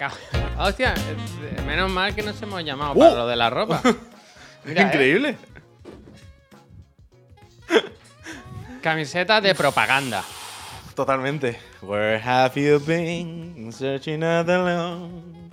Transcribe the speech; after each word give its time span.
Hostia, 0.58 0.94
eh, 0.94 1.62
menos 1.66 1.90
mal 1.90 2.14
que 2.14 2.22
nos 2.22 2.40
hemos 2.42 2.64
llamado 2.64 2.92
¡Uh! 2.94 2.98
para 2.98 3.14
lo 3.14 3.26
de 3.26 3.36
la 3.36 3.50
ropa. 3.50 3.80
Mira, 4.64 4.82
¿eh? 4.82 4.86
Increíble. 4.86 5.36
Camiseta 8.82 9.40
de 9.40 9.54
propaganda. 9.54 10.24
Totalmente. 10.94 11.58
Where 11.82 12.18
have 12.18 12.60
you 12.60 12.80
been? 12.80 13.70
Searching 13.72 14.22
out 14.24 14.48
alone. 14.48 15.50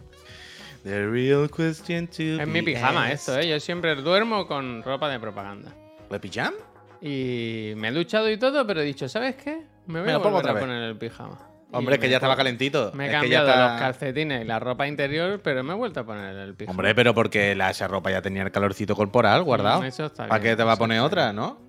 The 0.84 1.06
real 1.08 1.50
question 1.50 2.08
to 2.08 2.42
Es 2.42 2.48
mi 2.48 2.62
pijama 2.62 3.06
asked. 3.08 3.14
esto, 3.14 3.40
¿eh? 3.40 3.50
Yo 3.50 3.60
siempre 3.60 3.96
duermo 3.96 4.48
con 4.48 4.82
ropa 4.84 5.10
de 5.10 5.20
propaganda. 5.20 5.74
¿De 6.10 6.20
pijama? 6.20 6.56
Y 7.02 7.74
me 7.76 7.90
he 7.90 7.92
duchado 7.92 8.30
y 8.32 8.38
todo, 8.38 8.66
pero 8.66 8.82
he 8.82 8.86
dicho, 8.86 9.08
¿sabes 9.10 9.36
qué? 9.36 9.62
Me 9.88 10.00
voy 10.00 10.08
Me 10.08 10.14
a 10.14 10.20
pongo 10.22 10.38
otra 10.38 10.52
a 10.52 10.54
vez. 10.54 10.64
poner 10.64 10.84
el 10.84 10.98
pijama. 10.98 11.38
Hombre, 11.72 12.00
que 12.00 12.10
ya 12.10 12.18
estaba 12.18 12.36
calentito. 12.38 12.92
Me 12.94 13.06
he 13.06 13.08
Es 13.08 13.22
que 13.22 13.30
ya 13.30 13.40
cambiado 13.40 13.50
está- 13.50 13.72
los 13.74 13.80
calcetines 13.82 14.42
y 14.42 14.46
la 14.46 14.60
ropa 14.60 14.88
interior, 14.88 15.42
pero 15.44 15.64
me 15.64 15.74
he 15.74 15.76
vuelto 15.76 16.00
a 16.00 16.06
poner 16.06 16.36
el 16.36 16.56
pijama. 16.56 16.72
Hombre, 16.72 16.96
pero 16.96 17.14
porque 17.14 17.56
la, 17.56 17.70
esa 17.72 17.88
ropa 17.88 18.10
ya 18.10 18.22
tenía 18.22 18.44
el 18.44 18.52
calorcito 18.52 18.96
corporal 18.96 19.44
guardado. 19.44 19.82
Mm, 19.82 19.86
eso 19.86 20.06
está 20.06 20.28
¿Para 20.28 20.42
qué 20.42 20.56
te 20.56 20.64
va 20.64 20.74
a 20.74 20.78
poner 20.78 21.02
otra, 21.02 21.34
no? 21.34 21.60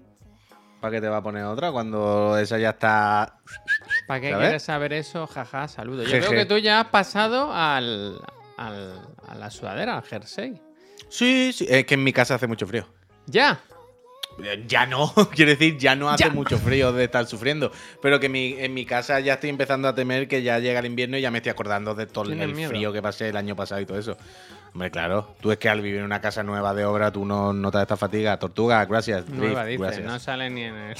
¿Para 0.80 0.92
qué 0.92 1.00
te 1.00 1.08
va 1.08 1.16
a 1.16 1.22
poner 1.22 1.42
otra 1.44 1.72
cuando 1.72 2.38
esa 2.38 2.56
ya 2.58 2.70
está. 2.70 3.38
¿Para 4.06 4.20
qué 4.20 4.30
¿Sabes? 4.30 4.44
quieres 4.46 4.62
saber 4.62 4.92
eso? 4.92 5.26
Jaja, 5.26 5.66
saludo. 5.66 6.04
Yo 6.04 6.08
Jeje. 6.10 6.26
creo 6.28 6.38
que 6.40 6.46
tú 6.46 6.58
ya 6.58 6.78
has 6.80 6.86
pasado 6.86 7.52
al, 7.52 8.20
al- 8.56 9.00
a 9.26 9.34
la 9.34 9.50
sudadera, 9.50 9.96
al 9.96 10.04
jersey. 10.04 10.60
Sí, 11.08 11.52
sí. 11.52 11.66
Es 11.68 11.84
que 11.86 11.94
en 11.94 12.04
mi 12.04 12.12
casa 12.12 12.36
hace 12.36 12.46
mucho 12.46 12.64
frío. 12.68 12.86
¡Ya! 13.26 13.58
Ya 14.66 14.86
no, 14.86 15.12
quiero 15.34 15.50
decir, 15.50 15.76
ya 15.78 15.96
no 15.96 16.08
hace 16.10 16.24
Ya. 16.24 16.30
mucho 16.30 16.58
frío 16.58 16.92
de 16.92 17.04
estar 17.04 17.26
sufriendo. 17.26 17.72
Pero 18.00 18.20
que 18.20 18.28
mi- 18.28 18.54
en 18.58 18.72
mi 18.74 18.84
casa 18.86 19.18
ya 19.20 19.34
estoy 19.34 19.50
empezando 19.50 19.88
a 19.88 19.94
temer 19.94 20.28
que 20.28 20.42
ya 20.42 20.58
llega 20.60 20.78
el 20.80 20.86
invierno 20.86 21.16
y 21.16 21.20
ya 21.20 21.30
me 21.30 21.38
estoy 21.38 21.50
acordando 21.50 21.94
de 21.94 22.06
todo 22.06 22.24
¿Tienes 22.24 22.44
el 22.48 22.54
miedo? 22.54 22.70
frío 22.70 22.92
que 22.92 23.02
pasé 23.02 23.28
el 23.30 23.36
año 23.36 23.56
pasado 23.56 23.80
y 23.80 23.86
todo 23.86 23.98
eso. 23.98 24.16
Hombre, 24.74 24.90
claro, 24.90 25.34
tú 25.40 25.50
es 25.50 25.58
que 25.58 25.68
al 25.68 25.80
vivir 25.80 25.98
en 26.00 26.04
una 26.04 26.20
casa 26.20 26.42
nueva 26.42 26.72
de 26.74 26.84
obra 26.84 27.10
tú 27.10 27.24
no 27.24 27.52
notas 27.52 27.82
esta 27.82 27.96
fatiga. 27.96 28.38
Tortuga, 28.38 28.84
gracias. 28.84 29.28
Nueva, 29.28 29.64
Drift, 29.64 29.70
dice. 29.70 29.82
gracias. 29.82 30.06
No 30.06 30.18
sale 30.20 30.50
ni 30.50 30.62
en 30.62 30.74
el... 30.74 30.96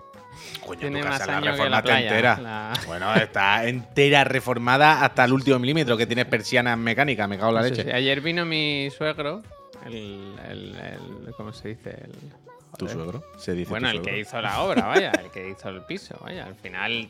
Coño, 0.66 0.80
tiene 0.80 1.00
tu 1.02 1.06
casa 1.08 1.26
más 1.26 1.28
la 1.28 1.40
que 1.40 1.44
la 1.44 1.52
reformaste 1.52 1.88
playa, 1.88 2.08
entera. 2.08 2.38
la- 2.40 2.72
Bueno, 2.86 3.14
está 3.14 3.66
entera 3.68 4.24
reformada 4.24 5.04
hasta 5.04 5.24
el 5.24 5.32
último 5.32 5.58
milímetro, 5.58 5.96
que 5.96 6.06
tiene 6.06 6.24
persianas 6.24 6.78
mecánicas, 6.78 7.28
me 7.28 7.36
cago 7.36 7.50
en 7.50 7.54
la 7.56 7.62
leche. 7.62 7.92
Ayer 7.92 8.20
vino 8.20 8.44
mi 8.44 8.88
suegro, 8.96 9.42
el, 9.86 10.34
el- 10.48 10.76
el- 10.76 11.34
¿Cómo 11.36 11.52
se 11.52 11.68
dice? 11.68 11.90
El, 11.90 12.12
¿Tu 12.78 12.88
suegro? 12.88 13.22
Se 13.36 13.52
dice 13.54 13.70
Bueno, 13.70 13.90
tu 13.90 13.96
el 13.98 14.02
que 14.02 14.18
hizo 14.20 14.40
la 14.40 14.60
obra, 14.62 14.86
vaya, 14.86 15.10
el 15.12 15.30
que 15.30 15.48
hizo 15.50 15.68
el 15.68 15.82
piso, 15.82 16.16
vaya. 16.22 16.46
Al 16.46 16.54
final 16.54 17.08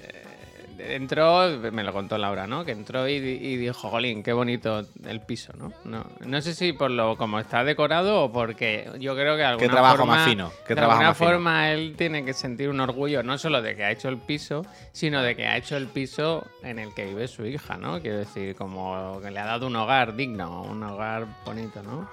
eh, 0.00 0.94
entró, 0.96 1.48
me 1.70 1.84
lo 1.84 1.92
contó 1.92 2.18
Laura, 2.18 2.46
¿no? 2.46 2.64
Que 2.64 2.72
entró 2.72 3.06
y, 3.08 3.20
di- 3.20 3.38
y 3.46 3.56
dijo, 3.56 3.88
jolín, 3.90 4.22
qué 4.22 4.32
bonito 4.32 4.84
el 5.06 5.20
piso, 5.20 5.52
¿no? 5.56 5.72
¿no? 5.84 6.04
No 6.26 6.40
sé 6.42 6.54
si 6.54 6.72
por 6.72 6.90
lo 6.90 7.16
como 7.16 7.38
está 7.38 7.62
decorado 7.64 8.22
o 8.24 8.32
porque 8.32 8.90
yo 8.98 9.14
creo 9.14 9.34
que 9.34 9.42
de 9.42 9.44
alguna 9.44 9.70
trabajo 9.70 9.96
forma, 9.98 10.14
más 10.16 10.28
fino, 10.28 10.50
qué 10.66 10.74
de 10.74 10.74
trabajo 10.76 10.92
alguna 10.98 11.08
más 11.10 11.18
fino. 11.18 11.30
forma 11.30 11.70
él 11.70 11.94
tiene 11.96 12.24
que 12.24 12.32
sentir 12.32 12.68
un 12.68 12.80
orgullo 12.80 13.22
no 13.22 13.38
solo 13.38 13.62
de 13.62 13.76
que 13.76 13.84
ha 13.84 13.90
hecho 13.92 14.08
el 14.08 14.18
piso, 14.18 14.66
sino 14.92 15.22
de 15.22 15.36
que 15.36 15.46
ha 15.46 15.56
hecho 15.56 15.76
el 15.76 15.86
piso 15.86 16.44
en 16.62 16.78
el 16.78 16.92
que 16.94 17.04
vive 17.06 17.28
su 17.28 17.46
hija, 17.46 17.76
¿no? 17.76 18.00
Quiero 18.00 18.18
decir, 18.18 18.56
como 18.56 19.20
que 19.22 19.30
le 19.30 19.38
ha 19.38 19.44
dado 19.46 19.66
un 19.68 19.76
hogar 19.76 20.16
digno, 20.16 20.62
un 20.62 20.82
hogar 20.82 21.26
bonito, 21.44 21.82
¿no? 21.82 22.08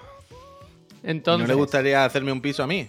Entonces, 1.03 1.47
¿No 1.47 1.53
le 1.53 1.57
gustaría 1.57 2.03
hacerme 2.05 2.31
un 2.31 2.41
piso 2.41 2.63
a 2.63 2.67
mí? 2.67 2.87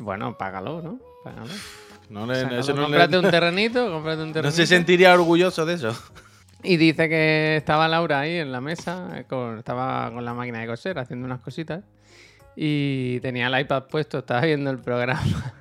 bueno, 0.00 0.36
págalo, 0.38 0.80
¿no? 0.82 0.98
Págalo. 1.24 1.50
No, 2.10 2.26
le- 2.26 2.58
eso 2.60 2.72
no, 2.72 2.82
le- 2.82 2.86
cómprate 2.86 3.18
un 3.18 3.30
terrenito, 3.30 3.90
cómprate 3.92 4.22
un 4.22 4.28
no 4.28 4.32
terrenito. 4.34 4.56
se 4.56 4.66
sentiría 4.66 5.12
orgulloso 5.14 5.66
de 5.66 5.74
eso. 5.74 5.96
Y 6.62 6.76
dice 6.76 7.08
que 7.08 7.56
estaba 7.56 7.86
Laura 7.88 8.20
ahí 8.20 8.36
en 8.36 8.50
la 8.52 8.60
mesa, 8.60 9.10
eh, 9.14 9.24
con- 9.28 9.58
estaba 9.58 10.10
con 10.12 10.24
la 10.24 10.34
máquina 10.34 10.60
de 10.60 10.66
coser 10.66 10.98
haciendo 10.98 11.26
unas 11.26 11.40
cositas. 11.40 11.82
Y 12.56 13.20
tenía 13.20 13.46
el 13.46 13.60
iPad 13.60 13.84
puesto, 13.84 14.18
estaba 14.18 14.40
viendo 14.42 14.70
el 14.70 14.78
programa. 14.78 15.22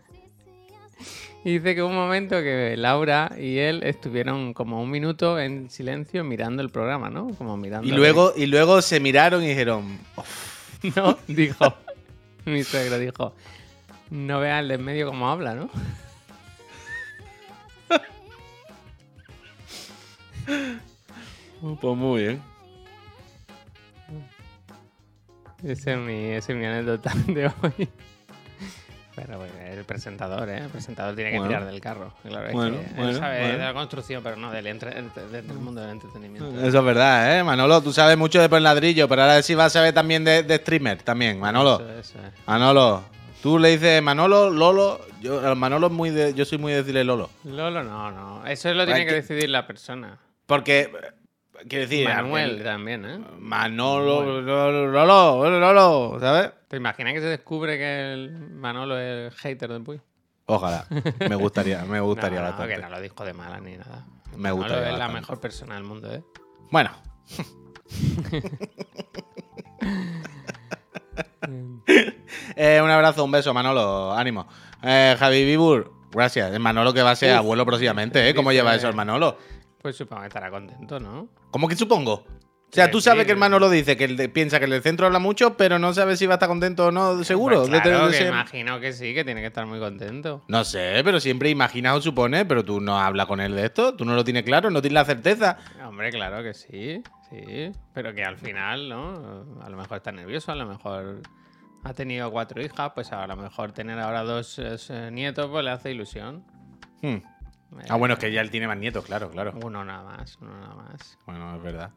Y 1.44 1.60
dice 1.60 1.76
que 1.76 1.82
hubo 1.82 1.90
un 1.90 1.96
momento 1.96 2.36
que 2.42 2.76
Laura 2.76 3.32
y 3.40 3.58
él 3.60 3.82
estuvieron 3.84 4.54
como 4.54 4.82
un 4.82 4.90
minuto 4.92 5.40
en 5.40 5.70
silencio 5.70 6.26
mirando 6.26 6.62
el 6.62 6.70
programa, 6.70 7.10
¿no? 7.10 7.28
Como 7.38 7.56
mirando. 7.56 7.88
Y 7.88 7.92
luego, 7.92 8.34
y 8.36 8.48
luego 8.48 8.82
se 8.82 9.00
miraron 9.00 9.42
y 9.44 9.48
dijeron, 9.50 9.98
No, 10.96 11.18
dijo. 11.28 11.74
Mi 12.46 12.64
suegro 12.64 12.98
dijo. 13.00 13.34
No 14.10 14.40
veas 14.40 14.62
el 14.62 14.70
de 14.70 14.76
en 14.76 14.84
medio 14.84 15.08
cómo 15.08 15.30
habla, 15.30 15.54
¿no? 15.56 15.70
pues 21.82 21.98
muy 21.98 22.22
bien. 22.22 22.42
Ese 25.64 25.94
es 25.94 26.00
mi, 26.00 26.14
ese 26.14 26.54
es 26.54 26.58
mi 26.58 26.66
anécdota 26.66 27.12
de 27.28 27.48
hoy. 27.48 27.90
Pero 29.18 29.40
bueno, 29.40 29.54
el 29.66 29.84
presentador, 29.84 30.48
¿eh? 30.48 30.60
El 30.60 30.70
presentador 30.70 31.16
tiene 31.16 31.32
que 31.32 31.38
Bueno. 31.40 31.50
tirar 31.52 31.66
del 31.66 31.82
carro. 31.82 32.14
Claro, 32.22 32.46
es 32.48 32.54
Bueno, 32.54 32.78
que 32.78 32.86
él 32.86 32.94
bueno, 32.96 33.18
sabe 33.18 33.48
de 33.54 33.58
la 33.58 33.74
construcción, 33.74 34.22
pero 34.22 34.36
no 34.36 34.52
del, 34.52 34.68
entre- 34.68 34.96
entre- 35.00 35.28
del 35.30 35.44
mundo 35.56 35.82
del 35.82 35.90
entretenimiento. 35.90 36.48
Eso 36.64 36.78
es 36.80 36.86
verdad, 36.86 37.40
¿eh? 37.40 37.44
Manolo, 37.44 37.82
tú 37.82 37.92
sabes 37.92 38.16
mucho 38.16 38.40
de 38.40 38.48
por 38.48 38.62
ladrillo, 38.62 39.08
pero 39.08 39.24
ahora 39.24 39.42
sí 39.42 39.56
vas 39.56 39.68
a 39.68 39.80
saber 39.80 39.94
también 39.94 40.24
de, 40.24 40.44
de 40.44 40.58
streamer, 40.58 41.02
también, 41.02 41.40
Manolo. 41.40 41.76
Eso, 41.78 42.00
eso 42.00 42.20
es. 42.28 42.48
Manolo, 42.48 43.04
tú 43.42 43.58
le 43.58 43.70
dices 43.72 44.04
Manolo, 44.04 44.52
Lolo, 44.52 45.02
yo, 45.20 45.56
Manolo 45.56 45.88
es 45.88 45.94
muy 45.94 46.12
de, 46.12 46.36
yo 46.36 46.46
soy 46.46 46.60
muy 46.60 46.72
de 46.74 46.78
decirle 46.80 47.04
Lolo. 47.04 47.32
Lolo, 47.44 47.84
no, 47.84 48.12
no. 48.12 48.46
Eso 48.46 48.72
lo 48.76 48.86
tiene 48.86 49.00
que 49.02 49.08
que- 49.08 49.16
decidir 49.16 49.50
la 49.50 49.66
persona. 49.66 50.20
Porque, 50.46 50.92
quiero 51.68 51.88
decir, 51.90 52.08
Manuel 52.08 52.58
el- 52.60 52.64
también, 52.64 53.04
¿eh? 53.04 53.20
Manolo, 53.40 54.42
Lolo, 54.42 54.82
Lolo, 54.92 55.60
Lolo, 55.60 56.18
¿sabes? 56.20 56.52
¿Te 56.68 56.78
imaginas 56.78 57.14
que 57.14 57.22
se 57.22 57.28
descubre 57.28 57.78
que 57.78 58.14
el 58.14 58.32
Manolo 58.52 58.98
es 59.00 59.32
el 59.34 59.40
hater 59.40 59.72
del 59.72 59.84
Puy? 59.84 60.02
Ojalá, 60.48 60.86
me 61.20 61.36
gustaría, 61.36 61.84
me 61.86 62.00
gustaría 62.00 62.40
no, 62.40 62.46
no, 62.46 62.52
bastante. 62.52 62.76
que 62.76 62.82
no 62.82 62.90
lo 62.90 63.02
dijo 63.02 63.24
de 63.26 63.34
mala 63.34 63.60
ni 63.60 63.78
nada. 63.78 64.06
Me 64.32 64.38
Manolo 64.52 64.56
gustaría 64.58 64.84
es 64.86 64.92
la 64.94 64.98
bastante. 65.00 65.20
mejor 65.22 65.40
persona 65.40 65.76
del 65.76 65.84
mundo, 65.84 66.14
¿eh? 66.14 66.24
Bueno. 66.72 66.92
Eh, 72.56 72.82
un 72.84 72.90
abrazo, 72.90 73.24
un 73.24 73.32
beso, 73.32 73.54
Manolo. 73.54 74.14
Ánimo. 74.14 74.48
Eh, 74.84 75.16
Javi 75.18 75.46
Bibur, 75.46 75.92
gracias. 76.12 76.52
El 76.52 76.60
Manolo 76.60 76.94
que 76.94 77.02
va 77.02 77.12
a 77.12 77.16
ser 77.16 77.34
Uf. 77.34 77.40
abuelo 77.40 77.66
próximamente, 77.66 78.28
¿eh? 78.30 78.36
¿Cómo 78.36 78.50
Dice- 78.50 78.62
lleva 78.62 78.76
eso 78.76 78.88
el 78.90 78.96
Manolo? 78.96 79.38
Pues 79.82 79.96
supongo 79.96 80.22
que 80.24 80.28
estará 80.28 80.50
contento, 80.50 81.00
¿no? 81.00 81.30
¿Cómo 81.52 81.68
que 81.68 81.76
supongo? 81.76 82.26
O 82.70 82.76
sea, 82.78 82.92
tú 82.92 83.00
sabes 83.00 83.26
que 83.26 83.32
el 83.32 83.38
sí. 83.38 83.40
Manolo 83.40 83.70
dice 83.70 83.96
que 83.96 84.08
de- 84.10 84.28
piensa 84.28 84.60
que 84.60 84.66
el 84.66 84.72
del 84.72 84.82
centro 84.84 85.06
habla 85.06 85.20
mucho, 85.20 85.56
pero 85.56 85.80
no 85.80 85.94
sabe 85.94 86.18
si 86.18 86.26
va 86.26 86.34
a 86.34 86.36
estar 86.36 86.50
contento 86.50 86.88
o 86.88 86.92
no, 86.92 87.24
seguro. 87.24 87.66
Pues 87.66 87.70
claro, 87.82 88.10
que 88.12 88.28
imagino 88.28 88.80
que 88.82 88.92
sí, 88.92 89.14
que 89.14 89.24
tiene 89.24 89.40
que 89.40 89.48
estar 89.48 89.66
muy 89.66 89.80
contento. 89.80 90.44
No 90.50 90.66
sé, 90.66 91.00
pero 91.06 91.22
siempre 91.22 91.50
imaginas 91.50 91.96
o 91.96 92.02
supones, 92.02 92.44
pero 92.46 92.66
tú 92.66 92.82
no 92.82 93.00
hablas 93.00 93.26
con 93.28 93.40
él 93.40 93.56
de 93.56 93.66
esto, 93.66 93.96
tú 93.96 94.04
no 94.04 94.16
lo 94.16 94.24
tienes 94.26 94.44
claro, 94.44 94.70
no 94.70 94.82
tienes 94.82 94.96
la 94.96 95.06
certeza. 95.06 95.58
Hombre, 95.86 96.10
claro 96.12 96.44
que 96.44 96.54
sí, 96.54 97.02
sí. 97.30 97.72
Pero 97.94 98.14
que 98.14 98.26
al 98.26 98.38
final, 98.38 98.90
¿no? 98.90 99.46
A 99.64 99.70
lo 99.70 99.78
mejor 99.78 99.98
está 99.98 100.12
nervioso, 100.12 100.52
a 100.52 100.56
lo 100.56 100.66
mejor 100.66 101.22
ha 101.86 101.94
tenido 101.94 102.30
cuatro 102.32 102.62
hijas, 102.62 102.92
pues 102.94 103.14
a 103.14 103.26
lo 103.28 103.38
mejor 103.38 103.72
tener 103.72 103.98
ahora 103.98 104.24
dos 104.24 104.60
eh, 104.60 105.10
nietos, 105.12 105.48
pues 105.50 105.64
le 105.64 105.72
hace 105.72 105.92
ilusión. 105.92 106.44
Hmm. 107.02 107.18
Ah, 107.90 107.96
bueno, 107.96 108.16
es 108.16 108.20
que 108.20 108.32
ya 108.32 108.42
él 108.42 108.52
tiene 108.52 108.68
más 108.68 108.78
nietos, 108.78 109.06
claro, 109.06 109.30
claro. 109.30 109.54
Uno 109.64 109.86
nada 109.86 110.04
más, 110.04 110.38
uno 110.42 110.58
nada 110.60 110.76
más. 110.76 111.18
Bueno, 111.26 111.56
es 111.56 111.62
verdad. 111.64 111.92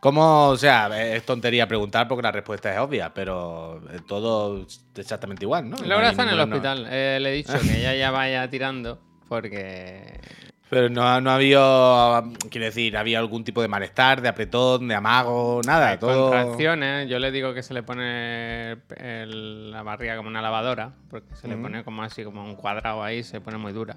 ¿Cómo? 0.00 0.48
O 0.48 0.56
sea, 0.56 1.14
es 1.14 1.24
tontería 1.24 1.66
preguntar 1.66 2.06
porque 2.06 2.22
la 2.22 2.32
respuesta 2.32 2.72
es 2.72 2.78
obvia, 2.78 3.12
pero 3.14 3.80
eh, 3.90 3.98
todo 4.06 4.66
exactamente 4.94 5.44
igual, 5.44 5.68
¿no? 5.70 5.76
Laura 5.78 6.04
No 6.04 6.10
está 6.10 6.22
en 6.22 6.28
el 6.28 6.40
hospital. 6.40 6.86
Eh, 6.90 7.18
le 7.20 7.30
he 7.30 7.32
dicho 7.36 7.52
que 7.60 7.78
ella 7.80 7.94
ya 7.94 8.10
vaya 8.10 8.48
tirando 8.50 9.00
porque... 9.28 10.20
Pero 10.68 10.88
no, 10.88 11.20
no 11.20 11.30
había, 11.30 12.24
quiero 12.50 12.64
decir, 12.66 12.96
había 12.96 13.20
algún 13.20 13.44
tipo 13.44 13.62
de 13.62 13.68
malestar, 13.68 14.20
de 14.20 14.28
apretón, 14.28 14.88
de 14.88 14.96
amago, 14.96 15.60
nada, 15.64 15.90
Hay 15.90 15.98
todo. 15.98 16.28
contracciones. 16.28 17.08
Yo 17.08 17.20
le 17.20 17.30
digo 17.30 17.54
que 17.54 17.62
se 17.62 17.72
le 17.72 17.84
pone 17.84 18.72
el- 18.96 19.70
la 19.70 19.84
barriga 19.84 20.16
como 20.16 20.28
una 20.28 20.42
lavadora, 20.42 20.92
porque 21.08 21.36
se 21.36 21.46
le 21.46 21.56
pone 21.56 21.84
como 21.84 22.02
así, 22.02 22.24
como 22.24 22.44
un 22.44 22.56
cuadrado 22.56 23.02
ahí, 23.04 23.22
se 23.22 23.40
pone 23.40 23.58
muy 23.58 23.72
dura. 23.72 23.96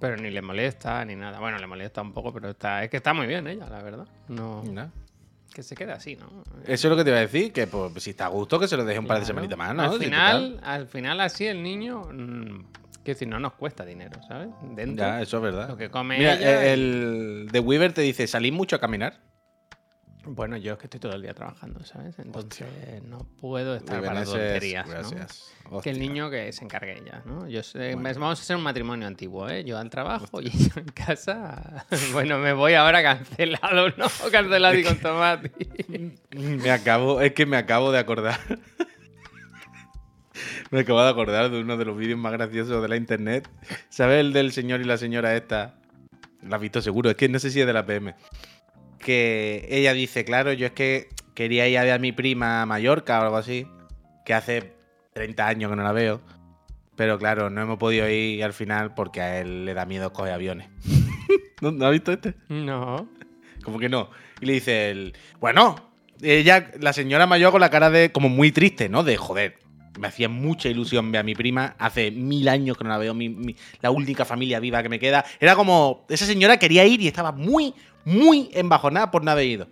Pero 0.00 0.16
ni 0.16 0.30
le 0.30 0.42
molesta 0.42 1.04
ni 1.04 1.14
nada. 1.14 1.38
Bueno, 1.38 1.58
le 1.58 1.66
molesta 1.68 2.02
un 2.02 2.12
poco, 2.12 2.32
pero 2.32 2.50
está, 2.50 2.82
es 2.82 2.90
que 2.90 2.96
está 2.96 3.14
muy 3.14 3.28
bien 3.28 3.46
ella, 3.46 3.66
la 3.70 3.80
verdad. 3.80 4.08
No, 4.26 4.64
¿no? 4.64 4.90
Que 5.54 5.62
se 5.62 5.74
quede 5.74 5.92
así, 5.92 6.16
¿no? 6.16 6.26
Eso 6.66 6.88
es 6.88 6.90
lo 6.90 6.96
que 6.96 7.04
te 7.04 7.10
iba 7.10 7.18
a 7.18 7.22
decir, 7.22 7.52
que 7.52 7.66
pues, 7.66 8.02
si 8.02 8.10
está 8.10 8.26
a 8.26 8.28
gusto, 8.28 8.58
que 8.58 8.68
se 8.68 8.76
lo 8.76 8.84
deje 8.84 8.98
un 8.98 9.06
par 9.06 9.20
de 9.20 9.26
semanitas 9.26 9.56
más, 9.56 9.74
¿no? 9.74 9.82
Al 9.84 9.98
final, 9.98 10.60
al 10.62 10.86
final 10.86 11.20
así 11.20 11.46
el 11.46 11.62
niño, 11.62 12.02
mm, 12.12 12.64
quiero 13.02 13.14
decir, 13.16 13.28
no 13.28 13.38
nos 13.38 13.54
cuesta 13.54 13.84
dinero, 13.84 14.20
¿sabes? 14.28 14.48
Dentro, 14.74 15.06
Ya, 15.06 15.22
eso 15.22 15.36
es 15.38 15.42
verdad. 15.42 15.68
lo 15.68 15.76
que 15.76 15.88
come 15.90 16.18
Mira, 16.18 16.34
ella 16.34 16.64
eh, 16.66 16.72
el 16.72 17.48
de 17.50 17.60
Weaver 17.60 17.92
te 17.92 18.02
dice, 18.02 18.26
¿salís 18.26 18.52
mucho 18.52 18.76
a 18.76 18.80
caminar? 18.80 19.20
Bueno, 20.26 20.56
yo 20.56 20.72
es 20.72 20.78
que 20.78 20.86
estoy 20.86 21.00
todo 21.00 21.12
el 21.14 21.22
día 21.22 21.34
trabajando, 21.34 21.84
¿sabes? 21.84 22.18
Entonces 22.18 22.66
no 23.08 23.18
puedo 23.40 23.74
estar 23.76 24.02
para 24.02 24.22
es- 24.22 24.28
tonterías, 24.30 24.86
¿no? 24.86 24.92
Gracias. 24.92 25.50
Que 25.82 25.90
el 25.90 25.98
niño 25.98 26.30
que 26.30 26.52
se 26.52 26.64
encargue 26.64 27.02
ya, 27.04 27.22
¿no? 27.26 27.48
Yo 27.48 27.62
sé- 27.62 27.94
Bueno. 27.94 28.20
Vamos 28.20 28.40
a 28.40 28.44
ser 28.44 28.56
un 28.56 28.62
matrimonio 28.62 29.06
antiguo, 29.06 29.48
¿eh? 29.48 29.64
Yo 29.64 29.78
al 29.78 29.90
trabajo 29.90 30.40
y 30.40 30.50
yo 30.50 30.70
en 30.76 30.86
casa. 30.86 31.86
Bueno, 32.12 32.38
me 32.38 32.52
voy 32.52 32.74
ahora 32.74 33.02
cancelado, 33.02 33.88
¿no? 33.96 34.06
Cancelado 34.30 34.74
y 34.78 34.84
con 34.84 34.96
tomate. 34.98 35.50
Me 36.36 36.70
acabo, 36.70 37.20
es 37.20 37.32
que 37.32 37.44
me 37.46 37.56
acabo 37.56 37.92
de 37.92 37.98
acordar. 37.98 38.38
me 40.70 40.80
acabo 40.80 41.02
de 41.02 41.10
acordar 41.10 41.50
de 41.50 41.60
uno 41.60 41.76
de 41.76 41.84
los 41.84 41.96
vídeos 41.96 42.18
más 42.18 42.32
graciosos 42.32 42.82
de 42.82 42.88
la 42.88 42.96
internet. 42.96 43.48
¿Sabes 43.88 44.20
el 44.20 44.32
del 44.32 44.52
señor 44.52 44.80
y 44.80 44.84
la 44.84 44.96
señora 44.96 45.36
esta? 45.36 45.76
Lo 46.42 46.54
has 46.56 46.60
visto 46.60 46.82
seguro, 46.82 47.10
es 47.10 47.16
que 47.16 47.28
no 47.28 47.38
sé 47.38 47.50
si 47.50 47.60
es 47.60 47.66
de 47.66 47.72
la 47.72 47.86
PM. 47.86 48.14
Que 49.04 49.66
ella 49.70 49.92
dice, 49.92 50.24
claro, 50.24 50.52
yo 50.54 50.66
es 50.66 50.72
que 50.72 51.08
quería 51.34 51.68
ir 51.68 51.76
a 51.78 51.82
ver 51.84 51.92
a 51.92 51.98
mi 51.98 52.12
prima 52.12 52.62
a 52.62 52.66
Mallorca 52.66 53.20
o 53.20 53.22
algo 53.24 53.36
así. 53.36 53.66
Que 54.24 54.32
hace 54.34 54.72
30 55.12 55.46
años 55.46 55.70
que 55.70 55.76
no 55.76 55.82
la 55.82 55.92
veo. 55.92 56.22
Pero 56.96 57.18
claro, 57.18 57.50
no 57.50 57.60
hemos 57.60 57.76
podido 57.78 58.08
ir 58.08 58.42
al 58.42 58.52
final 58.54 58.94
porque 58.94 59.20
a 59.20 59.40
él 59.40 59.66
le 59.66 59.74
da 59.74 59.84
miedo 59.84 60.12
coger 60.12 60.32
aviones. 60.32 60.68
¿No, 61.60 61.70
¿No 61.70 61.86
has 61.86 61.92
visto 61.92 62.12
este? 62.12 62.34
No. 62.48 63.06
Como 63.62 63.78
que 63.78 63.88
no. 63.88 64.08
Y 64.40 64.46
le 64.46 64.54
dice 64.54 64.90
él, 64.90 65.14
bueno, 65.40 65.76
ella, 66.22 66.70
la 66.80 66.92
señora 66.92 67.26
mayor 67.26 67.50
con 67.52 67.60
la 67.60 67.70
cara 67.70 67.90
de 67.90 68.10
como 68.10 68.28
muy 68.28 68.52
triste, 68.52 68.88
¿no? 68.88 69.02
De 69.02 69.16
joder, 69.16 69.58
me 69.98 70.06
hacía 70.08 70.28
mucha 70.28 70.68
ilusión 70.68 71.10
ver 71.12 71.20
a 71.20 71.24
mi 71.24 71.34
prima. 71.34 71.74
Hace 71.78 72.10
mil 72.10 72.48
años 72.48 72.78
que 72.78 72.84
no 72.84 72.90
la 72.90 72.98
veo, 72.98 73.12
mi- 73.12 73.28
mi- 73.28 73.56
la 73.82 73.90
única 73.90 74.24
familia 74.24 74.60
viva 74.60 74.82
que 74.82 74.88
me 74.88 74.98
queda. 74.98 75.24
Era 75.40 75.54
como, 75.56 76.06
esa 76.08 76.26
señora 76.26 76.56
quería 76.58 76.84
ir 76.86 77.00
y 77.00 77.08
estaba 77.08 77.32
muy, 77.32 77.74
muy 78.04 78.50
embajonada 78.52 79.10
por 79.10 79.22
no 79.24 79.30
haber 79.30 79.46
ido. 79.46 79.68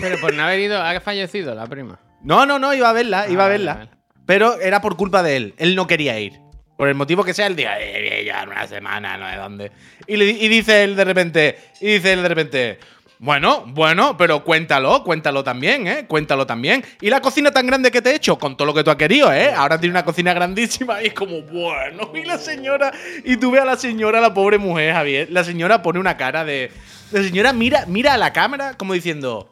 Pero 0.00 0.18
por 0.20 0.34
no 0.34 0.42
haber 0.42 0.60
ido, 0.60 0.82
ha 0.82 1.00
fallecido 1.00 1.54
la 1.54 1.66
prima. 1.66 1.98
No, 2.22 2.46
no, 2.46 2.58
no, 2.58 2.74
iba 2.74 2.90
a 2.90 2.92
verla, 2.92 3.28
iba 3.28 3.44
Ah, 3.44 3.46
a 3.46 3.48
vale, 3.48 3.58
verla. 3.58 3.74
vale. 3.74 3.90
Pero 4.26 4.60
era 4.60 4.80
por 4.80 4.96
culpa 4.96 5.22
de 5.22 5.36
él. 5.36 5.54
Él 5.56 5.74
no 5.76 5.86
quería 5.86 6.18
ir. 6.18 6.32
Por 6.76 6.88
el 6.88 6.94
motivo 6.94 7.24
que 7.24 7.34
sea, 7.34 7.46
él 7.46 7.56
diga, 7.56 7.76
eh, 7.80 8.22
ya 8.26 8.42
en 8.42 8.50
una 8.50 8.66
semana, 8.66 9.16
no 9.16 9.28
sé 9.30 9.36
dónde. 9.36 9.72
Y, 10.06 10.16
le- 10.16 10.26
y 10.30 10.48
dice 10.48 10.84
él 10.84 10.94
de 10.96 11.04
repente, 11.04 11.58
y 11.80 11.86
dice 11.94 12.12
él 12.12 12.22
de 12.22 12.28
repente, 12.28 12.78
bueno, 13.20 13.64
bueno, 13.66 14.16
pero 14.16 14.44
cuéntalo, 14.44 15.02
cuéntalo 15.02 15.42
también, 15.42 15.88
¿eh? 15.88 16.04
Cuéntalo 16.06 16.46
también. 16.46 16.84
Y 17.00 17.10
la 17.10 17.20
cocina 17.20 17.50
tan 17.50 17.66
grande 17.66 17.90
que 17.90 18.00
te 18.00 18.10
he 18.10 18.14
hecho, 18.14 18.38
con 18.38 18.56
todo 18.56 18.66
lo 18.66 18.74
que 18.74 18.84
tú 18.84 18.90
has 18.90 18.96
querido, 18.96 19.32
¿eh? 19.32 19.52
Ahora 19.52 19.78
tiene 19.80 19.92
una 19.92 20.04
cocina 20.04 20.32
grandísima 20.34 21.02
y 21.02 21.06
es 21.06 21.14
como, 21.14 21.42
bueno, 21.42 22.12
y 22.14 22.24
la 22.24 22.38
señora, 22.38 22.92
y 23.24 23.36
tú 23.38 23.50
ves 23.50 23.62
a 23.62 23.64
la 23.64 23.76
señora, 23.76 24.20
la 24.20 24.32
pobre 24.34 24.58
mujer, 24.58 24.92
Javier, 24.94 25.28
la 25.32 25.42
señora 25.44 25.82
pone 25.82 25.98
una 25.98 26.16
cara 26.16 26.44
de... 26.44 26.70
La 27.12 27.22
señora 27.22 27.52
mira, 27.52 27.84
mira 27.86 28.14
a 28.14 28.16
la 28.18 28.32
cámara 28.32 28.74
como 28.76 28.92
diciendo... 28.92 29.48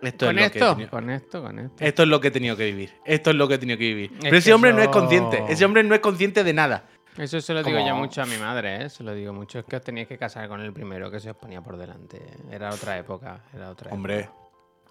Esto 0.00 0.26
Con 0.26 0.38
es 0.38 0.44
lo 0.46 0.52
que 0.52 0.58
he 0.58 0.60
esto, 0.62 0.74
tenido- 0.74 0.90
con 0.90 1.10
esto, 1.10 1.42
con 1.42 1.58
esto. 1.58 1.84
esto 1.84 2.02
es 2.04 2.08
lo 2.08 2.20
que 2.20 2.28
he 2.28 2.30
tenido 2.30 2.56
que 2.56 2.64
vivir. 2.66 2.92
Esto 3.04 3.30
es 3.30 3.36
lo 3.36 3.48
que 3.48 3.54
he 3.54 3.58
tenido 3.58 3.78
que 3.78 3.84
vivir. 3.84 4.12
Pero 4.20 4.36
ese 4.36 4.54
hombre 4.54 4.72
no 4.72 4.80
es 4.80 4.88
consciente. 4.88 5.42
Ese 5.48 5.64
hombre 5.64 5.82
no 5.82 5.92
es 5.92 6.00
consciente 6.00 6.44
de 6.44 6.52
nada. 6.52 6.84
Eso 7.16 7.40
se 7.40 7.52
lo 7.52 7.64
digo 7.64 7.80
yo 7.84 7.96
mucho 7.96 8.22
a 8.22 8.26
mi 8.26 8.36
madre, 8.36 8.84
¿eh? 8.84 8.90
Se 8.90 9.02
lo 9.02 9.12
digo 9.12 9.32
mucho. 9.32 9.58
Es 9.58 9.64
que 9.64 9.74
os 9.74 9.82
teníais 9.82 10.06
que 10.06 10.16
casar 10.16 10.48
con 10.48 10.60
el 10.60 10.72
primero 10.72 11.10
que 11.10 11.18
se 11.18 11.30
os 11.30 11.36
ponía 11.36 11.60
por 11.62 11.76
delante. 11.76 12.22
Era 12.48 12.70
otra 12.70 12.96
época. 12.96 13.40
Era 13.52 13.70
otra 13.70 13.92
Hombre, 13.92 14.30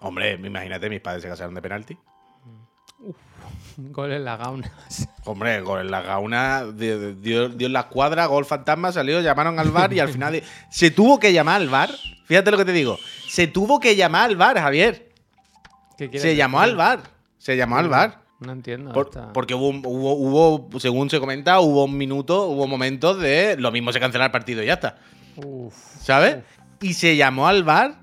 hombre, 0.00 0.32
imagínate, 0.32 0.90
mis 0.90 1.00
padres 1.00 1.22
se 1.22 1.28
casaron 1.30 1.54
de 1.54 1.62
penalti. 1.62 1.96
Gol 3.76 4.12
en 4.12 4.24
la 4.24 4.36
gauna. 4.36 4.70
Hombre, 5.24 5.60
gol 5.60 5.80
en 5.82 5.90
la 5.90 6.00
gauna, 6.02 6.64
dio, 6.72 7.12
dio- 7.14 7.48
dio 7.50 7.66
en 7.66 7.72
la 7.72 7.88
cuadra, 7.88 8.26
gol 8.26 8.44
fantasma, 8.44 8.90
salió, 8.92 9.20
llamaron 9.20 9.58
al 9.58 9.70
bar 9.70 9.92
y 9.92 10.00
al 10.00 10.08
final 10.08 10.42
se 10.70 10.90
tuvo 10.90 11.18
que 11.20 11.32
llamar 11.32 11.60
al 11.60 11.68
bar. 11.68 11.90
Fíjate 12.24 12.50
lo 12.50 12.56
que 12.56 12.64
te 12.64 12.72
digo. 12.72 12.98
Se 13.28 13.46
tuvo 13.46 13.78
que 13.78 13.94
llamar 13.94 14.30
al 14.30 14.36
bar, 14.36 14.58
Javier. 14.58 15.10
¿Qué 15.96 16.18
Se 16.18 16.34
llamó 16.34 16.60
al 16.60 16.76
bar. 16.76 17.00
Se 17.38 17.56
llamó 17.56 17.76
al 17.76 17.88
bar. 17.88 18.20
No 18.40 18.52
entiendo. 18.52 18.92
Por- 18.92 19.10
porque 19.32 19.54
hubo, 19.54 19.68
un- 19.68 19.82
hubo, 19.84 20.14
hubo, 20.14 20.80
según 20.80 21.10
se 21.10 21.20
comenta, 21.20 21.60
hubo 21.60 21.84
un 21.84 21.96
minuto, 21.96 22.46
hubo 22.46 22.66
momentos 22.66 23.20
de 23.20 23.56
lo 23.58 23.70
mismo 23.70 23.92
se 23.92 24.00
cancela 24.00 24.24
el 24.26 24.30
partido 24.30 24.62
y 24.62 24.66
ya 24.66 24.74
está. 24.74 24.96
Uf. 25.36 25.74
¿Sabes? 26.02 26.38
Y 26.80 26.94
se 26.94 27.16
llamó 27.16 27.46
al 27.48 27.64
bar 27.64 27.96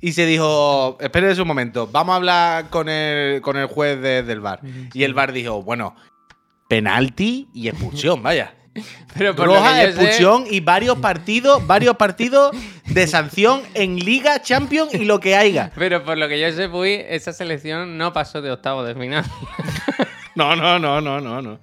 y 0.00 0.12
se 0.12 0.26
dijo, 0.26 0.96
espérese 1.00 1.42
un 1.42 1.48
momento, 1.48 1.86
vamos 1.86 2.12
a 2.14 2.16
hablar 2.16 2.70
con 2.70 2.88
el, 2.88 3.40
con 3.40 3.56
el 3.56 3.66
juez 3.66 4.00
de- 4.00 4.22
del 4.22 4.40
bar. 4.40 4.60
Y 4.94 5.04
el 5.04 5.14
bar 5.14 5.32
dijo, 5.32 5.62
bueno, 5.62 5.94
penalti 6.68 7.48
y 7.52 7.68
expulsión, 7.68 8.22
vaya. 8.22 8.54
Pero 9.18 9.34
por 9.34 9.46
Roja, 9.46 9.74
sé- 9.76 9.84
expulsión 9.88 10.44
y 10.48 10.60
varios 10.60 10.98
partidos, 10.98 11.66
varios 11.66 11.96
partidos 11.96 12.52
de 12.86 13.06
sanción 13.08 13.62
en 13.74 13.96
Liga, 13.96 14.40
Champions 14.42 14.94
y 14.94 15.04
lo 15.04 15.18
que 15.20 15.34
haya. 15.36 15.72
Pero 15.74 16.04
por 16.04 16.16
lo 16.16 16.28
que 16.28 16.40
yo 16.40 16.50
sé, 16.52 16.68
Puy, 16.68 16.92
esa 17.08 17.32
selección 17.32 17.98
no 17.98 18.12
pasó 18.12 18.40
de 18.40 18.50
octavo 18.52 18.84
de 18.84 18.94
final. 18.94 19.24
No, 20.36 20.54
no, 20.54 20.78
no, 20.78 21.00
no, 21.00 21.20
no, 21.20 21.42
no. 21.42 21.58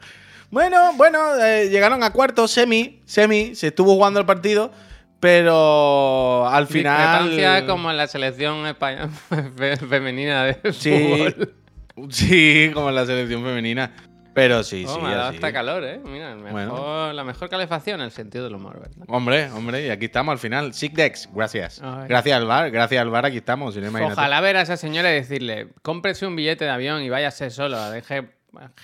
Bueno, 0.51 0.93
bueno, 0.97 1.19
eh, 1.41 1.69
llegaron 1.69 2.03
a 2.03 2.11
cuartos, 2.11 2.51
semi, 2.51 3.01
semi, 3.05 3.55
se 3.55 3.67
estuvo 3.67 3.93
jugando 3.95 4.19
el 4.19 4.25
partido, 4.25 4.71
pero 5.19 6.47
al 6.47 6.67
final... 6.67 7.25
Discrepancia 7.29 7.65
como 7.67 7.91
en 7.91 7.97
la 7.97 8.07
selección 8.07 8.65
española 8.67 9.09
fe- 9.57 9.77
femenina 9.77 10.43
de 10.45 10.71
Sí, 10.73 10.91
fútbol. 10.91 11.53
sí, 12.09 12.71
como 12.73 12.89
en 12.89 12.95
la 12.95 13.05
selección 13.05 13.43
femenina. 13.43 13.91
Pero 14.33 14.61
sí, 14.61 14.85
Oh, 14.87 14.93
sí. 14.95 15.01
me 15.01 15.07
ha 15.07 15.15
dado 15.15 15.27
así. 15.29 15.37
hasta 15.37 15.51
calor, 15.51 15.83
¿eh? 15.83 15.99
Mira, 16.05 16.35
mejor- 16.35 16.51
Bueno. 16.51 17.11
la 17.11 17.23
mejor 17.23 17.49
calefacción, 17.49 18.01
el 18.01 18.11
sentido 18.11 18.43
del 18.43 18.53
humor, 18.53 18.79
¿verdad? 18.79 19.03
Hombre, 19.07 19.49
hombre, 19.51 19.87
y 19.87 19.89
aquí 19.89 20.05
estamos 20.05 20.31
al 20.33 20.37
final. 20.37 20.75
Sigdex, 20.75 21.27
gracias. 21.33 21.81
Ay. 21.83 22.07
Gracias 22.07 22.37
al 22.37 22.45
bar, 22.45 22.69
gracias 22.69 23.01
al 23.01 23.09
bar, 23.09 23.25
aquí 23.25 23.37
estamos. 23.37 23.73
Si 23.73 23.81
no. 23.81 23.89
Ojalá 24.05 24.39
ver 24.41 24.57
a 24.57 24.61
esa 24.61 24.77
señora 24.77 25.09
y 25.11 25.15
decirle, 25.15 25.69
cómprese 25.81 26.27
un 26.27 26.35
billete 26.35 26.65
de 26.65 26.69
avión 26.71 27.01
y 27.01 27.09
váyase 27.09 27.49
solo, 27.49 27.89
deje 27.89 28.29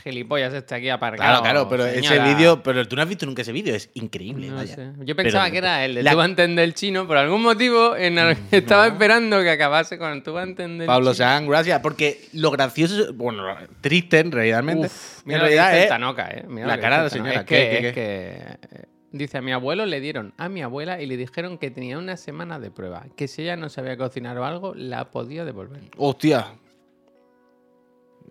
gilipollas 0.03 0.53
este 0.53 0.75
aquí 0.75 0.89
aparcado. 0.89 1.41
Claro, 1.41 1.43
claro, 1.43 1.69
pero 1.69 1.85
ese 1.85 2.07
señora". 2.07 2.33
vídeo, 2.33 2.61
pero 2.63 2.87
tú 2.87 2.95
no 2.95 3.01
has 3.01 3.07
visto 3.07 3.25
nunca 3.25 3.41
ese 3.41 3.51
vídeo, 3.51 3.73
es 3.75 3.89
increíble, 3.95 4.47
No 4.49 4.55
vaya. 4.57 4.75
sé. 4.75 4.91
Yo 4.99 5.15
pensaba 5.15 5.45
Pero- 5.45 5.51
que 5.53 5.57
era 5.57 5.85
el 5.85 5.95
de 5.95 6.03
la- 6.03 6.11
tú 6.11 6.17
vas 6.17 6.25
a 6.25 6.29
entender 6.29 6.63
el 6.65 6.73
chino, 6.73 7.07
por 7.07 7.17
algún 7.17 7.41
motivo 7.41 7.95
en 7.95 8.17
el- 8.17 8.37
estaba 8.51 8.87
esperando 8.87 9.41
que 9.41 9.49
acabase 9.49 9.97
con 9.97 10.21
tú 10.21 10.33
vas 10.33 10.45
a 10.45 10.49
entender 10.49 10.85
Pablo 10.87 11.13
chino. 11.13 11.25
San, 11.25 11.47
gracias, 11.47 11.79
porque 11.79 12.27
lo 12.33 12.51
gracioso, 12.51 13.13
bueno, 13.13 13.43
triste 13.81 14.19
en 14.19 14.31
realmente, 14.31 14.87
Uf, 14.87 15.19
en 15.19 15.23
mira 15.25 15.39
que 15.39 15.43
realidad 15.45 15.69
dice 15.71 15.83
es 15.83 15.89
Tanoca, 15.89 16.27
eh. 16.29 16.45
Mira 16.47 16.67
la 16.67 16.79
cara 16.79 16.97
de 16.97 17.03
la 17.05 17.09
señora. 17.09 17.31
Tanoca. 17.31 17.45
¿Qué, 17.45 17.63
Es 17.63 17.69
que, 17.77 17.81
qué, 17.81 17.87
es 17.87 18.57
que, 18.81 18.93
Dice, 19.15 19.37
a 19.37 19.41
mi 19.43 19.51
abuelo 19.51 19.85
le 19.85 19.99
dieron 20.01 20.33
a 20.37 20.49
mi 20.49 20.63
abuela 20.63 20.99
y 20.99 21.05
le 21.05 21.17
dijeron 21.17 21.59
que 21.59 21.69
tenía 21.69 21.99
una 21.99 22.17
semana 22.17 22.59
de 22.59 22.71
prueba, 22.71 23.05
que 23.15 23.27
si 23.27 23.43
ella 23.43 23.55
no 23.55 23.69
sabía 23.69 23.95
cocinar 23.95 24.35
o 24.39 24.43
algo, 24.45 24.73
la 24.75 25.11
podía 25.11 25.45
devolver. 25.45 25.81
Hostia. 25.97 26.47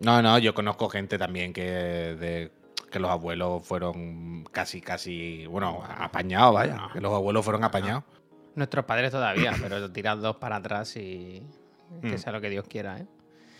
No, 0.01 0.21
no, 0.23 0.39
yo 0.39 0.55
conozco 0.55 0.89
gente 0.89 1.19
también 1.19 1.53
que 1.53 1.63
de 1.63 2.53
que 2.91 2.99
los 2.99 3.11
abuelos 3.11 3.65
fueron 3.67 4.45
casi, 4.53 4.81
casi, 4.81 5.47
bueno, 5.47 5.83
apañados, 5.99 6.55
vaya. 6.55 6.89
Que 6.93 7.01
los 7.01 7.13
abuelos 7.13 7.45
fueron 7.45 7.65
apañados. 7.65 8.05
Nuestros 8.55 8.85
padres 8.85 9.11
todavía, 9.11 9.55
pero 9.63 9.91
tirad 9.91 10.19
dos 10.19 10.37
para 10.37 10.57
atrás 10.57 10.97
y 10.97 11.43
que 12.03 12.15
Mm. 12.17 12.19
sea 12.19 12.33
lo 12.33 12.41
que 12.41 12.49
Dios 12.51 12.67
quiera, 12.69 12.99
¿eh? 12.99 13.07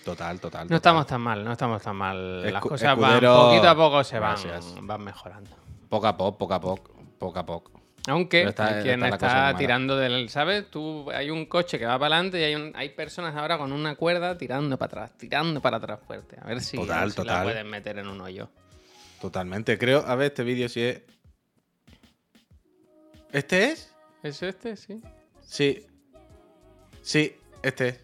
Total, 0.05 0.41
total. 0.41 0.63
No 0.65 0.67
total. 0.69 0.77
estamos 0.77 1.07
tan 1.07 1.21
mal, 1.21 1.45
no 1.45 1.53
estamos 1.53 1.81
tan 1.83 1.95
mal. 1.97 2.43
Las 2.43 2.63
Escu- 2.63 2.69
cosas 2.71 2.99
van 2.99 3.21
poquito 3.21 3.69
a 3.69 3.75
poco 3.77 4.03
se 4.05 4.19
van, 4.19 4.37
van 4.83 5.05
mejorando. 5.05 5.51
Poco 5.89 6.07
a 6.09 6.17
poco, 6.17 6.39
poco 6.39 6.55
a 6.55 6.61
poco, 6.61 6.93
poco 7.19 7.39
a 7.39 7.47
poco. 7.47 7.82
Aunque 8.09 8.39
Pero 8.39 8.51
está- 8.51 8.67
hay 8.79 8.83
quien 8.83 9.05
está 9.05 9.55
tirando 9.57 9.97
del, 9.97 10.29
¿sabes? 10.29 10.69
Tú 10.71 11.09
hay 11.13 11.31
un 11.31 11.47
coche 11.47 11.79
que 11.79 11.87
va 11.87 11.99
para 11.99 12.17
adelante 12.17 12.41
y 12.41 12.43
hay, 12.45 12.55
un- 12.57 12.73
hay 12.75 12.89
personas 12.89 13.37
ahora 13.37 13.59
con 13.59 13.71
una 13.73 13.95
cuerda 13.95 14.37
tirando 14.37 14.77
para 14.77 15.03
atrás, 15.05 15.19
tirando 15.19 15.61
para 15.63 15.77
atrás 15.77 16.01
fuerte. 16.05 16.37
A 16.43 16.47
ver 16.47 16.61
si, 16.61 16.77
Total, 16.77 16.99
a 16.99 17.03
ver 17.03 17.13
si 17.13 17.23
la 17.25 17.43
pueden 17.45 17.69
meter 17.71 17.99
en 17.99 18.09
un 18.09 18.21
hoyo. 18.21 18.49
Totalmente. 19.21 19.79
Creo, 19.79 20.05
a 20.05 20.17
ver, 20.17 20.29
este 20.29 20.43
vídeo 20.43 20.69
si 20.69 20.81
es. 20.83 21.03
¿Este 23.31 23.71
es? 23.71 23.95
¿Es 24.23 24.43
este? 24.43 24.77
Sí. 24.77 25.01
Sí. 25.41 25.87
Sí, 27.03 27.37
este 27.63 27.89
es. 27.89 28.01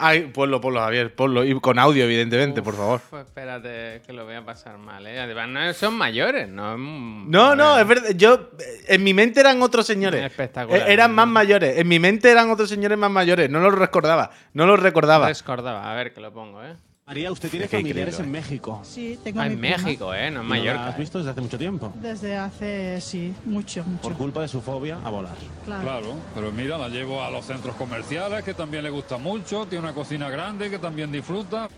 Ay, 0.00 0.30
ponlo, 0.32 0.60
ponlo, 0.60 0.78
Javier, 0.80 1.12
ponlo. 1.14 1.44
Y 1.44 1.58
con 1.60 1.76
audio, 1.78 2.04
evidentemente, 2.04 2.62
por 2.62 2.76
favor. 2.76 3.00
Espérate, 3.20 4.00
que 4.06 4.12
lo 4.12 4.24
voy 4.24 4.34
a 4.36 4.44
pasar 4.44 4.78
mal, 4.78 5.04
¿eh? 5.08 5.18
Además, 5.18 5.48
no 5.48 5.72
son 5.74 5.94
mayores, 5.94 6.48
¿no? 6.48 6.78
Mm, 6.78 7.28
No, 7.28 7.56
no, 7.56 7.78
es 7.78 7.86
verdad. 7.86 8.10
Yo, 8.14 8.50
en 8.86 9.02
mi 9.02 9.12
mente 9.12 9.40
eran 9.40 9.60
otros 9.60 9.86
señores. 9.86 10.24
Espectacular. 10.24 10.88
E- 10.88 10.92
Eran 10.92 11.12
más 11.14 11.26
mayores. 11.26 11.78
En 11.78 11.88
mi 11.88 11.98
mente 11.98 12.30
eran 12.30 12.48
otros 12.50 12.68
señores 12.68 12.96
más 12.96 13.10
mayores. 13.10 13.50
No 13.50 13.58
los 13.58 13.74
recordaba. 13.74 14.30
No 14.52 14.66
los 14.66 14.78
recordaba. 14.80 15.26
Descordaba. 15.26 15.90
A 15.90 15.94
ver, 15.96 16.12
que 16.14 16.20
lo 16.20 16.32
pongo, 16.32 16.62
¿eh? 16.62 16.76
María, 17.08 17.32
usted 17.32 17.48
tiene 17.48 17.66
familiares 17.68 18.18
en 18.18 18.26
increíble, 18.26 18.40
México. 18.50 18.82
Sí, 18.84 19.18
tengo 19.24 19.40
Ah, 19.40 19.44
a 19.44 19.46
mi 19.48 19.54
en 19.54 19.60
prima. 19.60 19.76
México, 19.78 20.12
¿eh? 20.14 20.18
No 20.18 20.26
en 20.26 20.32
¿Y 20.32 20.34
no 20.34 20.42
la 20.42 20.48
Mallorca. 20.48 20.88
has 20.88 20.94
¿eh? 20.94 21.00
visto 21.00 21.16
desde 21.18 21.30
hace 21.30 21.40
mucho 21.40 21.56
tiempo? 21.56 21.90
Desde 22.02 22.36
hace, 22.36 23.00
sí, 23.00 23.32
mucho, 23.46 23.82
mucho. 23.84 24.02
Por 24.02 24.12
culpa 24.12 24.42
de 24.42 24.48
su 24.48 24.60
fobia 24.60 24.98
a 25.02 25.08
volar. 25.08 25.34
Claro. 25.64 25.82
Claro, 25.84 26.14
pero 26.34 26.52
mira, 26.52 26.76
la 26.76 26.90
llevo 26.90 27.22
a 27.24 27.30
los 27.30 27.46
centros 27.46 27.76
comerciales, 27.76 28.44
que 28.44 28.52
también 28.52 28.84
le 28.84 28.90
gusta 28.90 29.16
mucho, 29.16 29.64
tiene 29.66 29.84
una 29.84 29.94
cocina 29.94 30.28
grande, 30.28 30.68
que 30.68 30.78
también 30.78 31.10
disfruta. 31.10 31.70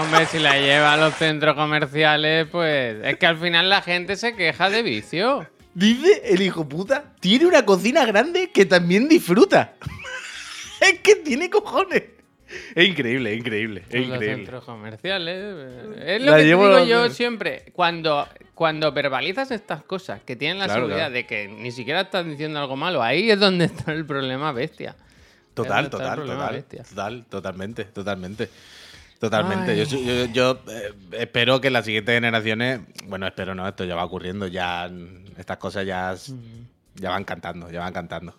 Hombre, 0.00 0.26
si 0.26 0.38
la 0.38 0.56
lleva 0.56 0.92
a 0.92 0.96
los 0.96 1.14
centros 1.14 1.56
comerciales, 1.56 2.46
pues 2.48 2.96
es 3.04 3.16
que 3.16 3.26
al 3.26 3.38
final 3.38 3.68
la 3.68 3.82
gente 3.82 4.14
se 4.14 4.36
queja 4.36 4.70
de 4.70 4.82
vicio. 4.84 5.48
Dice 5.74 6.22
el 6.26 6.42
hijo 6.42 6.68
puta, 6.68 7.12
tiene 7.18 7.46
una 7.46 7.64
cocina 7.66 8.04
grande 8.04 8.50
que 8.52 8.66
también 8.66 9.08
disfruta. 9.08 9.74
es 10.92 11.00
que 11.00 11.16
tiene 11.16 11.50
cojones. 11.50 12.02
Es 12.74 12.88
increíble, 12.88 13.32
es 13.32 13.38
increíble, 13.38 13.84
es 13.88 13.94
Los 13.94 14.04
increíble. 14.16 14.36
centros 14.36 14.64
comerciales. 14.64 15.34
eh, 15.36 16.16
Es 16.16 16.22
lo 16.22 16.30
La 16.32 16.36
que 16.36 16.44
digo 16.44 16.84
yo 16.84 17.08
siempre. 17.10 17.64
Cuando, 17.72 18.28
cuando 18.54 18.92
verbalizas 18.92 19.50
estas 19.50 19.82
cosas 19.82 20.20
que 20.22 20.36
tienen 20.36 20.58
la 20.58 20.66
Claro, 20.66 20.80
seguridad 20.82 20.98
claro. 21.06 21.14
de 21.14 21.26
que 21.26 21.48
ni 21.48 21.72
siquiera 21.72 22.02
estás 22.02 22.26
diciendo 22.26 22.60
algo 22.60 22.76
malo, 22.76 23.02
ahí 23.02 23.30
es 23.30 23.40
donde 23.40 23.64
está 23.64 23.92
el 23.92 24.04
problema 24.04 24.52
bestia. 24.52 24.94
Total, 25.54 25.88
total, 25.88 26.16
total, 26.24 26.64
total, 26.64 27.24
totalmente, 27.30 27.84
totalmente. 27.86 28.48
Totalmente. 29.18 29.74
Yo, 29.76 29.82
Ay. 29.84 29.88
soy- 29.88 30.04
yo- 30.04 30.26
yo, 30.26 30.60
eh, 30.70 30.92
espero 31.12 31.60
que 31.60 31.70
las 31.70 31.84
siguientes 31.86 32.14
generaciones, 32.14 32.80
bueno, 33.06 33.26
espero 33.26 33.54
no, 33.54 33.66
esto 33.66 33.84
ya 33.84 33.94
va 33.94 34.04
ocurriendo, 34.04 34.48
ya 34.48 34.88
mm, 34.88 35.38
estas 35.38 35.56
cosas 35.56 35.86
ya, 35.86 36.12
s- 36.12 36.34
ya 36.96 37.08
van 37.10 37.24
cantando, 37.24 37.70
ya 37.70 37.80
van 37.80 37.92
cantando. 37.94 38.34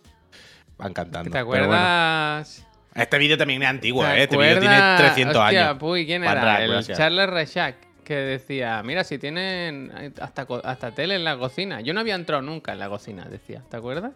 Van 0.78 0.94
cantando. 0.94 1.30
¿Te 1.30 1.34
Pero 1.34 1.46
bueno, 1.46 1.64
acuerdas? 1.66 2.66
este 2.94 3.18
vídeo 3.18 3.38
también 3.38 3.64
es 3.64 3.70
antiguo, 3.70 4.04
¿Te 4.04 4.12
¿eh? 4.12 4.24
Este 4.24 4.38
vídeo 4.38 4.60
tiene 4.60 4.76
acuerdas? 4.76 5.00
300 5.14 5.36
Hostia, 5.38 5.70
años. 5.70 5.80
Puy, 5.80 6.06
¿quién 6.06 6.24
era? 6.24 6.42
Rack, 6.42 6.60
el 6.62 6.72
gracias. 6.72 6.98
Charles 6.98 7.30
Rechac 7.30 7.76
que 8.04 8.16
decía, 8.16 8.82
mira, 8.84 9.04
si 9.04 9.18
tienen 9.18 9.92
hasta, 10.22 10.46
hasta 10.64 10.92
tele 10.92 11.16
en 11.16 11.24
la 11.24 11.38
cocina. 11.38 11.82
Yo 11.82 11.94
no 11.94 12.00
había 12.02 12.16
entrado 12.16 12.42
nunca 12.42 12.72
en 12.74 12.80
la 12.80 12.88
cocina, 12.88 13.26
decía. 13.26 13.64
¿Te 13.70 13.78
acuerdas? 13.78 14.14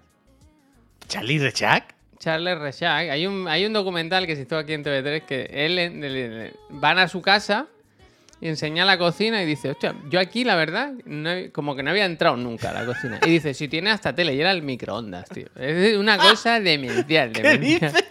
¿Charlie 1.07 1.39
Rechac? 1.39 1.95
Charles 2.19 2.59
Rechac. 2.59 3.09
Hay 3.09 3.25
un, 3.25 3.47
hay 3.47 3.65
un 3.65 3.73
documental 3.73 4.27
que 4.27 4.35
se 4.35 4.43
hizo 4.43 4.57
aquí 4.57 4.73
en 4.73 4.83
TV3 4.83 5.21
que 5.25 5.49
él 5.51 6.53
van 6.69 6.99
a 6.99 7.07
su 7.07 7.21
casa 7.21 7.67
y 8.41 8.47
enseña 8.47 8.85
la 8.85 8.97
cocina 8.97 9.41
y 9.43 9.45
dice, 9.45 9.69
hostia, 9.71 9.95
yo 10.09 10.19
aquí 10.19 10.43
la 10.43 10.55
verdad, 10.55 10.93
no 11.05 11.29
he- 11.31 11.51
como 11.51 11.75
que 11.75 11.83
no 11.83 11.89
había 11.91 12.05
entrado 12.05 12.37
nunca 12.37 12.69
a 12.69 12.73
la 12.73 12.85
cocina. 12.85 13.19
Y 13.25 13.29
dice, 13.29 13.53
si 13.53 13.67
tiene 13.67 13.89
hasta 13.91 14.15
tele, 14.15 14.33
y 14.33 14.39
era 14.41 14.51
el 14.51 14.61
microondas, 14.61 15.27
tío. 15.29 15.47
Es 15.57 15.97
una 15.97 16.17
cosa 16.17 16.59
demencial, 16.59 17.31
¿Qué 17.31 17.41
demencial. 17.41 17.93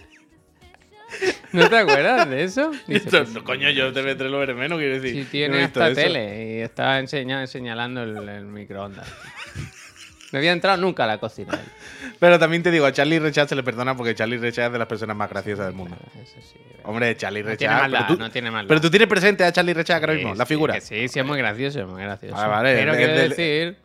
¿No 1.52 1.68
te 1.70 1.78
acuerdas 1.78 2.28
de 2.28 2.44
eso? 2.44 2.70
Dice, 2.86 3.04
Esto, 3.06 3.24
pues, 3.32 3.42
coño, 3.42 3.70
yo 3.70 3.90
TV3 3.94 4.28
lo 4.28 4.38
veré 4.40 4.52
menos, 4.52 4.78
quiero 4.78 5.00
decir. 5.00 5.12
si 5.12 5.16
No 5.20 5.22
he 5.22 5.30
tiene 5.30 5.56
visto 5.58 5.82
hasta 5.82 5.90
eso. 6.02 6.12
tele 6.12 6.56
y 6.58 6.60
estaba 6.60 6.98
enseña- 7.00 7.46
señalando 7.46 8.02
el, 8.02 8.28
el 8.28 8.44
microondas. 8.44 9.08
No 10.32 10.38
había 10.38 10.52
entrado 10.52 10.76
nunca 10.78 11.04
a 11.04 11.06
la 11.06 11.18
cocina. 11.18 11.58
Pero 12.20 12.38
también 12.38 12.62
te 12.62 12.70
digo, 12.70 12.84
a 12.86 12.92
Charlie 12.92 13.18
Rechac 13.18 13.48
se 13.48 13.54
le 13.54 13.62
perdona 13.62 13.96
porque 13.96 14.14
Charlie 14.14 14.38
Rechac 14.38 14.66
es 14.66 14.72
de 14.72 14.78
las 14.78 14.88
personas 14.88 15.16
más 15.16 15.30
graciosas 15.30 15.66
del 15.66 15.74
mundo. 15.74 15.96
Eso 16.22 16.36
sí. 16.40 16.58
Hombre, 16.84 17.16
Charlie 17.16 17.42
No 17.42 17.56
tiene 17.56 17.74
maldad, 17.74 17.98
pero 18.06 18.14
tú, 18.16 18.20
no 18.22 18.30
tiene 18.30 18.50
maldad. 18.50 18.68
pero 18.68 18.80
tú 18.80 18.90
tienes 18.90 19.08
presente 19.08 19.44
a 19.44 19.52
Charlie 19.52 19.74
Rechac 19.74 20.00
ahora 20.02 20.14
Sí, 20.14 20.18
mismo, 20.20 20.34
la 20.34 20.46
figura. 20.46 20.80
sí, 20.80 21.08
sí, 21.08 21.18
es 21.18 21.24
muy 21.26 21.36
gracioso, 21.38 21.80
es 21.80 21.86
muy 21.86 22.02
gracioso. 22.02 22.34
Vale, 22.34 22.48
vale, 22.48 22.74
Pero 22.76 22.94
quiero 22.96 23.12
decir. 23.14 23.76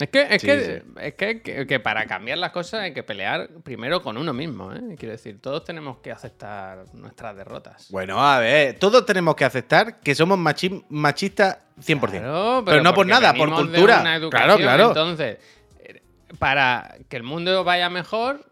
Es 0.00 0.08
que, 0.08 0.22
es, 0.22 0.40
Sí, 0.42 0.46
que, 0.46 0.82
es 1.00 1.14
que, 1.14 1.42
que- 1.42 1.66
que 1.66 1.80
para 1.80 2.06
cambiar 2.06 2.38
las 2.38 2.50
cosas 2.52 2.80
hay 2.80 2.92
que 2.94 3.02
pelear 3.02 3.48
primero 3.64 4.02
con 4.02 4.16
uno 4.16 4.32
mismo, 4.32 4.72
¿eh? 4.72 4.96
Quiero 4.98 5.12
decir, 5.12 5.40
todos 5.40 5.64
tenemos 5.64 5.98
que 5.98 6.12
aceptar 6.12 6.84
nuestras 6.94 7.36
derrotas. 7.36 7.88
Bueno, 7.90 8.24
a 8.24 8.38
ver, 8.38 8.78
todos 8.78 9.04
tenemos 9.06 9.34
que 9.34 9.44
aceptar 9.44 10.00
que 10.00 10.14
somos 10.14 10.38
machi- 10.38 10.84
machistas 10.88 11.58
100%. 11.80 12.10
Claro, 12.10 12.62
pero, 12.64 12.82
no 12.82 12.94
por 12.94 13.06
nada, 13.06 13.34
por 13.34 13.52
cultura. 13.52 14.00
una 14.00 14.16
educación, 14.16 14.46
Claro, 14.58 14.62
claro. 14.62 14.88
Entonces, 14.88 15.38
para 16.38 16.96
que 17.08 17.16
el 17.16 17.22
mundo 17.22 17.64
vaya 17.64 17.88
mejor, 17.90 18.44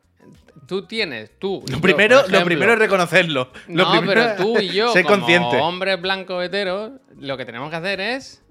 tú 0.67 0.87
tienes, 0.87 1.31
tú. 1.39 1.63
lo, 1.69 1.75
yo, 1.77 1.81
primero, 1.81 2.27
lo 2.29 2.45
primero 2.45 2.73
es 2.73 2.79
reconocerlo. 2.79 3.51
Lo 3.69 3.85
no, 3.85 3.91
primero 4.01 4.23
pero 4.23 4.37
tú 4.37 4.59
y 4.61 4.69
yo, 4.69 4.93
como 4.93 5.05
consciente. 5.09 5.57
hombres 5.59 6.01
blancos 6.01 6.45
heteros, 6.45 6.93
lo 7.19 7.37
que 7.37 7.45
tenemos 7.45 7.71
que 7.71 7.77
hacer 7.77 8.01
es 8.01 8.43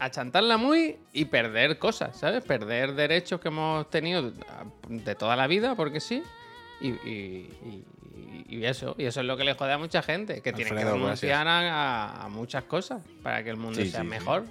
achantarla 0.00 0.56
muy 0.56 0.96
y 1.12 1.26
perder 1.26 1.78
cosas, 1.78 2.18
¿sabes? 2.18 2.42
Perder 2.42 2.94
derechos 2.94 3.40
que 3.40 3.48
hemos 3.48 3.88
tenido 3.90 4.32
de 4.88 5.14
toda 5.14 5.36
la 5.36 5.46
vida, 5.46 5.74
porque 5.76 6.00
sí. 6.00 6.22
Y, 6.80 6.88
y- 6.88 7.50
y- 7.64 7.84
y 8.48 8.64
eso, 8.64 8.96
y 8.98 9.04
eso 9.04 9.20
es 9.20 9.26
lo 9.26 9.36
que 9.36 9.44
le 9.44 9.54
jode 9.54 9.72
a 9.72 9.78
mucha 9.78 10.02
gente, 10.02 10.40
que 10.42 10.52
tiene 10.52 10.70
que 10.72 10.84
renunciar 10.84 11.46
a, 11.46 12.24
a 12.24 12.28
muchas 12.28 12.64
cosas 12.64 13.00
para 13.22 13.44
que 13.44 13.50
el 13.50 13.56
mundo 13.56 13.80
Sí, 13.80 13.88
sea 13.90 14.00
sí, 14.00 14.06
sí. 14.06 14.10
mejor. 14.10 14.44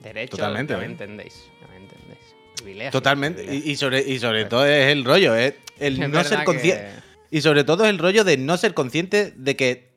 Derechos, 0.00 0.38
Totalmente, 0.38 0.74
no 0.74 0.78
me 0.80 0.84
¿eh? 0.84 0.88
entendéis, 0.90 1.48
no 1.62 1.68
me 1.68 1.76
entendéis. 1.78 2.90
Totalmente. 2.92 3.54
Y, 3.54 3.76
sobre, 3.76 4.00
y 4.00 4.18
sobre 4.18 4.44
todo 4.44 4.66
es 4.66 4.88
el 4.92 5.04
rollo, 5.04 5.34
es 5.34 5.54
el 5.78 6.00
Es 6.02 6.08
no 6.10 6.22
ser 6.24 6.44
consciente. 6.44 6.82
que- 7.30 7.36
Y 7.38 7.40
sobre 7.40 7.64
todo 7.64 7.84
es 7.84 7.90
el 7.90 7.98
rollo 7.98 8.24
de 8.24 8.36
no 8.36 8.56
ser 8.56 8.74
consciente 8.74 9.32
de 9.36 9.56
que 9.56 9.92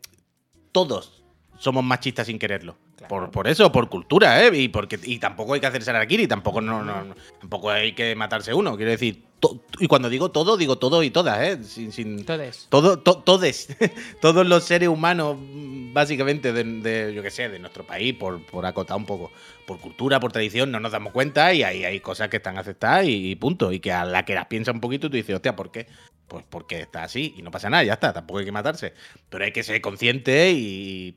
todos 0.72 1.24
somos 1.58 1.84
machistas 1.84 2.27
sin 2.27 2.39
quererlo. 2.39 2.77
Por, 3.07 3.31
por 3.31 3.47
eso, 3.47 3.71
por 3.71 3.89
cultura, 3.89 4.43
¿eh? 4.45 4.51
Y, 4.55 4.67
porque, 4.69 4.99
y 5.03 5.19
tampoco 5.19 5.53
hay 5.53 5.59
que 5.59 5.67
hacerse 5.67 5.91
y 6.09 6.27
tampoco, 6.27 6.61
no, 6.61 6.83
no, 6.83 7.03
no- 7.05 7.15
tampoco 7.39 7.69
hay 7.69 7.93
que 7.93 8.15
matarse 8.15 8.53
uno. 8.53 8.75
Quiero 8.75 8.91
decir, 8.91 9.23
to- 9.39 9.63
y 9.79 9.87
cuando 9.87 10.09
digo 10.09 10.29
todo, 10.31 10.57
digo 10.57 10.77
todo 10.77 11.01
y 11.03 11.09
todas, 11.11 11.41
¿eh? 11.41 11.63
Sin, 11.63 11.91
sin- 11.91 12.25
Todes. 12.25 12.67
todo, 12.69 12.99
to- 12.99 13.19
todes, 13.19 13.67
todos 14.21 14.45
los 14.45 14.63
seres 14.63 14.89
humanos, 14.89 15.37
básicamente, 15.93 16.51
de, 16.53 16.63
de, 16.63 17.13
yo 17.13 17.21
qué 17.23 17.31
sé, 17.31 17.49
de 17.49 17.59
nuestro 17.59 17.85
país, 17.85 18.13
por, 18.15 18.43
por 18.45 18.65
acotar 18.65 18.97
un 18.97 19.05
poco, 19.05 19.31
por 19.65 19.79
cultura, 19.79 20.19
por 20.19 20.31
tradición, 20.31 20.71
no 20.71 20.79
nos 20.79 20.91
damos 20.91 21.13
cuenta 21.13 21.53
y 21.53 21.63
hay, 21.63 21.85
hay 21.85 21.99
cosas 21.99 22.29
que 22.29 22.37
están 22.37 22.57
aceptadas 22.57 23.05
y, 23.05 23.31
y 23.31 23.35
punto. 23.35 23.71
Y 23.71 23.79
que 23.79 23.91
a 23.93 24.05
la 24.05 24.25
que 24.25 24.35
las 24.35 24.47
piensa 24.47 24.71
un 24.71 24.81
poquito, 24.81 25.09
tú 25.09 25.15
dices, 25.15 25.35
hostia, 25.35 25.55
¿por 25.55 25.71
qué? 25.71 25.87
Pues 26.27 26.45
porque 26.47 26.81
está 26.81 27.03
así 27.03 27.33
y 27.37 27.41
no 27.41 27.49
pasa 27.49 27.69
nada, 27.71 27.83
ya 27.83 27.93
está, 27.93 28.13
tampoco 28.13 28.39
hay 28.39 28.45
que 28.45 28.51
matarse. 28.51 28.93
Pero 29.29 29.45
hay 29.45 29.51
que 29.51 29.63
ser 29.63 29.81
consciente 29.81 30.51
y 30.51 31.15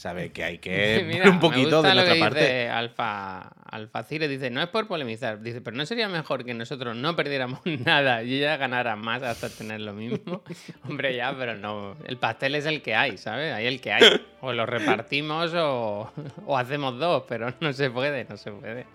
saber 0.00 0.32
que 0.32 0.44
hay 0.44 0.58
que 0.58 1.04
Mira, 1.06 1.28
un 1.30 1.40
poquito 1.40 1.82
de 1.82 1.94
nuestra 1.94 2.18
parte. 2.18 2.68
Alfa, 2.68 3.40
Alfa 3.40 4.02
Cire 4.02 4.28
dice, 4.28 4.50
no 4.50 4.62
es 4.62 4.68
por 4.68 4.88
polemizar, 4.88 5.40
dice, 5.40 5.60
pero 5.60 5.76
no 5.76 5.84
sería 5.84 6.08
mejor 6.08 6.44
que 6.44 6.54
nosotros 6.54 6.96
no 6.96 7.14
perdiéramos 7.14 7.60
nada 7.84 8.22
y 8.22 8.34
ella 8.34 8.56
ganara 8.56 8.96
más 8.96 9.22
hasta 9.22 9.50
tener 9.50 9.80
lo 9.80 9.92
mismo. 9.92 10.42
Hombre, 10.88 11.14
ya, 11.14 11.36
pero 11.36 11.54
no. 11.56 11.96
El 12.06 12.16
pastel 12.16 12.54
es 12.54 12.66
el 12.66 12.82
que 12.82 12.94
hay, 12.94 13.18
¿sabes? 13.18 13.52
Hay 13.52 13.66
el 13.66 13.80
que 13.80 13.92
hay. 13.92 14.20
O 14.40 14.52
lo 14.52 14.64
repartimos 14.64 15.52
o, 15.54 16.10
o 16.46 16.56
hacemos 16.56 16.98
dos, 16.98 17.24
pero 17.28 17.52
no 17.60 17.72
se 17.72 17.90
puede, 17.90 18.24
no 18.24 18.36
se 18.36 18.50
puede. 18.50 18.86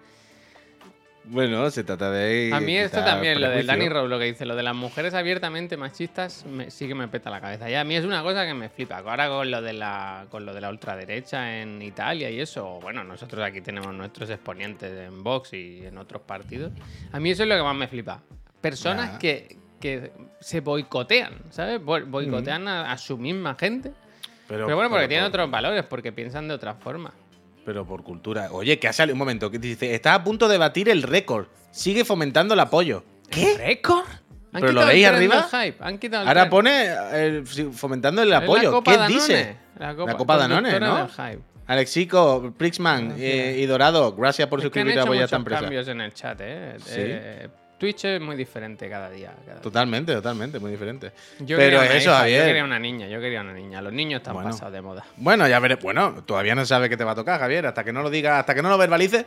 Bueno, 1.28 1.70
se 1.72 1.84
trata 1.84 2.12
de. 2.12 2.52
A 2.54 2.60
mí 2.60 2.78
esto 2.78 3.04
también, 3.04 3.42
lo 3.42 3.48
del 3.50 3.66
prejuicio. 3.66 3.74
Danny 3.78 3.90
Rowe, 3.90 4.08
lo 4.08 4.20
que 4.20 4.26
dice, 4.26 4.46
lo 4.46 4.56
de 4.56 4.64
las 4.64 4.76
mujeres 4.76 5.14
abiertamente 5.14 5.76
machistas, 5.78 6.46
me- 6.46 6.70
sí 6.70 6.88
que 6.88 6.94
me 6.96 7.08
peta 7.08 7.30
la 7.30 7.42
cabeza. 7.42 7.66
A 7.80 7.84
mí 7.84 7.96
es 7.96 8.06
una 8.06 8.22
cosa 8.22 8.46
que 8.46 8.54
me 8.54 8.70
flipa. 8.70 8.98
Ahora 9.00 9.28
con 9.28 9.50
lo 9.50 9.62
de 9.62 9.74
la, 9.74 10.26
con 10.30 10.46
lo 10.46 10.54
de 10.54 10.62
la 10.62 10.70
ultraderecha 10.70 11.60
en 11.62 11.82
Italia 11.82 12.30
y 12.30 12.40
eso, 12.40 12.80
bueno, 12.82 13.04
nosotros 13.04 13.44
aquí 13.44 13.62
tenemos 13.62 13.94
nuestros 13.94 14.30
exponentes 14.30 14.92
en 15.08 15.24
Vox 15.24 15.54
y 15.54 15.86
en 15.86 15.98
otros 15.98 16.22
partidos. 16.22 16.72
A 17.12 17.20
mí 17.20 17.32
eso 17.32 17.44
es 17.44 17.50
lo 17.50 17.56
que 17.56 17.64
más 17.64 17.76
me 17.76 17.88
flipa. 17.88 18.22
Personas 18.62 19.18
que, 19.20 19.58
que 19.80 20.12
se 20.40 20.60
boicotean, 20.60 21.34
¿sabes? 21.50 21.82
Bo- 21.84 22.06
Boicotean 22.06 22.68
a, 22.68 22.92
a 22.92 22.98
su 22.98 23.18
misma 23.18 23.56
gente. 23.60 23.92
Pero, 24.48 24.66
bueno, 24.76 24.90
porque 24.90 25.02
pero 25.02 25.10
tienen 25.10 25.26
otros 25.26 25.50
valores, 25.50 25.84
porque 25.86 26.12
piensan 26.12 26.48
de 26.48 26.54
otra 26.54 26.76
forma. 26.76 27.12
Pero 27.66 27.86
por 27.86 28.04
cultura. 28.04 28.50
Oye, 28.52 28.78
que 28.80 28.88
ha 28.88 28.94
salido 28.94 29.14
un 29.16 29.20
momento. 29.20 29.50
Que 29.50 29.58
dice, 29.60 29.96
está 29.96 30.14
a 30.14 30.24
punto 30.24 30.48
de 30.48 30.58
batir 30.58 30.88
el 30.90 31.02
récord. 31.04 31.48
Sigue 31.72 32.06
fomentando 32.06 32.54
el 32.54 32.60
apoyo. 32.60 33.04
¿Qué? 33.30 33.58
¿Récord? 33.58 34.06
¿Han 34.54 34.62
¿Pero 34.62 34.72
lo 34.72 34.86
veis 34.86 35.06
arriba? 35.08 35.48
del 35.52 35.66
hype, 35.72 35.84
Han 35.84 35.98
quitado 35.98 36.24
el 36.24 36.28
Ahora 36.30 36.42
tren. 36.44 36.50
pone 36.52 36.86
eh, 37.12 37.44
fomentando 37.74 38.22
el 38.22 38.34
apoyo. 38.34 38.82
¿Qué 38.84 38.92
Danone, 38.92 39.14
dice? 39.14 39.58
La 39.78 39.96
Copa, 39.96 40.12
La 40.12 40.18
Copa 40.18 40.38
Danone, 40.38 40.80
¿no? 40.80 41.10
Alexico, 41.68 42.54
Prixman 42.56 43.16
eh, 43.18 43.58
y 43.60 43.66
Dorado, 43.66 44.16
gracias 44.16 44.48
por 44.48 44.60
Es 44.60 44.64
suscribirte 44.64 45.00
a 45.00 45.06
muchos 45.06 45.24
esta 45.24 45.36
empresa. 45.36 45.62
cambios 45.62 45.88
en 45.88 46.00
el 46.02 46.14
chat, 46.14 46.40
¿eh? 46.42 46.76
Sí. 46.78 46.94
Eh, 46.98 47.48
Twitch 47.78 48.06
es 48.06 48.22
muy 48.22 48.36
diferente 48.36 48.90
cada 48.90 49.10
día. 49.10 49.34
cada 49.46 49.54
día. 49.56 49.62
Totalmente, 49.62 50.14
totalmente, 50.14 50.60
muy 50.60 50.72
diferente. 50.72 51.12
Yo 51.40 51.58
Pero 51.58 51.80
quería 51.80 51.80
una 51.80 51.88
eso, 51.98 52.10
hija, 52.10 52.18
Javier. 52.20 52.40
Yo 52.42 52.46
quería 52.48 52.64
una 52.64 52.80
niña, 52.80 53.08
yo 53.08 53.20
quería 53.20 53.42
una 53.42 53.54
niña. 53.54 53.82
Los 53.82 53.92
niños 53.94 54.20
están 54.20 54.34
Bueno. 54.34 54.52
pasados 54.52 54.74
de 54.74 54.82
moda. 54.82 55.06
Bueno, 55.18 55.48
ya 55.48 55.60
veré. 55.60 55.76
Bueno, 55.76 56.24
todavía 56.26 56.56
no 56.56 56.66
sabe 56.66 56.88
qué 56.90 56.96
te 56.98 57.04
va 57.04 57.12
a 57.12 57.16
tocar, 57.16 57.40
Javier. 57.40 57.66
Hasta 57.66 57.84
que 57.84 57.92
no 57.92 58.02
lo 58.02 58.10
diga, 58.10 58.40
hasta 58.40 58.56
que 58.56 58.62
no 58.62 58.70
lo 58.70 58.78
verbalice. 58.78 59.26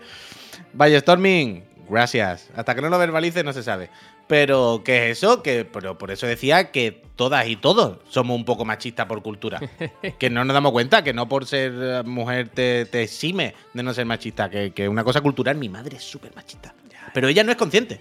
Vaya 0.72 0.98
Storming, 1.00 1.62
gracias. 1.90 2.48
Hasta 2.56 2.74
que 2.74 2.80
no 2.80 2.88
lo 2.88 2.98
verbalice 2.98 3.44
no 3.44 3.52
se 3.52 3.62
sabe. 3.62 3.90
Pero, 4.26 4.82
¿qué 4.84 5.10
es 5.10 5.18
eso? 5.18 5.42
Que, 5.42 5.64
pero 5.64 5.96
por 5.96 6.10
eso 6.10 6.26
decía 6.26 6.70
que 6.70 7.02
todas 7.16 7.46
y 7.48 7.56
todos 7.56 7.98
somos 8.10 8.36
un 8.36 8.44
poco 8.44 8.64
machistas 8.64 9.06
por 9.06 9.22
cultura. 9.22 9.58
que 10.18 10.30
no 10.30 10.44
nos 10.44 10.54
damos 10.54 10.72
cuenta, 10.72 11.02
que 11.02 11.12
no 11.14 11.28
por 11.28 11.46
ser 11.46 11.72
eh, 11.74 12.02
mujer 12.04 12.48
te, 12.48 12.84
te 12.86 13.02
exime 13.02 13.54
de 13.72 13.82
no 13.82 13.92
ser 13.94 14.04
machista. 14.06 14.50
Que 14.50 14.70
que 14.72 14.84
es 14.84 14.88
una 14.88 15.04
cosa 15.04 15.20
cultural. 15.20 15.56
Mi 15.56 15.68
madre 15.68 15.96
es 15.96 16.02
súper 16.04 16.34
machista. 16.34 16.74
Pero 17.14 17.28
ella 17.28 17.42
no 17.42 17.50
es 17.52 17.56
consciente. 17.56 18.00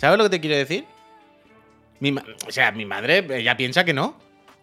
¿Sabes 0.00 0.16
lo 0.16 0.24
que 0.24 0.30
te 0.30 0.40
quiero 0.40 0.56
decir? 0.56 0.86
Mi 1.98 2.14
o 2.16 2.50
sea, 2.50 2.72
mi 2.72 2.86
madre, 2.86 3.26
ella 3.38 3.54
piensa 3.54 3.84
que 3.84 3.92
no. 3.92 4.16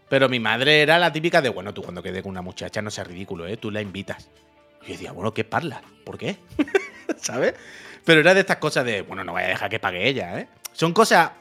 Pero 0.10 0.29
mi 0.29 0.39
madre 0.39 0.82
era 0.82 0.98
la 0.98 1.12
típica 1.13 1.41
de, 1.41 1.50
bueno, 1.50 1.74
tú 1.75 1.84
cuando 1.84 2.01
quedes 2.01 2.24
con 2.24 2.32
una 2.32 2.41
muchacha 2.41 2.82
no 2.82 2.89
seas 2.89 3.06
ridículo, 3.06 3.46
¿eh? 3.46 3.58
Tú 3.58 3.70
la 3.70 3.82
invitas. 3.82 4.29
Y 4.82 4.88
yo 4.88 4.91
decía, 4.94 5.12
bueno, 5.12 5.32
¿qué 5.34 5.44
parla? 5.44 5.82
¿Por 6.03 6.17
qué? 6.17 6.38
¿Sabes? 7.17 7.53
Pero 8.03 8.22
era 8.22 8.34
de 8.34 8.39
estas 8.39 8.58
cosas 8.58 8.84
de, 8.86 9.01
bueno, 9.03 9.24
no 9.24 9.34
vaya 9.34 9.48
a 9.48 9.50
dejar 9.51 9.70
que 9.70 9.79
pague 9.79 10.08
ella, 10.08 10.39
¿eh? 10.39 10.48
Son 10.72 10.91
cosas 10.94 11.32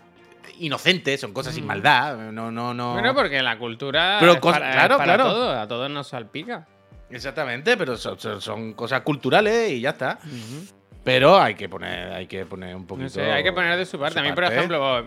inocentes, 0.58 1.20
son 1.20 1.32
cosas 1.32 1.54
sin 1.54 1.64
maldad. 1.64 2.16
No, 2.32 2.50
no, 2.50 2.74
no. 2.74 2.92
Bueno, 2.92 3.14
porque 3.14 3.40
la 3.40 3.56
cultura 3.56 4.18
Pero 4.20 4.32
es 4.32 4.40
para, 4.40 4.72
claro, 4.72 4.94
es 4.94 4.98
para 4.98 5.14
claro. 5.14 5.30
todo, 5.30 5.58
a 5.60 5.66
todos 5.68 5.88
nos 5.90 6.08
salpica. 6.08 6.66
Exactamente, 7.08 7.76
pero 7.76 7.96
son, 7.96 8.18
son- 8.18 8.40
son 8.42 8.72
cosas 8.74 9.02
culturales 9.02 9.70
y 9.70 9.80
ya 9.80 9.90
está. 9.90 10.18
Pero 11.06 11.40
hay 11.40 11.54
que 11.54 11.68
poner, 11.68 12.12
hay 12.12 12.26
que 12.26 12.44
poner 12.44 12.75
un 12.76 12.86
poquito. 12.86 13.04
No 13.04 13.08
sé, 13.10 13.22
hay 13.32 13.42
que 13.42 13.52
poner 13.52 13.78
de 13.78 13.86
su 13.86 13.98
parte. 13.98 14.14
su 14.14 14.18
a 14.18 14.22
mí, 14.28 14.32
por 14.32 14.44
ejemplo, 14.44 15.06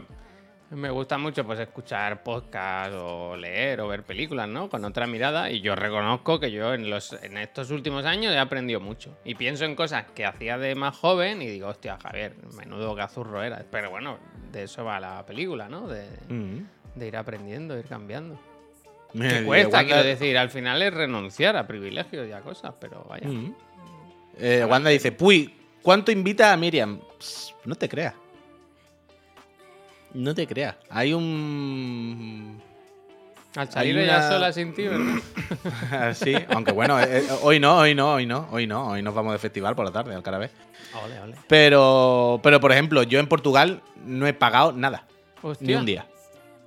me 0.72 0.90
gusta 0.92 1.18
mucho 1.18 1.44
pues 1.46 1.60
escuchar 1.60 2.24
podcast 2.24 2.94
o 2.96 3.36
leer 3.36 3.82
o 3.82 3.88
ver 3.88 4.04
películas, 4.04 4.48
¿no? 4.48 4.70
Con 4.70 4.86
otra 4.86 5.08
mirada. 5.08 5.52
Y 5.52 5.62
yo 5.62 5.76
reconozco 5.76 6.40
que 6.40 6.52
yo 6.52 6.74
en, 6.74 6.90
los, 6.90 7.14
en 7.22 7.38
estos 7.38 7.70
últimos 7.72 8.06
años 8.06 8.34
he 8.34 8.40
aprendido 8.40 8.80
mucho. 8.80 9.18
Y 9.26 9.36
pienso 9.36 9.66
en 9.66 9.76
cosas 9.76 10.06
que 10.16 10.26
hacía 10.26 10.58
de 10.58 10.74
más 10.76 10.96
joven 10.96 11.42
y 11.42 11.48
digo, 11.48 11.68
hostia, 11.68 11.98
Javier, 12.02 12.36
menudo 12.56 12.96
cazurro 12.96 13.44
era. 13.44 13.66
Pero 13.70 13.90
bueno, 13.90 14.20
de 14.52 14.64
eso 14.64 14.86
va 14.86 15.00
la 15.00 15.26
película, 15.26 15.68
¿no? 15.68 15.88
De, 15.88 16.06
Mm. 16.30 16.66
de 16.96 17.08
ir 17.08 17.18
aprendiendo, 17.18 17.78
ir 17.78 17.86
cambiando. 17.86 18.40
Que 19.12 19.24
dice, 19.24 19.44
cuesta, 19.44 19.84
quiero 19.84 20.04
decir, 20.04 20.38
al 20.38 20.50
final 20.50 20.82
es 20.84 20.94
renunciar 20.94 21.58
a 21.58 21.66
privilegios 21.68 22.28
y 22.28 22.32
a 22.32 22.42
cosas, 22.42 22.76
pero 22.80 23.06
vaya. 23.10 23.28
Mm. 23.28 23.56
Eh, 24.38 24.64
Wanda 24.66 24.90
dice, 24.92 25.12
Puy, 25.12 25.54
¿cuánto 25.90 26.12
invita 26.12 26.54
a 26.54 26.56
Miriam? 26.56 27.00
Pss, 27.18 27.56
no 27.66 27.74
te 27.74 27.90
creas. 27.90 28.14
No 30.14 30.36
te 30.36 30.46
creas. 30.46 30.76
Hay 30.88 31.16
un... 31.16 32.62
Al 33.56 33.72
salir 33.72 33.98
Hay 33.98 34.04
ella 34.04 34.18
una- 34.20 34.30
sola 34.30 34.54
sin 34.54 34.76
ti, 34.76 34.84
¿verdad? 34.88 36.14
sí, 36.14 36.36
aunque 36.50 36.74
bueno, 36.74 37.00
eh, 37.00 37.22
eh, 37.22 37.28
hoy 37.42 37.60
no, 37.60 37.80
hoy 37.80 37.96
no, 37.96 38.14
hoy 38.14 38.28
no, 38.28 38.48
hoy 38.52 38.68
no. 38.68 38.90
Hoy 38.90 39.02
nos 39.02 39.16
vamos 39.16 39.34
de 39.34 39.40
festival 39.40 39.76
por 39.76 39.84
la 39.84 39.92
tarde, 39.92 40.14
al 40.14 40.22
Carabé. 40.22 40.52
Ole, 41.04 41.20
ole. 41.22 41.36
Pero, 41.48 42.40
pero, 42.44 42.60
por 42.60 42.72
ejemplo, 42.72 43.02
yo 43.02 43.20
en 43.20 43.26
Portugal 43.26 43.82
no 44.06 44.28
he 44.28 44.34
pagado 44.34 44.74
nada. 44.74 45.08
Ni 45.60 45.74
un 45.74 45.88
día. 45.88 46.06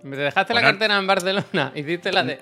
Me 0.02 0.16
dejaste 0.16 0.52
la 0.52 0.62
cartera 0.62 0.98
en 0.98 1.06
Barcelona. 1.06 1.70
Hiciste 1.76 2.10
la 2.10 2.24
de. 2.24 2.40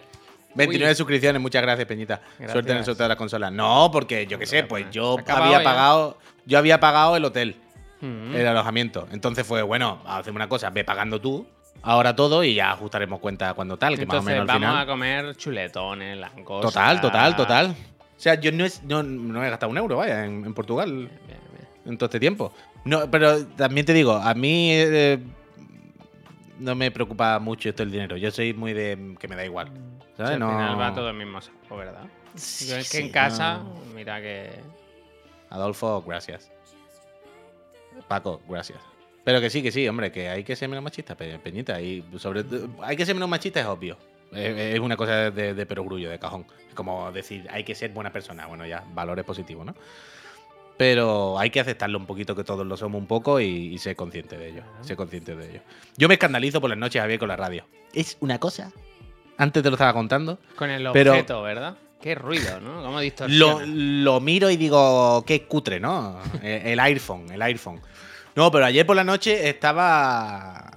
29 0.55 0.91
Uy. 0.93 0.97
suscripciones, 0.97 1.41
muchas 1.41 1.63
gracias, 1.63 1.87
Peñita. 1.87 2.21
Gracias. 2.39 2.53
Suerte 2.53 2.73
en 2.73 2.79
el 2.79 2.85
sorteo 2.85 3.05
de 3.05 3.09
la 3.09 3.17
consola. 3.17 3.51
No, 3.51 3.91
porque 3.93 4.27
yo 4.27 4.39
qué 4.39 4.47
sé, 4.47 4.65
pues 4.65 4.87
yo 4.91 5.17
ha 5.19 5.21
acabado 5.21 5.45
había 5.47 5.59
ya. 5.59 5.65
pagado, 5.65 6.19
yo 6.47 6.59
había 6.59 6.81
pagado 6.81 7.17
el 7.17 7.25
hotel, 7.25 7.57
Mm. 8.01 8.35
el 8.35 8.47
alojamiento. 8.47 9.07
Entonces 9.13 9.47
fue, 9.47 9.63
bueno, 9.63 10.01
hacemos 10.07 10.37
una 10.37 10.49
cosa, 10.49 10.71
ve 10.71 10.85
pagando 10.85 11.21
tú, 11.21 11.47
ahora 11.83 12.17
todo 12.17 12.43
y 12.45 12.55
ya 12.55 12.71
ajustaremos 12.73 13.21
cuenta 13.21 13.53
cuando 13.55 13.77
tal, 13.77 13.99
que 13.99 14.07
más 14.07 14.15
o 14.15 14.19
Entonces 14.19 14.35
menos 14.35 14.41
al 14.43 14.47
vamos 14.61 14.69
final. 14.71 14.83
a 14.83 14.87
comer 14.87 15.37
chuletones, 15.37 16.19
langostas. 16.19 16.73
Total, 16.73 17.01
total, 17.01 17.37
total. 17.37 17.67
O 18.17 18.23
sea, 18.23 18.35
yo 18.41 18.53
no, 18.53 18.65
es, 18.65 18.83
no, 18.85 19.03
no 19.03 19.45
he 19.45 19.51
gastado 19.51 19.71
un 19.71 19.79
euro, 19.79 19.97
vaya, 19.99 20.25
en, 20.25 20.45
en 20.45 20.53
Portugal 20.55 20.91
Bien, 20.93 21.09
bien. 21.27 21.69
en 21.87 21.97
todo 21.99 22.07
este 22.07 22.19
tiempo. 22.21 22.53
No, 22.85 23.11
pero 23.11 23.45
también 23.47 23.85
te 23.87 23.93
digo, 23.93 24.13
a 24.15 24.33
mí 24.35 24.71
eh, 24.73 25.19
no 26.59 26.75
me 26.75 26.91
preocupa 26.91 27.39
mucho 27.39 27.69
esto 27.69 27.83
el 27.83 27.91
dinero. 27.91 28.17
Yo 28.17 28.31
soy 28.31 28.53
muy 28.55 28.73
de 28.73 29.15
que 29.19 29.29
me 29.29 29.37
da 29.37 29.45
igual. 29.45 29.71
Al 30.29 30.39
No- 30.39 30.49
final 30.51 30.81
va 30.81 30.95
todo 30.95 31.11
el 31.11 31.17
mismo 31.17 31.41
saco, 31.41 31.77
¿verdad? 31.77 32.05
Sí, 32.35 32.67
Yo 32.69 32.77
es 32.77 32.91
que 32.91 32.99
sí, 32.99 33.03
en 33.05 33.11
casa, 33.13 33.59
no. 33.59 33.75
mira 33.95 34.21
que. 34.21 34.51
Adolfo, 35.51 36.03
gracias. 36.07 36.51
Paco, 38.09 38.41
gracias. 38.49 38.79
Pero 39.25 39.41
que 39.41 39.51
sí, 39.51 39.63
que 39.63 39.71
sí, 39.73 39.87
hombre, 39.89 40.11
que 40.11 40.29
hay 40.29 40.45
que 40.45 40.57
ser 40.57 40.69
menos 40.69 40.83
machista, 40.83 41.15
Pe- 41.17 41.39
Peñita. 41.39 41.81
Y 41.81 42.05
sobre 42.19 42.45
todo- 42.45 42.69
hay 42.83 42.97
que 42.97 43.05
ser 43.05 43.15
menos 43.15 43.29
machista, 43.29 43.61
es 43.61 43.67
obvio. 43.67 43.97
Es, 44.33 44.57
es 44.75 44.79
una 44.81 44.97
cosa 44.97 45.31
de, 45.31 45.55
de 45.55 45.67
perogrullo, 45.67 46.09
de 46.09 46.19
cajón. 46.19 46.47
Es 46.69 46.75
como 46.75 47.11
decir, 47.13 47.47
hay 47.51 47.65
que 47.65 47.75
ser 47.75 47.91
buena 47.91 48.13
persona. 48.13 48.47
Bueno, 48.47 48.65
ya, 48.67 48.85
valores 48.95 49.25
positivos, 49.25 49.67
¿no? 49.67 49.75
Pero 50.79 51.39
hay 51.39 51.51
que 51.51 51.61
aceptarlo 51.61 51.99
un 51.99 52.07
poquito, 52.07 52.35
que 52.35 52.45
todos 52.45 52.67
lo 52.67 52.77
somos 52.77 52.99
un 53.01 53.07
poco 53.07 53.39
y, 53.41 53.45
y 53.75 53.79
ser 53.79 53.97
consciente 53.97 54.39
de 54.39 54.49
ello. 54.49 54.63
Ser 54.81 54.97
consciente 54.97 55.37
de 55.37 55.51
ello. 55.51 55.61
Yo 55.99 56.09
me 56.09 56.15
escandalizo 56.15 56.61
por 56.61 56.71
las 56.71 56.79
noches, 56.79 57.03
Javier, 57.03 57.19
con 57.19 57.29
la 57.29 57.37
radio. 57.37 57.67
Es 57.93 58.17
una 58.21 58.39
cosa. 58.39 58.73
Antes 59.41 59.63
te 59.63 59.71
lo 59.71 59.75
estaba 59.77 59.93
contando. 59.95 60.39
Con 60.57 60.69
el 60.71 60.89
Pero- 60.93 61.13
objeto, 61.13 61.43
¿verdad? 61.43 61.75
Qué 62.01 62.15
ruido, 62.15 62.61
¿no? 62.61 62.83
Cómo 62.83 62.93
Lo, 62.95 63.01
distorsiona. 63.01 63.65
lo 63.67 64.21
miro 64.21 64.49
y 64.51 64.57
digo, 64.57 65.23
qué 65.27 65.43
cutre, 65.45 65.81
¿no? 65.81 66.19
El, 66.43 66.67
el 66.69 66.81
iPhone, 66.81 67.31
el 67.31 67.43
iPhone. 67.43 67.81
No, 68.35 68.51
pero 68.51 68.65
ayer 68.65 68.87
por 68.87 68.97
la 68.97 69.05
noche 69.05 69.49
estaba. 69.51 70.71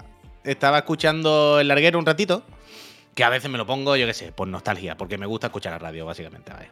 Estaba 0.43 0.79
escuchando 0.79 1.59
el 1.59 1.67
larguero 1.67 1.97
un 1.99 2.05
ratito. 2.05 2.43
Que 3.15 3.23
a 3.23 3.29
veces 3.29 3.49
me 3.49 3.57
lo 3.57 3.65
pongo, 3.65 3.95
yo 3.95 4.07
qué 4.07 4.13
sé, 4.13 4.31
por 4.31 4.47
nostalgia, 4.47 4.97
porque 4.97 5.17
me 5.19 5.25
gusta 5.27 5.47
escuchar 5.47 5.71
la 5.73 5.77
radio, 5.79 6.05
básicamente. 6.05 6.51
vaya. 6.51 6.69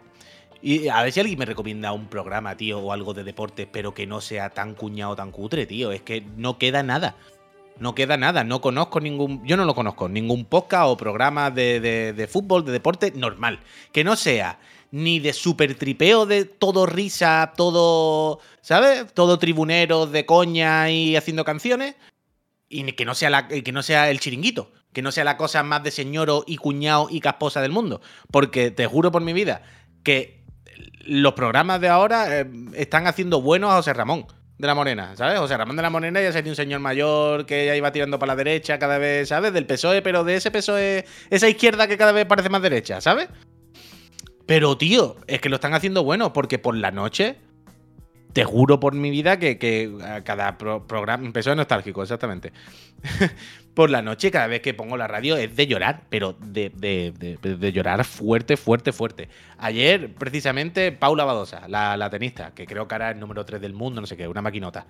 Y 0.64 0.88
a 0.90 1.02
ver 1.04 1.12
si 1.12 1.20
alguien 1.20 1.38
me 1.40 1.46
recomienda 1.46 1.92
un 1.92 2.08
programa, 2.08 2.56
tío, 2.58 2.80
o 2.80 2.92
algo 2.94 3.14
de 3.14 3.24
deportes, 3.24 3.68
pero 3.72 3.94
que 3.94 4.06
no 4.08 4.22
sea 4.22 4.50
tan 4.50 4.74
cuñado, 4.74 5.16
tan 5.16 5.32
cutre, 5.32 5.66
tío. 5.66 5.92
Es 5.92 6.02
que 6.02 6.24
no 6.38 6.58
queda 6.58 6.84
nada. 6.84 7.16
No 7.82 7.96
queda 7.96 8.16
nada. 8.16 8.44
No 8.44 8.62
conozco 8.62 9.00
ningún. 9.00 9.44
Yo 9.44 9.58
no 9.58 9.66
lo 9.66 9.74
conozco. 9.74 10.08
Ningún 10.08 10.46
podcast 10.46 10.86
o 10.86 10.98
programa 10.98 11.50
de, 11.50 11.80
de- 12.14 12.28
fútbol, 12.28 12.64
de 12.64 12.72
deporte 12.72 13.12
normal. 13.16 13.60
Que 13.92 14.04
no 14.04 14.16
sea 14.16 14.60
ni 14.92 15.20
de 15.20 15.34
super 15.34 15.74
tripeo 15.74 16.28
de 16.28 16.46
todo 16.46 16.86
risa, 16.86 17.54
todo. 17.58 18.40
¿Sabes? 18.62 19.12
Todo 19.16 19.40
tribunero 19.40 20.06
de 20.06 20.28
coña 20.28 20.92
y 20.92 21.16
haciendo 21.16 21.44
canciones. 21.44 21.96
Y 22.70 22.84
que 22.92 23.04
no 23.04 23.16
sea, 23.16 23.32
la, 23.32 23.48
que 23.48 23.72
no 23.72 23.82
sea 23.82 24.12
el 24.12 24.20
chiringuito. 24.20 24.72
Que 24.94 25.02
no 25.02 25.12
sea 25.12 25.24
la 25.24 25.38
cosa 25.38 25.64
más 25.64 25.82
de 25.82 25.90
señoro 25.90 26.44
y 26.46 26.58
cuñado 26.58 27.08
y 27.10 27.20
casposa 27.20 27.64
del 27.64 27.72
mundo. 27.72 28.00
Porque 28.30 28.70
te 28.70 28.86
juro 28.86 29.12
por 29.12 29.24
mi 29.24 29.34
vida 29.34 29.64
que 30.04 30.46
los 31.04 31.34
programas 31.34 31.82
de 31.82 31.90
ahora 31.90 32.42
eh, 32.42 32.46
están 32.76 33.08
haciendo 33.08 33.42
buenos 33.42 33.72
a 33.72 33.78
José 33.78 33.94
Ramón 33.94 34.28
de 34.62 34.68
la 34.68 34.76
Morena, 34.76 35.16
¿sabes? 35.16 35.40
José 35.40 35.58
Ramón 35.58 35.76
de 35.76 35.82
la 35.82 35.90
Morena 35.90 36.22
ya 36.22 36.32
sería 36.32 36.52
un 36.52 36.56
señor 36.56 36.80
mayor 36.80 37.48
que 37.48 37.66
ya 37.66 37.76
iba 37.76 37.92
tirando 37.92 38.20
para 38.20 38.34
la 38.34 38.36
derecha 38.38 38.78
cada 38.78 39.00
vez, 39.00 39.30
¿sabes? 39.30 39.52
Del 39.54 39.66
PSOE, 39.66 40.04
pero 40.04 40.24
de 40.24 40.36
ese 40.36 40.52
PSOE, 40.52 41.04
esa 41.32 41.50
izquierda 41.50 41.88
que 41.88 41.98
cada 41.98 42.12
vez 42.12 42.28
parece 42.28 42.50
más 42.50 42.62
derecha, 42.62 43.02
¿sabes? 43.02 43.28
Pero, 44.46 44.78
tío, 44.78 45.16
es 45.26 45.42
que 45.42 45.50
lo 45.50 45.56
están 45.56 45.74
haciendo 45.74 46.04
bueno 46.04 46.32
porque 46.32 46.60
por 46.60 46.76
la 46.76 46.92
noche, 46.92 47.38
te 48.34 48.46
juro 48.46 48.80
por 48.80 48.94
mi 48.94 49.10
vida 49.10 49.40
que, 49.40 49.92
a 50.04 50.24
cada 50.24 50.58
pro- 50.58 50.88
programa, 50.88 51.32
PSOE 51.32 51.56
nostálgico, 51.56 52.02
exactamente. 52.02 52.54
por 53.74 53.90
la 53.90 54.02
noche, 54.02 54.32
cada 54.32 54.48
vez 54.48 54.62
que 54.62 54.74
pongo 54.74 54.98
la 54.98 55.08
radio, 55.08 55.38
es 55.38 55.56
de 55.56 55.68
llorar, 55.68 56.04
pero 56.10 56.34
de, 56.40 56.72
llorar 57.74 58.04
fuerte, 58.06 58.58
fuerte, 58.58 58.92
fuerte. 58.92 59.30
Ayer, 59.58 60.14
precisamente, 60.14 60.92
Paula 60.92 61.26
Badosa, 61.26 61.68
la, 61.68 62.10
tenista, 62.10 62.54
que 62.54 62.66
creo 62.66 62.88
que 62.88 62.96
ahora 62.96 63.10
es 63.10 63.16
el 63.16 63.20
número 63.20 63.46
3 63.46 63.62
del 63.62 63.74
mundo, 63.74 64.02
no 64.02 64.08
sé 64.08 64.18
qué, 64.18 64.28
una 64.28 64.42
maquinota. 64.42 64.86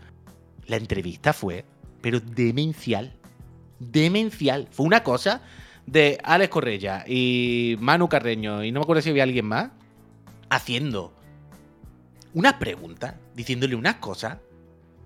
La 0.67 0.77
entrevista 0.77 1.33
fue, 1.33 1.65
pero 2.01 2.19
demencial. 2.19 3.13
Demencial. 3.79 4.67
Fue 4.71 4.85
una 4.85 5.03
cosa 5.03 5.41
de 5.87 6.19
Alex 6.23 6.49
Correia 6.49 7.03
y 7.07 7.75
Manu 7.79 8.07
Carreño, 8.07 8.63
y 8.63 8.71
no 8.71 8.79
me 8.79 8.83
acuerdo 8.83 9.01
si 9.01 9.09
había 9.09 9.23
alguien 9.23 9.45
más, 9.45 9.71
haciendo 10.49 11.13
unas 12.33 12.53
preguntas, 12.53 13.15
diciéndole 13.35 13.75
unas 13.75 13.95
cosas, 13.95 14.37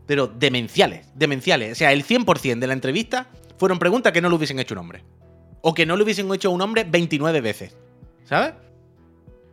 pero 0.06 0.28
demenciales, 0.28 1.08
demenciales. 1.16 1.72
O 1.72 1.76
sea, 1.76 1.92
el 1.92 2.06
100% 2.06 2.60
de 2.60 2.68
la 2.68 2.74
entrevista 2.74 3.28
fueron 3.58 3.80
preguntas 3.80 4.12
que 4.14 4.22
no 4.22 4.30
le 4.30 4.36
hubiesen 4.36 4.60
hecho 4.60 4.76
un 4.76 4.80
hombre. 4.80 5.04
O 5.62 5.74
que 5.74 5.86
no 5.86 5.98
le 5.98 6.04
hubiesen 6.04 6.32
hecho 6.34 6.52
un 6.52 6.62
hombre 6.62 6.84
29 6.84 7.42
veces. 7.42 7.76
¿Sabes? 8.26 8.54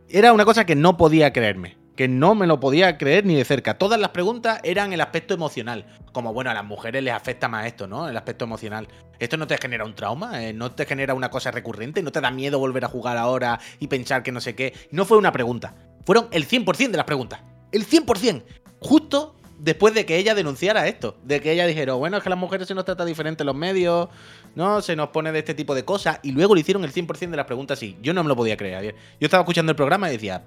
Era 0.09 0.33
una 0.33 0.45
cosa 0.45 0.65
que 0.65 0.75
no 0.75 0.95
podía 0.97 1.33
creerme. 1.33 1.77
Que 1.95 2.07
no 2.07 2.33
me 2.33 2.47
lo 2.47 2.59
podía 2.59 2.97
creer 2.97 3.25
ni 3.25 3.35
de 3.35 3.45
cerca. 3.45 3.77
Todas 3.77 3.99
las 3.99 4.09
preguntas 4.09 4.59
eran 4.63 4.93
el 4.93 5.01
aspecto 5.01 5.33
emocional. 5.33 5.85
Como, 6.11 6.33
bueno, 6.33 6.49
a 6.49 6.53
las 6.53 6.65
mujeres 6.65 7.03
les 7.03 7.13
afecta 7.13 7.47
más 7.47 7.65
esto, 7.65 7.87
¿no? 7.87 8.07
El 8.07 8.17
aspecto 8.17 8.45
emocional. 8.45 8.87
¿Esto 9.19 9.37
no 9.37 9.47
te 9.47 9.57
genera 9.57 9.85
un 9.85 9.95
trauma? 9.95 10.43
Eh, 10.43 10.53
¿No 10.53 10.71
te 10.71 10.85
genera 10.85 11.13
una 11.13 11.29
cosa 11.29 11.51
recurrente? 11.51 12.01
¿No 12.01 12.11
te 12.11 12.21
da 12.21 12.31
miedo 12.31 12.59
volver 12.59 12.85
a 12.85 12.87
jugar 12.87 13.17
ahora 13.17 13.59
y 13.79 13.87
pensar 13.87 14.23
que 14.23 14.31
no 14.31 14.41
sé 14.41 14.55
qué? 14.55 14.73
No 14.91 15.05
fue 15.05 15.17
una 15.17 15.31
pregunta. 15.31 15.75
Fueron 16.05 16.27
el 16.31 16.47
100% 16.47 16.91
de 16.91 16.97
las 16.97 17.05
preguntas. 17.05 17.41
El 17.73 17.85
100%. 17.85 18.43
Justo 18.79 19.35
después 19.59 19.93
de 19.93 20.05
que 20.05 20.17
ella 20.17 20.35
denunciara 20.35 20.87
esto. 20.87 21.17
De 21.23 21.41
que 21.41 21.51
ella 21.51 21.65
dijera, 21.67 21.93
bueno, 21.93 22.17
es 22.17 22.23
que 22.23 22.29
a 22.29 22.31
las 22.31 22.39
mujeres 22.39 22.67
se 22.67 22.75
nos 22.75 22.85
trata 22.85 23.03
diferente 23.05 23.43
en 23.43 23.47
los 23.47 23.55
medios, 23.55 24.09
¿no? 24.55 24.81
Se 24.81 24.95
nos 24.95 25.09
pone 25.09 25.31
de 25.31 25.39
este 25.39 25.53
tipo 25.53 25.73
de 25.75 25.83
cosas. 25.83 26.19
Y 26.23 26.31
luego 26.31 26.55
le 26.55 26.61
hicieron 26.61 26.83
el 26.83 26.93
100% 26.93 27.29
de 27.31 27.37
las 27.37 27.45
preguntas 27.45 27.79
así. 27.79 27.97
Yo 28.01 28.13
no 28.13 28.23
me 28.23 28.29
lo 28.29 28.35
podía 28.35 28.55
creer 28.55 28.75
ayer. 28.75 28.95
Yo 29.19 29.25
estaba 29.25 29.41
escuchando 29.41 29.71
el 29.71 29.75
programa 29.75 30.09
y 30.09 30.13
decía, 30.13 30.43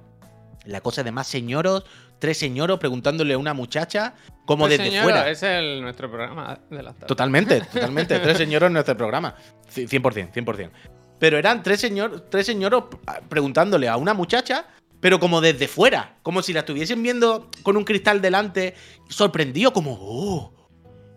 la 0.67 0.81
cosa 0.81 1.03
de 1.03 1.13
más 1.13 1.27
señoros, 1.27 1.85
tres 2.19 2.39
señoros 2.39 2.79
preguntándole 2.79 3.35
a 3.35 3.39
una 3.39 3.55
muchacha 3.55 4.15
como 4.45 4.69
desde 4.69 5.03
fuera. 5.03 5.31
Es 5.31 5.43
el, 5.43 5.81
nuestro 5.81 6.11
programa 6.11 6.59
de 6.71 6.83
las 6.83 6.95
tardes. 6.95 7.07
Totalmente, 7.09 7.61
totalmente. 7.73 8.19
tres 8.19 8.37
señoros 8.37 8.67
en 8.69 8.73
nuestro 8.75 8.97
programa. 8.97 9.35
C- 9.69 9.87
100%, 9.87 10.33
100%. 10.33 10.71
Pero 11.19 11.39
eran 11.39 11.63
tres, 11.63 11.81
señor, 11.81 12.27
tres 12.29 12.45
señoros 12.45 12.85
preguntándole 13.29 13.89
a 13.89 13.97
una 13.97 14.13
muchacha, 14.13 14.67
pero 15.01 15.19
como 15.21 15.41
desde 15.41 15.69
fuera. 15.69 16.17
Como 16.23 16.43
si 16.43 16.53
la 16.53 16.61
estuviesen 16.61 17.03
viendo 17.03 17.51
con 17.63 17.77
un 17.77 17.85
cristal 17.85 18.21
delante, 18.21 18.75
sorprendido, 19.09 19.73
como, 19.73 19.97
oh. 20.01 20.53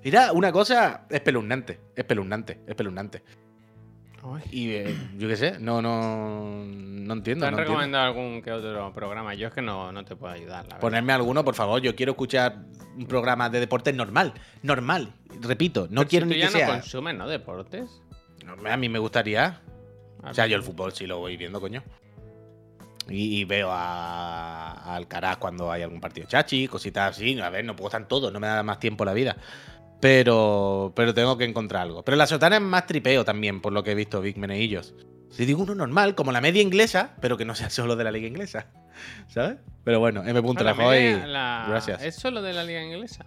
Era 0.01 0.31
una 0.31 0.51
cosa 0.51 1.05
espeluznante, 1.09 1.79
espeluznante, 1.95 2.61
espeluznante. 2.65 3.21
Uy. 4.23 4.41
Y 4.51 4.71
eh, 4.71 4.95
yo 5.17 5.27
qué 5.27 5.35
sé, 5.35 5.59
no, 5.59 5.81
no, 5.81 6.63
no 6.65 7.13
entiendo. 7.13 7.45
¿Te 7.45 7.47
han 7.47 7.53
no 7.55 7.59
entiendo. 7.59 7.59
recomendado 7.59 8.05
algún 8.05 8.41
que 8.41 8.51
otro 8.51 8.93
programa? 8.93 9.33
Yo 9.33 9.47
es 9.47 9.53
que 9.53 9.61
no, 9.61 9.91
no 9.91 10.03
te 10.05 10.15
puedo 10.15 10.33
ayudar, 10.33 10.63
la 10.63 10.75
verdad. 10.75 10.79
Ponerme 10.79 11.13
alguno, 11.13 11.43
por 11.43 11.55
favor. 11.55 11.81
Yo 11.81 11.95
quiero 11.95 12.13
escuchar 12.13 12.65
un 12.97 13.07
programa 13.07 13.49
de 13.49 13.59
deporte 13.59 13.91
normal. 13.93 14.33
Normal. 14.61 15.13
Repito, 15.41 15.87
no 15.89 16.01
Pero 16.01 16.09
quiero 16.09 16.25
si 16.27 16.29
ni 16.29 16.35
tú 16.35 16.47
que 16.47 16.51
ya 16.53 16.57
sea. 16.57 16.67
no 16.67 16.73
consumes, 16.73 17.15
¿no? 17.15 17.27
Deportes. 17.27 18.01
A 18.69 18.77
mí 18.77 18.89
me 18.89 18.99
gustaría. 18.99 19.61
O 20.23 20.33
sea, 20.33 20.47
yo 20.47 20.57
el 20.57 20.63
fútbol 20.63 20.91
sí 20.91 21.07
lo 21.07 21.19
voy 21.19 21.37
viendo, 21.37 21.61
coño. 21.61 21.81
Y, 23.09 23.39
y 23.39 23.45
veo 23.45 23.71
a, 23.71 24.71
a 24.73 24.95
Alcaraz 24.95 25.37
cuando 25.37 25.71
hay 25.71 25.81
algún 25.81 25.99
partido 25.99 26.27
chachi, 26.27 26.67
cositas 26.67 27.15
así. 27.17 27.39
A 27.41 27.49
ver, 27.49 27.65
no 27.65 27.75
puedo 27.75 27.87
estar 27.89 28.01
en 28.01 28.07
todo, 28.07 28.29
no 28.31 28.39
me 28.39 28.47
da 28.47 28.61
más 28.63 28.79
tiempo 28.79 29.03
la 29.05 29.13
vida. 29.13 29.35
Pero, 29.99 30.93
pero 30.95 31.13
tengo 31.13 31.37
que 31.37 31.43
encontrar 31.45 31.81
algo. 31.83 32.03
Pero 32.03 32.15
la 32.17 32.25
sotana 32.27 32.55
es 32.57 32.61
más 32.61 32.85
tripeo 32.85 33.25
también, 33.25 33.61
por 33.61 33.73
lo 33.73 33.83
que 33.83 33.91
he 33.91 33.95
visto, 33.95 34.21
Big 34.21 34.37
Meneillos. 34.37 34.93
Si 35.29 35.45
digo 35.45 35.61
uno 35.63 35.75
normal, 35.75 36.15
como 36.15 36.31
la 36.31 36.41
media 36.41 36.61
inglesa, 36.61 37.15
pero 37.21 37.37
que 37.37 37.45
no 37.45 37.55
sea 37.55 37.69
solo 37.69 37.95
de 37.95 38.03
la 38.03 38.11
liga 38.11 38.27
inglesa. 38.27 38.67
¿Sabes? 39.27 39.57
Pero 39.83 39.99
bueno, 39.99 40.23
M. 40.25 40.39
Ah, 40.57 40.63
la 40.63 40.73
media- 40.73 41.25
la- 41.27 41.65
Gracias. 41.69 42.03
¿Es 42.03 42.15
solo 42.15 42.41
de 42.41 42.53
la 42.53 42.63
liga 42.63 42.83
inglesa? 42.83 43.25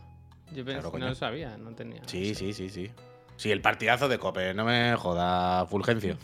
Yo 0.54 0.64
pensé, 0.64 0.80
Claro, 0.82 0.98
no 0.98 1.08
lo 1.08 1.14
sabía, 1.14 1.56
no 1.56 1.74
tenía. 1.74 2.02
Sí, 2.06 2.34
sí, 2.34 2.52
sí, 2.52 2.68
sí. 2.68 2.90
Sí, 3.42 3.50
el 3.50 3.60
partidazo 3.60 4.06
de 4.08 4.18
Cope, 4.20 4.54
no 4.54 4.64
me 4.64 4.94
joda, 4.94 5.66
Fulgencio. 5.66 6.16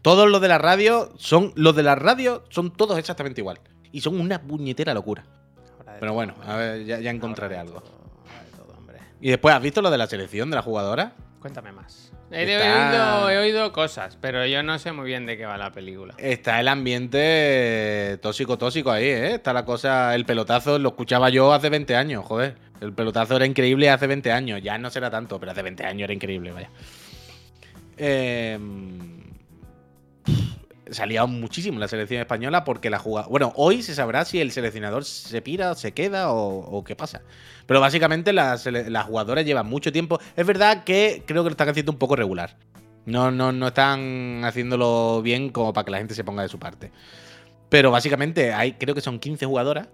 todos 0.00 0.30
los 0.30 0.40
de 0.40 0.48
la 0.48 0.56
radio 0.56 1.12
son. 1.18 1.52
Los 1.56 1.76
de 1.76 1.82
la 1.82 1.94
radio 1.94 2.42
son 2.48 2.70
todos 2.70 2.96
exactamente 2.98 3.42
igual. 3.42 3.60
Y 3.92 4.00
son 4.00 4.18
una 4.18 4.40
puñetera 4.40 4.94
locura. 4.94 5.24
Pero 6.00 6.14
bueno, 6.14 6.34
a 6.42 6.56
ver, 6.56 6.86
ya, 6.86 7.00
ya 7.00 7.10
encontraré 7.10 7.58
algo. 7.58 7.82
todo. 7.82 7.94
Y 9.20 9.28
después, 9.28 9.54
¿has 9.54 9.60
visto 9.60 9.82
lo 9.82 9.90
de 9.90 9.98
la 9.98 10.06
selección 10.06 10.48
de 10.48 10.56
la 10.56 10.62
jugadora? 10.62 11.12
Cuéntame 11.38 11.70
más. 11.72 12.10
He, 12.30 12.44
Está- 12.50 13.18
oído, 13.18 13.30
he 13.30 13.38
oído 13.44 13.70
cosas, 13.72 14.16
pero 14.18 14.46
yo 14.46 14.62
no 14.62 14.78
sé 14.78 14.92
muy 14.92 15.04
bien 15.04 15.26
de 15.26 15.36
qué 15.36 15.44
va 15.44 15.58
la 15.58 15.70
película. 15.70 16.14
Está 16.16 16.60
el 16.60 16.68
ambiente 16.68 18.18
tóxico, 18.22 18.56
tóxico 18.56 18.90
ahí, 18.90 19.04
¿eh? 19.04 19.34
Está 19.34 19.52
la 19.52 19.66
cosa, 19.66 20.14
el 20.14 20.24
pelotazo, 20.24 20.78
lo 20.78 20.88
escuchaba 20.88 21.28
yo 21.28 21.52
hace 21.52 21.68
20 21.68 21.94
años, 21.94 22.24
joder. 22.24 22.56
El 22.80 22.92
pelotazo 22.92 23.36
era 23.36 23.46
increíble 23.46 23.88
hace 23.90 24.06
20 24.06 24.32
años, 24.32 24.62
ya 24.62 24.76
no 24.78 24.90
será 24.90 25.10
tanto, 25.10 25.38
pero 25.38 25.52
hace 25.52 25.62
20 25.62 25.84
años 25.84 26.04
era 26.04 26.12
increíble, 26.12 26.52
vaya. 26.52 26.70
Eh, 27.96 28.58
muchísimo 31.26 31.78
la 31.78 31.88
selección 31.88 32.20
española 32.20 32.64
porque 32.64 32.90
la 32.90 32.98
jugada. 32.98 33.28
Bueno, 33.28 33.52
hoy 33.56 33.82
se 33.82 33.94
sabrá 33.94 34.24
si 34.24 34.40
el 34.40 34.50
seleccionador 34.52 35.04
se 35.04 35.42
pira, 35.42 35.74
se 35.74 35.92
queda 35.92 36.32
o, 36.32 36.84
qué 36.84 36.96
pasa. 36.96 37.22
Pero 37.66 37.80
básicamente 37.80 38.32
las, 38.32 38.66
jugadoras 39.06 39.44
llevan 39.44 39.66
mucho 39.66 39.92
tiempo. 39.92 40.18
Es 40.36 40.46
verdad 40.46 40.84
que 40.84 41.22
creo 41.26 41.42
que 41.42 41.50
lo 41.50 41.52
están 41.52 41.68
haciendo 41.68 41.92
un 41.92 41.98
poco 41.98 42.16
regular. 42.16 42.56
No, 43.06 43.30
no, 43.30 43.52
no 43.52 43.68
están 43.68 44.42
haciéndolo 44.44 45.20
bien 45.22 45.50
como 45.50 45.72
para 45.72 45.84
que 45.84 45.90
la 45.90 45.98
gente 45.98 46.14
se 46.14 46.24
ponga 46.24 46.42
de 46.42 46.48
su 46.48 46.58
parte. 46.58 46.90
Pero 47.68 47.90
básicamente 47.90 48.52
hay, 48.52 48.72
creo 48.72 48.94
que 48.94 49.00
son 49.00 49.18
15 49.18 49.46
jugadoras. 49.46 49.88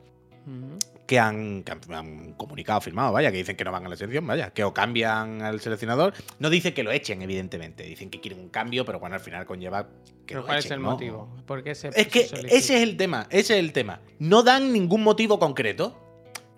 Que 1.11 1.19
han, 1.19 1.65
que 1.65 1.73
han- 1.73 1.93
han 1.93 2.35
comunicado, 2.35 2.81
firmado, 2.81 3.13
vaya, 3.13 3.33
que 3.33 3.39
dicen 3.39 3.57
que 3.57 3.65
no 3.65 3.73
van 3.73 3.85
a 3.85 3.89
la 3.89 3.97
selección, 3.97 4.25
vaya, 4.29 4.51
que 4.51 4.63
o 4.63 4.73
cambian 4.73 5.43
al 5.43 5.61
seleccionador. 5.61 6.15
No 6.39 6.49
dicen 6.51 6.73
que 6.73 6.85
lo 6.85 6.93
echen, 6.93 7.21
evidentemente. 7.21 7.83
Dicen 7.83 8.11
que 8.11 8.21
quieren 8.21 8.39
un 8.39 8.49
cambio, 8.49 8.85
pero 8.85 9.01
bueno, 9.01 9.17
al 9.17 9.21
final 9.21 9.45
conlleva 9.45 9.89
que 10.25 10.35
¿Pero 10.35 10.41
lo 10.43 10.47
cuál 10.47 10.59
es 10.61 10.71
el 10.71 10.81
¿no? 10.81 10.93
motivo? 10.93 11.29
¿Por 11.47 11.65
qué 11.65 11.75
se 11.75 11.89
Es 11.89 12.07
que 12.07 12.29
se 12.29 12.37
ese 12.47 12.77
es 12.77 12.83
el 12.85 12.97
tema, 12.97 13.27
ese 13.31 13.55
es 13.55 13.59
el 13.59 13.73
tema. 13.73 14.01
No 14.21 14.45
dan 14.45 14.73
ningún 14.73 15.03
motivo 15.03 15.41
concreto. 15.41 15.99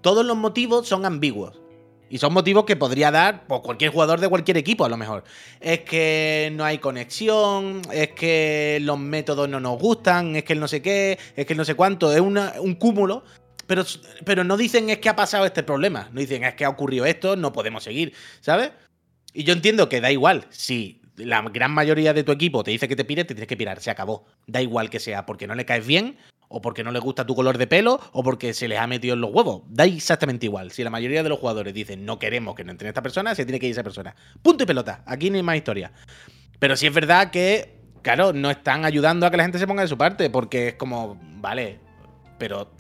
Todos 0.03 0.23
los 0.27 0.37
motivos 0.37 0.87
son 0.87 1.07
ambiguos. 1.07 1.59
Y 2.11 2.19
son 2.19 2.35
motivos 2.35 2.67
que 2.67 2.77
podría 2.77 3.11
dar 3.11 3.47
pues, 3.47 3.63
cualquier 3.63 3.91
jugador 3.91 4.21
de 4.21 4.29
cualquier 4.29 4.59
equipo, 4.59 4.85
a 4.85 4.91
lo 4.91 4.99
mejor. 4.99 5.25
Es 5.61 5.81
que 5.81 6.53
no 6.55 6.63
hay 6.63 6.77
conexión, 6.77 7.81
es 7.91 8.09
que 8.11 8.81
los 8.83 8.99
métodos 8.99 9.49
no 9.49 9.61
nos 9.61 9.79
gustan, 9.81 10.37
es 10.37 10.45
que 10.45 10.53
el 10.53 10.61
no 10.61 10.69
sé 10.69 10.83
qué, 10.83 11.19
es 11.35 11.47
que 11.47 11.55
el 11.55 11.57
no 11.57 11.65
sé 11.65 11.75
cuánto. 11.75 12.13
Es 12.13 12.21
una- 12.21 12.53
un 12.61 12.75
cúmulo. 12.75 13.25
Pero, 13.67 13.85
pero 14.25 14.45
no 14.45 14.57
dicen 14.57 14.91
es 14.91 14.99
que 14.99 15.09
ha 15.09 15.17
pasado 15.17 15.47
este 15.47 15.63
problema. 15.63 16.09
No 16.13 16.21
dicen 16.21 16.45
es 16.45 16.55
que 16.55 16.65
ha 16.65 16.69
ocurrido 16.69 17.07
esto, 17.07 17.37
no 17.37 17.53
podemos 17.53 17.85
seguir, 17.85 18.13
¿sabes? 18.41 18.73
Y 19.33 19.45
yo 19.45 19.53
entiendo 19.53 19.89
que 19.89 20.01
da 20.01 20.11
igual. 20.11 20.47
Si 20.51 21.01
la 21.17 21.43
gran 21.43 21.73
mayoría 21.73 22.15
de 22.15 22.25
tu 22.25 22.33
equipo 22.33 22.65
te 22.65 22.71
dice 22.71 22.89
que 22.89 22.97
te 22.97 23.05
pires, 23.05 23.27
te 23.27 23.35
tienes 23.35 23.49
que 23.49 23.57
pirar. 23.57 23.81
Se 23.81 23.91
acabó. 23.91 24.27
Da 24.47 24.61
igual 24.61 24.91
que 24.91 25.01
sea 25.01 25.27
porque 25.27 25.47
no 25.47 25.55
le 25.55 25.65
caes 25.65 25.87
bien, 25.87 26.17
o 26.49 26.61
porque 26.61 26.85
no 26.85 26.91
le 26.91 26.99
gusta 26.99 27.27
tu 27.27 27.35
color 27.35 27.57
de 27.57 27.67
pelo, 27.67 27.99
o 28.13 28.23
porque 28.23 28.53
se 28.53 28.69
les 28.69 28.79
ha 28.79 28.87
metido 28.87 29.15
en 29.15 29.21
los 29.21 29.33
huevos. 29.33 29.63
Da 29.69 29.85
exactamente 29.85 30.47
igual. 30.47 30.71
Si 30.71 30.85
la 30.85 30.91
mayoría 30.91 31.23
de 31.23 31.29
los 31.29 31.39
jugadores 31.39 31.73
dicen 31.73 32.05
no 32.05 32.19
queremos 32.19 32.55
que 32.55 32.65
no 32.65 32.73
entre 32.73 32.89
esta 32.89 33.03
persona, 33.03 33.35
se 33.35 33.45
tiene 33.45 33.59
que 33.59 33.67
ir 33.67 33.73
esa 33.73 33.83
persona. 33.83 34.15
Punto 34.43 34.65
y 34.65 34.67
pelota. 34.67 35.03
Aquí 35.07 35.31
no 35.31 35.37
hay 35.37 35.43
más 35.43 35.57
historia. 35.57 35.93
Pero 36.59 36.77
sí 36.77 36.87
es 36.87 36.95
verdad 36.95 37.31
que, 37.31 37.79
claro, 38.03 38.33
no 38.33 38.51
están 38.51 38.85
ayudando 38.85 39.27
a 39.27 39.31
que 39.31 39.37
la 39.37 39.45
gente 39.45 39.59
se 39.59 39.67
ponga 39.67 39.83
de 39.83 39.89
su 39.89 39.97
parte, 39.97 40.31
porque 40.31 40.69
es 40.69 40.75
como, 40.75 41.19
vale, 41.41 41.81
pero 42.39 42.71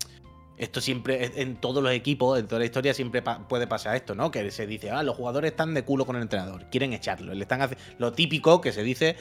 esto 0.56 0.80
siempre, 0.80 1.40
en 1.40 1.56
todos 1.56 1.82
los 1.82 1.92
equipos, 1.92 2.38
en 2.38 2.46
toda 2.46 2.60
la 2.60 2.64
historia, 2.66 2.94
siempre 2.94 3.22
pa- 3.22 3.48
puede 3.48 3.66
pasar 3.66 3.96
esto, 3.96 4.14
¿no? 4.14 4.30
Que 4.30 4.50
se 4.50 4.66
dice, 4.66 4.90
ah, 4.90 5.02
los 5.02 5.16
jugadores 5.16 5.50
están 5.52 5.74
de 5.74 5.84
culo 5.84 6.04
con 6.06 6.16
el 6.16 6.22
entrenador, 6.22 6.66
quieren 6.70 6.92
echarlo. 6.92 7.34
Le 7.34 7.42
están 7.42 7.68
lo 7.98 8.12
típico 8.12 8.60
que 8.60 8.72
se 8.72 8.82
dice, 8.82 9.16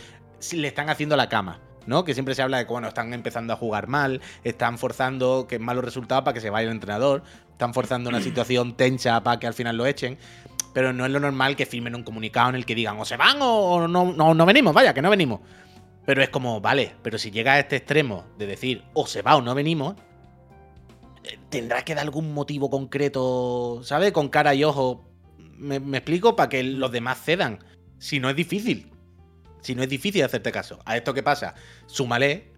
le 0.54 0.68
están 0.68 0.90
haciendo 0.90 1.16
la 1.16 1.30
cama, 1.30 1.60
¿no? 1.88 2.04
Que 2.04 2.14
siempre 2.14 2.36
se 2.36 2.42
habla 2.42 2.58
de 2.60 2.66
que, 2.66 2.72
bueno, 2.72 2.88
están 2.88 3.14
empezando 3.14 3.54
a 3.54 3.56
jugar 3.56 3.88
mal, 3.88 4.22
están 4.44 4.78
forzando 4.78 5.48
que 5.48 5.58
malos 5.58 5.84
resultados 5.84 6.24
para 6.24 6.34
que 6.34 6.42
se 6.42 6.50
vaya 6.50 6.68
el 6.68 6.74
entrenador, 6.74 7.24
están 7.52 7.74
forzando 7.74 8.10
una 8.10 8.22
situación 8.22 8.76
tensa 8.76 9.24
para 9.24 9.40
que 9.40 9.48
al 9.48 9.54
final 9.54 9.78
lo 9.78 9.86
echen. 9.86 10.18
Pero 10.74 10.94
no 10.94 11.06
es 11.06 11.12
lo 11.12 11.20
normal 11.20 11.58
que 11.58 11.66
firmen 11.66 11.96
un 11.96 12.04
comunicado 12.04 12.48
en 12.50 12.56
el 12.56 12.66
que 12.66 12.76
digan, 12.76 12.98
o 12.98 13.04
se 13.04 13.18
van 13.18 13.38
o 13.42 13.90
no, 13.90 14.14
no, 14.14 14.34
no 14.34 14.46
venimos, 14.46 14.74
vaya, 14.74 14.94
que 14.94 15.02
no 15.02 15.10
venimos. 15.10 15.42
Pero 16.06 16.24
es 16.24 16.30
como, 16.30 16.62
vale, 16.62 16.96
pero 17.04 17.18
si 17.18 17.30
llega 17.30 17.54
a 17.54 17.60
este 17.60 17.76
extremo 17.76 18.24
de 18.38 18.46
decir, 18.48 18.84
o 18.94 19.06
se 19.06 19.22
va 19.22 19.36
o 19.36 19.42
no 19.42 19.54
venimos, 19.54 19.96
tendrá 21.50 21.84
que 21.84 21.96
dar 21.96 22.04
algún 22.04 22.34
motivo 22.34 22.70
concreto, 22.70 23.82
¿sabes? 23.84 24.12
Con 24.12 24.30
cara 24.30 24.56
y 24.56 24.64
ojo. 24.64 25.06
Me, 25.38 25.76
explico 25.98 26.36
para 26.36 26.50
que 26.50 26.64
los 26.64 26.92
demás 26.92 27.22
cedan. 27.24 27.60
Si 28.00 28.20
no 28.20 28.30
es 28.30 28.36
difícil. 28.36 28.92
Si 29.62 29.76
no 29.76 29.84
es 29.84 29.90
difícil 29.90 30.24
hacerte 30.24 30.52
caso. 30.52 30.80
¿A 30.86 30.98
esto 30.98 31.14
qué 31.14 31.22
pasa? 31.22 31.54
Súmale 31.86 32.52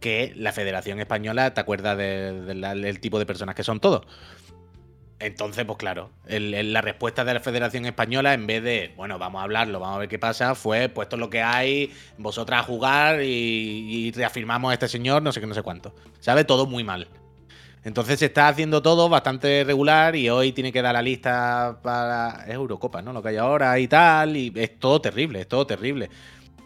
que 0.00 0.32
la 0.36 0.52
Federación 0.52 1.00
Española, 1.00 1.54
¿te 1.54 1.60
acuerdas 1.60 1.96
del 1.96 3.00
tipo 3.00 3.18
de 3.18 3.26
personas 3.26 3.54
que 3.54 3.62
son 3.64 3.80
todos? 3.80 4.06
Entonces, 5.18 5.64
pues 5.64 5.78
claro, 5.78 6.10
el- 6.26 6.72
la 6.72 6.80
respuesta 6.80 7.24
de 7.24 7.34
la 7.34 7.38
Federación 7.38 7.86
Española, 7.86 8.34
en 8.34 8.44
vez 8.48 8.62
de, 8.64 8.92
bueno, 8.96 9.20
vamos 9.20 9.40
a 9.40 9.44
hablarlo, 9.44 9.78
vamos 9.78 9.96
a 9.96 10.00
ver 10.00 10.08
qué 10.08 10.18
pasa, 10.18 10.56
fue, 10.56 10.88
pues 10.88 11.06
esto 11.06 11.14
es 11.14 11.20
lo 11.20 11.30
que 11.30 11.40
hay, 11.42 11.92
vosotras 12.18 12.60
a 12.60 12.64
jugar 12.64 13.22
y, 13.22 13.28
y 13.28 14.10
reafirmamos 14.10 14.72
a 14.72 14.74
este 14.74 14.88
señor, 14.88 15.22
no 15.22 15.30
sé 15.30 15.40
qué, 15.40 15.46
no 15.46 15.54
sé 15.54 15.62
cuánto. 15.62 15.94
¿Sabe? 16.18 16.42
Todo 16.44 16.66
muy 16.66 16.82
mal. 16.82 17.06
Entonces 17.84 18.20
se 18.20 18.26
está 18.26 18.48
haciendo 18.48 18.80
todo 18.80 19.08
bastante 19.08 19.64
regular 19.64 20.14
y 20.14 20.30
hoy 20.30 20.52
tiene 20.52 20.72
que 20.72 20.82
dar 20.82 20.94
la 20.94 21.02
lista 21.02 21.80
para 21.82 22.44
es 22.46 22.54
Eurocopa, 22.54 23.02
¿no? 23.02 23.12
Lo 23.12 23.22
que 23.22 23.30
hay 23.30 23.36
ahora 23.38 23.78
y 23.78 23.88
tal, 23.88 24.36
y 24.36 24.52
es 24.54 24.78
todo 24.78 25.00
terrible, 25.00 25.40
es 25.40 25.48
todo 25.48 25.66
terrible. 25.66 26.08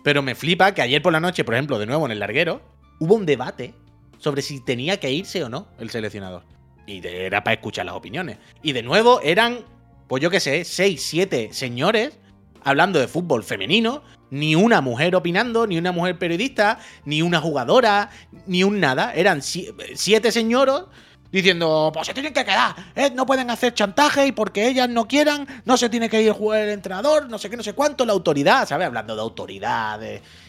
Pero 0.05 0.21
me 0.23 0.35
flipa 0.35 0.73
que 0.73 0.83
ayer 0.83 1.01
por 1.03 1.13
la 1.13 1.21
noche, 1.21 1.43
por 1.43 1.55
ejemplo, 1.55 1.79
de 1.79 1.87
nuevo 1.87 2.05
en 2.07 2.13
el 2.13 2.19
larguero, 2.19 2.61
hubo 3.01 3.15
un 3.15 3.25
debate 3.25 3.75
sobre 4.19 4.43
si 4.43 4.61
tenía 4.61 5.01
que 5.01 5.11
irse 5.11 5.43
o 5.43 5.49
no 5.49 5.69
el 5.79 5.91
seleccionador. 5.91 6.45
Y 6.87 7.05
era 7.07 7.43
para 7.43 7.55
escuchar 7.55 7.87
las 7.87 7.95
opiniones. 7.95 8.37
Y 8.63 8.73
de 8.73 8.83
nuevo 8.83 9.21
eran, 9.23 9.61
pues 10.09 10.23
yo 10.23 10.31
qué 10.31 10.39
sé, 10.39 10.65
seis, 10.65 11.03
siete 11.03 11.49
señores 11.53 12.19
hablando 12.63 12.99
de 12.99 13.09
fútbol 13.09 13.43
femenino, 13.43 14.03
ni 14.31 14.55
una 14.55 14.81
mujer 14.81 15.15
opinando, 15.17 15.67
ni 15.67 15.79
una 15.79 15.93
mujer 15.93 16.19
periodista, 16.19 16.79
ni 17.05 17.23
una 17.23 17.41
jugadora, 17.41 18.11
ni 18.47 18.65
un 18.65 18.81
nada. 18.81 19.15
Eran 19.15 19.41
si- 19.41 19.71
siete 19.95 20.31
señoros 20.33 20.87
diciendo, 21.37 21.91
pues 21.93 22.07
se 22.07 22.15
tienen 22.15 22.33
que 22.33 22.45
quedar, 22.45 22.75
¿eh? 22.95 23.11
no 23.15 23.27
pueden 23.27 23.51
hacer 23.51 23.75
chantaje 23.75 24.27
y 24.27 24.33
porque 24.33 24.69
ellas 24.69 24.89
no 24.89 25.07
quieran, 25.07 25.47
no 25.67 25.77
se 25.77 25.91
tiene 25.91 26.09
que 26.09 26.23
ir 26.23 26.35
el 26.55 26.69
entrenador, 26.71 27.29
no 27.29 27.37
sé 27.37 27.51
qué, 27.51 27.59
no 27.59 27.63
sé 27.63 27.75
cuánto, 27.75 28.07
la 28.07 28.15
autoridad, 28.15 28.67
¿sabes? 28.67 28.87
Hablando 28.87 29.15
de 29.15 29.21
autoridad, 29.21 30.01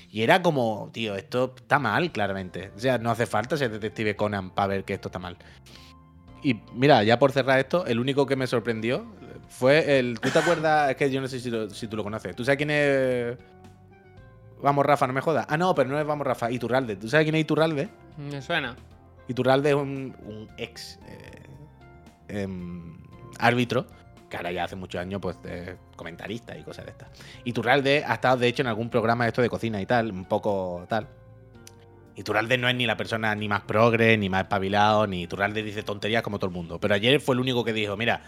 Y 0.09 0.21
era 0.21 0.41
como, 0.41 0.89
tío, 0.93 1.15
esto 1.15 1.53
está 1.57 1.77
mal, 1.77 2.13
claramente. 2.13 2.71
O 2.73 2.79
sea, 2.79 2.97
no 2.99 3.11
hace 3.11 3.25
falta 3.25 3.57
ser 3.57 3.69
detective 3.69 4.15
Conan 4.15 4.51
para 4.51 4.67
ver 4.67 4.85
que 4.85 4.93
esto 4.93 5.09
está 5.09 5.19
mal. 5.19 5.37
Y 6.41 6.61
mira, 6.73 7.03
ya 7.03 7.19
por 7.19 7.33
cerrar 7.33 7.59
esto, 7.59 7.85
el 7.85 7.99
único 7.99 8.25
que 8.25 8.37
me 8.37 8.47
sorprendió 8.47 9.05
fue 9.49 9.99
el. 9.99 10.17
¿Tú 10.21 10.29
te 10.29 10.39
acuerdas? 10.39 10.89
Es 10.91 10.95
que 10.95 11.11
yo 11.11 11.19
no 11.19 11.27
sé 11.27 11.41
si, 11.41 11.51
si 11.73 11.87
tú 11.87 11.97
lo 11.97 12.03
conoces. 12.03 12.33
¿Tú 12.33 12.45
sabes 12.45 12.57
quién 12.57 12.71
es. 12.71 13.37
Vamos, 14.61 14.85
Rafa, 14.85 15.05
no 15.05 15.11
me 15.11 15.19
jodas. 15.19 15.45
Ah, 15.49 15.57
no, 15.57 15.75
pero 15.75 15.89
no 15.89 15.99
es 15.99 16.07
Vamos, 16.07 16.25
Rafa. 16.25 16.49
Iturralde. 16.49 16.95
¿Tú 16.95 17.09
sabes 17.09 17.25
quién 17.25 17.35
es 17.35 17.41
Iturralde? 17.41 17.89
Me 18.17 18.41
suena. 18.41 18.75
Iturralde 19.27 19.69
es 19.69 19.75
un, 19.75 20.49
ex 20.57 20.99
eh, 21.07 21.43
em, 22.29 22.97
árbitro, 23.39 23.87
que 24.29 24.37
ahora 24.37 24.51
ya 24.51 24.65
hace 24.65 24.75
muchos 24.75 24.99
años, 24.99 25.21
pues, 25.21 25.41
de 25.43 25.77
comentarista 25.95 26.57
y 26.57 26.63
cosas 26.63 26.85
de 26.85 26.91
estas. 26.91 27.09
Iturralde 27.43 28.03
ha 28.05 28.15
estado, 28.15 28.37
de 28.37 28.47
hecho, 28.47 28.61
en 28.61 28.67
algún 28.67 28.89
programa 28.89 29.25
de 29.25 29.29
esto 29.29 29.41
de 29.41 29.49
cocina 29.49 29.81
y 29.81 29.85
tal, 29.85 30.11
un 30.11 30.25
poco 30.25 30.85
tal. 30.89 31.07
Iturralde 32.15 32.57
no 32.57 32.67
es 32.67 32.75
ni 32.75 32.87
la 32.87 32.97
persona 32.97 33.35
ni 33.35 33.47
más 33.47 33.61
progre, 33.61 34.17
ni 34.17 34.29
más 34.29 34.43
espabilado, 34.43 35.05
ni 35.05 35.23
Iturralde 35.23 35.61
dice 35.61 35.83
tonterías 35.83 36.23
como 36.23 36.39
todo 36.39 36.49
el 36.49 36.55
mundo. 36.55 36.79
Pero 36.79 36.95
ayer 36.95 37.19
fue 37.21 37.35
el 37.35 37.41
único 37.41 37.63
que 37.63 37.73
dijo, 37.73 37.95
mira, 37.95 38.23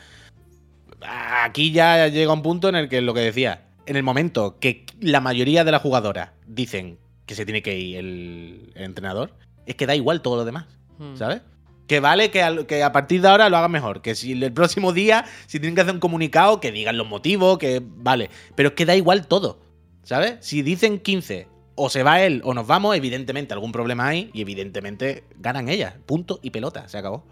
aquí 1.43 1.71
ya 1.71 2.07
llega 2.07 2.31
un 2.31 2.43
punto 2.43 2.69
en 2.69 2.75
el 2.75 2.89
que 2.89 3.01
lo 3.01 3.13
que 3.13 3.21
decía, 3.21 3.65
en 3.85 3.95
el 3.95 4.03
momento 4.03 4.59
que 4.59 4.85
la 4.99 5.21
mayoría 5.21 5.63
de 5.63 5.71
las 5.71 5.81
jugadoras 5.81 6.31
dicen 6.45 6.99
que 7.25 7.35
se 7.35 7.45
tiene 7.45 7.61
que 7.61 7.77
ir 7.77 7.97
el 7.97 8.71
entrenador, 8.75 9.33
es 9.65 9.75
que 9.75 9.85
da 9.85 9.95
igual 9.95 10.21
todo 10.21 10.35
lo 10.35 10.45
demás. 10.45 10.65
Hmm. 10.99 11.15
¿sabes? 11.15 11.41
Que 11.87 11.99
vale 11.99 12.29
que, 12.29 12.43
al- 12.43 12.67
que 12.67 12.83
a 12.83 12.91
partir 12.91 13.21
de 13.21 13.29
ahora 13.29 13.49
lo 13.49 13.57
hagan 13.57 13.71
mejor. 13.71 14.01
Que 14.03 14.13
si 14.13 14.33
el 14.33 14.53
próximo 14.53 14.93
día, 14.93 15.25
si 15.47 15.59
tienen 15.59 15.73
que 15.73 15.81
hacer 15.81 15.95
un 15.95 15.99
comunicado, 15.99 16.59
que 16.59 16.71
digan 16.71 16.97
los 16.97 17.07
motivos, 17.07 17.57
que 17.57 17.81
vale. 17.83 18.29
Pero 18.55 18.69
es 18.69 18.75
que 18.75 18.85
da 18.85 18.95
igual 18.95 19.25
todo, 19.25 19.59
¿sabes? 20.03 20.35
Si 20.41 20.61
dicen 20.61 20.99
15 20.99 21.47
o 21.73 21.89
se 21.89 22.03
va 22.03 22.21
él 22.21 22.41
o 22.43 22.53
nos 22.53 22.67
vamos, 22.67 22.95
evidentemente 22.95 23.53
algún 23.55 23.71
problema 23.71 24.07
hay 24.07 24.29
y 24.33 24.41
evidentemente 24.41 25.23
ganan 25.37 25.67
ellas. 25.69 25.95
Punto 26.05 26.39
y 26.43 26.51
pelota, 26.51 26.87
se 26.87 26.97
acabó. 26.99 27.25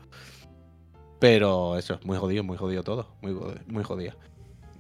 Pero 1.20 1.78
eso, 1.78 2.00
muy 2.04 2.18
jodido, 2.18 2.44
muy 2.44 2.58
jodido 2.58 2.84
todo. 2.84 3.10
Muy, 3.22 3.36
muy 3.68 3.84
jodido. 3.84 4.16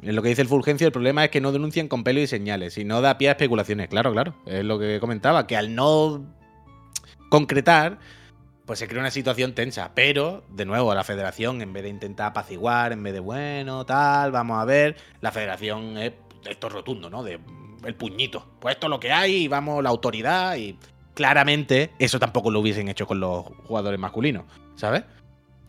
En 0.01 0.15
lo 0.15 0.21
que 0.21 0.29
dice 0.29 0.41
el 0.43 0.47
Fulgencio, 0.47 0.85
el 0.87 0.93
problema 0.93 1.23
es 1.25 1.31
que 1.31 1.41
no 1.41 1.51
denuncian 1.51 1.87
con 1.87 2.03
pelo 2.03 2.19
y 2.19 2.27
señales 2.27 2.77
y 2.77 2.85
no 2.85 3.01
da 3.01 3.17
pie 3.17 3.29
a 3.29 3.31
especulaciones. 3.31 3.87
Claro, 3.89 4.11
claro. 4.13 4.35
Es 4.45 4.63
lo 4.63 4.77
que 4.79 4.99
comentaba, 4.99 5.47
que 5.47 5.57
al 5.57 5.73
no 5.73 6.23
concretar, 7.29 7.97
pues 8.67 8.79
se 8.79 8.87
crea 8.87 8.99
una 8.99 9.11
situación 9.11 9.53
tensa. 9.53 9.93
Pero, 9.95 10.43
de 10.49 10.65
nuevo, 10.65 10.93
la 10.93 11.05
federación, 11.05 11.61
en 11.61 11.73
vez 11.73 11.83
de 11.83 11.89
intentar 11.89 12.27
apaciguar, 12.27 12.91
en 12.91 13.01
vez 13.01 13.13
de 13.13 13.21
bueno, 13.21 13.85
tal, 13.85 14.31
vamos 14.31 14.61
a 14.61 14.65
ver, 14.65 14.97
la 15.21 15.31
federación 15.31 15.97
es 15.97 16.11
esto 16.45 16.69
rotundo, 16.69 17.09
¿no? 17.09 17.23
De 17.23 17.39
el 17.85 17.95
puñito. 17.95 18.45
Pues 18.59 18.75
esto 18.75 18.87
es 18.87 18.89
lo 18.89 18.99
que 18.99 19.11
hay, 19.11 19.43
y 19.43 19.47
vamos, 19.47 19.81
la 19.81 19.89
autoridad 19.89 20.55
y. 20.57 20.77
Claramente, 21.13 21.93
eso 21.97 22.19
tampoco 22.19 22.51
lo 22.51 22.59
hubiesen 22.59 22.89
hecho 22.89 23.07
con 23.07 23.19
los 23.19 23.43
jugadores 23.63 23.99
masculinos, 23.99 24.43
¿sabes? 24.75 25.03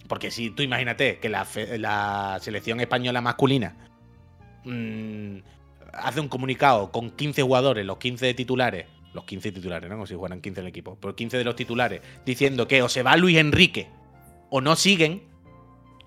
Porque 0.07 0.31
si 0.31 0.51
tú 0.51 0.63
imagínate 0.63 1.21
que 1.21 1.31
la, 1.31 2.39
selección 2.43 2.81
española 2.81 3.23
masculina 3.23 3.75
mm, 4.65 5.39
hace 5.95 6.21
un 6.21 6.29
comunicado 6.29 6.93
con 6.93 7.11
15 7.13 7.41
jugadores, 7.41 7.87
los 7.87 7.97
15 7.97 8.35
titulares, 8.35 8.89
los 9.19 9.25
15 9.27 9.53
titulares, 9.53 9.89
¿no? 9.91 9.97
Como 9.97 10.07
si 10.07 10.15
fueran 10.15 10.41
15 10.41 10.61
en 10.61 10.67
el 10.67 10.71
equipo, 10.71 10.97
pero 11.01 11.15
15 11.15 11.39
de 11.39 11.45
los 11.45 11.57
titulares, 11.57 12.01
diciendo 12.25 12.69
que 12.69 12.83
o 12.83 12.89
se 12.89 13.03
va 13.03 13.17
Luis 13.17 13.37
Enrique 13.37 13.89
o 14.51 14.61
no 14.61 14.77
siguen, 14.77 15.23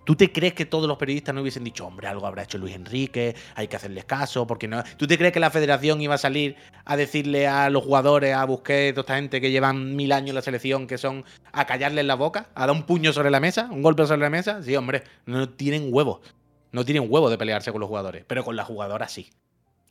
¿tú 0.05 0.15
te 0.15 0.31
crees 0.31 0.53
que 0.53 0.65
todos 0.65 0.87
los 0.87 0.97
periodistas 0.97 1.35
no 1.35 1.41
hubiesen 1.41 1.63
dicho, 1.63 1.85
hombre, 1.85 2.07
algo 2.07 2.25
habrá 2.25 2.43
hecho 2.43 2.57
Luis 2.57 2.73
Enrique, 2.73 3.35
hay 3.55 3.67
que 3.67 3.75
hacerles 3.75 4.05
caso, 4.05 4.47
porque 4.47 4.67
no? 4.67 4.81
¿Tú 4.97 5.07
te 5.07 5.17
crees 5.17 5.33
que 5.33 5.39
la 5.39 5.51
federación 5.51 6.01
iba 6.01 6.15
a 6.15 6.17
salir 6.17 6.55
a 6.85 6.95
decirle 6.95 7.47
a 7.47 7.69
los 7.69 7.83
jugadores, 7.83 8.33
a 8.33 8.45
Busquets, 8.45 8.95
toda 8.95 9.01
esta 9.01 9.15
gente 9.15 9.41
que 9.41 9.51
llevan 9.51 9.95
mil 9.95 10.11
años 10.13 10.29
en 10.29 10.35
la 10.35 10.41
selección, 10.41 10.87
que 10.87 10.97
son 10.97 11.25
a 11.51 11.65
callarles 11.65 12.05
la 12.05 12.15
boca, 12.15 12.49
a 12.55 12.61
dar 12.67 12.75
un 12.75 12.83
puño 12.83 13.13
sobre 13.13 13.29
la 13.29 13.39
mesa, 13.39 13.67
un 13.71 13.81
golpe 13.81 14.05
sobre 14.05 14.21
la 14.21 14.29
mesa? 14.29 14.63
Sí, 14.63 14.75
hombre, 14.75 15.03
no 15.25 15.49
tienen 15.49 15.89
huevos. 15.91 16.21
No 16.71 16.85
tienen 16.85 17.05
huevo 17.09 17.29
de 17.29 17.37
pelearse 17.37 17.71
con 17.73 17.81
los 17.81 17.89
jugadores, 17.89 18.23
pero 18.25 18.45
con 18.45 18.55
las 18.55 18.65
jugadoras 18.65 19.11
sí. 19.11 19.29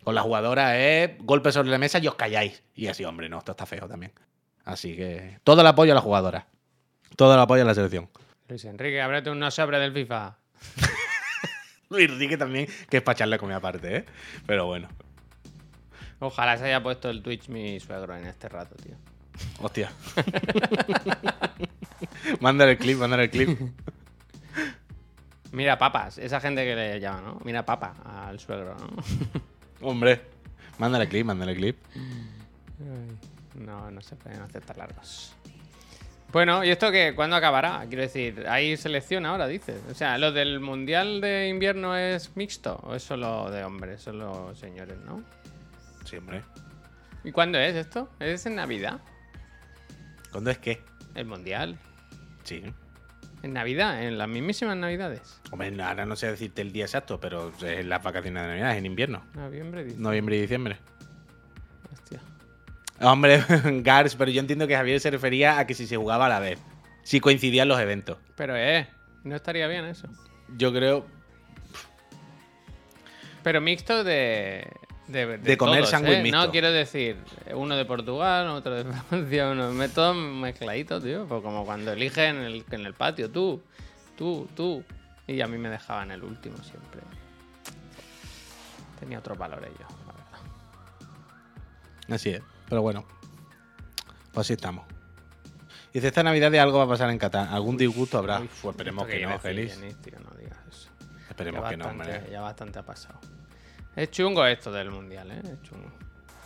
Con 0.04 0.14
las 0.14 0.24
jugadoras 0.24 0.74
es 0.76 1.18
golpe 1.18 1.52
sobre 1.52 1.70
la 1.70 1.78
mesa 1.78 1.98
y 1.98 2.08
os 2.08 2.14
calláis. 2.14 2.62
Y 2.74 2.86
así, 2.86 3.04
hombre, 3.04 3.28
no, 3.28 3.38
esto 3.38 3.52
está 3.52 3.66
feo 3.66 3.86
también. 3.86 4.12
Así 4.64 4.96
que 4.96 5.38
todo 5.44 5.60
el 5.60 5.66
apoyo 5.66 5.92
a 5.92 5.94
la 5.94 6.00
jugadora. 6.00 6.46
Todo 7.16 7.34
el 7.34 7.40
apoyo 7.40 7.62
a 7.62 7.66
la 7.66 7.74
selección. 7.74 8.08
Luis 8.48 8.64
Enrique, 8.64 9.00
ábrete 9.00 9.30
un 9.30 9.38
no 9.38 9.50
sobre 9.50 9.78
del 9.78 9.92
FIFA. 9.92 10.36
Luis 11.90 12.10
Enrique 12.10 12.36
también, 12.36 12.66
que 12.88 12.98
es 12.98 13.02
para 13.02 13.16
echarle 13.16 13.38
comida 13.38 13.56
aparte, 13.56 13.96
¿eh? 13.96 14.04
Pero 14.46 14.66
bueno, 14.66 14.88
Ojalá 16.22 16.58
se 16.58 16.66
haya 16.66 16.82
puesto 16.82 17.08
el 17.08 17.22
Twitch 17.22 17.48
mi 17.48 17.80
suegro 17.80 18.14
en 18.14 18.26
este 18.26 18.46
rato, 18.50 18.74
tío. 18.76 18.94
hostia. 19.58 19.90
mándale 22.40 22.72
el 22.72 22.78
clip, 22.78 22.98
mándale 22.98 23.24
el 23.24 23.30
clip. 23.30 23.58
Mira 25.52 25.78
papas, 25.78 26.18
esa 26.18 26.38
gente 26.38 26.62
que 26.64 26.76
le 26.76 27.00
llama, 27.00 27.22
¿no? 27.22 27.40
Mira 27.42 27.64
papa 27.64 27.94
al 28.04 28.38
suegro, 28.38 28.76
¿no? 28.76 29.02
Hombre, 29.80 30.20
mándale 30.78 31.08
clip, 31.08 31.26
mándale 31.26 31.54
clip. 31.54 31.76
No, 33.54 33.90
no 33.90 34.00
se 34.00 34.16
pueden 34.16 34.40
hacer 34.42 34.62
tan 34.62 34.78
largos. 34.78 35.34
Bueno, 36.32 36.62
¿y 36.62 36.70
esto 36.70 36.92
qué? 36.92 37.14
¿Cuándo 37.16 37.34
acabará? 37.34 37.84
Quiero 37.88 38.02
decir, 38.02 38.46
hay 38.48 38.76
selección 38.76 39.26
ahora, 39.26 39.48
dices. 39.48 39.80
O 39.90 39.94
sea, 39.94 40.16
¿lo 40.16 40.30
del 40.30 40.60
Mundial 40.60 41.20
de 41.20 41.48
Invierno 41.48 41.96
es 41.96 42.36
mixto? 42.36 42.76
¿O 42.84 42.94
es 42.94 43.02
solo 43.02 43.50
de 43.50 43.64
hombres, 43.64 44.00
solo 44.00 44.54
señores, 44.54 44.96
no? 44.98 45.24
Sí, 46.04 46.16
hombre. 46.16 46.42
¿Y 47.24 47.32
cuándo 47.32 47.58
es 47.58 47.74
esto? 47.74 48.08
¿Es 48.20 48.46
en 48.46 48.54
Navidad? 48.54 49.00
¿Cuándo 50.30 50.50
es 50.50 50.58
qué? 50.58 50.80
¿El 51.16 51.26
Mundial? 51.26 51.76
Sí. 52.44 52.62
¿En 53.42 53.55
Navidad? 53.55 54.03
¿En 54.03 54.18
las 54.18 54.29
mismísimas 54.29 54.76
Navidades? 54.76 55.40
Hombre, 55.50 55.74
ahora 55.83 56.05
no 56.05 56.14
sé 56.16 56.31
decirte 56.31 56.61
el 56.61 56.72
día 56.72 56.85
exacto, 56.85 57.18
pero 57.20 57.53
es 57.62 57.87
las 57.87 58.03
vacaciones 58.03 58.42
de 58.42 58.48
Navidad, 58.48 58.72
es 58.72 58.79
en 58.79 58.87
invierno. 58.87 59.24
Noviembre, 59.35 59.85
dice. 59.85 59.98
Noviembre 59.98 60.37
y 60.37 60.40
diciembre. 60.42 60.76
Hostia. 61.92 62.20
Hombre, 63.00 63.42
Gars, 63.83 64.14
pero 64.16 64.31
yo 64.31 64.40
entiendo 64.40 64.66
que 64.66 64.76
Javier 64.76 65.00
se 65.00 65.11
refería 65.11 65.59
a 65.59 65.66
que 65.66 65.74
si 65.74 65.87
se 65.87 65.96
jugaba 65.96 66.26
a 66.26 66.29
la 66.29 66.40
vez. 66.40 66.59
Si 67.03 67.20
coincidían 67.20 67.68
los 67.68 67.81
eventos. 67.81 68.18
Pero, 68.37 68.57
eh, 68.57 68.87
no 69.24 69.37
estaría 69.37 69.66
bien 69.68 69.87
eso. 69.87 70.07
Yo 70.57 70.72
creo. 70.72 71.07
Pero 73.42 73.61
mixto 73.61 74.05
de. 74.05 74.70
De, 75.11 75.38
De 75.38 75.57
comer 75.57 75.87
sándwich 75.87 76.18
¿eh? 76.18 76.23
mixto. 76.23 76.38
No, 76.46 76.51
quiero 76.53 76.70
decir, 76.70 77.16
uno 77.55 77.77
de 77.77 77.85
Portugal, 77.85 78.49
otro 78.49 78.75
de 78.75 78.85
Francia, 79.09 79.49
uno. 79.51 79.73
me- 79.73 79.88
Todo 79.88 80.14
mezcladito, 80.14 81.01
tío. 81.01 81.27
Pues 81.27 81.42
como 81.42 81.64
cuando 81.64 81.92
eligen 81.92 82.37
en 82.37 82.42
el, 82.44 82.64
en 82.70 82.87
el 82.87 82.94
patio, 82.94 83.31
tú, 83.31 83.62
tú, 84.16 84.49
tú. 84.55 84.85
Y 85.27 85.40
a 85.40 85.46
mí 85.46 85.59
me 85.59 85.68
dejaban 85.68 86.11
el 86.11 86.23
último 86.23 86.57
siempre. 86.59 87.01
Tenía 88.99 89.18
otros 89.18 89.38
valores 89.38 89.70
yo, 89.79 89.87
la 90.07 90.12
verdad. 90.12 90.38
Así 92.14 92.31
es. 92.31 92.42
Pero 92.68 92.83
bueno. 92.83 93.05
Pues 94.33 94.46
así 94.46 94.53
estamos. 94.53 94.85
Dice, 95.92 96.07
esta 96.09 96.23
Navidad 96.23 96.51
de 96.53 96.61
algo 96.61 96.79
va 96.79 96.85
a 96.85 96.88
pasar 96.88 97.11
en 97.11 97.18
Qatar. 97.18 97.49
¿Algún 97.49 97.77
disgusto 97.77 98.18
habrá? 98.18 98.40
Uy, 98.40 98.49
Pues 98.62 98.75
esperemos 98.75 99.09
esto 99.09 99.18
que 99.18 99.27
no, 99.27 99.38
Félix. 99.40 99.81
Tío, 100.03 100.18
no 100.20 100.31
digas 100.38 100.59
eso. 100.70 100.88
Esperemos 101.29 101.62
ya 101.64 101.70
que 101.70 101.77
no, 101.77 101.87
hombre. 101.87 102.29
Ya 102.31 102.40
bastante 102.40 102.79
ha 102.79 102.83
pasado. 102.85 103.18
Es 103.96 104.11
chungo 104.11 104.46
esto 104.46 104.70
del 104.72 104.90
mundial, 104.90 105.31
¿eh? 105.31 105.40
Es 105.44 105.62
chungo. 105.62 105.90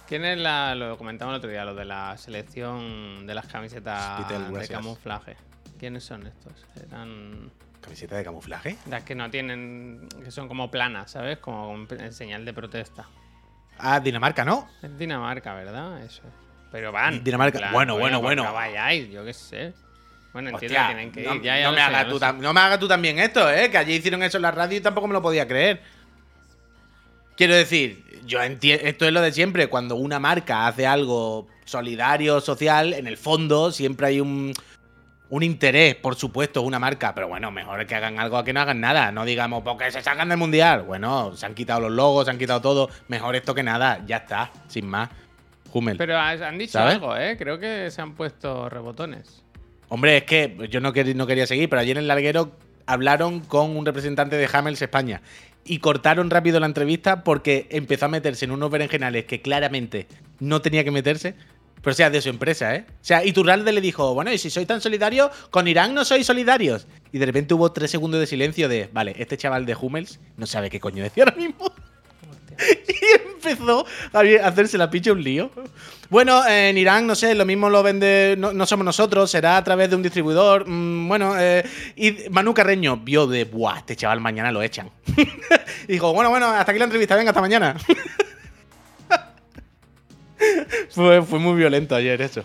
¿Quién 0.09 0.24
es 0.24 0.38
la.? 0.38 0.74
Lo 0.74 0.96
comentamos 0.98 1.33
el 1.33 1.38
otro 1.38 1.50
día, 1.50 1.64
lo 1.64 1.74
de 1.74 1.85
la 1.85 2.16
selección 2.16 3.26
de 3.26 3.35
las 3.35 3.46
camisetas 3.46 4.20
Spitel 4.20 4.52
de 4.52 4.68
camuflaje. 4.68 5.37
¿Quiénes 5.78 6.04
son 6.04 6.26
estos? 6.26 6.52
Eran. 6.87 7.50
¿Camiseta 7.80 8.16
de 8.16 8.24
camuflaje? 8.24 8.76
Las 8.88 9.02
que 9.02 9.14
no 9.14 9.30
tienen. 9.30 10.09
que 10.22 10.30
son 10.30 10.48
como 10.48 10.70
planas, 10.70 11.11
¿sabes? 11.11 11.38
Como 11.38 11.87
en 11.90 12.12
señal 12.12 12.44
de 12.44 12.52
protesta. 12.52 13.09
Ah, 13.78 14.00
Dinamarca, 14.00 14.44
¿no? 14.44 14.68
Es 14.83 14.96
Dinamarca, 14.96 15.54
¿verdad? 15.54 16.02
Eso 16.02 16.22
es. 16.22 16.35
Pero 16.70 16.92
van. 16.92 17.22
Dinamarca. 17.22 17.59
en 17.59 17.72
Bueno, 17.72 17.98
bueno, 17.98 18.20
bueno. 18.20 18.44
no 18.44 18.52
vayáis, 18.52 19.11
yo 19.11 19.24
qué 19.24 19.33
sé. 19.33 19.74
Bueno, 20.33 20.50
entiendo 20.50 20.76
Hostia, 20.76 20.88
que 20.88 20.94
tienen 20.94 21.12
que 21.12 21.20
ir. 21.20 21.28
no, 21.28 21.35
ya, 21.37 21.61
ya 21.61 21.66
no 21.66 21.72
me 21.72 21.98
sé, 21.98 22.11
tú 22.11 22.42
no 22.42 22.52
me 22.52 22.61
hagas 22.61 22.80
tú 22.80 22.88
también 22.88 23.20
esto, 23.20 23.48
¿eh? 23.50 23.70
Que 23.70 23.78
allí 23.78 23.94
hicieron 23.94 24.22
eso 24.22 24.38
en 24.38 24.42
la 24.42 24.50
radio 24.50 24.78
y 24.78 24.80
tampoco 24.80 25.07
me 25.07 25.12
lo 25.12 25.22
podía 25.22 25.46
creer. 25.46 25.80
Quiero 27.36 27.54
decir, 27.54 28.04
yo 28.26 28.40
entiendo, 28.42 28.84
esto 28.86 29.06
es 29.06 29.12
lo 29.12 29.20
de 29.20 29.32
siempre, 29.32 29.66
cuando 29.68 29.96
una 29.96 30.18
marca 30.18 30.66
hace 30.66 30.86
algo 30.86 31.48
solidario, 31.64 32.40
social, 32.40 32.92
en 32.92 33.06
el 33.06 33.16
fondo 33.16 33.72
siempre 33.72 34.06
hay 34.06 34.20
un, 34.20 34.52
un 35.30 35.42
interés, 35.42 35.96
por 35.96 36.14
supuesto, 36.14 36.62
una 36.62 36.78
marca, 36.78 37.12
pero 37.14 37.26
bueno, 37.28 37.50
mejor 37.50 37.84
que 37.86 37.94
hagan 37.96 38.20
algo 38.20 38.36
a 38.36 38.44
que 38.44 38.52
no 38.52 38.60
hagan 38.60 38.80
nada, 38.80 39.10
no 39.10 39.24
digamos, 39.24 39.62
porque 39.64 39.90
se 39.90 40.00
sacan 40.02 40.28
del 40.28 40.38
mundial. 40.38 40.82
Bueno, 40.82 41.34
se 41.36 41.44
han 41.46 41.54
quitado 41.54 41.80
los 41.80 41.90
logos, 41.92 42.26
se 42.26 42.30
han 42.30 42.38
quitado 42.38 42.60
todo, 42.60 42.88
mejor 43.08 43.34
esto 43.34 43.54
que 43.54 43.62
nada, 43.64 44.02
ya 44.06 44.18
está, 44.18 44.52
sin 44.68 44.86
más. 44.86 45.08
Hummel. 45.72 45.96
Pero 45.96 46.16
han 46.16 46.56
dicho 46.56 46.74
¿Sabes? 46.74 46.94
algo, 46.94 47.16
¿eh? 47.16 47.36
Creo 47.36 47.58
que 47.58 47.90
se 47.90 48.00
han 48.00 48.14
puesto 48.14 48.68
rebotones. 48.68 49.42
Hombre, 49.88 50.18
es 50.18 50.22
que 50.24 50.68
yo 50.70 50.80
no, 50.80 50.92
quer- 50.92 51.16
no 51.16 51.26
quería 51.26 51.48
seguir, 51.48 51.68
pero 51.68 51.80
ayer 51.82 51.96
en 51.96 52.02
el 52.04 52.08
larguero 52.08 52.52
hablaron 52.86 53.40
con 53.40 53.76
un 53.76 53.84
representante 53.84 54.36
de 54.36 54.48
Hamels 54.52 54.80
España 54.80 55.20
y 55.64 55.79
cortaron 55.79 56.31
rápido 56.31 56.61
la 56.61 56.66
entrevista 56.66 57.24
porque 57.24 57.66
empezó 57.70 58.07
a 58.07 58.09
meterse 58.09 58.44
en 58.44 58.50
unos 58.50 58.70
berenjenales 58.70 59.24
que 59.24 59.40
claramente 59.40 60.07
no 60.40 60.61
tenía 60.61 60.85
que 60.85 60.90
meterse. 60.90 61.35
Pero 61.83 61.94
sea, 61.94 62.09
de 62.09 62.22
su 62.22 62.31
empresa, 62.31 62.74
¿eh? 62.74 62.87
O 62.88 63.05
sea, 63.05 63.24
Iturralde 63.27 63.70
le 63.70 63.83
dijo, 63.83 64.14
bueno, 64.14 64.33
y 64.33 64.38
si 64.38 64.48
sois 64.48 64.66
tan 64.66 64.81
solidarios, 64.81 65.31
con 65.50 65.68
Irán 65.68 65.92
no 65.92 66.07
sois 66.07 66.27
solidarios. 66.27 66.87
Y 67.12 67.18
de 67.18 67.27
repente 67.27 67.53
hubo 67.53 67.72
tres 67.72 67.90
segundos 67.90 68.20
de 68.20 68.27
silencio 68.27 68.70
de, 68.70 68.88
vale, 68.90 69.14
este 69.18 69.37
chaval 69.37 69.66
de 69.66 69.77
Hummels 69.79 70.18
no 70.38 70.46
sabe 70.46 70.70
qué 70.70 70.81
coño 70.81 71.03
decía 71.03 71.24
ahora 71.24 71.37
mismo. 71.37 71.70
Empezó 73.44 73.87
a 74.12 74.20
hacerse 74.46 74.78
la 74.78 74.88
picha 74.90 75.12
un 75.12 75.22
lío. 75.22 75.50
Bueno, 76.11 76.46
en 76.46 76.76
Irán, 76.78 77.07
no 77.07 77.14
sé, 77.14 77.35
lo 77.35 77.44
mismo 77.44 77.68
lo 77.70 77.83
vende, 77.83 78.35
no, 78.38 78.52
no 78.52 78.66
somos 78.66 78.85
nosotros, 78.85 79.30
será 79.30 79.57
a 79.57 79.64
través 79.64 79.90
de 79.90 79.96
un 79.96 80.02
distribuidor. 80.02 80.68
Mm, 80.68 81.09
bueno, 81.09 81.35
eh, 81.38 81.64
y 81.96 82.28
Manu 82.30 82.54
Carreño 82.54 82.96
vio 82.98 83.26
de, 83.26 83.44
buah, 83.44 83.78
este 83.78 83.96
chaval 83.96 84.20
mañana 84.20 84.52
lo 84.52 84.62
echan. 84.62 84.90
y 85.88 85.92
dijo, 85.92 86.12
bueno, 86.12 86.30
bueno, 86.30 86.46
hasta 86.46 86.72
aquí 86.72 86.78
la 86.78 86.85
entrevista, 86.85 87.16
venga, 87.16 87.30
hasta 87.30 87.40
mañana. 87.40 87.76
fue, 90.90 91.22
fue 91.22 91.38
muy 91.38 91.57
violento 91.57 91.94
ayer 91.94 92.20
eso. 92.22 92.42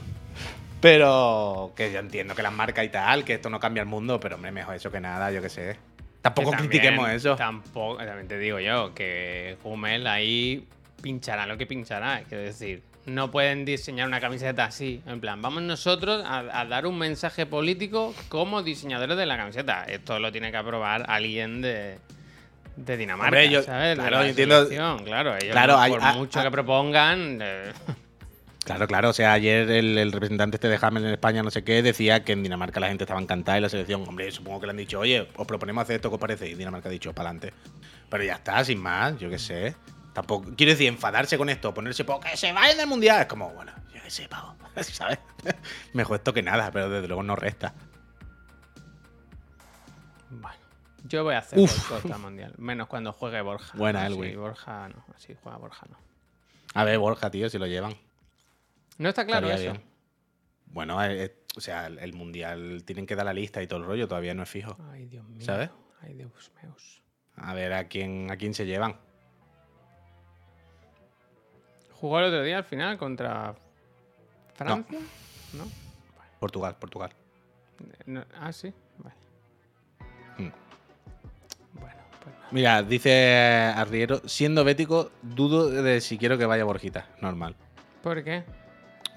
Pero 0.81 1.73
que 1.75 1.91
yo 1.91 1.99
entiendo 1.99 2.35
que 2.35 2.41
las 2.41 2.53
marcas 2.53 2.85
y 2.85 2.89
tal, 2.89 3.25
que 3.25 3.33
esto 3.33 3.49
no 3.49 3.59
cambia 3.59 3.81
el 3.81 3.87
mundo, 3.89 4.19
pero 4.19 4.35
hombre, 4.35 4.51
mejor 4.51 4.75
eso 4.75 4.89
que 4.91 5.01
nada, 5.01 5.31
yo 5.31 5.41
qué 5.41 5.49
sé. 5.49 5.77
Tampoco 6.21 6.51
también- 6.51 6.69
critiquemos 6.69 7.09
eso. 7.09 7.35
Tampoco, 7.35 7.97
también 7.97 8.27
te 8.27 8.37
digo 8.39 8.59
yo, 8.59 8.93
que 8.93 9.57
Hummel 9.63 10.07
ahí 10.07 10.65
pinchará 11.01 11.45
lo 11.45 11.57
que 11.57 11.65
pinchará. 11.65 12.23
Quiero 12.27 12.43
decir, 12.43 12.81
no 13.05 13.31
pueden 13.31 13.65
diseñar 13.65 14.07
una 14.07 14.19
camiseta 14.19 14.65
así. 14.65 15.01
En 15.07 15.19
plan, 15.19 15.41
vamos 15.41 15.63
nosotros 15.63 16.23
a, 16.25 16.39
a 16.59 16.65
dar 16.65 16.85
un 16.85 16.97
mensaje 16.97 17.45
político 17.45 18.13
como 18.29 18.61
diseñadores 18.63 19.17
de 19.17 19.25
la 19.25 19.37
camiseta. 19.37 19.83
Esto 19.85 20.19
lo 20.19 20.31
tiene 20.31 20.51
que 20.51 20.57
aprobar 20.57 21.05
alguien 21.07 21.61
de, 21.61 21.97
de 22.75 22.97
Dinamarca. 22.97 23.27
Hombre, 23.29 23.49
yo- 23.49 23.63
¿sabes? 23.63 23.89
De 23.97 24.01
claro, 24.03 24.17
la 24.17 24.23
yo 24.23 24.29
entiendo- 24.29 24.55
selección, 24.63 25.03
Claro, 25.05 25.35
ellos 25.37 25.51
Claro, 25.51 25.73
no- 25.73 25.79
hay- 25.79 25.91
por 25.91 26.01
mucho 26.15 26.41
que 26.43 26.51
propongan. 26.51 27.39
eh, 27.41 27.71
Claro, 28.65 28.87
claro. 28.87 29.09
O 29.09 29.13
sea, 29.13 29.33
ayer 29.33 29.67
el, 29.71 29.97
el 29.97 30.11
representante 30.11 30.57
este 30.57 30.67
de 30.67 30.77
Hammer 30.79 31.03
en 31.03 31.09
España, 31.09 31.41
no 31.41 31.49
sé 31.49 31.63
qué, 31.63 31.81
decía 31.81 32.23
que 32.23 32.33
en 32.33 32.43
Dinamarca 32.43 32.79
la 32.79 32.89
gente 32.89 33.03
estaba 33.05 33.19
encantada 33.19 33.57
y 33.57 33.61
la 33.61 33.69
selección, 33.69 34.03
hombre, 34.07 34.29
supongo 34.31 34.59
que 34.59 34.67
le 34.67 34.71
han 34.71 34.77
dicho, 34.77 34.99
oye, 34.99 35.27
os 35.37 35.47
proponemos 35.47 35.81
hacer 35.81 35.95
esto 35.95 36.09
que 36.09 36.15
os 36.15 36.21
parece. 36.21 36.47
Y 36.47 36.53
Dinamarca 36.53 36.87
ha 36.87 36.91
dicho, 36.91 37.11
para 37.13 37.29
adelante. 37.29 37.51
Pero 38.09 38.23
ya 38.23 38.33
está, 38.35 38.63
sin 38.63 38.79
más, 38.79 39.17
yo 39.17 39.27
qué 39.29 39.39
sé. 39.39 39.75
Tampoco, 40.13 40.51
quiero 40.55 40.71
decir, 40.71 40.87
enfadarse 40.87 41.37
con 41.37 41.49
esto, 41.49 41.73
ponerse, 41.73 42.03
pues 42.03 42.19
que 42.19 42.37
se 42.37 42.51
vayan 42.51 42.77
del 42.77 42.87
mundial. 42.87 43.21
Es 43.21 43.27
como, 43.27 43.49
bueno, 43.51 43.71
yo 43.93 44.01
qué 44.01 44.09
sé, 44.09 44.27
pavo. 44.27 44.55
¿Sabes? 44.81 45.19
Mejor 45.93 46.17
esto 46.17 46.33
que 46.33 46.41
nada, 46.41 46.71
pero 46.71 46.89
desde 46.89 47.07
luego 47.07 47.23
no 47.23 47.35
resta. 47.35 47.73
Bueno, 50.29 50.57
yo 51.05 51.23
voy 51.23 51.35
a 51.35 51.39
hacer 51.39 51.59
al 52.11 52.19
mundial. 52.19 52.53
Menos 52.57 52.87
cuando 52.87 53.13
juegue 53.13 53.41
Borja. 53.41 53.77
Buena, 53.77 54.03
Así, 54.05 54.13
Elwi. 54.13 54.35
Borja 54.35 54.89
no. 54.89 55.05
Así 55.15 55.35
juega 55.41 55.57
Borja 55.57 55.85
no. 55.89 55.97
A 56.73 56.83
ver, 56.83 56.99
Borja, 56.99 57.31
tío, 57.31 57.49
si 57.49 57.57
lo 57.57 57.65
llevan. 57.65 57.95
No 58.97 59.09
está 59.09 59.25
claro 59.25 59.47
estaría 59.47 59.71
eso. 59.71 59.79
bien. 59.79 59.89
Bueno, 60.67 61.03
eh, 61.03 61.23
eh, 61.25 61.35
o 61.55 61.61
sea, 61.61 61.87
el, 61.87 61.97
el 61.99 62.13
mundial 62.13 62.83
tienen 62.85 63.07
que 63.07 63.15
dar 63.15 63.25
la 63.25 63.33
lista 63.33 63.61
y 63.61 63.67
todo 63.67 63.79
el 63.79 63.85
rollo, 63.85 64.07
todavía 64.07 64.33
no 64.35 64.43
es 64.43 64.49
fijo. 64.49 64.77
Ay, 64.91 65.07
Dios 65.07 65.27
mío. 65.27 65.43
¿Sabes? 65.45 65.69
Ay, 66.01 66.13
Dios 66.13 66.29
mío. 66.61 66.75
A 67.37 67.53
ver 67.53 67.73
a 67.73 67.87
quién, 67.87 68.29
a 68.29 68.37
quién 68.37 68.53
se 68.53 68.65
llevan. 68.65 68.97
¿Jugó 71.99 72.19
el 72.19 72.25
otro 72.25 72.43
día 72.43 72.57
al 72.57 72.63
final 72.63 72.97
contra 72.97 73.53
Francia? 74.55 74.99
¿No? 75.53 75.65
Portugal, 76.39 76.75
Portugal. 76.79 77.11
No, 78.05 78.23
Ah, 78.39 78.51
sí. 78.51 78.73
Vale. 78.97 79.15
Hmm. 80.37 80.49
Bueno, 81.73 81.95
pues 82.23 82.35
nada. 82.35 82.47
Mira, 82.51 82.83
dice 82.83 83.73
Arriero, 83.75 84.21
siendo 84.25 84.63
bético, 84.63 85.11
dudo 85.21 85.69
de 85.69 86.01
si 86.01 86.17
quiero 86.17 86.37
que 86.37 86.45
vaya 86.45 86.63
Borjita. 86.63 87.07
Normal. 87.21 87.55
¿Por 88.03 88.23
qué? 88.23 88.43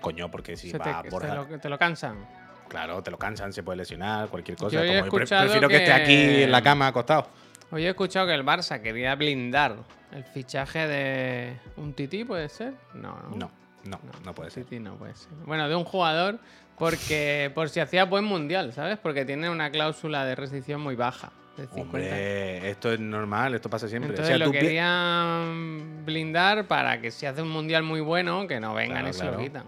Coño, 0.01 0.31
porque 0.31 0.57
si 0.57 0.71
Se 0.71 0.79
va 0.79 1.03
te, 1.03 1.11
Borja, 1.11 1.29
te 1.29 1.35
lo, 1.53 1.61
te 1.61 1.68
lo 1.68 1.79
cansan. 1.79 2.27
claro, 2.68 3.03
te 3.03 3.11
lo 3.12 3.18
cansan, 3.18 3.53
se 3.53 3.62
puede 3.62 3.79
lesionar, 3.79 4.29
cualquier 4.29 4.57
cosa. 4.59 4.75
Yo 4.77 4.83
he 4.83 4.99
Como 4.99 5.11
pre- 5.16 5.27
prefiero 5.27 5.68
que... 5.68 5.77
esté 5.77 5.92
aquí 5.92 6.07
que- 6.07 6.45
en 6.45 6.51
la 6.53 6.62
cama 6.62 6.88
acostado. 6.88 7.29
Hoy 7.71 7.87
he 7.87 7.90
escuchado 7.90 8.27
que 8.27 8.35
el 8.35 8.45
Barça 8.45 8.81
quería 8.83 9.14
blindar 9.14 9.77
el 10.12 10.25
fichaje 10.25 10.87
de 10.87 11.57
un 11.77 11.92
tití, 11.94 12.25
¿puede 12.25 12.48
ser? 12.48 12.75
No, 12.94 13.16
no. 13.31 13.51
No, 13.85 13.98
no, 14.05 14.12
no 14.25 14.35
puede 14.35 14.51
ser. 14.51 14.64
Tití 14.64 14.79
no 14.79 14.94
puede 14.96 15.14
ser. 15.14 15.29
Bueno, 15.44 15.68
de 15.68 15.75
un 15.75 15.85
jugador 15.85 16.38
porque 16.79 17.51
por 17.55 17.68
si 17.68 17.81
hacía 17.81 18.05
buen 18.05 18.25
mundial, 18.25 18.72
¿sabes? 18.72 18.98
Porque 18.98 19.25
tiene 19.25 19.51
una 19.51 19.70
cláusula 19.70 20.25
de 20.25 20.35
restricción 20.35 20.81
muy 20.81 20.96
baja. 20.96 21.31
De 21.57 21.66
50. 21.66 21.83
Hombre, 21.83 22.70
esto 22.70 22.92
es 22.92 22.98
normal, 22.98 23.55
esto 23.55 23.68
pasa 23.68 23.87
siempre. 23.87 24.11
Entonces 24.11 24.35
o 24.35 24.38
sea, 24.38 24.46
lo 24.46 24.53
querían 24.53 26.03
blindar 26.05 26.66
para 26.66 27.01
que 27.01 27.11
si 27.11 27.27
hace 27.27 27.42
un 27.42 27.51
mundial 27.51 27.83
muy 27.83 28.01
bueno, 28.01 28.46
que 28.46 28.59
no 28.59 28.75
vengan 28.75 28.98
Claro, 29.03 29.11
y 29.11 29.12
se 29.12 29.25
lo 29.25 29.31
claro. 29.33 29.44
quitan. 29.44 29.64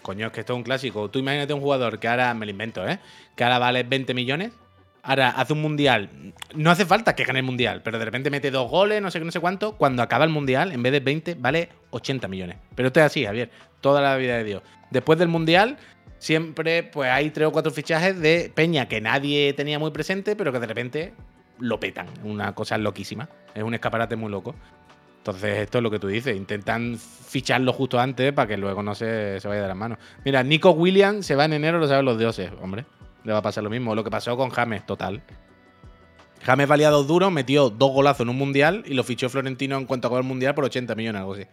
Coño, 0.00 0.26
es 0.26 0.32
que 0.32 0.40
esto 0.40 0.52
es 0.52 0.56
un 0.58 0.62
clásico. 0.62 1.10
Tú 1.10 1.18
imagínate 1.18 1.52
un 1.52 1.60
jugador 1.60 1.98
que 1.98 2.06
ahora, 2.08 2.32
me 2.34 2.46
lo 2.46 2.50
invento, 2.50 2.86
¿eh? 2.86 3.00
Que 3.34 3.42
ahora 3.42 3.58
vale 3.58 3.82
20 3.82 4.14
millones. 4.14 4.52
Ahora 5.06 5.30
hace 5.30 5.52
un 5.52 5.60
mundial. 5.60 6.08
No 6.54 6.70
hace 6.70 6.86
falta 6.86 7.14
que 7.14 7.24
gane 7.24 7.40
el 7.40 7.44
mundial, 7.44 7.82
pero 7.84 7.98
de 7.98 8.06
repente 8.06 8.30
mete 8.30 8.50
dos 8.50 8.70
goles, 8.70 9.02
no 9.02 9.10
sé 9.10 9.18
qué, 9.18 9.24
no 9.26 9.30
sé 9.30 9.38
cuánto. 9.38 9.76
Cuando 9.76 10.02
acaba 10.02 10.24
el 10.24 10.30
mundial, 10.30 10.72
en 10.72 10.82
vez 10.82 10.92
de 10.92 11.00
20, 11.00 11.34
vale 11.34 11.68
80 11.90 12.26
millones. 12.26 12.56
Pero 12.74 12.86
esto 12.86 13.00
es 13.00 13.06
así, 13.06 13.24
Javier. 13.24 13.50
Toda 13.82 14.00
la 14.00 14.16
vida 14.16 14.38
de 14.38 14.44
Dios. 14.44 14.62
Después 14.90 15.18
del 15.18 15.28
mundial, 15.28 15.76
siempre 16.18 16.84
pues 16.84 17.10
hay 17.10 17.28
tres 17.30 17.48
o 17.48 17.52
cuatro 17.52 17.70
fichajes 17.70 18.18
de 18.18 18.50
Peña 18.54 18.88
que 18.88 19.02
nadie 19.02 19.52
tenía 19.52 19.78
muy 19.78 19.90
presente, 19.90 20.36
pero 20.36 20.52
que 20.52 20.58
de 20.58 20.66
repente 20.66 21.12
lo 21.58 21.78
petan. 21.78 22.06
Una 22.22 22.54
cosa 22.54 22.78
loquísima. 22.78 23.28
Es 23.54 23.62
un 23.62 23.74
escaparate 23.74 24.16
muy 24.16 24.30
loco. 24.30 24.54
Entonces, 25.18 25.58
esto 25.58 25.78
es 25.78 25.82
lo 25.82 25.90
que 25.90 25.98
tú 25.98 26.08
dices. 26.08 26.34
Intentan 26.34 26.98
ficharlo 26.98 27.74
justo 27.74 28.00
antes 28.00 28.32
para 28.32 28.48
que 28.48 28.56
luego 28.56 28.82
no 28.82 28.94
se, 28.94 29.38
se 29.38 29.48
vaya 29.48 29.62
de 29.62 29.68
las 29.68 29.76
manos. 29.76 29.98
Mira, 30.24 30.42
Nico 30.42 30.70
Williams 30.70 31.26
se 31.26 31.34
va 31.34 31.44
en 31.44 31.52
enero, 31.52 31.78
lo 31.78 31.88
saben 31.88 32.06
los 32.06 32.18
dioses. 32.18 32.50
Hombre, 32.62 32.86
le 33.24 33.32
va 33.32 33.38
a 33.38 33.42
pasar 33.42 33.64
lo 33.64 33.70
mismo. 33.70 33.94
Lo 33.94 34.04
que 34.04 34.10
pasó 34.10 34.36
con 34.36 34.50
James, 34.50 34.86
total. 34.86 35.22
James 36.42 36.68
valía 36.68 36.90
dos 36.90 37.32
metió 37.32 37.70
dos 37.70 37.92
golazos 37.92 38.20
en 38.20 38.28
un 38.28 38.36
mundial 38.36 38.84
y 38.86 38.94
lo 38.94 39.02
fichó 39.02 39.30
Florentino 39.30 39.78
en 39.78 39.86
cuanto 39.86 40.08
acabó 40.08 40.18
el 40.18 40.26
mundial 40.26 40.54
por 40.54 40.64
80 40.64 40.94
millones, 40.94 41.20
algo 41.20 41.34
así. 41.34 41.46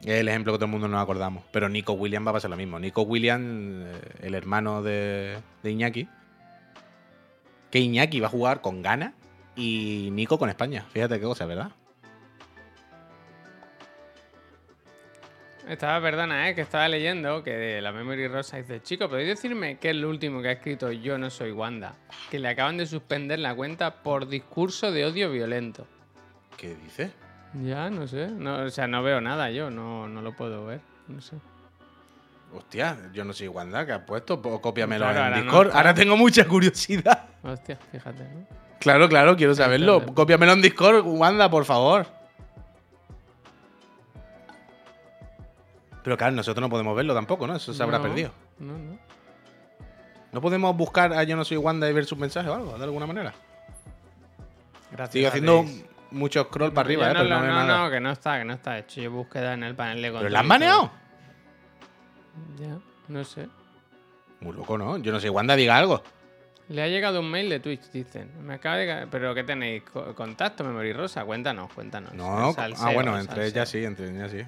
Es 0.00 0.20
el 0.20 0.28
ejemplo 0.28 0.52
que 0.52 0.58
todo 0.58 0.66
el 0.66 0.70
mundo 0.70 0.88
nos 0.88 1.02
acordamos. 1.02 1.44
Pero 1.52 1.68
Nico 1.68 1.92
Williams 1.92 2.26
va 2.26 2.30
a 2.30 2.34
pasar 2.34 2.50
lo 2.50 2.56
mismo. 2.56 2.78
Nico 2.78 3.02
Williams, 3.02 3.86
eh, 3.86 4.00
el 4.22 4.34
hermano 4.34 4.82
de, 4.82 5.38
de 5.62 5.70
Iñaki. 5.70 6.08
Que 7.70 7.80
Iñaki 7.80 8.20
va 8.20 8.28
a 8.28 8.30
jugar 8.30 8.62
con 8.62 8.80
Ghana 8.80 9.14
y 9.54 10.08
Nico 10.12 10.38
con 10.38 10.48
España. 10.48 10.86
Fíjate 10.90 11.18
qué 11.18 11.26
cosa, 11.26 11.44
¿verdad? 11.44 11.72
Estaba, 15.68 16.00
perdona, 16.00 16.48
¿eh? 16.48 16.54
que 16.54 16.62
estaba 16.62 16.88
leyendo 16.88 17.42
que 17.42 17.50
de 17.52 17.82
la 17.82 17.92
Memory 17.92 18.26
Rosa 18.28 18.56
dice, 18.56 18.80
chico, 18.82 19.08
¿podéis 19.08 19.28
decirme 19.28 19.76
qué 19.78 19.90
es 19.90 19.96
lo 19.96 20.08
último 20.08 20.40
que 20.40 20.48
ha 20.48 20.52
escrito 20.52 20.90
Yo 20.90 21.18
no 21.18 21.28
soy 21.28 21.52
Wanda? 21.52 21.94
Que 22.30 22.38
le 22.38 22.48
acaban 22.48 22.78
de 22.78 22.86
suspender 22.86 23.38
la 23.38 23.54
cuenta 23.54 24.02
por 24.02 24.26
discurso 24.28 24.90
de 24.90 25.04
odio 25.04 25.30
violento. 25.30 25.86
¿Qué 26.56 26.74
dice? 26.74 27.10
Ya, 27.62 27.90
no 27.90 28.06
sé. 28.06 28.28
No, 28.28 28.62
o 28.62 28.70
sea, 28.70 28.86
no 28.86 29.02
veo 29.02 29.20
nada 29.20 29.50
yo, 29.50 29.70
no, 29.70 30.08
no 30.08 30.22
lo 30.22 30.34
puedo 30.34 30.64
ver. 30.64 30.80
No 31.06 31.20
sé. 31.20 31.36
Hostia, 32.54 32.96
yo 33.12 33.26
no 33.26 33.34
soy 33.34 33.48
Wanda, 33.48 33.84
que 33.84 33.92
has 33.92 34.00
puesto? 34.04 34.40
Pues 34.40 34.58
cópiamelo 34.60 35.04
Claro, 35.04 35.18
en 35.18 35.24
ahora 35.24 35.36
no 35.36 35.42
Discord. 35.42 35.70
ahora 35.76 35.92
tengo 35.94 36.16
mucha 36.16 36.46
curiosidad. 36.46 37.26
Hostia, 37.42 37.78
fíjate, 37.92 38.22
¿no? 38.22 38.46
Claro, 38.80 39.06
claro, 39.08 39.36
quiero 39.36 39.54
saberlo. 39.54 40.14
Cópiamelo 40.14 40.52
en 40.52 40.62
Discord, 40.62 41.04
Wanda, 41.04 41.50
por 41.50 41.66
favor. 41.66 42.06
Pero 46.08 46.16
claro, 46.16 46.34
nosotros 46.36 46.62
no 46.62 46.70
podemos 46.70 46.96
verlo 46.96 47.12
tampoco, 47.12 47.46
¿no? 47.46 47.56
Eso 47.56 47.74
se 47.74 47.82
habrá 47.82 47.98
No, 47.98 48.04
perdido. 48.04 48.30
No, 48.60 48.78
no. 48.78 48.98
¿No 50.32 50.40
podemos 50.40 50.74
buscar 50.74 51.12
a 51.12 51.22
Yo 51.24 51.36
no 51.36 51.44
soy 51.44 51.58
Wanda 51.58 51.86
y 51.86 51.92
ver 51.92 52.06
sus 52.06 52.16
mensajes 52.16 52.50
o 52.50 52.54
algo, 52.54 52.78
de 52.78 52.84
alguna 52.84 53.06
manera? 53.06 53.34
Gracias. 54.90 55.12
Sigo 55.12 55.28
haciendo 55.28 55.64
mucho 56.10 56.44
scroll 56.44 56.72
para 56.72 56.88
Yo 56.88 57.02
arriba, 57.04 57.10
¿eh? 57.10 57.12
no, 57.12 57.20
Pero 57.20 57.28
no, 57.28 57.34
lo- 57.36 57.42
veo 57.42 57.52
no, 57.52 57.66
nada. 57.66 57.84
no, 57.84 57.90
que 57.90 58.00
no 58.00 58.10
está, 58.10 58.38
que 58.38 58.44
no 58.46 58.54
está 58.54 58.78
hecho. 58.78 59.02
Yo 59.02 59.10
búsqueda 59.10 59.52
en 59.52 59.64
el 59.64 59.74
panel 59.74 59.96
de 60.00 60.08
control. 60.08 60.22
¿Pero 60.22 60.32
la 60.32 60.40
han 60.40 60.48
baneado? 60.48 60.90
Ya, 62.58 62.78
no 63.08 63.24
sé. 63.24 63.48
Muy 64.40 64.54
loco, 64.56 64.78
¿no? 64.78 64.96
Yo 64.96 65.12
no 65.12 65.20
soy 65.20 65.28
Wanda, 65.28 65.56
diga 65.56 65.76
algo. 65.76 66.02
Le 66.70 66.82
ha 66.82 66.88
llegado 66.88 67.20
un 67.20 67.30
mail 67.30 67.50
de 67.50 67.60
Twitch, 67.60 67.90
dicen. 67.92 68.30
Me 68.46 68.54
acaba 68.54 68.76
de... 68.76 69.06
¿Pero 69.10 69.34
qué 69.34 69.44
tenéis? 69.44 69.82
Co- 69.82 70.14
¿Contacto, 70.14 70.64
Memory 70.64 70.94
Rosa? 70.94 71.26
Cuéntanos, 71.26 71.70
cuéntanos. 71.74 72.14
No, 72.14 72.50
salseo, 72.54 72.88
ah, 72.88 72.92
bueno, 72.94 73.18
entre 73.18 73.46
ellas 73.46 73.68
sí, 73.68 73.84
entre 73.84 74.08
ellas 74.10 74.30
sí. 74.30 74.42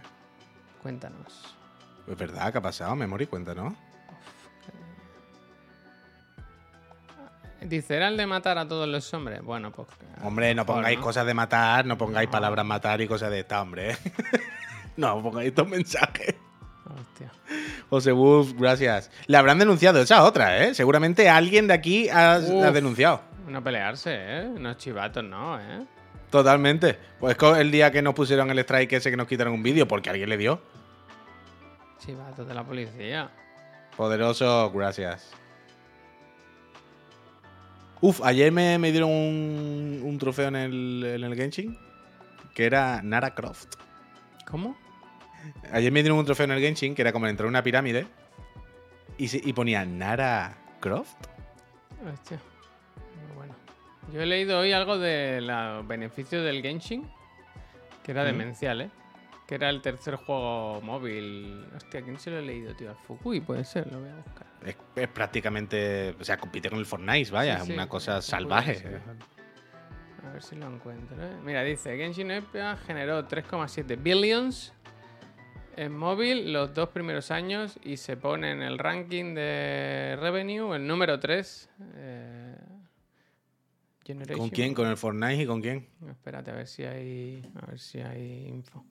Cuéntanos. 0.83 1.57
Es 2.07 2.17
verdad, 2.17 2.51
¿qué 2.53 2.59
ha 2.59 2.63
pasado? 2.63 2.97
Memory, 2.97 3.27
cuenta, 3.27 3.55
¿no? 3.55 3.77
Dice, 7.63 7.97
¿era 7.97 8.09
el 8.09 8.17
de 8.17 8.27
matar 8.27 8.57
a 8.57 8.67
todos 8.67 8.89
los 8.89 9.13
hombres? 9.13 9.43
Bueno, 9.43 9.71
pues... 9.71 9.87
a 10.19 10.27
Hombre, 10.27 10.55
no 10.55 10.65
pongáis 10.65 10.99
¿no? 10.99 11.05
cosas 11.05 11.27
de 11.27 11.35
matar, 11.35 11.85
no 11.85 11.99
pongáis 11.99 12.29
palabras 12.31 12.65
matar 12.65 13.01
y 13.03 13.07
cosas 13.07 13.31
de 13.31 13.41
esta, 13.41 13.61
hombre. 13.61 13.97
no, 14.97 15.23
pongáis 15.23 15.49
estos 15.49 15.69
mensajes. 15.69 16.37
Hostia. 16.87 17.31
José 17.91 18.13
Wolf, 18.13 18.55
gracias. 18.57 19.11
Le 19.27 19.37
habrán 19.37 19.59
denunciado, 19.59 20.01
esa 20.01 20.25
otra, 20.25 20.65
¿eh? 20.65 20.75
Seguramente 20.75 21.29
alguien 21.29 21.67
de 21.67 21.75
aquí 21.75 22.09
ha, 22.09 22.39
Uf. 22.43 22.65
ha 22.65 22.71
denunciado. 22.71 23.21
No 23.47 23.63
pelearse, 23.63 24.11
¿eh? 24.15 24.47
Unos 24.47 24.79
chivatos, 24.79 25.23
no, 25.23 25.61
¿eh? 25.61 25.85
Totalmente. 26.31 26.97
Pues 27.19 27.37
el 27.59 27.71
día 27.71 27.91
que 27.91 28.03
nos 28.03 28.15
pusieron 28.15 28.51
el 28.51 28.59
strike 28.61 28.93
ese 28.95 29.11
que 29.11 29.17
nos 29.17 29.27
quitaron 29.27 29.53
un 29.53 29.63
vídeo 29.63 29.87
porque 29.89 30.11
alguien 30.11 30.29
le 30.29 30.37
dio. 30.37 30.61
Chivatos 31.99 32.47
de 32.47 32.55
la 32.55 32.65
policía. 32.65 33.31
Poderoso, 33.97 34.71
gracias. 34.73 35.33
Uf, 38.01 38.23
ayer 38.25 38.51
me, 38.51 38.79
me 38.79 38.93
dieron 38.93 39.11
un, 39.11 40.01
un 40.05 40.19
trofeo 40.19 40.49
en 40.49 40.57
el, 40.57 41.05
en 41.17 41.25
el 41.25 41.35
Genshin 41.35 41.77
que 42.55 42.65
era 42.65 43.03
Nara 43.03 43.35
Croft. 43.35 43.75
¿Cómo? 44.51 44.77
Ayer 45.73 45.93
me 45.93 46.03
dieron 46.03 46.19
un 46.19 46.25
trofeo 46.25 46.45
en 46.45 46.53
el 46.53 46.61
Genshin 46.61 46.95
que 46.95 47.03
era 47.03 47.13
como 47.13 47.27
entrar 47.27 47.47
en 47.47 47.51
una 47.51 47.63
pirámide 47.63 48.07
y, 49.19 49.29
se- 49.29 49.41
y 49.45 49.53
ponía 49.53 49.85
Nara 49.85 50.57
Croft. 50.81 51.15
Hostia. 52.11 52.41
Yo 54.13 54.23
he 54.23 54.27
leído 54.27 54.59
hoy 54.59 54.73
algo 54.73 54.99
de 54.99 55.41
los 55.41 55.87
beneficios 55.87 56.45
del 56.45 56.63
Genshin, 56.63 57.09
que 58.03 58.13
era 58.13 58.23
Mm. 58.23 58.27
demencial, 58.27 58.81
¿eh? 58.83 58.91
Que 59.47 59.55
era 59.57 59.69
el 59.71 59.81
tercer 59.83 60.17
juego 60.17 60.81
móvil. 60.83 61.65
Hostia, 61.77 62.03
¿quién 62.03 62.19
se 62.19 62.31
lo 62.31 62.39
he 62.39 62.43
leído, 62.43 62.75
tío? 62.75 62.91
Al 62.91 62.97
Fukui, 62.97 63.41
puede 63.41 63.65
ser, 63.65 63.91
lo 63.93 64.01
voy 64.01 64.09
a 64.11 64.17
buscar. 64.17 64.47
Es, 64.65 64.77
es 64.97 65.09
prácticamente, 65.09 66.15
o 66.21 66.25
sea, 66.25 66.37
compite 66.39 66.71
con 66.71 66.79
el 66.79 66.87
Fortnite, 66.87 67.31
vaya, 67.31 67.57
es 67.59 67.65
sí, 67.65 67.73
una 67.73 67.89
cosa 67.89 68.21
salvaje. 68.23 68.83
A 70.27 70.33
ver 70.33 70.43
si 70.43 70.55
lo 70.57 70.67
encuentro, 70.67 71.17
¿eh? 71.21 71.37
Mira, 71.45 71.63
dice, 71.63 71.97
Genshin 71.97 72.31
Impact 72.31 72.87
generó 72.87 73.27
3,7 73.27 73.97
billions 74.01 74.73
en 75.77 75.97
móvil 75.97 76.53
los 76.53 76.75
dos 76.75 76.91
primeros 76.91 77.31
años 77.31 77.79
y 77.83 77.97
se 77.97 78.17
pone 78.17 78.51
en 78.53 78.61
el 78.63 78.79
ranking 78.79 79.35
de 79.35 80.17
revenue 80.21 80.75
el 80.77 80.87
número 80.87 81.19
3. 81.19 81.71
Eh, 81.95 82.40
¿Con 84.37 84.51
quién? 84.51 84.75
¿Con 84.75 84.87
el 84.89 84.97
Fortnite 84.97 85.43
y 85.43 85.47
con 85.47 85.61
quién? 85.61 85.89
Espérate, 86.09 86.51
a 86.51 86.55
ver 86.55 86.67
si 86.67 86.85
hay. 86.85 87.43
A 87.63 87.67
ver 87.67 87.79
si 87.79 88.01
hay 88.01 88.47
info. 88.49 88.85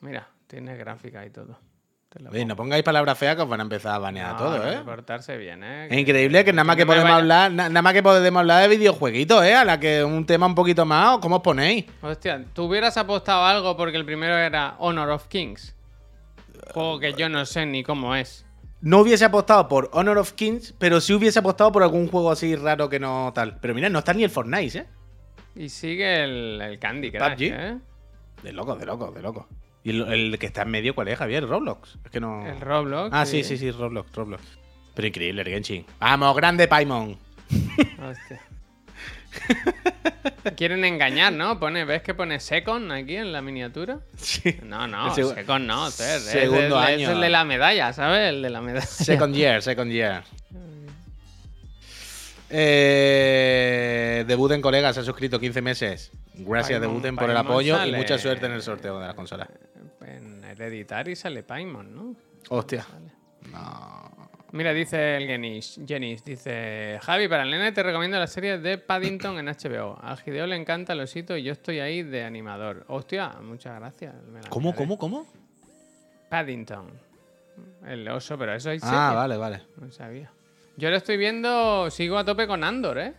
Mira, 0.00 0.28
Tiene 0.46 0.76
gráfica 0.76 1.24
y 1.26 1.30
todo. 1.30 1.58
Oye, 2.30 2.46
no 2.46 2.56
pongáis 2.56 2.82
palabras 2.82 3.18
feas 3.18 3.36
que 3.36 3.42
os 3.42 3.48
van 3.48 3.60
a 3.60 3.64
empezar 3.64 3.94
a 3.94 3.98
banear 3.98 4.32
No, 4.32 4.38
todo, 4.38 4.72
¿eh? 4.72 4.80
portarse 4.82 5.36
bien, 5.36 5.62
¿eh? 5.62 5.88
Es 5.90 5.98
increíble 5.98 6.42
que 6.42 6.54
nada 6.54 6.64
más 6.64 6.76
que 6.76 6.82
no 6.84 6.86
podemos 6.86 7.04
vaya- 7.04 7.16
hablar, 7.16 7.52
na- 7.52 7.68
nada 7.68 7.82
más 7.82 7.92
que 7.92 8.02
podemos 8.02 8.40
hablar 8.40 8.62
de 8.62 8.76
videojueguitos, 8.76 9.44
¿eh? 9.44 9.54
A 9.54 9.62
la 9.66 9.78
que 9.78 10.02
un 10.02 10.24
tema 10.24 10.46
un 10.46 10.54
poquito 10.54 10.86
más, 10.86 11.18
¿cómo 11.18 11.36
os 11.36 11.42
ponéis? 11.42 11.84
Hostia, 12.00 12.42
¿tú 12.54 12.64
hubieras 12.64 12.96
apostado 12.96 13.44
algo 13.44 13.76
porque 13.76 13.98
el 13.98 14.06
primero 14.06 14.38
era 14.38 14.74
Honor 14.78 15.10
of 15.10 15.28
Kings? 15.28 15.74
Juego 16.72 16.98
que 16.98 17.12
yo 17.12 17.28
no 17.28 17.44
sé 17.44 17.66
ni 17.66 17.82
cómo 17.82 18.14
es. 18.16 18.46
No 18.80 19.00
hubiese 19.00 19.24
apostado 19.24 19.66
por 19.66 19.90
Honor 19.92 20.18
of 20.18 20.32
Kings, 20.32 20.74
pero 20.78 21.00
sí 21.00 21.12
hubiese 21.12 21.40
apostado 21.40 21.72
por 21.72 21.82
algún 21.82 22.08
juego 22.08 22.30
así 22.30 22.54
raro 22.54 22.88
que 22.88 23.00
no 23.00 23.32
tal. 23.34 23.58
Pero 23.60 23.74
mira, 23.74 23.88
no 23.88 23.98
está 23.98 24.14
ni 24.14 24.22
el 24.24 24.30
Fortnite, 24.30 24.78
¿eh? 24.78 24.86
Y 25.56 25.68
sigue 25.68 26.22
el, 26.22 26.60
el 26.60 26.78
Candy 26.78 27.10
Crush, 27.10 27.32
PUBG. 27.32 27.42
¿eh? 27.42 27.78
De 28.44 28.52
loco, 28.52 28.76
de 28.76 28.86
loco, 28.86 29.10
de 29.10 29.20
loco. 29.20 29.48
¿Y 29.82 29.90
el, 29.90 30.02
el 30.12 30.38
que 30.38 30.46
está 30.46 30.62
en 30.62 30.70
medio 30.70 30.94
cuál 30.94 31.08
es, 31.08 31.18
Javier? 31.18 31.46
¿Roblox? 31.48 31.98
Es 32.04 32.10
que 32.10 32.20
no... 32.20 32.46
El 32.46 32.60
Roblox. 32.60 33.10
Ah, 33.12 33.26
sí, 33.26 33.42
sí, 33.42 33.56
sí, 33.56 33.70
Roblox, 33.72 34.14
Roblox. 34.14 34.42
Pero 34.94 35.08
increíble, 35.08 35.42
el 35.42 35.48
Genshin. 35.48 35.84
¡Vamos, 35.98 36.36
grande 36.36 36.68
Paimon! 36.68 37.18
Hostia. 37.50 38.40
Quieren 40.56 40.84
engañar, 40.84 41.32
¿no? 41.32 41.58
Pone, 41.60 41.84
¿Ves 41.84 42.02
que 42.02 42.14
pone 42.14 42.40
Second 42.40 42.90
aquí 42.92 43.16
en 43.16 43.32
la 43.32 43.42
miniatura? 43.42 44.00
Sí. 44.16 44.58
No, 44.62 44.86
no, 44.88 45.14
Second 45.14 45.66
no, 45.66 45.90
Ter, 45.90 46.16
es 46.16 46.22
segundo 46.24 46.66
el- 46.66 46.72
año. 46.74 47.08
Es 47.08 47.14
el 47.14 47.20
de 47.20 47.28
la 47.28 47.44
medalla, 47.44 47.92
¿sabes? 47.92 48.30
El 48.30 48.42
de 48.42 48.50
la 48.50 48.60
medalla. 48.60 48.86
Second 48.86 49.34
year, 49.34 49.62
second 49.62 49.90
year. 49.92 50.24
Eh, 52.50 54.24
debuten 54.26 54.62
colegas, 54.62 54.94
se 54.94 55.00
ha 55.02 55.04
suscrito 55.04 55.38
15 55.38 55.60
meses. 55.62 56.10
Gracias, 56.34 56.78
Paimon, 56.78 56.94
debuten 56.96 57.16
por 57.16 57.28
el 57.30 57.36
apoyo 57.36 57.84
y 57.84 57.92
mucha 57.92 58.16
suerte 58.18 58.46
en 58.46 58.52
el 58.52 58.62
sorteo 58.62 58.98
de 59.00 59.06
la 59.06 59.14
consola. 59.14 59.48
En 60.00 60.42
Hereditary 60.44 61.14
sale 61.16 61.42
Paimon, 61.42 61.94
¿no? 61.94 62.16
Hostia. 62.48 62.86
No. 63.50 64.27
Mira, 64.52 64.72
dice 64.72 65.16
el 65.18 65.26
Genis, 65.26 65.78
Genis, 65.86 66.24
dice 66.24 66.98
Javi, 67.02 67.28
para 67.28 67.42
el 67.42 67.50
nene 67.50 67.70
te 67.72 67.82
recomiendo 67.82 68.18
la 68.18 68.26
serie 68.26 68.56
de 68.58 68.78
Paddington 68.78 69.38
en 69.38 69.46
HBO. 69.46 69.98
Al 70.00 70.16
Gideo 70.18 70.46
le 70.46 70.56
encanta 70.56 70.94
el 70.94 71.00
osito 71.00 71.36
y 71.36 71.42
yo 71.42 71.52
estoy 71.52 71.80
ahí 71.80 72.02
de 72.02 72.24
animador. 72.24 72.84
Hostia, 72.88 73.28
muchas 73.42 73.78
gracias. 73.78 74.14
me 74.32 74.40
la 74.40 74.48
¿Cómo, 74.48 74.68
miraré. 74.70 74.78
cómo, 74.78 74.98
cómo? 74.98 75.26
Paddington. 76.30 76.86
El 77.86 78.08
oso, 78.08 78.38
pero 78.38 78.54
eso 78.54 78.70
hay 78.70 78.78
Ah, 78.82 78.86
serie. 79.08 79.16
vale, 79.16 79.36
vale. 79.36 79.62
No 79.76 79.90
sabía. 79.92 80.30
Yo 80.76 80.90
lo 80.90 80.96
estoy 80.96 81.16
viendo, 81.16 81.90
sigo 81.90 82.16
a 82.18 82.24
tope 82.24 82.46
con 82.46 82.62
Andor, 82.64 82.98
¿eh? 82.98 83.14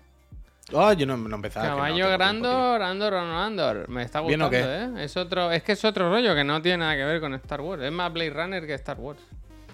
Oh, 0.71 0.93
yo 0.93 1.05
no, 1.05 1.17
no 1.17 1.35
empezaba. 1.35 1.65
que 1.65 1.71
no 1.71 1.75
Caballo 1.77 1.95
tengo 1.95 2.07
tiempo, 2.07 2.17
Grandor, 2.17 2.81
Andor 2.83 3.13
o 3.15 3.21
no 3.25 3.41
Andor. 3.43 3.89
Me 3.89 4.03
está 4.03 4.21
¿Bien 4.21 4.41
o 4.41 4.49
gustando, 4.49 4.99
¿eh? 4.99 5.03
Es 5.03 5.17
otro, 5.17 5.51
es 5.51 5.61
que 5.63 5.73
es 5.73 5.83
otro 5.83 6.09
rollo 6.09 6.33
que 6.35 6.43
no 6.43 6.61
tiene 6.61 6.77
nada 6.79 6.95
que 6.95 7.03
ver 7.05 7.19
con 7.19 7.33
Star 7.35 7.61
Wars. 7.61 7.83
Es 7.83 7.91
más 7.91 8.13
Blade 8.13 8.29
Runner 8.29 8.65
que 8.65 8.73
Star 8.75 8.97
Wars. 8.99 9.19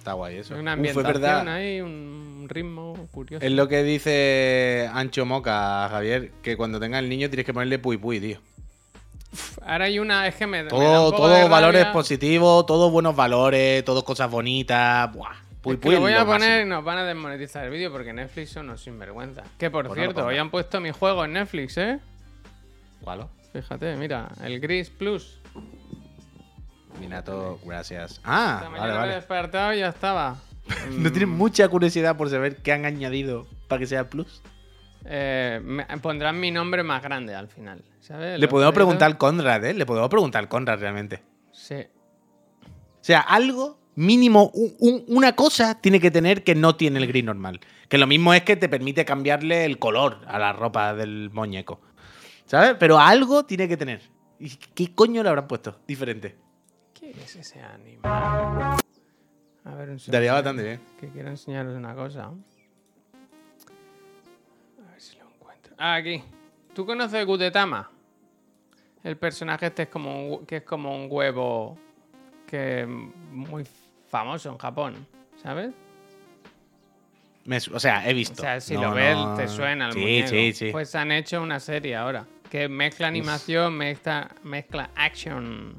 Está 0.06 0.14
guay 0.14 0.38
eso. 0.38 0.54
Hay 0.54 0.60
una 0.60 0.74
Uf, 0.74 0.78
ambientación 0.78 1.14
verdad. 1.14 1.48
ahí, 1.48 1.82
un 1.82 2.46
ritmo 2.48 2.94
curioso. 3.12 3.44
Es 3.44 3.52
lo 3.52 3.68
que 3.68 3.82
dice 3.82 4.88
Ancho 4.94 5.26
Moca, 5.26 5.90
Javier, 5.90 6.30
que 6.44 6.56
cuando 6.56 6.80
tenga 6.80 7.00
el 7.00 7.10
niño 7.10 7.28
tienes 7.28 7.44
que 7.44 7.56
ponerle 7.56 7.80
puy 7.80 7.98
puy, 7.98 8.20
tío. 8.20 8.38
Ahora 9.66 9.86
hay 9.86 9.98
una, 9.98 10.28
es 10.28 10.36
que 10.36 10.46
me, 10.46 10.62
me 10.64 10.70
da 10.70 10.76
un 10.76 10.80
Todo, 10.80 11.10
poco 11.10 11.24
todo 11.24 11.34
de 11.34 11.50
valores 11.50 11.82
rabia. 11.86 11.94
positivos, 11.94 12.68
todos 12.68 12.92
buenos 12.92 13.16
valores, 13.16 13.84
todos 13.84 14.04
cosas 14.04 14.30
bonitas. 14.30 15.12
Buah. 15.12 15.34
Puy 15.64 15.74
Es 15.74 15.80
que 15.80 15.90
lo 15.94 16.02
voy 16.02 16.14
a 16.14 16.24
poner 16.24 16.68
y 16.68 16.70
nos 16.70 16.84
van 16.84 17.00
a 17.00 17.04
desmonetizar 17.04 17.66
el 17.66 17.72
vídeo 17.72 17.92
porque 17.92 18.14
Netflix 18.14 18.52
son 18.52 18.66
unos 18.68 18.84
sinvergüenza. 18.84 19.42
Que 19.58 19.72
por 19.72 19.92
cierto, 19.92 20.24
hoy 20.28 20.38
han 20.38 20.52
puesto 20.52 20.80
mi 20.80 20.92
juego 20.92 21.26
en 21.26 21.34
Netflix, 21.34 21.80
¿eh? 21.80 21.98
¿Cuál? 23.02 23.26
Fíjate, 23.54 23.96
mira, 23.96 24.30
el 24.44 24.60
Gris 24.60 24.92
Plus. 24.92 25.40
Minato, 27.00 27.60
gracias. 27.66 28.12
Esta 28.14 28.22
Ah, 28.26 28.60
vale, 28.64 28.70
mañana 28.72 28.88
me 28.88 28.94
he 28.96 29.00
vale. 29.00 29.16
despertado 29.16 29.74
y 29.74 29.80
ya 29.80 29.90
estaba. 29.90 30.38
¿No 30.92 31.12
tienes 31.12 31.30
mucha 31.30 31.68
curiosidad 31.68 32.16
por 32.18 32.30
saber 32.30 32.58
qué 32.58 32.72
han 32.74 32.86
añadido 32.86 33.46
para 33.68 33.80
que 33.80 33.88
sea 33.88 34.10
plus? 34.10 34.42
Eh, 35.06 35.60
me- 35.64 35.86
pondrán 36.02 36.40
mi 36.40 36.50
nombre 36.52 36.82
más 36.84 37.02
grande 37.04 37.36
al 37.36 37.48
final, 37.48 37.84
¿sabes? 38.00 38.40
Le 38.40 38.48
podemos 38.48 38.74
preguntar 38.74 39.06
al 39.08 39.18
Conrad, 39.18 39.64
¿eh? 39.66 39.74
Le 39.74 39.86
podemos 39.86 40.10
preguntar 40.10 40.42
al 40.42 40.50
Conrad 40.50 40.80
realmente. 40.80 41.22
Sí. 41.52 41.76
O 42.66 43.04
sea, 43.04 43.20
algo 43.20 43.80
mínimo, 43.94 44.50
un- 44.56 44.76
un- 44.80 45.06
una 45.08 45.36
cosa 45.36 45.80
tiene 45.80 46.00
que 46.00 46.10
tener 46.10 46.44
que 46.44 46.56
no 46.56 46.76
tiene 46.76 46.98
el 47.00 47.08
gris 47.08 47.24
normal. 47.24 47.60
Que 47.88 48.00
lo 48.00 48.08
mismo 48.08 48.34
es 48.34 48.42
que 48.42 48.56
te 48.56 48.68
permite 48.68 49.06
cambiarle 49.06 49.64
el 49.66 49.78
color 49.78 50.22
a 50.28 50.40
la 50.40 50.54
ropa 50.54 50.96
del 50.96 51.30
muñeco. 51.32 51.80
¿Sabes? 52.48 52.76
Pero 52.80 52.98
algo 52.98 53.46
tiene 53.46 53.68
que 53.68 53.78
tener. 53.78 54.02
¿Y 54.40 54.50
qué 54.50 54.94
coño 54.96 55.22
le 55.22 55.30
habrán 55.30 55.48
puesto? 55.48 55.80
Diferente. 55.88 56.36
¿Qué 57.14 57.22
es 57.24 57.36
ese 57.36 57.62
animal? 57.62 58.78
A 59.64 59.76
ver, 59.76 59.90
un 59.90 60.00
segundo. 60.00 60.12
Daría 60.12 60.34
bastante 60.34 60.64
bien. 60.64 60.80
Que 61.00 61.08
quiero 61.10 61.30
enseñaros 61.30 61.76
una 61.76 61.94
cosa. 61.96 62.26
A 62.26 62.32
ver 64.92 65.02
si 65.02 65.18
lo 65.18 65.26
encuentro. 65.30 65.76
Ah, 65.78 65.96
aquí. 65.96 66.24
¿Tú 66.74 66.86
conoces 66.86 67.26
Gudetama? 67.26 67.90
El 69.04 69.18
personaje 69.18 69.68
este 69.68 69.84
es 69.84 69.90
como 69.90 70.36
un, 70.38 70.46
que 70.46 70.58
es 70.58 70.64
como 70.64 70.96
un 70.96 71.08
huevo 71.10 71.78
que 72.48 72.86
muy 72.88 73.66
famoso 74.10 74.50
en 74.52 74.58
Japón, 74.58 75.08
¿sabes? 75.42 75.74
Me 77.46 77.58
o 77.58 77.80
sea, 77.80 78.08
he 78.10 78.14
visto. 78.14 78.42
O 78.42 78.46
sea, 78.46 78.60
si 78.60 78.74
No, 78.74 78.82
lo 78.84 78.92
ves, 78.94 79.16
no- 79.16 79.36
te 79.36 79.48
suena 79.48 79.88
el 79.88 79.94
Sí, 79.94 80.00
muñeco. 80.00 80.30
sí, 80.30 80.54
sí. 80.54 80.70
Pues 80.72 80.96
han 80.96 81.12
hecho 81.12 81.42
una 81.42 81.60
serie 81.60 81.96
ahora 81.96 82.26
que 82.50 82.68
mezcla 82.68 83.08
animación, 83.08 83.78
mezcla, 83.78 84.30
mezcla 84.44 84.90
action. 84.96 85.76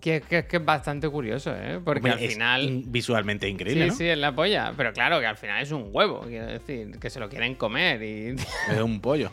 Que, 0.00 0.22
que- 0.22 0.46
que 0.46 0.56
es 0.56 0.64
bastante 0.64 1.08
curioso, 1.08 1.54
¿eh? 1.54 1.78
Porque 1.84 1.98
Hombre, 1.98 2.12
al 2.12 2.30
final. 2.30 2.62
in- 2.64 2.90
visualmente 2.90 3.48
increíble, 3.48 3.84
Sí, 3.84 3.90
¿no? 3.90 3.94
sí, 3.96 4.06
es 4.08 4.18
la 4.18 4.34
polla. 4.34 4.72
Pero 4.76 4.92
claro, 4.92 5.20
que 5.20 5.26
al 5.26 5.36
final 5.36 5.62
es 5.62 5.70
un 5.70 5.90
huevo, 5.92 6.22
quiero 6.22 6.46
decir, 6.46 6.98
que 6.98 7.10
se 7.10 7.20
lo 7.20 7.28
quieren 7.28 7.54
comer 7.56 8.02
y. 8.02 8.34
Es 8.70 8.80
un 8.80 9.00
pollo. 9.00 9.30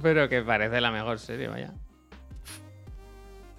pero 0.00 0.28
que 0.28 0.42
parece 0.42 0.80
la 0.80 0.90
mejor 0.92 1.18
serie, 1.18 1.48
vaya. 1.48 1.72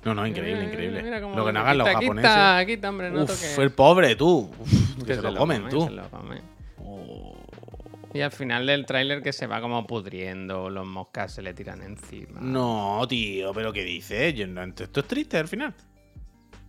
No, 0.05 0.13
no, 0.13 0.27
increíble, 0.27 0.55
Mira, 0.61 0.69
increíble. 0.71 0.97
mira, 1.01 1.03
mira 1.17 1.21
cómo 1.21 1.35
lo 1.37 1.45
que 1.45 1.53
no 1.53 1.59
hagan 1.61 1.77
los 1.77 1.87
quita, 1.87 1.99
japoneses. 2.01 2.29
Quita, 2.31 2.65
quita, 2.65 2.89
hombre, 2.89 3.09
no 3.11 3.23
Uf, 3.23 3.27
toques. 3.29 3.57
el 3.57 3.71
pobre, 3.71 4.15
tú. 4.17 4.51
Uf, 4.59 5.03
que, 5.05 5.15
se, 5.15 5.21
lo 5.21 5.31
lo 5.31 5.37
comen, 5.39 5.59
come, 5.61 5.71
tú. 5.71 5.85
se 5.85 5.91
lo 5.91 6.09
come. 6.09 6.41
Oh. 6.79 7.37
Y 8.13 8.19
al 8.21 8.31
final 8.31 8.65
del 8.65 8.85
tráiler 8.85 9.21
que 9.23 9.31
se 9.31 9.47
va 9.47 9.61
como 9.61 9.87
pudriendo, 9.87 10.69
los 10.69 10.85
moscas 10.85 11.33
se 11.33 11.41
le 11.41 11.53
tiran 11.53 11.81
encima. 11.83 12.41
No, 12.41 13.05
tío, 13.07 13.53
pero 13.53 13.71
¿qué 13.71 13.83
dices? 13.85 14.33
Yo 14.35 14.45
no, 14.45 14.61
esto 14.63 14.83
es 14.99 15.07
triste 15.07 15.37
al 15.37 15.47
final. 15.47 15.73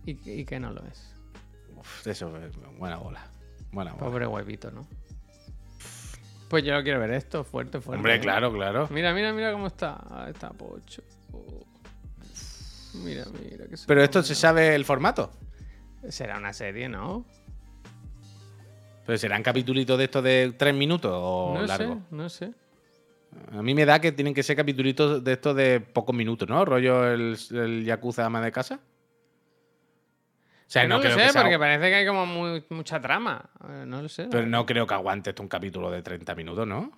Y, 0.05 0.19
y 0.29 0.45
que 0.45 0.59
no 0.59 0.71
lo 0.71 0.83
es. 0.85 1.13
Uf, 1.75 2.07
eso 2.07 2.35
es 2.37 2.55
buena 2.77 2.97
bola. 2.97 3.27
Buena 3.71 3.93
bola. 3.93 4.05
Pobre 4.05 4.27
huevito, 4.27 4.71
¿no? 4.71 4.87
Pues 6.49 6.63
yo 6.63 6.81
quiero 6.83 6.99
ver 6.99 7.11
esto, 7.11 7.43
fuerte, 7.43 7.81
fuerte. 7.81 7.97
Hombre, 7.97 8.19
claro, 8.19 8.53
claro. 8.53 8.87
Mira, 8.91 9.13
mira, 9.13 9.33
mira 9.33 9.51
cómo 9.51 9.67
está. 9.67 9.97
Ah, 10.09 10.27
está 10.29 10.49
pocho. 10.51 11.01
Oh. 11.33 11.65
Mira, 13.03 13.25
mira. 13.41 13.65
Que 13.65 13.75
Pero 13.87 14.03
esto 14.03 14.21
se 14.23 14.35
sabe 14.35 14.75
el 14.75 14.85
formato. 14.85 15.31
Será 16.07 16.37
una 16.37 16.53
serie, 16.53 16.87
¿no? 16.87 17.25
Pero 19.05 19.17
serán 19.17 19.43
capitulitos 19.43 19.97
de 19.97 20.03
estos 20.05 20.23
de 20.23 20.53
tres 20.57 20.75
minutos 20.75 21.11
o 21.13 21.55
no 21.55 21.65
largo. 21.65 21.95
sé, 21.95 22.01
no 22.11 22.29
sé. 22.29 22.53
A 23.51 23.61
mí 23.61 23.73
me 23.73 23.85
da 23.85 23.99
que 23.99 24.11
tienen 24.11 24.33
que 24.33 24.43
ser 24.43 24.55
capitulitos 24.55 25.23
de 25.23 25.33
estos 25.33 25.55
de 25.55 25.79
pocos 25.81 26.15
minutos, 26.15 26.47
¿no? 26.47 26.63
Rollo 26.63 27.05
el, 27.11 27.37
el 27.51 27.83
Yakuza 27.85 28.25
ama 28.25 28.39
de 28.39 28.51
casa. 28.51 28.79
O 30.67 30.69
sea, 30.69 30.83
Yo 30.83 30.89
no, 30.89 30.99
creo 30.99 31.11
lo 31.13 31.19
sé, 31.19 31.25
que 31.27 31.31
sea- 31.31 31.41
porque 31.43 31.59
parece 31.59 31.89
que 31.89 31.95
hay 31.95 32.05
como 32.07 32.25
muy- 32.25 32.65
mucha 32.69 32.99
trama. 32.99 33.49
Eh, 33.69 33.83
No 33.85 34.01
lo 34.01 34.09
sé. 34.09 34.27
Pero 34.31 34.47
no 34.47 34.65
creo 34.65 34.87
que 34.87 34.93
aguante 34.95 35.29
esto 35.29 35.43
un 35.43 35.49
capítulo 35.49 35.91
de 35.91 36.01
30 36.01 36.33
minutos, 36.35 36.65
¿no? 36.67 36.91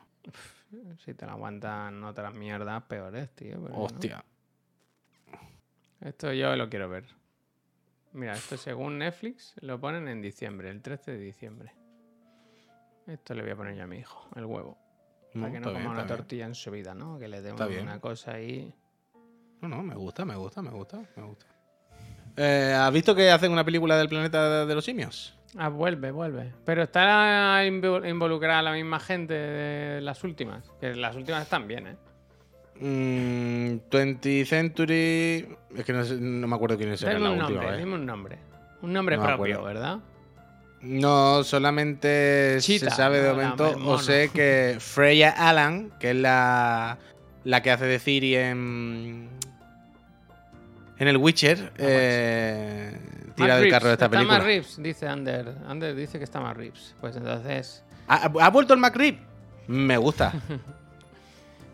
Si 1.00 1.14
te 1.14 1.26
la 1.26 1.34
aguantan 1.34 2.04
otras 2.04 2.34
mierdas 2.34 2.84
peores, 2.84 3.30
tío. 3.36 3.58
no. 3.58 3.76
Hostia. 3.84 4.24
Esto 6.02 6.32
yo 6.34 6.56
lo 6.56 6.70
quiero 6.70 6.90
ver. 6.90 7.06
Mira, 8.14 8.34
esto 8.34 8.58
según 8.58 8.98
Netflix 9.00 9.54
lo 9.62 9.80
ponen 9.80 10.08
en 10.08 10.22
diciembre, 10.22 10.70
el 10.70 10.82
13 10.82 11.12
de 11.12 11.18
diciembre. 11.20 11.74
Esto 13.06 13.34
le 13.34 13.42
voy 13.44 13.52
a 13.52 13.56
poner 13.56 13.76
yo 13.76 13.84
a 13.84 13.88
mi 13.88 13.98
hijo, 13.98 14.28
el 14.36 14.46
huevo. 14.46 14.78
Para 15.34 15.48
No, 15.48 15.52
que 15.54 15.60
no 15.60 15.70
bien, 15.72 15.82
coma 15.84 15.92
una 15.96 16.04
bien. 16.04 16.18
tortilla 16.18 16.46
en 16.46 16.56
su 16.56 16.72
vida, 16.72 16.94
¿no? 16.94 17.20
Que 17.20 17.28
le 17.28 17.42
bien. 17.68 17.84
una 17.84 18.00
cosa 18.00 18.32
ahí. 18.34 18.74
No, 19.62 19.68
no, 19.68 19.84
me 19.84 19.96
gusta, 19.96 20.26
me 20.26 20.36
gusta, 20.36 20.62
me 20.62 20.70
gusta, 20.72 21.02
me 21.16 21.24
gusta. 21.24 21.46
Eh, 22.38 22.74
¿Has 22.78 22.94
visto 22.94 23.16
que 23.16 23.32
hacen 23.32 23.52
una 23.52 23.64
película 23.66 23.98
del 23.98 24.08
planeta 24.10 24.66
de 24.66 24.76
los 24.76 24.86
simios? 24.86 25.34
Ah, 25.58 25.70
vuelve, 25.70 26.12
vuelve. 26.12 26.52
Pero 26.66 26.84
está 26.84 27.64
invo- 27.66 28.08
involucrada 28.08 28.62
la 28.62 28.72
misma 28.74 29.00
gente 29.00 29.34
de 29.34 30.02
las 30.02 30.24
últimas. 30.24 30.72
Que 30.80 30.94
las 30.94 31.16
últimas 31.16 31.42
están 31.44 31.68
bien, 31.68 31.88
¿eh? 31.88 31.96
Mm, 32.80 33.80
20th 33.90 34.46
Century. 34.46 35.48
Es 35.76 35.84
que 35.84 35.94
no, 35.94 36.04
sé- 36.04 36.18
no 36.20 36.48
me 36.48 36.56
acuerdo 36.56 36.78
quién 36.78 36.90
era 36.90 36.98
Dime 36.98 37.14
la 37.20 37.30
un 37.32 37.40
última. 37.40 37.50
nombre, 37.50 37.68
vez. 37.72 37.80
dime 37.80 37.96
un 37.96 38.06
nombre. 38.06 38.38
Un 38.84 38.94
nombre 38.94 39.18
No 39.18 39.24
propio. 39.26 39.64
¿verdad? 39.64 39.98
No, 40.82 41.44
solamente 41.44 42.62
se 42.62 42.90
sabe 42.92 43.20
de 43.22 43.32
momento. 43.32 43.74
el 43.76 43.82
O 43.82 43.98
sé 43.98 44.30
que 44.32 44.76
Freya 44.80 45.32
Allan, 45.32 45.92
que 46.00 46.12
es 46.12 46.16
la, 46.16 47.00
la 47.46 47.64
que 47.64 47.72
hace 47.72 47.86
de 47.86 47.98
Ciri 47.98 48.36
en. 48.36 49.30
En 51.00 51.08
el 51.08 51.18
Witcher, 51.18 51.74
eh, 51.78 52.98
tira 53.36 53.54
Matt 53.56 53.60
del 53.62 53.70
carro 53.72 53.88
de 53.88 53.94
esta 53.94 54.06
Está 54.06 54.10
película. 54.18 54.38
más 54.40 54.46
Reeves, 54.48 54.82
dice 54.82 55.08
Ander. 55.08 55.54
Ander 55.68 55.96
dice 55.96 56.18
que 56.18 56.24
está 56.24 56.40
más 56.40 56.58
Reeves. 56.58 56.96
Pues 57.00 57.16
entonces. 57.16 57.84
¿Ha, 58.08 58.24
ha 58.26 58.50
vuelto 58.50 58.74
el 58.74 58.80
McRib? 58.80 59.18
Me 59.68 59.98
gusta. 59.98 60.34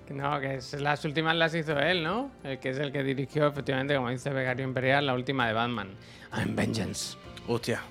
No, 0.09 0.39
que 0.39 0.55
es- 0.55 0.73
las 0.79 1.03
últimas 1.05 1.35
las 1.35 1.55
hizo 1.55 1.79
él, 1.79 2.03
¿no? 2.03 2.29
El 2.43 2.59
que 2.59 2.69
es 2.69 2.77
el 2.77 2.91
que 2.91 3.01
dirigió, 3.03 3.47
efectivamente, 3.47 3.95
como 3.95 4.09
dice 4.09 4.29
Becario 4.29 4.63
Imperial, 4.63 5.07
la 5.07 5.13
última 5.15 5.47
de 5.47 5.53
Batman. 5.53 5.89
I'm 6.37 6.55
Vengeance. 6.55 7.17
Hostia. 7.47 7.81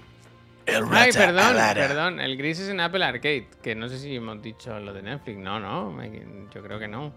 El 0.66 0.85
Ay, 0.93 1.11
perdón, 1.11 1.57
perdón. 1.74 2.20
El 2.20 2.37
gris 2.37 2.61
es 2.61 2.68
en 2.68 2.78
Apple 2.78 3.03
Arcade. 3.03 3.49
Que 3.61 3.74
no 3.74 3.89
sé 3.89 3.99
si 3.99 4.14
hemos 4.14 4.41
dicho 4.41 4.78
lo 4.78 4.93
de 4.93 5.03
Netflix. 5.03 5.39
No, 5.39 5.59
no. 5.59 6.01
Yo 6.55 6.62
creo 6.62 6.78
que 6.78 6.87
no. 6.87 7.12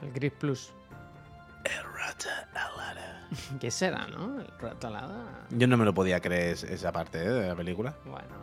El 0.00 0.12
gris 0.12 0.32
plus. 0.38 0.72
El 1.64 1.82
rata 1.94 2.48
alara. 2.54 3.28
¿Qué 3.60 3.70
será, 3.70 4.06
no? 4.08 4.40
El 4.40 4.46
rato 4.58 4.88
alada. 4.88 5.46
Yo 5.50 5.66
no 5.66 5.76
me 5.76 5.84
lo 5.84 5.94
podía 5.94 6.20
creer 6.20 6.52
es- 6.54 6.64
esa 6.64 6.92
parte 6.92 7.18
¿eh? 7.18 7.28
de 7.28 7.48
la 7.48 7.54
película. 7.54 7.94
Bueno. 8.04 8.42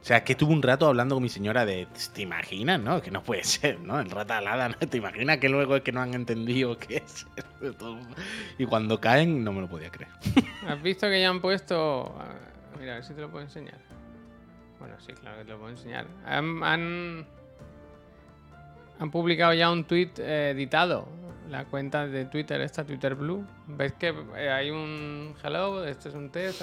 O 0.00 0.04
sea, 0.06 0.18
es 0.18 0.22
que 0.22 0.36
tuve 0.36 0.52
un 0.52 0.62
rato 0.62 0.86
hablando 0.86 1.16
con 1.16 1.22
mi 1.24 1.28
señora 1.28 1.66
de. 1.66 1.88
¿Te 2.14 2.22
imaginas, 2.22 2.78
no? 2.80 3.02
Que 3.02 3.10
no 3.10 3.24
puede 3.24 3.42
ser, 3.42 3.80
¿no? 3.80 3.98
El 3.98 4.08
rata 4.08 4.38
alada, 4.38 4.68
¿no? 4.68 4.76
¿Te 4.76 4.98
imaginas 4.98 5.38
que 5.38 5.48
luego 5.48 5.74
es 5.74 5.82
que 5.82 5.90
no 5.90 6.00
han 6.00 6.14
entendido 6.14 6.78
qué 6.78 6.98
es? 7.04 7.26
Y 8.56 8.66
cuando 8.66 9.00
caen, 9.00 9.42
no 9.42 9.52
me 9.52 9.62
lo 9.62 9.68
podía 9.68 9.90
creer. 9.90 10.12
¿Has 10.68 10.80
visto 10.80 11.08
que 11.08 11.20
ya 11.20 11.28
han 11.28 11.40
puesto... 11.40 12.14
Mira, 12.78 12.92
a 12.92 12.94
ver 12.96 13.04
si 13.04 13.14
te 13.14 13.20
lo 13.20 13.30
puedo 13.30 13.42
enseñar. 13.44 13.78
Bueno, 14.78 14.94
sí, 15.00 15.12
claro 15.14 15.38
que 15.38 15.44
te 15.44 15.50
lo 15.50 15.58
puedo 15.58 15.70
enseñar. 15.70 16.06
Han, 16.24 16.62
han, 16.62 17.26
han 19.00 19.10
publicado 19.10 19.54
ya 19.54 19.72
un 19.72 19.84
tweet 19.84 20.10
editado. 20.18 21.08
La 21.48 21.64
cuenta 21.64 22.06
de 22.06 22.24
Twitter, 22.24 22.60
esta 22.60 22.84
Twitter 22.84 23.14
Blue. 23.14 23.46
¿Ves 23.66 23.92
que 23.92 24.14
eh, 24.36 24.50
hay 24.50 24.70
un 24.70 25.34
hello? 25.42 25.84
Este 25.84 26.08
es 26.08 26.14
un 26.14 26.30
test? 26.30 26.62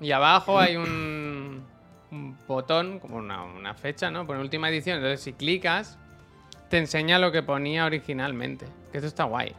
Y 0.00 0.10
abajo 0.10 0.58
hay 0.58 0.76
un, 0.76 1.64
un 2.10 2.38
botón, 2.46 2.98
como 2.98 3.16
una, 3.16 3.44
una 3.44 3.74
fecha, 3.74 4.10
¿no? 4.10 4.26
Pone 4.26 4.40
última 4.40 4.68
edición. 4.68 4.96
Entonces, 4.96 5.20
si 5.20 5.32
clicas, 5.32 5.98
te 6.68 6.78
enseña 6.78 7.18
lo 7.18 7.30
que 7.30 7.42
ponía 7.42 7.84
originalmente. 7.84 8.66
Que 8.90 8.98
esto 8.98 9.06
está 9.06 9.24
guay. 9.24 9.54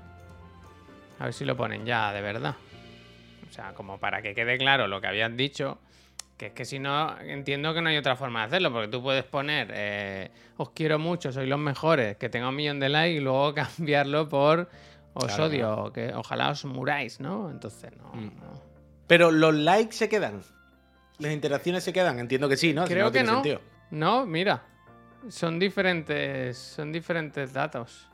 A 1.20 1.26
ver 1.26 1.34
si 1.34 1.46
lo 1.46 1.56
ponen 1.56 1.86
ya, 1.86 2.12
de 2.12 2.22
verdad. 2.22 2.56
O 3.50 3.54
sea, 3.54 3.74
como 3.74 3.98
para 4.00 4.22
que 4.22 4.36
quede 4.36 4.58
claro 4.58 4.88
lo 4.88 5.00
que 5.00 5.08
habías 5.08 5.36
dicho, 5.38 5.80
que 6.38 6.48
es 6.48 6.54
que 6.54 6.66
si 6.66 6.80
no, 6.80 7.20
entiendo 7.20 7.74
que 7.74 7.82
no 7.82 7.90
hay 7.90 7.98
otra 7.98 8.16
forma 8.16 8.42
de 8.42 8.46
hacerlo, 8.48 8.72
porque 8.72 8.88
tú 8.88 9.02
puedes 9.02 9.24
poner, 9.24 9.72
eh, 9.74 10.32
os 10.58 10.72
quiero 10.72 11.00
mucho, 11.00 11.32
sois 11.32 11.48
los 11.48 11.60
mejores, 11.60 12.18
que 12.18 12.30
tenga 12.30 12.50
un 12.50 12.56
millón 12.56 12.80
de 12.80 12.90
likes 12.90 13.18
y 13.18 13.20
luego 13.20 13.54
cambiarlo 13.56 14.28
por 14.28 14.70
os 15.14 15.26
Claro, 15.26 15.46
odio, 15.46 15.94
que 15.94 16.14
ojalá 16.14 16.50
os 16.50 16.66
muráis, 16.66 17.20
¿no? 17.20 17.50
Entonces, 17.52 17.92
no. 17.98 18.14
Mm. 18.14 18.40
no. 18.40 18.62
Pero 19.08 19.32
los 19.32 19.54
likes 19.54 19.94
se 19.94 20.10
quedan. 20.10 20.42
Las 21.20 21.32
interacciones 21.32 21.84
se 21.84 21.94
quedan. 21.94 22.20
Entiendo 22.20 22.50
que 22.50 22.58
sí, 22.58 22.74
¿no? 22.74 22.88
Si 22.88 22.94
Creo 22.94 23.12
que 23.12 23.24
no. 23.24 23.36
sentido. 23.36 23.62
No, 23.92 24.26
mira. 24.26 24.64
Son 25.30 25.60
diferentes. 25.60 26.58
Son 26.58 26.92
diferentes 26.92 27.54
datos. 27.54 28.10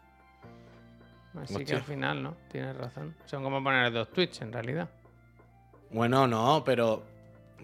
Así 1.42 1.64
que 1.64 1.76
al 1.76 1.84
final, 1.84 2.22
¿no? 2.22 2.36
Tienes 2.52 2.76
razón. 2.76 3.16
Son 3.26 3.44
como 3.44 3.64
poner 3.64 3.92
dos 3.94 4.12
tweets 4.12 4.42
en 4.42 4.52
realidad. 4.52 4.90
Bueno, 5.92 6.28
no, 6.28 6.64
pero. 6.66 7.04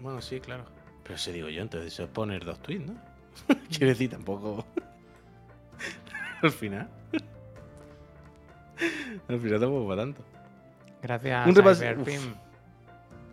Bueno, 0.00 0.20
sí, 0.20 0.40
claro. 0.40 0.64
Pero 1.02 1.14
eso 1.14 1.32
digo 1.32 1.48
yo, 1.48 1.62
entonces 1.62 1.92
eso 1.92 2.04
es 2.04 2.10
poner 2.10 2.44
dos 2.44 2.60
tweets, 2.60 2.86
¿no? 2.86 2.94
Quiero 3.70 3.88
decir, 3.88 4.10
tampoco. 4.10 4.64
Al 6.42 6.50
final. 6.50 6.88
Al 9.28 9.40
final 9.40 9.60
tampoco 9.60 9.88
para 9.88 10.02
tanto. 10.02 10.24
Gracias, 11.02 11.46
Un 11.46 11.54
Cyberpim. 11.54 12.34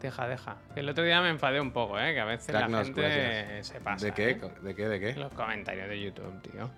Deja, 0.02 0.28
deja. 0.28 0.58
El 0.76 0.90
otro 0.90 1.04
día 1.04 1.22
me 1.22 1.30
enfadé 1.30 1.62
un 1.62 1.72
poco, 1.72 1.98
¿eh? 1.98 2.14
Que 2.14 2.20
a 2.20 2.26
veces 2.26 2.54
la 2.54 2.68
gente 2.68 3.02
gracias. 3.02 3.68
se 3.68 3.80
pasa. 3.80 4.06
¿De 4.06 4.12
qué? 4.12 4.32
¿eh? 4.32 4.42
¿De 4.62 4.76
qué? 4.76 4.90
¿De 4.90 5.00
qué? 5.00 5.14
Los 5.14 5.34
comentarios 5.34 5.88
de 5.88 6.02
YouTube, 6.02 6.42
tío. 6.42 6.70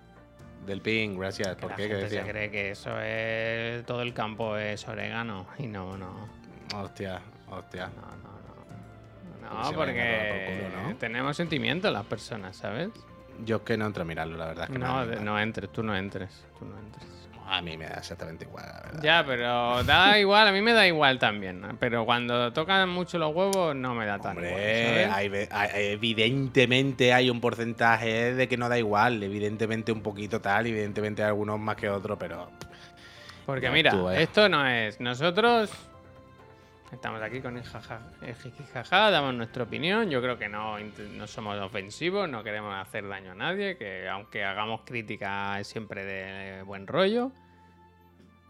Del 0.64 0.80
ping, 0.80 1.18
gracias. 1.18 1.56
¿Por 1.56 1.70
la 1.70 1.76
qué? 1.76 1.88
¿Qué 1.88 1.94
gente 1.96 2.08
se 2.08 2.22
cree 2.22 2.50
que 2.50 2.70
eso 2.70 3.00
es... 3.00 3.84
Todo 3.84 4.02
el 4.02 4.14
campo 4.14 4.56
es 4.56 4.86
orégano. 4.86 5.46
Y 5.58 5.66
no, 5.66 5.96
no. 5.96 6.28
Hostia, 6.76 7.20
hostia. 7.48 7.88
No, 7.88 8.02
no, 8.02 8.35
no. 9.46 9.50
Porque 9.50 9.62
No, 9.64 9.70
tomar 9.72 9.86
porque 9.86 10.66
por 10.68 10.70
culo, 10.76 10.88
¿no? 10.90 10.96
tenemos 10.96 11.36
sentimientos 11.36 11.92
las 11.92 12.04
personas, 12.06 12.56
¿sabes? 12.56 12.90
Yo 13.44 13.56
es 13.56 13.62
que 13.62 13.76
no 13.76 13.86
entro 13.86 14.02
a 14.02 14.06
mirarlo, 14.06 14.36
la 14.36 14.46
verdad. 14.46 14.64
Es 14.64 14.70
que 14.70 14.78
No, 14.78 14.86
igual. 15.02 15.10
de- 15.10 15.20
no 15.20 15.38
entres, 15.38 15.70
tú 15.70 15.82
no 15.82 15.96
entres. 15.96 16.44
Tú 16.58 16.64
no 16.64 16.78
entres. 16.78 17.04
A 17.48 17.62
mí 17.62 17.76
me 17.76 17.86
da 17.86 17.98
exactamente 17.98 18.44
igual, 18.44 18.64
la 18.66 18.80
verdad. 18.80 19.02
Ya, 19.04 19.24
pero 19.24 19.84
da 19.84 20.18
igual, 20.18 20.48
a 20.48 20.52
mí 20.52 20.60
me 20.62 20.72
da 20.72 20.84
igual 20.86 21.18
también. 21.20 21.60
¿no? 21.60 21.76
Pero 21.78 22.04
cuando 22.04 22.52
tocan 22.52 22.88
mucho 22.88 23.18
los 23.18 23.32
huevos, 23.32 23.76
no 23.76 23.94
me 23.94 24.04
da 24.04 24.18
tan 24.18 24.32
igual. 24.36 24.48
Hombre, 24.52 24.84
¿sabes? 25.04 25.10
hay 25.12 25.28
ve- 25.28 25.48
hay- 25.52 25.70
evidentemente 25.92 27.12
hay 27.12 27.30
un 27.30 27.40
porcentaje 27.40 28.34
de 28.34 28.48
que 28.48 28.56
no 28.56 28.68
da 28.68 28.78
igual. 28.78 29.22
Evidentemente 29.22 29.92
un 29.92 30.00
poquito 30.02 30.40
tal, 30.40 30.66
evidentemente 30.66 31.22
algunos 31.22 31.60
más 31.60 31.76
que 31.76 31.88
otros, 31.88 32.18
pero. 32.18 32.50
Porque 33.44 33.68
No, 33.68 33.74
mira, 33.74 33.90
tú, 33.92 34.08
eh. 34.10 34.22
esto 34.22 34.48
no 34.48 34.66
es. 34.66 34.98
Nosotros 35.00 35.70
estamos 36.92 37.20
aquí 37.22 37.40
con 37.40 37.56
el 37.56 37.64
jaja, 37.64 38.00
el 38.22 38.34
jijijaja, 38.34 39.10
damos 39.10 39.34
nuestra 39.34 39.64
opinión. 39.64 40.08
Yo 40.10 40.20
creo 40.22 40.38
que 40.38 40.48
no, 40.48 40.78
no 40.78 41.26
somos 41.26 41.58
ofensivos, 41.60 42.28
no 42.28 42.42
queremos 42.42 42.74
hacer 42.74 43.06
daño 43.08 43.32
a 43.32 43.34
nadie. 43.34 43.76
Que 43.76 44.08
aunque 44.08 44.44
hagamos 44.44 44.82
crítica 44.84 45.58
es 45.60 45.66
siempre 45.68 46.04
de 46.04 46.62
buen 46.62 46.86
rollo. 46.86 47.32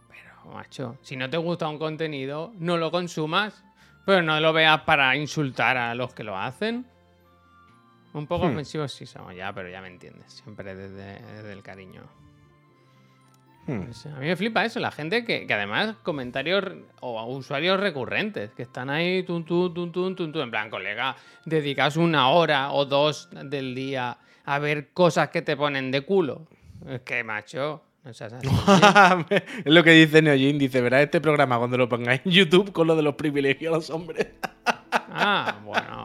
Pero, 0.09 0.55
macho, 0.55 0.99
si 1.03 1.17
no 1.17 1.29
te 1.31 1.37
gusta 1.37 1.69
un 1.69 1.79
contenido, 1.79 2.53
no 2.59 2.77
lo 2.77 2.91
consumas. 2.91 3.65
Pero 4.05 4.23
no 4.23 4.39
lo 4.39 4.53
veas 4.53 4.83
para 4.83 5.17
insultar 5.17 5.77
a 5.77 5.95
los 5.95 6.15
que 6.15 6.23
lo 6.23 6.39
hacen. 6.39 6.87
Un 8.13 8.27
poco 8.27 8.47
Hmm. 8.47 8.53
ofensivos 8.53 8.93
sí 8.93 9.05
somos 9.05 9.35
ya, 9.35 9.53
pero 9.53 9.69
ya 9.69 9.81
me 9.83 9.89
entiendes. 9.89 10.33
Siempre 10.33 10.75
desde, 10.75 11.21
desde 11.35 11.53
el 11.53 11.63
cariño. 11.63 12.03
Hmm. 13.67 13.91
A 14.15 14.21
mí 14.21 14.27
me 14.27 14.37
flipa 14.37 14.65
eso, 14.65 14.79
la 14.79 14.93
gente 14.93 15.25
que, 15.25 15.47
que 15.47 15.55
además 15.55 15.97
comentarios 16.03 16.65
o 17.01 17.25
usuarios 17.27 17.81
recurrentes, 17.81 18.51
que 18.53 18.63
están 18.63 18.91
ahí, 18.91 19.25
tun, 19.25 19.45
tun, 19.45 19.75
tun, 19.75 19.91
tun, 19.91 20.15
tun, 20.15 20.33
tun, 20.33 20.43
en 20.43 20.51
plan, 20.51 20.71
colega, 20.71 21.17
dedicas 21.45 21.97
una 21.97 22.29
hora 22.29 22.71
o 22.73 22.85
dos 22.85 23.29
del 23.33 23.75
día 23.75 24.19
a 24.45 24.59
ver 24.61 24.91
cosas 24.93 25.31
que 25.31 25.43
te 25.43 25.57
ponen 25.57 25.91
de 25.91 26.03
culo. 26.03 26.47
Es 26.87 27.01
que, 27.01 27.25
macho, 27.25 27.83
así. 28.05 28.25
tío. 28.41 28.51
es 29.31 29.73
lo 29.73 29.83
que 29.83 29.91
dice 29.91 30.23
Neojin. 30.23 30.59
Dice: 30.59 30.81
Verás 30.81 31.03
este 31.03 31.21
programa 31.21 31.59
cuando 31.59 31.77
lo 31.77 31.89
pongáis 31.89 32.21
en 32.25 32.33
YouTube 32.33 32.73
con 32.73 32.87
lo 32.87 32.95
de 32.97 33.03
los 33.03 33.17
privilegios 33.17 33.73
a 33.73 33.77
los 33.77 33.91
hombres. 33.91 34.29
ah, 34.93 35.59
bueno. 35.65 36.05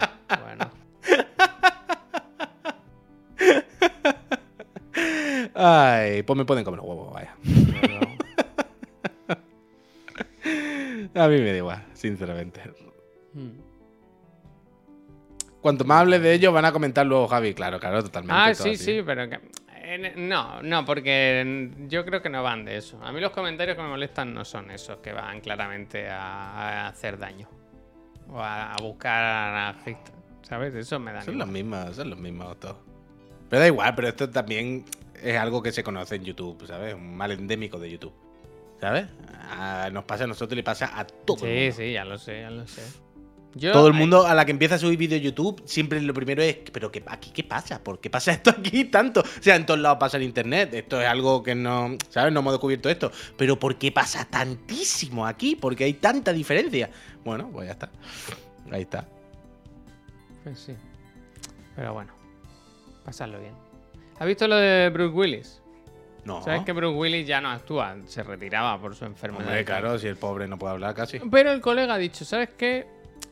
Ay, 5.63 6.23
pues 6.23 6.37
me 6.37 6.43
pueden 6.43 6.63
comer 6.63 6.79
huevos, 6.79 7.13
vaya. 7.13 7.35
A 11.13 11.27
mí 11.27 11.37
me 11.37 11.51
da 11.51 11.57
igual, 11.57 11.85
sinceramente. 11.93 12.61
Cuanto 15.61 15.85
más 15.85 16.01
hables 16.01 16.23
de 16.23 16.33
ello, 16.33 16.51
van 16.51 16.65
a 16.65 16.71
comentar 16.71 17.05
luego 17.05 17.27
Javi. 17.27 17.53
Claro, 17.53 17.79
claro, 17.79 18.01
totalmente. 18.01 18.35
Ah, 18.35 18.55
sí, 18.55 18.71
así. 18.71 18.83
sí, 18.83 19.03
pero 19.05 19.29
que... 19.29 19.39
No, 20.15 20.63
no, 20.63 20.83
porque 20.83 21.69
yo 21.87 22.05
creo 22.05 22.23
que 22.23 22.29
no 22.29 22.41
van 22.41 22.65
de 22.65 22.77
eso. 22.77 22.99
A 23.03 23.11
mí 23.11 23.21
los 23.21 23.29
comentarios 23.29 23.77
que 23.77 23.83
me 23.83 23.89
molestan 23.89 24.33
no 24.33 24.43
son 24.43 24.71
esos, 24.71 24.97
que 24.97 25.13
van 25.13 25.41
claramente 25.41 26.09
a, 26.09 26.87
hacer 26.87 27.19
daño. 27.19 27.47
O 28.29 28.41
a, 28.41 28.75
buscar 28.81 29.23
a 29.23 29.75
¿Sabes? 30.41 30.73
Eso 30.73 30.99
me 30.99 31.13
da 31.13 31.21
Son 31.21 31.37
los 31.37 31.47
mismos, 31.47 31.95
son 31.95 32.09
los 32.09 32.17
mismos 32.17 32.59
todos. 32.59 32.77
Pero 33.47 33.59
da 33.59 33.67
igual, 33.67 33.93
pero 33.93 34.07
esto 34.07 34.27
también 34.27 34.85
es 35.21 35.37
algo 35.37 35.61
que 35.61 35.71
se 35.71 35.83
conoce 35.83 36.15
en 36.15 36.23
YouTube, 36.25 36.65
¿sabes? 36.67 36.93
Un 36.95 37.15
mal 37.15 37.31
endémico 37.31 37.79
de 37.79 37.89
YouTube. 37.91 38.13
¿Sabes? 38.79 39.05
A- 39.49 39.89
nos 39.91 40.05
pasa 40.05 40.23
a 40.23 40.27
nosotros 40.27 40.53
y 40.53 40.55
le 40.57 40.63
pasa 40.63 40.91
a 40.99 41.05
todo 41.05 41.45
el 41.45 41.51
Sí, 41.51 41.59
mundo. 41.59 41.75
sí, 41.77 41.93
ya 41.93 42.05
lo 42.05 42.17
sé, 42.17 42.41
ya 42.41 42.49
lo 42.49 42.67
sé. 42.67 42.81
Yo, 43.53 43.73
Todo 43.73 43.87
el 43.87 43.93
mundo 43.93 44.25
a 44.25 44.33
la 44.33 44.45
que 44.45 44.51
empieza 44.51 44.75
a 44.75 44.77
subir 44.79 44.97
vídeo 44.97 45.17
YouTube, 45.17 45.61
siempre 45.65 46.01
lo 46.01 46.13
primero 46.13 46.41
es, 46.41 46.55
pero 46.71 46.89
qué, 46.89 47.03
aquí 47.05 47.31
qué 47.31 47.43
pasa? 47.43 47.83
¿Por 47.83 47.99
qué 47.99 48.09
pasa 48.09 48.31
esto 48.41 48.49
aquí 48.49 48.85
tanto? 48.85 49.19
O 49.19 49.41
sea, 49.41 49.57
en 49.57 49.65
todos 49.65 49.79
lados 49.81 49.97
pasa 49.99 50.15
en 50.17 50.23
internet, 50.23 50.73
esto 50.73 51.01
es 51.01 51.07
algo 51.07 51.43
que 51.43 51.53
no, 51.53 51.97
¿sabes? 52.09 52.31
No 52.31 52.39
hemos 52.39 52.53
descubierto 52.53 52.89
esto. 52.89 53.11
Pero 53.37 53.59
¿por 53.59 53.75
qué 53.77 53.91
pasa 53.91 54.23
tantísimo 54.25 55.27
aquí? 55.27 55.57
Porque 55.57 55.83
hay 55.83 55.93
tanta 55.95 56.31
diferencia. 56.31 56.89
Bueno, 57.25 57.49
pues 57.51 57.67
ya 57.67 57.73
está. 57.73 57.91
Ahí 58.71 58.83
está. 58.83 59.05
Pues 60.43 60.57
sí. 60.57 60.73
Pero 61.75 61.93
bueno, 61.93 62.13
pasarlo 63.03 63.37
bien. 63.39 63.53
¿Has 64.21 64.27
visto 64.27 64.47
lo 64.47 64.55
de 64.55 64.89
Bruce 64.91 65.15
Willis? 65.15 65.61
No. 66.25 66.43
¿Sabes 66.43 66.61
que 66.61 66.73
Bruce 66.73 66.95
Willis 66.95 67.25
ya 67.25 67.41
no 67.41 67.49
actúa? 67.49 67.95
Se 68.05 68.21
retiraba 68.21 68.79
por 68.79 68.95
su 68.95 69.05
enfermedad. 69.05 69.47
Hombre, 69.47 69.65
claro, 69.65 69.97
si 69.97 70.05
el 70.07 70.15
pobre 70.15 70.47
no 70.47 70.59
puede 70.59 70.73
hablar 70.73 70.93
casi. 70.93 71.17
Pero 71.19 71.51
el 71.51 71.59
colega 71.59 71.95
ha 71.95 71.97
dicho, 71.97 72.23
¿sabes 72.23 72.49
qué? 72.55 72.85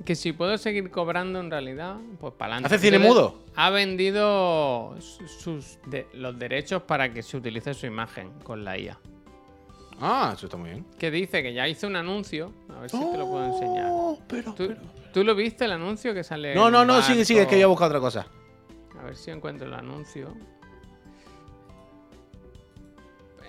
Que 0.04 0.16
si 0.16 0.34
puedo 0.34 0.58
seguir 0.58 0.90
cobrando 0.90 1.40
en 1.42 1.52
realidad, 1.52 1.98
pues 2.20 2.34
para 2.34 2.56
adelante. 2.56 2.76
¿Hace 2.76 2.84
cine 2.88 2.98
mudo? 2.98 3.44
Ha 3.56 3.70
vendido 3.70 4.96
su- 5.00 5.28
sus 5.28 5.78
de- 5.86 6.08
los 6.14 6.40
derechos 6.40 6.82
para 6.82 7.14
que 7.14 7.22
se 7.22 7.38
utilice 7.38 7.76
su 7.76 7.86
imagen 7.86 8.32
con 8.44 8.64
la 8.66 8.76
IA. 8.80 8.98
Ah, 10.02 10.32
eso 10.36 10.48
está 10.48 10.58
muy 10.58 10.72
bien. 10.72 10.86
que 10.98 11.12
dice 11.12 11.44
que 11.44 11.54
ya 11.54 11.68
hizo 11.68 11.86
un 11.86 11.98
anuncio. 11.98 12.52
A 12.76 12.80
ver 12.80 12.90
si 12.90 12.98
te 12.98 13.18
lo 13.18 13.30
puedo 13.30 13.46
enseñar. 13.46 13.88
Oh, 13.92 14.18
pero, 14.28 14.54
¿Tú, 14.56 14.68
pero- 14.70 14.82
tú 15.14 15.24
lo 15.24 15.36
viste 15.36 15.66
el 15.66 15.74
anuncio 15.74 16.16
que 16.16 16.24
sale? 16.24 16.56
No, 16.56 16.72
no, 16.72 16.84
no, 16.84 17.00
sigue, 17.04 17.26
sigue, 17.26 17.42
es 17.44 17.48
que 17.48 17.58
yo 17.60 17.64
he 17.64 17.70
buscado 17.70 17.90
otra 17.90 18.00
cosa. 18.00 18.26
A 19.00 19.04
ver 19.04 19.16
si 19.16 19.30
encuentro 19.30 19.68
el 19.68 19.74
anuncio. 19.76 20.34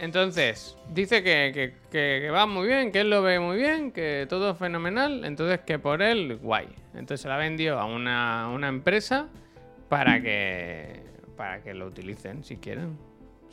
Entonces, 0.00 0.78
dice 0.94 1.22
que, 1.22 2.30
va 2.30 2.46
muy 2.46 2.66
bien, 2.66 2.90
que 2.90 3.00
él 3.00 3.10
lo 3.10 3.20
ve 3.20 3.38
muy 3.38 3.58
bien, 3.58 3.92
que 3.92 4.26
todo 4.30 4.52
es 4.52 4.56
fenomenal, 4.56 5.26
entonces 5.26 5.60
que 5.60 5.78
por 5.78 6.00
él, 6.00 6.38
guay. 6.38 6.68
Entonces 6.94 7.20
se 7.20 7.28
la 7.28 7.36
vendió 7.36 7.78
a 7.78 7.84
una, 7.84 8.68
empresa 8.68 9.28
para 9.90 10.22
que, 10.22 11.02
para 11.36 11.62
que 11.62 11.74
lo 11.74 11.86
utilicen, 11.86 12.44
si 12.44 12.56
quieren, 12.56 12.96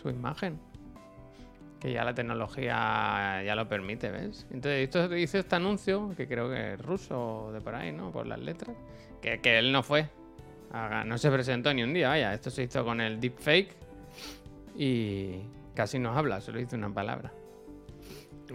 su 0.02 0.10
imagen. 0.10 0.58
Que 1.82 1.92
ya 1.92 2.06
la 2.06 2.16
tecnología 2.16 3.44
ya 3.46 3.54
lo 3.56 3.68
permite, 3.68 4.10
¿ves? 4.10 4.48
Entonces 4.50 4.84
esto 4.86 5.16
hizo 5.18 5.38
este 5.40 5.56
anuncio, 5.58 6.14
que 6.16 6.30
creo 6.30 6.50
que 6.50 6.74
es 6.74 6.82
ruso 6.82 7.52
de 7.52 7.60
por 7.60 7.76
ahí, 7.76 7.92
¿no? 7.92 8.12
Por 8.12 8.26
las 8.26 8.40
letras. 8.40 8.76
Que, 9.22 9.42
que 9.42 9.60
él 9.60 9.74
no 9.74 9.84
fue. 9.84 10.08
No 11.06 11.18
se 11.18 11.30
presentó 11.30 11.74
ni 11.74 11.84
un 11.84 11.94
día, 11.94 12.08
vaya. 12.08 12.34
Esto 12.34 12.50
se 12.50 12.64
hizo 12.64 12.86
con 12.86 13.02
el 13.02 13.20
deepfake 13.20 13.76
y 14.78 15.42
casi 15.78 16.00
no 16.00 16.18
habla, 16.18 16.42
solo 16.42 16.58
dice 16.58 16.76
una 16.76 16.92
palabra. 16.92 17.32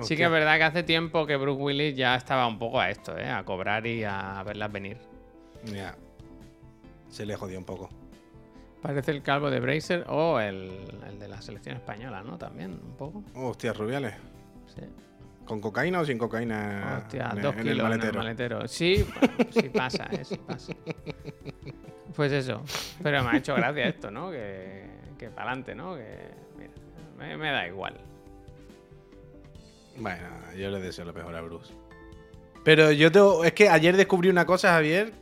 Sí 0.01 0.17
que 0.17 0.25
es 0.25 0.31
verdad 0.31 0.57
que 0.57 0.65
hace 0.65 0.83
tiempo 0.83 1.25
que 1.25 1.37
Brooke 1.37 1.63
Willis 1.63 1.95
ya 1.95 2.17
estaba 2.17 2.49
un 2.49 2.59
poco 2.59 2.81
a 2.81 2.91
esto, 2.91 3.17
¿eh? 3.17 3.31
A 3.31 3.45
cobrar 3.45 3.87
y 3.87 4.03
a 4.03 4.43
verlas 4.45 4.73
venir. 4.73 4.97
Ya. 5.67 5.95
Se 7.09 7.25
le 7.25 7.37
jodió 7.37 7.59
un 7.61 7.65
poco. 7.65 7.91
Parece 8.81 9.13
el 9.13 9.23
calvo 9.23 9.51
de 9.51 9.61
Bracer 9.61 10.05
o 10.09 10.41
el, 10.41 10.73
el 11.07 11.19
de 11.21 11.29
la 11.29 11.41
selección 11.41 11.77
española, 11.77 12.25
¿no? 12.25 12.39
También, 12.39 12.73
un 12.73 12.97
poco. 12.97 13.23
Hostia, 13.35 13.73
Rubiales. 13.73 14.15
Sí. 14.75 14.83
¿Con 15.45 15.61
cocaína 15.61 16.01
o 16.01 16.05
sin 16.05 16.19
cocaína? 16.19 17.03
Hostia, 17.03 17.31
en, 17.37 17.43
dos 17.43 17.55
en 17.55 17.63
kilos 17.63 17.77
el 17.77 17.83
maletero. 17.85 18.09
en 18.09 18.15
el 18.15 18.19
maletero. 18.19 18.67
Sí, 18.67 19.07
bueno, 19.21 19.51
sí 19.53 19.69
pasa, 19.69 20.09
¿eh? 20.11 20.25
Sí 20.25 20.37
pasa. 20.39 20.73
Pues 22.17 22.33
eso. 22.33 22.63
Pero 23.01 23.23
me 23.23 23.31
ha 23.31 23.37
hecho 23.37 23.55
gracia 23.55 23.87
esto, 23.87 24.11
¿no? 24.11 24.31
Que, 24.31 24.87
que 25.19 25.29
para 25.31 25.53
adelante, 25.53 25.75
¿no? 25.75 25.95
Que, 25.95 26.42
me, 27.23 27.37
me 27.37 27.51
da 27.51 27.67
igual. 27.67 27.95
Bueno, 29.97 30.27
yo 30.57 30.71
le 30.71 30.81
deseo 30.81 31.05
lo 31.05 31.13
mejor 31.13 31.35
a 31.37 31.41
Bruce. 31.43 31.73
Pero 32.65 32.93
yo 32.93 33.11
tengo. 33.11 33.45
Es 33.45 33.53
que 33.53 33.69
ayer 33.69 33.97
descubrí 33.97 34.29
una 34.29 34.47
cosa, 34.47 34.73
Javier, 34.73 35.13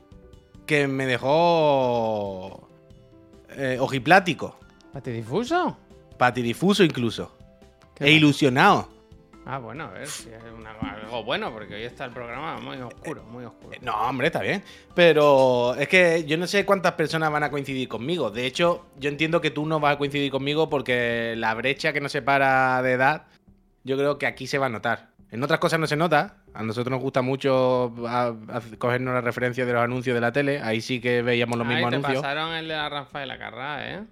que 0.66 0.86
me 0.86 1.06
dejó. 1.06 2.68
eh, 3.56 3.78
ojiplático. 3.80 4.56
¿Patidifuso? 4.92 5.76
Patidifuso 6.18 6.84
incluso. 6.84 7.36
¿Qué 7.94 8.04
E 8.06 8.12
ilusionado. 8.12 8.88
Ah, 9.52 9.58
bueno, 9.58 9.82
a 9.86 9.90
ver 9.90 10.06
si 10.06 10.28
es 10.28 10.40
una- 10.56 10.70
algo 10.70 11.24
bueno, 11.24 11.52
porque 11.52 11.74
hoy 11.74 11.82
está 11.82 12.04
el 12.04 12.12
programa 12.12 12.58
muy 12.60 12.76
oscuro, 12.76 13.24
muy 13.24 13.44
oscuro. 13.44 13.76
No, 13.82 13.94
hombre, 14.08 14.28
está 14.28 14.40
bien. 14.42 14.62
Pero 14.94 15.74
es 15.74 15.88
que 15.88 16.22
yo 16.24 16.36
no 16.38 16.46
sé 16.46 16.64
cuántas 16.64 16.92
personas 16.92 17.32
van 17.32 17.42
a 17.42 17.50
coincidir 17.50 17.88
conmigo. 17.88 18.30
De 18.30 18.46
hecho, 18.46 18.86
yo 18.96 19.08
entiendo 19.08 19.40
que 19.40 19.50
tú 19.50 19.66
no 19.66 19.80
vas 19.80 19.94
a 19.94 19.98
coincidir 19.98 20.30
conmigo 20.30 20.70
porque 20.70 21.34
la 21.36 21.52
brecha 21.54 21.92
que 21.92 22.00
nos 22.00 22.12
separa 22.12 22.80
de 22.82 22.92
edad, 22.92 23.24
yo 23.82 23.96
creo 23.96 24.18
que 24.18 24.26
aquí 24.28 24.46
se 24.46 24.58
va 24.58 24.66
a 24.66 24.68
notar. 24.68 25.08
En 25.32 25.42
otras 25.42 25.58
cosas 25.58 25.80
no 25.80 25.88
se 25.88 25.96
nota. 25.96 26.36
A 26.54 26.62
nosotros 26.62 26.92
nos 26.92 27.00
gusta 27.00 27.20
mucho 27.22 27.92
a- 28.06 28.28
a- 28.48 28.62
cogernos 28.78 29.14
la 29.14 29.20
referencia 29.20 29.66
de 29.66 29.72
los 29.72 29.82
anuncios 29.82 30.14
de 30.14 30.20
la 30.20 30.30
tele. 30.30 30.60
Ahí 30.62 30.80
sí 30.80 31.00
que 31.00 31.22
veíamos 31.22 31.58
los 31.58 31.66
Ay, 31.66 31.74
mismos 31.74 31.90
te 31.90 31.96
anuncios. 31.96 32.22
pasaron 32.22 32.52
el 32.54 32.68
de 32.68 32.74
la 32.76 32.88
Rafaela 32.88 33.36
Carrá, 33.36 33.94
¿eh? 33.94 34.04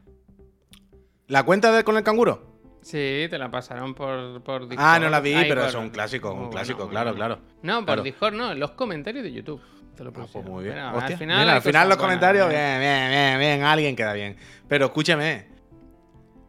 ¿La 1.28 1.44
cuenta 1.44 1.70
de 1.70 1.84
con 1.84 1.96
el 1.96 2.02
canguro? 2.02 2.57
Sí, 2.90 3.26
te 3.28 3.36
la 3.36 3.50
pasaron 3.50 3.94
por, 3.94 4.42
por 4.42 4.66
Discord. 4.66 4.78
Ah, 4.86 4.98
no 4.98 5.10
la 5.10 5.20
vi, 5.20 5.34
Ay, 5.34 5.46
pero 5.46 5.60
por- 5.60 5.68
es 5.68 5.74
un 5.74 5.90
clásico, 5.90 6.32
un 6.32 6.48
clásico, 6.50 6.88
claro, 6.88 7.14
claro. 7.14 7.38
No, 7.62 7.76
por 7.80 7.84
Claro. 7.84 8.02
Discord 8.02 8.32
no, 8.34 8.52
en 8.52 8.58
los 8.60 8.70
comentarios 8.70 9.24
de 9.24 9.30
YouTube. 9.32 9.60
Te 9.94 10.04
lo 10.04 10.10
Ah, 10.10 10.26
pues 10.32 10.44
muy 10.46 10.64
bien. 10.64 10.78
Hostia, 10.78 11.06
al 11.14 11.18
final, 11.18 11.40
mira, 11.40 11.56
al 11.56 11.60
final 11.62 11.88
los 11.88 11.98
buenas, 11.98 12.18
comentarios, 12.18 12.46
¿eh? 12.46 12.50
bien, 12.50 12.80
bien, 12.80 13.10
bien, 13.10 13.38
bien, 13.40 13.62
alguien 13.64 13.94
queda 13.94 14.14
bien. 14.14 14.36
Pero 14.68 14.86
escúchame, 14.86 15.48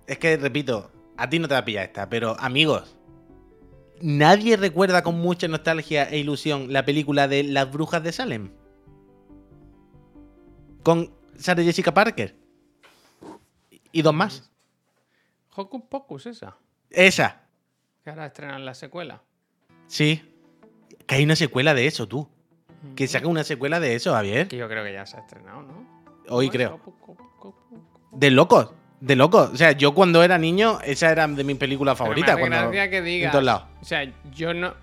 es 0.07 0.17
que 0.17 0.37
repito, 0.37 0.91
a 1.17 1.27
ti 1.29 1.39
no 1.39 1.47
te 1.49 1.55
va 1.55 1.59
a 1.59 1.65
pillar 1.65 1.83
esta, 1.83 2.07
pero 2.07 2.37
amigos, 2.39 2.95
nadie 4.01 4.55
recuerda 4.55 5.03
con 5.03 5.19
mucha 5.19 5.47
nostalgia 5.49 6.03
e 6.09 6.19
ilusión 6.19 6.71
la 6.71 6.85
película 6.85 7.27
de 7.27 7.43
Las 7.43 7.69
Brujas 7.69 8.01
de 8.01 8.13
Salem. 8.13 8.51
Con 10.83 11.13
Sarah 11.37 11.63
Jessica 11.63 11.93
Parker. 11.93 12.35
Y 13.91 14.01
dos 14.03 14.13
más. 14.13 14.49
Hocus 15.60 15.82
Pocus 15.89 16.26
esa. 16.28 16.55
Esa, 16.89 17.41
Que 18.03 18.10
ahora 18.10 18.26
estrenan 18.28 18.66
la 18.66 18.74
secuela. 18.74 19.22
sí. 19.88 20.26
Que 21.05 21.16
hay 21.16 21.24
una 21.24 21.36
secuela 21.36 21.74
de 21.74 21.88
eso, 21.88 22.07
tú. 22.07 22.30
Que 22.95 23.07
saca 23.07 23.28
una 23.28 23.43
secuela 23.43 23.80
de 23.80 23.95
eso, 23.95 24.14
Javier. 24.14 24.47
Que 24.47 24.57
yo 24.57 24.70
creo 24.70 24.84
que 24.84 24.93
ya 24.93 25.05
se 25.07 25.18
ha 25.18 25.22
estrenado, 25.22 25.64
¿no? 25.64 25.84
Hoy 26.30 26.49
creo. 26.51 26.80
Hocus. 26.86 27.55
De 28.12 28.30
locos, 28.30 28.72
de 29.01 29.16
locos. 29.16 29.49
O 29.51 29.57
sea, 29.57 29.72
yo 29.72 29.93
cuando 29.95 30.24
era 30.24 30.38
niño, 30.38 30.80
esa 30.84 31.12
era 31.12 31.28
de 31.28 31.43
mis 31.43 31.57
películas 31.57 31.95
Pero 31.97 32.03
me 32.12 32.22
favoritas. 32.22 32.36
hace 32.36 32.41
Cuando... 32.47 32.72
que 32.72 32.97
en 32.97 33.05
digas. 33.05 33.32
todos 33.32 33.43
lados. 33.43 33.64
O 33.82 33.86
sea, 33.86 34.12
yo 34.36 34.53
no. 34.53 34.74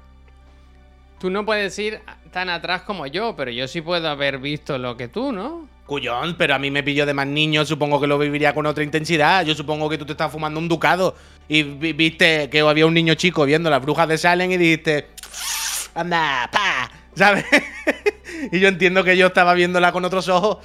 Tú 1.21 1.31
no 1.31 1.47
puedes 1.47 1.79
ir 1.79 2.01
tan 2.33 2.49
atrás 2.51 2.83
como 2.83 3.07
yo, 3.07 3.37
pero 3.37 3.51
yo 3.53 3.69
sí 3.69 3.81
puedo 3.81 4.09
haber 4.09 4.39
visto 4.39 4.79
lo 4.79 4.97
que 4.97 5.07
tú, 5.09 5.31
¿no? 5.33 5.69
Cuyón, 5.87 6.35
pero 6.37 6.55
a 6.55 6.59
mí 6.59 6.71
me 6.71 6.83
pilló 6.83 7.07
de 7.07 7.15
más 7.15 7.27
niño, 7.27 7.65
supongo 7.65 8.01
que 8.01 8.07
lo 8.09 8.19
viviría 8.19 8.53
con 8.55 8.67
otra 8.67 8.83
intensidad. 8.83 9.45
Yo 9.45 9.55
supongo 9.55 9.89
que 9.89 9.97
tú 9.99 10.05
te 10.05 10.13
estás 10.13 10.33
fumando 10.33 10.59
un 10.59 10.69
ducado 10.69 11.15
y 11.49 11.63
vi- 11.63 11.93
viste 11.93 12.51
que 12.51 12.61
había 12.61 12.87
un 12.87 12.95
niño 12.95 13.15
chico 13.15 13.45
viendo 13.45 13.71
las 13.71 13.81
brujas 13.81 14.09
de 14.09 14.19
Salem 14.19 14.51
y 14.51 14.57
dijiste, 14.57 15.07
anda, 15.95 16.49
pa, 16.53 16.91
¿sabes? 17.15 17.45
y 18.53 18.59
yo 18.59 18.69
entiendo 18.69 19.05
que 19.05 19.17
yo 19.17 19.29
estaba 19.29 19.55
viéndola 19.55 19.93
con 19.93 20.05
otros 20.05 20.29
ojos, 20.29 20.59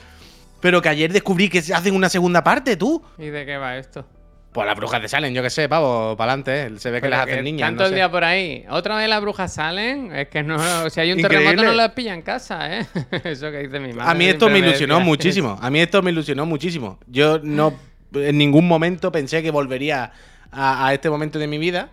pero 0.60 0.82
que 0.82 0.90
ayer 0.90 1.12
descubrí 1.14 1.50
que 1.50 1.62
se 1.62 1.74
hacen 1.74 1.96
una 1.96 2.10
segunda 2.10 2.44
parte, 2.44 2.76
tú. 2.76 3.04
¿Y 3.18 3.28
de 3.28 3.46
qué 3.46 3.58
va 3.58 3.78
esto? 3.78 4.06
Pues 4.52 4.68
las 4.68 4.76
brujas 4.76 5.02
de 5.02 5.08
Salem, 5.08 5.34
yo 5.34 5.42
qué 5.42 5.50
sé, 5.50 5.70
pavo, 5.70 6.18
para 6.18 6.34
adelante, 6.34 6.78
se 6.80 6.92
ve 6.92 6.98
que 6.98 7.04
Pero 7.04 7.16
las 7.16 7.26
que 7.26 7.32
hacen 7.32 7.44
niñas. 7.46 7.70
Tanto 7.70 7.84
no 7.84 7.86
el 7.86 7.92
sé. 7.92 7.96
día 7.96 8.12
por 8.12 8.24
ahí. 8.26 8.66
Otra 8.70 8.98
vez 8.98 9.08
las 9.08 9.22
brujas 9.22 9.54
salen. 9.54 10.14
Es 10.14 10.28
que 10.28 10.44
no. 10.44 10.90
Si 10.90 11.00
hay 11.00 11.14
un 11.14 11.20
Increíble. 11.20 11.46
terremoto, 11.46 11.70
no 11.70 11.74
las 11.74 11.92
pilla 11.92 12.14
en 12.14 12.22
casa, 12.22 12.80
¿eh? 12.80 12.86
Eso 13.24 13.50
que 13.50 13.60
dice 13.60 13.80
mi 13.80 13.94
madre. 13.94 14.12
A 14.12 14.14
mí 14.14 14.26
esto 14.26 14.50
me 14.50 14.60
ilusionó 14.60 15.00
muchísimo. 15.00 15.58
A 15.62 15.70
mí 15.70 15.80
esto 15.80 16.02
me 16.02 16.12
ilusionó 16.12 16.46
muchísimo. 16.46 17.00
Yo 17.08 17.40
no 17.42 17.74
en 18.14 18.38
ningún 18.38 18.68
momento 18.68 19.10
pensé 19.10 19.42
que 19.42 19.52
volvería 19.52 20.12
a, 20.52 20.86
a 20.88 20.94
este 20.94 21.10
momento 21.10 21.40
de 21.40 21.48
mi 21.48 21.58
vida. 21.58 21.90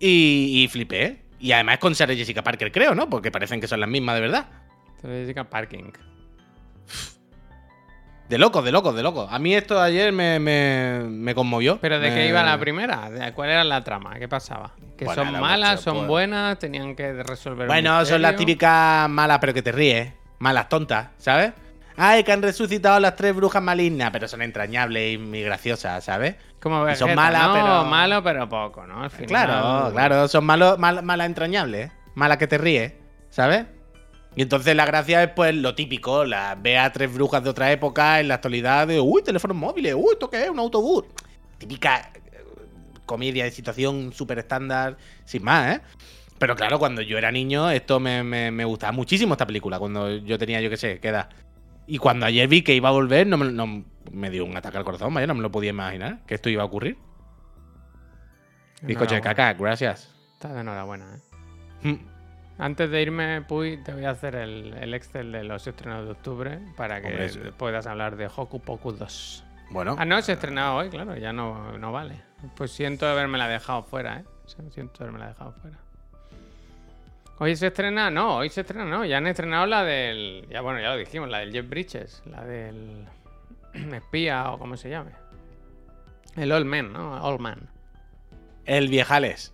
Y, 0.00 0.64
y 0.64 0.68
flipé. 0.68 1.22
Y 1.38 1.52
además 1.52 1.78
con 1.78 1.94
Sarah 1.94 2.14
Jessica 2.14 2.42
Parker, 2.42 2.72
creo, 2.72 2.94
¿no? 2.96 3.08
Porque 3.08 3.30
parecen 3.30 3.60
que 3.60 3.68
son 3.68 3.78
las 3.78 3.88
mismas 3.88 4.16
de 4.16 4.20
verdad. 4.20 4.46
Jessica 5.00 5.44
Parking. 5.44 5.92
De 8.32 8.38
locos, 8.38 8.64
de 8.64 8.72
locos, 8.72 8.94
de 8.96 9.02
locos. 9.02 9.28
A 9.30 9.38
mí 9.38 9.54
esto 9.54 9.74
de 9.78 9.82
ayer 9.82 10.10
me, 10.10 10.38
me- 10.38 11.00
me 11.06 11.34
conmovió. 11.34 11.76
¿Pero 11.82 12.00
de 12.00 12.08
Me- 12.08 12.14
qué 12.16 12.28
iba 12.28 12.42
la 12.42 12.56
primera? 12.58 13.10
¿De 13.10 13.30
¿Cuál 13.34 13.50
era 13.50 13.62
la 13.62 13.84
trama? 13.84 14.14
¿Qué 14.18 14.26
pasaba? 14.26 14.72
¿Que 14.96 15.04
Bueno, 15.04 15.22
son 15.24 15.38
malas, 15.38 15.80
son 15.82 15.96
pues. 15.98 16.08
buenas? 16.08 16.58
¿Tenían 16.58 16.96
que 16.96 17.12
resolver 17.24 17.64
un 17.64 17.66
Bueno, 17.66 18.02
son 18.06 18.22
las 18.22 18.34
típicas 18.36 19.06
malas, 19.10 19.36
pero 19.38 19.52
que 19.52 19.60
te 19.60 19.70
ríes. 19.70 20.14
Malas 20.38 20.70
tontas, 20.70 21.08
¿sabes? 21.18 21.52
Ay, 21.94 22.24
que 22.24 22.32
han 22.32 22.40
resucitado 22.40 22.98
las 23.00 23.16
tres 23.16 23.36
brujas 23.36 23.62
malignas, 23.62 24.10
pero 24.10 24.26
son 24.26 24.40
entrañables 24.40 25.12
y 25.12 25.18
muy 25.18 25.42
graciosas, 25.42 26.02
¿sabes? 26.02 26.36
Como 26.58 26.88
Y 26.88 26.96
son 26.96 27.14
malas, 27.14 27.48
¿no? 27.48 27.52
pero- 27.52 27.84
Malo, 27.84 28.22
pero 28.22 28.48
poco, 28.48 28.86
¿no? 28.86 29.02
Al 29.02 29.10
final. 29.10 29.28
Claro, 29.28 29.92
claro, 29.92 30.26
son 30.28 30.46
malos, 30.46 30.78
mal- 30.78 31.02
malas 31.02 31.26
entrañables, 31.26 31.92
malas 32.14 32.38
que 32.38 32.46
te 32.46 32.56
ríes, 32.56 32.94
¿sabes? 33.28 33.66
Y 34.34 34.42
entonces 34.42 34.74
la 34.74 34.86
gracia 34.86 35.22
es 35.22 35.30
pues 35.30 35.54
lo 35.54 35.74
típico, 35.74 36.24
la 36.24 36.54
ve 36.54 36.78
a 36.78 36.90
tres 36.90 37.12
brujas 37.12 37.44
de 37.44 37.50
otra 37.50 37.70
época 37.70 38.18
en 38.20 38.28
la 38.28 38.34
actualidad 38.34 38.86
de, 38.88 38.98
uy, 39.00 39.22
teléfonos 39.22 39.56
móviles, 39.56 39.94
uy, 39.94 40.12
¿esto 40.12 40.30
qué 40.30 40.44
es? 40.44 40.50
Un 40.50 40.58
autobús. 40.58 41.04
Típica 41.58 42.10
eh, 42.14 42.20
comedia 43.04 43.44
de 43.44 43.50
situación 43.50 44.12
súper 44.12 44.38
estándar, 44.38 44.96
sin 45.26 45.42
más, 45.44 45.76
¿eh? 45.76 45.80
Pero 46.38 46.56
claro, 46.56 46.78
cuando 46.78 47.02
yo 47.02 47.18
era 47.18 47.30
niño, 47.30 47.70
esto 47.70 48.00
me, 48.00 48.22
me- 48.24 48.50
me 48.50 48.64
gustaba 48.64 48.90
muchísimo 48.92 49.34
esta 49.34 49.46
película, 49.46 49.78
cuando 49.78 50.10
yo 50.16 50.38
tenía, 50.38 50.60
yo 50.62 50.70
qué 50.70 50.76
sé, 50.78 50.98
qué 50.98 51.08
edad. 51.08 51.28
Y 51.86 51.98
cuando 51.98 52.24
ayer 52.26 52.48
vi 52.48 52.62
que 52.62 52.74
iba 52.74 52.88
a 52.88 52.92
volver, 52.92 53.26
no 53.26 53.36
me, 53.36 53.52
no- 53.52 53.84
me 54.10 54.30
dio 54.30 54.44
un 54.46 54.56
ataque 54.56 54.78
al 54.78 54.84
corazón, 54.84 55.12
vaya, 55.12 55.26
no 55.26 55.34
me 55.34 55.42
lo 55.42 55.52
podía 55.52 55.70
imaginar 55.70 56.20
que 56.26 56.34
esto 56.36 56.48
iba 56.48 56.62
a 56.62 56.66
ocurrir. 56.66 56.96
Bizcocho 58.80 59.14
de 59.14 59.20
caca, 59.20 59.52
gracias. 59.52 60.10
Está 60.32 60.52
de 60.54 60.60
enhorabuena, 60.62 61.06
¿eh? 61.14 61.88
Mm. 61.88 62.11
Antes 62.58 62.90
de 62.90 63.02
irme, 63.02 63.42
Puy, 63.42 63.78
te 63.82 63.92
voy 63.92 64.04
a 64.04 64.10
hacer 64.10 64.34
el, 64.36 64.74
el 64.74 64.94
Excel 64.94 65.32
de 65.32 65.42
los 65.44 65.66
estrenos 65.66 66.04
de 66.04 66.12
octubre 66.12 66.58
para 66.76 67.00
que 67.00 67.08
Hombre, 67.08 67.28
sí. 67.30 67.40
puedas 67.56 67.86
hablar 67.86 68.16
de 68.16 68.26
Hoku 68.34 68.60
Poku 68.60 68.92
2. 68.92 69.44
Bueno, 69.70 69.96
Ah, 69.98 70.04
no, 70.04 70.20
se 70.20 70.32
ha 70.32 70.34
estrenado 70.34 70.76
hoy, 70.76 70.90
claro, 70.90 71.16
ya 71.16 71.32
no, 71.32 71.78
no 71.78 71.92
vale. 71.92 72.20
Pues 72.56 72.70
siento 72.72 73.06
haberme 73.06 73.38
la 73.38 73.48
dejado 73.48 73.82
fuera, 73.84 74.18
¿eh? 74.20 74.24
Siento 74.70 75.02
haberme 75.02 75.18
la 75.18 75.28
dejado 75.28 75.52
fuera. 75.52 75.78
Hoy 77.38 77.56
se 77.56 77.68
estrena, 77.68 78.10
no, 78.10 78.36
hoy 78.36 78.50
se 78.50 78.60
estrena, 78.60 78.84
no, 78.84 79.04
ya 79.04 79.16
han 79.16 79.26
estrenado 79.26 79.66
la 79.66 79.82
del, 79.82 80.46
ya 80.50 80.60
bueno, 80.60 80.78
ya 80.80 80.90
lo 80.90 80.96
dijimos, 80.98 81.28
la 81.30 81.38
del 81.38 81.52
Jeff 81.52 81.68
Bridges, 81.68 82.22
la 82.26 82.44
del 82.44 83.06
espía 83.94 84.50
o 84.52 84.58
como 84.58 84.76
se 84.76 84.90
llame. 84.90 85.12
El 86.36 86.52
Old 86.52 86.66
Man, 86.66 86.92
¿no? 86.92 87.20
Old 87.24 87.40
Man. 87.40 87.68
el 88.66 88.88
Viejales. 88.88 89.52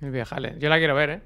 El 0.00 0.10
viajales. 0.10 0.58
Yo 0.58 0.68
la 0.68 0.78
quiero 0.78 0.94
ver, 0.94 1.10
¿eh? 1.10 1.22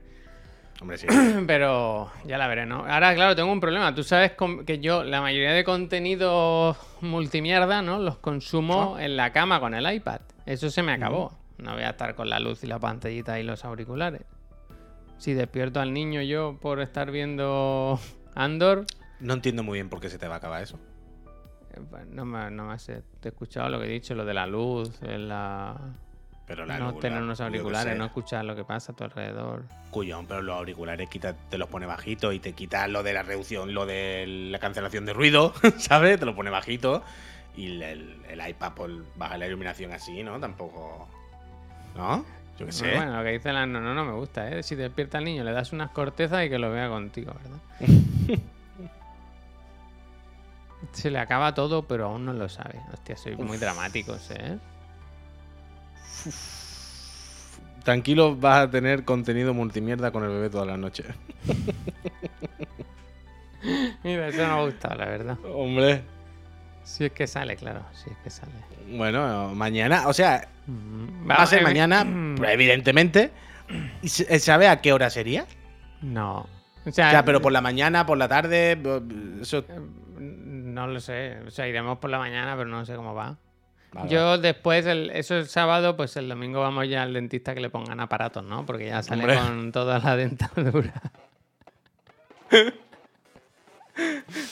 Hombre, 0.80 0.96
sí. 0.98 1.06
Pero 1.46 2.10
ya 2.24 2.38
la 2.38 2.46
veré, 2.48 2.64
¿no? 2.66 2.86
Ahora, 2.86 3.14
claro, 3.14 3.36
tengo 3.36 3.52
un 3.52 3.60
problema. 3.60 3.94
Tú 3.94 4.02
sabes 4.02 4.32
que 4.66 4.78
yo 4.78 5.04
la 5.04 5.20
mayoría 5.20 5.52
de 5.52 5.62
contenidos 5.64 6.76
multimierda, 7.02 7.82
¿no? 7.82 7.98
Los 7.98 8.16
consumo 8.18 8.98
en 8.98 9.16
la 9.16 9.32
cama 9.32 9.60
con 9.60 9.74
el 9.74 9.92
iPad. 9.92 10.20
Eso 10.46 10.70
se 10.70 10.82
me 10.82 10.92
acabó. 10.92 11.36
No 11.58 11.74
voy 11.74 11.82
a 11.82 11.90
estar 11.90 12.14
con 12.14 12.30
la 12.30 12.40
luz 12.40 12.64
y 12.64 12.66
la 12.66 12.78
pantallita 12.78 13.38
y 13.38 13.42
los 13.42 13.64
auriculares. 13.66 14.22
Si 15.18 15.34
despierto 15.34 15.80
al 15.80 15.92
niño 15.92 16.22
yo 16.22 16.56
por 16.58 16.80
estar 16.80 17.10
viendo 17.10 18.00
Andor, 18.34 18.86
No 19.20 19.34
entiendo 19.34 19.62
muy 19.62 19.76
bien 19.76 19.90
por 19.90 20.00
qué 20.00 20.08
se 20.08 20.18
te 20.18 20.26
va 20.28 20.36
a 20.36 20.38
acabar 20.38 20.62
eso. 20.62 20.78
eh, 21.74 21.80
pues 21.90 22.06
no 22.06 22.24
me, 22.24 22.50
no 22.50 22.64
me 22.64 22.78
sé. 22.78 23.02
Te 23.20 23.28
he 23.28 23.32
escuchado 23.32 23.68
lo 23.68 23.78
que 23.78 23.84
he 23.84 23.90
dicho, 23.90 24.14
lo 24.14 24.24
de 24.24 24.32
la 24.32 24.46
luz, 24.46 24.98
en 25.02 25.28
la... 25.28 25.76
Pero 26.50 26.66
la 26.66 26.78
no 26.78 26.94
tener 26.94 27.22
unos 27.22 27.40
auriculares, 27.40 27.96
no 27.96 28.04
escuchar 28.06 28.44
lo 28.44 28.56
que 28.56 28.64
pasa 28.64 28.90
a 28.90 28.96
tu 28.96 29.04
alrededor. 29.04 29.62
Cuyón, 29.92 30.26
pero 30.26 30.42
los 30.42 30.56
auriculares 30.56 31.08
quita, 31.08 31.32
te 31.34 31.58
los 31.58 31.68
pone 31.68 31.86
bajito 31.86 32.32
y 32.32 32.40
te 32.40 32.54
quita 32.54 32.88
lo 32.88 33.04
de 33.04 33.12
la 33.12 33.22
reducción, 33.22 33.72
lo 33.72 33.86
de 33.86 34.24
la 34.26 34.58
cancelación 34.58 35.06
de 35.06 35.12
ruido, 35.12 35.54
¿sabes? 35.78 36.18
Te 36.18 36.26
lo 36.26 36.34
pone 36.34 36.50
bajito. 36.50 37.04
Y 37.56 37.66
el, 37.66 37.82
el- 37.82 38.16
el 38.28 38.48
iPad 38.50 38.72
pues, 38.74 38.90
baja 39.14 39.38
la 39.38 39.46
iluminación 39.46 39.92
así, 39.92 40.24
¿no? 40.24 40.40
Tampoco. 40.40 41.08
¿No? 41.96 42.24
Yo 42.58 42.66
qué 42.66 42.72
sé. 42.72 42.94
Bueno, 42.96 43.16
lo 43.16 43.22
que 43.22 43.30
dice 43.30 43.52
la 43.52 43.64
no, 43.66 43.80
no, 43.80 43.94
no 43.94 44.04
me 44.04 44.12
gusta, 44.12 44.50
¿eh? 44.50 44.62
Si 44.64 44.74
despierta 44.74 45.18
al 45.18 45.24
niño, 45.24 45.44
le 45.44 45.52
das 45.52 45.72
unas 45.72 45.92
cortezas 45.92 46.44
y 46.44 46.50
que 46.50 46.58
lo 46.58 46.72
vea 46.72 46.88
contigo, 46.88 47.32
¿verdad? 47.32 47.58
Se 50.92 51.10
le 51.10 51.18
acaba 51.18 51.54
todo, 51.54 51.82
pero 51.86 52.06
aún 52.06 52.24
no 52.24 52.32
lo 52.32 52.48
sabe. 52.48 52.80
Hostia, 52.92 53.16
soy 53.16 53.36
muy 53.36 53.58
dramáticos, 53.58 54.30
¿eh? 54.30 54.58
Tranquilo, 57.84 58.36
vas 58.36 58.64
a 58.66 58.70
tener 58.70 59.04
contenido 59.04 59.54
multimierda 59.54 60.10
con 60.10 60.22
el 60.24 60.30
bebé 60.30 60.50
toda 60.50 60.66
la 60.66 60.76
noche. 60.76 61.04
Mira, 64.04 64.28
eso 64.28 64.42
no 64.46 64.54
me 64.56 64.60
ha 64.60 64.64
gustado, 64.64 64.94
la 64.96 65.06
verdad. 65.06 65.38
Hombre. 65.54 66.02
Si 66.82 67.04
es 67.04 67.12
que 67.12 67.26
sale, 67.26 67.56
claro, 67.56 67.84
si 67.92 68.10
es 68.10 68.16
que 68.24 68.30
sale. 68.30 68.52
Bueno, 68.96 69.54
mañana, 69.54 70.08
o 70.08 70.12
sea, 70.12 70.46
Mm, 70.66 71.28
va 71.28 71.34
a 71.36 71.46
ser 71.46 71.60
eh, 71.60 71.62
mañana, 71.64 72.04
mm, 72.04 72.36
pues, 72.36 72.50
evidentemente. 72.50 73.30
¿Y 74.02 74.08
se- 74.08 74.38
¿Sabe 74.38 74.68
a 74.68 74.80
qué 74.80 74.92
hora 74.92 75.10
sería? 75.10 75.46
No. 76.02 76.46
O 76.84 76.88
O 76.88 76.92
sea, 76.92 77.24
pero 77.24 77.40
por 77.42 77.50
la 77.50 77.60
mañana, 77.60 78.06
por 78.06 78.18
la 78.18 78.28
tarde, 78.28 78.78
eso... 79.40 79.58
eh, 79.68 79.80
No 80.18 80.86
lo 80.86 81.00
sé. 81.00 81.38
O 81.46 81.50
sea, 81.50 81.66
iremos 81.66 81.98
por 81.98 82.10
la 82.10 82.18
mañana, 82.18 82.54
pero 82.56 82.68
no 82.68 82.84
sé 82.84 82.94
cómo 82.94 83.14
va. 83.14 83.36
Vale, 83.92 84.08
Yo 84.08 84.38
después, 84.38 84.86
el- 84.86 85.10
eso 85.10 85.36
es 85.38 85.50
sábado, 85.50 85.96
pues 85.96 86.16
el 86.16 86.28
domingo 86.28 86.60
vamos 86.60 86.88
ya 86.88 87.02
al 87.02 87.12
dentista 87.12 87.54
que 87.54 87.60
le 87.60 87.70
pongan 87.70 87.98
aparatos, 88.00 88.44
¿no? 88.44 88.64
Porque 88.64 88.86
ya 88.86 89.02
sale 89.02 89.22
Hombre. 89.24 89.36
con 89.38 89.72
toda 89.72 89.98
la 89.98 90.16
dentadura. 90.16 90.94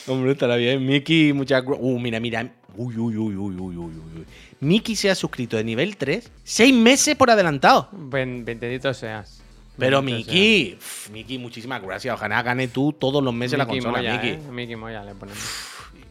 Hombre, 0.07 0.31
estará 0.33 0.55
bien. 0.57 0.85
Mickey, 0.85 1.33
muchas 1.33 1.63
gra- 1.63 1.77
Uh, 1.79 1.99
mira, 1.99 2.19
mira. 2.19 2.51
Uy, 2.75 2.95
uy, 2.97 3.17
uy, 3.17 3.35
uy, 3.35 3.55
uy, 3.55 3.75
uy, 3.77 3.93
uy. 4.17 4.25
Mickey 4.59 4.95
se 4.95 5.09
ha 5.09 5.15
suscrito 5.15 5.57
de 5.57 5.63
nivel 5.63 5.95
3 5.97 6.29
seis 6.43 6.73
meses 6.73 7.15
por 7.15 7.31
adelantado. 7.31 7.89
Ben, 7.91 8.43
bendito 8.45 8.93
seas. 8.93 9.41
Pero 9.77 10.01
Bendito 10.01 10.31
Mickey, 10.31 10.75
uf, 10.77 11.09
Mickey, 11.09 11.37
muchísimas 11.37 11.81
gracias. 11.81 12.13
Ojalá 12.13 12.43
gane 12.43 12.67
tú 12.67 12.91
todos 12.91 13.23
los 13.23 13.33
meses 13.33 13.51
seas. 13.51 13.59
la 13.59 13.65
Mickey 13.65 13.79
consola, 13.81 13.97
Moya, 13.97 14.13
Mickey. 14.13 14.29
¿eh? 14.31 14.51
Mickey 14.51 14.75
Moya 14.75 15.03
le 15.03 15.15
ponemos. 15.15 15.39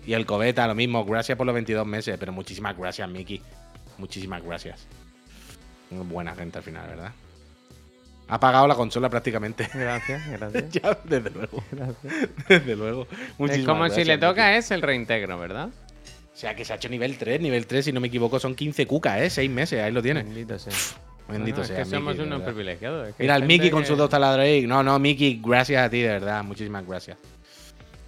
Y 0.08 0.14
el 0.14 0.24
Cobeta, 0.24 0.66
lo 0.66 0.74
mismo. 0.74 1.04
Gracias 1.04 1.36
por 1.36 1.46
los 1.46 1.52
22 1.52 1.86
meses, 1.86 2.16
pero 2.18 2.32
muchísimas 2.32 2.74
gracias, 2.78 3.06
Mickey. 3.10 3.42
Muchísimas 3.98 4.42
gracias. 4.42 4.86
Buena 5.90 6.34
gente 6.34 6.56
al 6.56 6.64
final, 6.64 6.86
¿verdad? 6.88 7.12
Ha 8.28 8.40
pagado 8.40 8.66
la 8.66 8.74
consola 8.74 9.10
prácticamente. 9.10 9.68
Gracias, 9.74 10.26
gracias. 10.30 10.70
ya, 10.70 10.98
desde 11.04 11.28
luego. 11.30 11.62
gracias. 11.70 12.28
Desde 12.48 12.74
luego. 12.74 13.06
Es 13.50 13.64
como 13.66 13.86
si 13.90 14.04
le 14.04 14.14
Mickey. 14.16 14.28
toca 14.30 14.56
es 14.56 14.70
el 14.70 14.80
reintegro, 14.80 15.38
¿verdad? 15.38 15.68
O 15.68 16.36
sea, 16.40 16.54
que 16.56 16.64
se 16.64 16.72
ha 16.72 16.76
hecho 16.76 16.88
nivel 16.88 17.18
3. 17.18 17.40
Nivel 17.42 17.66
3, 17.66 17.84
si 17.84 17.92
no 17.92 18.00
me 18.00 18.06
equivoco, 18.08 18.40
son 18.40 18.54
15 18.54 18.86
cucas, 18.86 19.20
¿eh? 19.20 19.28
6 19.28 19.50
meses, 19.50 19.82
ahí 19.82 19.92
lo 19.92 20.00
tienes. 20.02 20.24
Bendito 20.24 20.58
sea. 20.58 20.72
Bendito 21.28 21.58
Bueno, 21.58 21.64
sea. 21.68 21.82
Es 21.82 21.88
que 21.88 21.94
somos 21.96 22.14
Mickey, 22.14 22.26
unos 22.26 22.42
privilegiados. 22.42 23.08
es 23.08 23.14
que 23.14 23.22
Mira, 23.24 23.36
el 23.36 23.44
Mickey 23.44 23.70
con 23.70 23.82
que- 23.82 23.88
sus 23.88 23.98
dos 23.98 24.08
taladros 24.08 24.44
ahí. 24.44 24.66
No, 24.66 24.82
no, 24.82 24.98
Mickey, 24.98 25.38
gracias 25.44 25.84
a 25.84 25.90
ti, 25.90 26.00
de 26.00 26.08
verdad. 26.08 26.42
Muchísimas 26.44 26.86
gracias. 26.86 27.18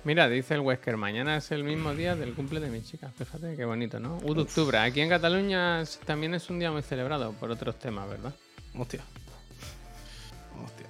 Mira, 0.03 0.28
dice 0.28 0.55
el 0.55 0.61
Wesker, 0.61 0.96
mañana 0.96 1.36
es 1.36 1.51
el 1.51 1.62
mismo 1.62 1.94
día 1.94 2.16
del 2.16 2.32
cumple 2.32 2.59
de 2.61 2.70
mi 2.70 2.82
chica. 2.82 3.11
Fíjate 3.16 3.55
qué 3.55 3.64
bonito, 3.66 4.01
¿no? 4.01 4.16
1 4.22 4.34
de 4.34 4.40
octubre. 4.42 4.78
Aquí 4.78 5.03
en 5.03 5.11
Cataluña 5.11 5.82
también 6.07 6.34
es 6.34 6.48
un 6.48 6.59
día 6.59 6.70
muy 6.70 6.82
celebrado 6.82 7.32
por 7.34 7.51
otros 7.51 7.78
temas, 7.78 8.09
¿verdad? 8.09 8.32
Hostia. 8.78 9.01
Hostia. 10.64 10.86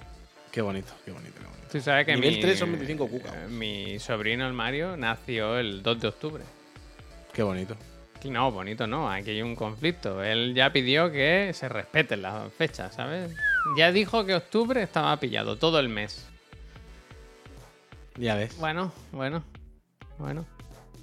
Qué 0.49 0.61
bonito, 0.61 0.93
qué 1.03 1.11
bonito, 1.11 1.33
qué 1.37 1.45
bonito. 1.45 1.67
Tú 1.69 1.81
sabes 1.81 2.05
que 2.05 2.15
Nivel 2.15 2.35
mi, 2.35 2.41
3 2.41 2.59
son 2.59 2.71
25 2.71 3.07
cucas. 3.07 3.33
eh, 3.35 3.47
mi 3.49 3.99
sobrino, 3.99 4.47
el 4.47 4.53
Mario, 4.53 4.95
nació 4.95 5.57
el 5.59 5.83
2 5.83 6.01
de 6.01 6.07
octubre. 6.07 6.43
Qué 7.33 7.43
bonito. 7.43 7.75
No, 8.29 8.51
bonito 8.51 8.87
no, 8.87 9.11
aquí 9.11 9.31
hay 9.31 9.41
un 9.41 9.55
conflicto. 9.55 10.23
Él 10.23 10.53
ya 10.53 10.71
pidió 10.71 11.11
que 11.11 11.51
se 11.53 11.67
respeten 11.67 12.21
las 12.21 12.53
fechas, 12.53 12.93
¿sabes? 12.93 13.33
Ya 13.77 13.91
dijo 13.91 14.25
que 14.25 14.35
octubre 14.35 14.81
estaba 14.81 15.17
pillado 15.17 15.57
todo 15.57 15.79
el 15.79 15.89
mes. 15.89 16.30
Ya 18.17 18.35
ves. 18.35 18.57
Bueno, 18.59 18.91
bueno, 19.11 19.43
bueno, 20.19 20.45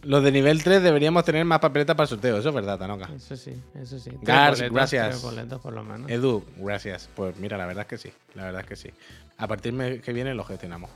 Los 0.03 0.23
de 0.23 0.31
nivel 0.31 0.63
3 0.63 0.83
deberíamos 0.83 1.25
tener 1.25 1.45
más 1.45 1.59
papeletas 1.59 1.97
para 1.97 2.05
el 2.05 2.09
sorteo. 2.09 2.39
Eso 2.39 2.51
es 2.51 2.55
verdad, 2.55 2.79
Tanoka. 2.79 3.09
eso 3.15 3.37
sí, 3.37 3.53
eso 3.75 3.99
sí. 3.99 4.11
Gars, 4.23 4.61
gracias. 4.71 5.09
tres 5.09 5.23
boletos 5.23 5.61
por 5.61 5.73
lo 5.73 5.83
menos. 5.83 6.11
Edu, 6.11 6.45
gracias. 6.57 7.09
Pues 7.17 7.37
mira, 7.39 7.57
la 7.59 7.67
verdad 7.67 7.83
es 7.83 7.89
que 7.89 7.99
sí. 7.99 8.13
La 8.35 8.45
verdad 8.45 8.61
es 8.61 8.67
que 8.67 8.77
sí. 8.77 8.91
A 9.39 9.47
partir 9.49 9.73
mes 9.73 10.01
que 10.03 10.13
viene 10.13 10.35
lo 10.35 10.45
gestionamos. 10.45 10.91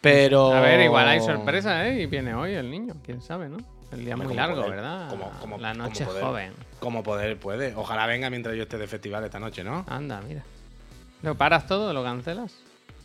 Pero. 0.00 0.52
A 0.52 0.60
ver, 0.60 0.80
igual 0.82 1.08
hay 1.08 1.20
sorpresa, 1.20 1.88
¿eh? 1.88 2.02
Y 2.02 2.06
viene 2.06 2.34
hoy 2.34 2.52
el 2.54 2.70
niño, 2.70 2.94
quién 3.04 3.20
sabe, 3.22 3.48
¿no? 3.48 3.56
El 3.92 4.04
día 4.04 4.14
Hombre, 4.14 4.28
muy 4.28 4.36
¿cómo 4.36 4.46
largo, 4.46 4.62
poder? 4.62 4.70
¿verdad? 4.76 5.08
¿Cómo- 5.08 5.32
cómo- 5.40 5.58
La 5.58 5.72
noche 5.72 6.04
poder? 6.04 6.24
joven. 6.24 6.52
Como 6.80 7.02
poder 7.02 7.38
puede. 7.38 7.74
Ojalá 7.74 8.06
venga 8.06 8.28
mientras 8.28 8.54
yo 8.56 8.62
esté 8.64 8.76
de 8.76 8.86
festival 8.86 9.24
esta 9.24 9.38
noche, 9.38 9.62
¿no? 9.62 9.84
Anda, 9.88 10.20
mira. 10.26 10.42
¿Lo 11.22 11.36
paras 11.36 11.66
todo? 11.66 11.92
¿Lo 11.92 12.02
cancelas? 12.02 12.54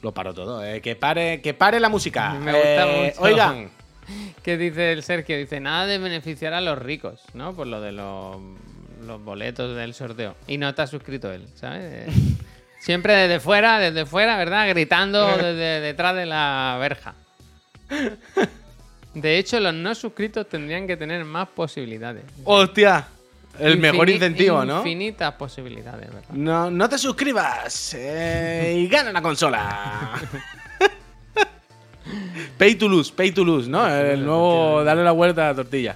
Lo 0.01 0.13
paro 0.13 0.33
todo. 0.33 0.63
eh. 0.65 0.81
Que 0.81 0.95
pare, 0.95 1.41
que 1.41 1.53
pare 1.53 1.79
la 1.79 1.89
música. 1.89 2.33
Me 2.39 2.53
gusta 2.53 2.87
Eh, 2.87 3.13
mucho. 3.15 3.21
Oigan, 3.21 3.69
¿Qué 4.43 4.57
dice 4.57 4.91
el 4.93 5.03
Sergio? 5.03 5.37
Dice, 5.37 5.59
nada 5.59 5.85
de 5.85 5.97
beneficiar 5.99 6.53
a 6.53 6.61
los 6.61 6.79
ricos, 6.79 7.21
¿no? 7.33 7.53
Por 7.55 7.67
lo 7.67 7.79
de 7.81 7.91
los, 7.91 8.37
los 9.05 9.23
boletos 9.23 9.75
del 9.75 9.93
sorteo. 9.93 10.35
Y 10.47 10.57
no 10.57 10.69
está 10.69 10.87
suscrito 10.87 11.31
él, 11.31 11.47
¿sabes? 11.55 12.07
Eh, 12.07 12.07
Siempre 12.79 13.13
desde 13.13 13.39
fuera, 13.41 13.77
desde 13.77 14.05
fuera, 14.05 14.37
¿verdad? 14.37 14.67
Gritando 14.69 15.27
desde 15.35 15.81
detrás 15.81 16.15
de 16.15 16.25
la 16.25 16.77
verja. 16.79 17.13
De 19.13 19.37
hecho, 19.37 19.59
los 19.59 19.73
no 19.73 19.93
suscritos 19.95 20.47
tendrían 20.47 20.87
que 20.87 20.95
tener 20.95 21.25
más 21.25 21.49
posibilidades. 21.49 22.23
hostia. 22.45 23.05
El 23.59 23.77
mejor 23.77 24.09
incentivo, 24.09 24.63
¿no? 24.65 24.77
Infinitas 24.77 25.33
posibilidades, 25.33 26.07
¿verdad? 26.07 26.29
No, 26.31 26.71
no 26.71 26.89
te 26.89 26.97
suscribas 26.97 27.93
eh, 27.95 28.75
y 28.77 28.87
gana 28.87 29.11
la 29.11 29.21
consola. 29.21 30.13
pay 32.57 32.75
to 32.75 32.87
lose, 32.87 33.11
pay 33.11 33.31
to 33.31 33.43
lose, 33.43 33.69
¿no? 33.69 33.87
El 33.87 34.25
nuevo, 34.25 34.83
darle 34.83 35.03
la 35.03 35.11
vuelta 35.11 35.45
a 35.45 35.49
la 35.49 35.55
tortilla. 35.55 35.95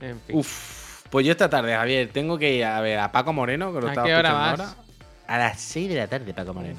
En 0.00 0.20
fin. 0.20 0.36
Uf, 0.36 1.02
pues 1.10 1.26
yo 1.26 1.32
esta 1.32 1.48
tarde, 1.48 1.74
Javier, 1.74 2.10
tengo 2.12 2.38
que 2.38 2.54
ir 2.54 2.64
a 2.64 2.80
ver 2.80 2.98
a 2.98 3.10
Paco 3.12 3.32
Moreno, 3.32 3.72
que 3.72 3.80
lo 3.80 3.86
¿A 3.86 3.90
estaba 3.90 4.06
qué 4.06 4.14
hora 4.14 4.32
vas? 4.32 4.60
ahora. 4.60 4.74
A 5.26 5.38
las 5.38 5.60
6 5.60 5.88
de 5.88 5.96
la 5.96 6.06
tarde, 6.06 6.32
Paco 6.32 6.54
Moreno. 6.54 6.78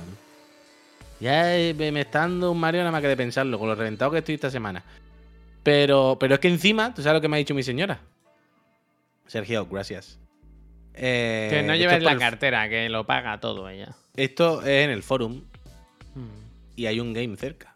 Ya 1.20 1.56
eh, 1.58 1.74
me 1.78 1.92
me 1.92 2.02
está 2.02 2.20
dando 2.20 2.52
un 2.52 2.60
Mario 2.60 2.82
nada 2.82 2.92
más 2.92 3.02
que 3.02 3.08
de 3.10 3.18
pensarlo, 3.18 3.60
con 3.60 3.68
lo 3.68 3.76
reventado 3.76 4.12
que 4.12 4.20
estoy 4.20 4.36
esta 4.36 4.50
semana. 4.50 4.84
Pero, 5.64 6.18
pero 6.20 6.36
es 6.36 6.40
que 6.40 6.48
encima, 6.48 6.94
¿tú 6.94 7.02
sabes 7.02 7.18
lo 7.18 7.22
que 7.22 7.28
me 7.28 7.36
ha 7.36 7.40
dicho 7.40 7.54
mi 7.54 7.64
señora? 7.64 8.00
Sergio, 9.30 9.66
gracias. 9.68 10.20
Eh, 10.96 11.48
que 11.52 11.62
no 11.64 11.74
esto 11.74 11.82
lleves 11.84 11.98
es 11.98 12.04
la 12.04 12.12
el- 12.14 12.20
cartera, 12.20 12.68
que 12.68 12.90
lo 12.90 13.06
paga 13.06 13.40
todo 13.40 13.70
ella. 13.70 13.96
Esto 14.16 14.62
es 14.64 14.84
en 14.86 14.90
el 14.90 15.04
forum 15.04 15.44
Mm. 16.16 16.28
y 16.76 16.86
hay 16.88 17.00
un 17.00 17.14
game 17.14 17.38
cerca. 17.38 17.74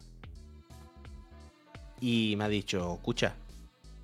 Y 2.00 2.34
me 2.36 2.44
ha 2.44 2.48
dicho, 2.48 2.94
escucha, 2.94 3.34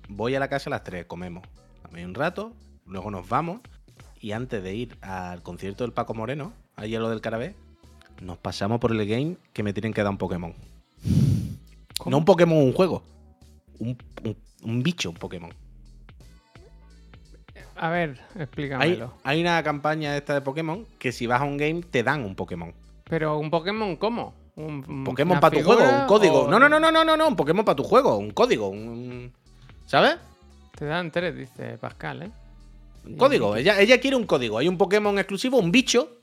voy 0.07 0.33
a 0.35 0.39
la 0.39 0.47
casa 0.47 0.69
a 0.69 0.71
las 0.71 0.83
3, 0.83 1.05
comemos. 1.05 1.43
Dame 1.83 2.05
un 2.05 2.13
rato, 2.15 2.53
luego 2.87 3.11
nos 3.11 3.27
vamos. 3.27 3.59
Y 4.19 4.31
antes 4.31 4.63
de 4.63 4.73
ir 4.75 4.97
al 5.01 5.43
concierto 5.43 5.83
del 5.83 5.93
Paco 5.93 6.13
Moreno, 6.13 6.53
ahí 6.75 6.95
a 6.95 6.99
lo 6.99 7.09
del 7.09 7.21
Carabé, 7.21 7.55
nos 8.21 8.37
pasamos 8.37 8.79
por 8.79 8.91
el 8.91 9.05
game 9.07 9.35
que 9.53 9.63
me 9.63 9.73
tienen 9.73 9.93
que 9.93 10.01
dar 10.03 10.11
un 10.11 10.17
Pokémon. 10.17 10.53
No 12.05 12.17
un 12.17 12.25
Pokémon, 12.25 12.57
un 12.57 12.73
juego. 12.73 13.03
Un, 13.79 13.97
un- 14.23 14.37
un 14.63 14.83
bicho, 14.83 15.09
un 15.09 15.15
Pokémon. 15.17 15.51
A 17.81 17.89
ver, 17.89 18.19
explícamelo. 18.37 19.13
hay 19.23 19.41
una 19.41 19.63
campaña 19.63 20.15
esta 20.15 20.35
de 20.35 20.41
Pokémon 20.41 20.85
que 20.99 21.11
si 21.11 21.25
vas 21.25 21.41
a 21.41 21.45
un 21.45 21.57
game 21.57 21.81
te 21.81 22.03
dan 22.03 22.23
un 22.23 22.35
Pokémon. 22.35 22.73
Pero 23.05 23.39
un 23.39 23.49
Pokémon, 23.49 23.95
¿cómo? 23.95 24.35
¿Un, 24.55 24.85
un- 24.87 25.03
Pokémon 25.03 25.39
para 25.39 25.55
tu 25.57 25.63
juego, 25.63 25.89
un 25.89 26.05
código. 26.05 26.41
o- 26.43 26.47
No, 26.47 26.59
no, 26.59 26.69
no, 26.69 26.79
no, 26.79 26.91
no, 26.91 27.03
no, 27.03 27.17
no, 27.17 27.27
un 27.27 27.35
Pokémon 27.35 27.65
para 27.65 27.75
tu 27.75 27.83
juego, 27.83 28.17
un 28.17 28.29
código, 28.31 28.67
un... 28.69 29.33
¿Sabes? 29.87 30.17
Te 30.77 30.85
dan 30.85 31.09
tres, 31.11 31.35
dice 31.35 31.77
Pascal, 31.79 32.21
¿eh? 32.23 32.31
Un 33.05 33.17
código. 33.17 33.55
Ella, 33.55 33.79
ella 33.79 33.99
quiere 33.99 34.15
un 34.15 34.25
código. 34.27 34.59
Hay 34.59 34.67
un 34.67 34.77
Pokémon 34.77 35.17
exclusivo, 35.17 35.57
un 35.57 35.71
bicho, 35.71 36.19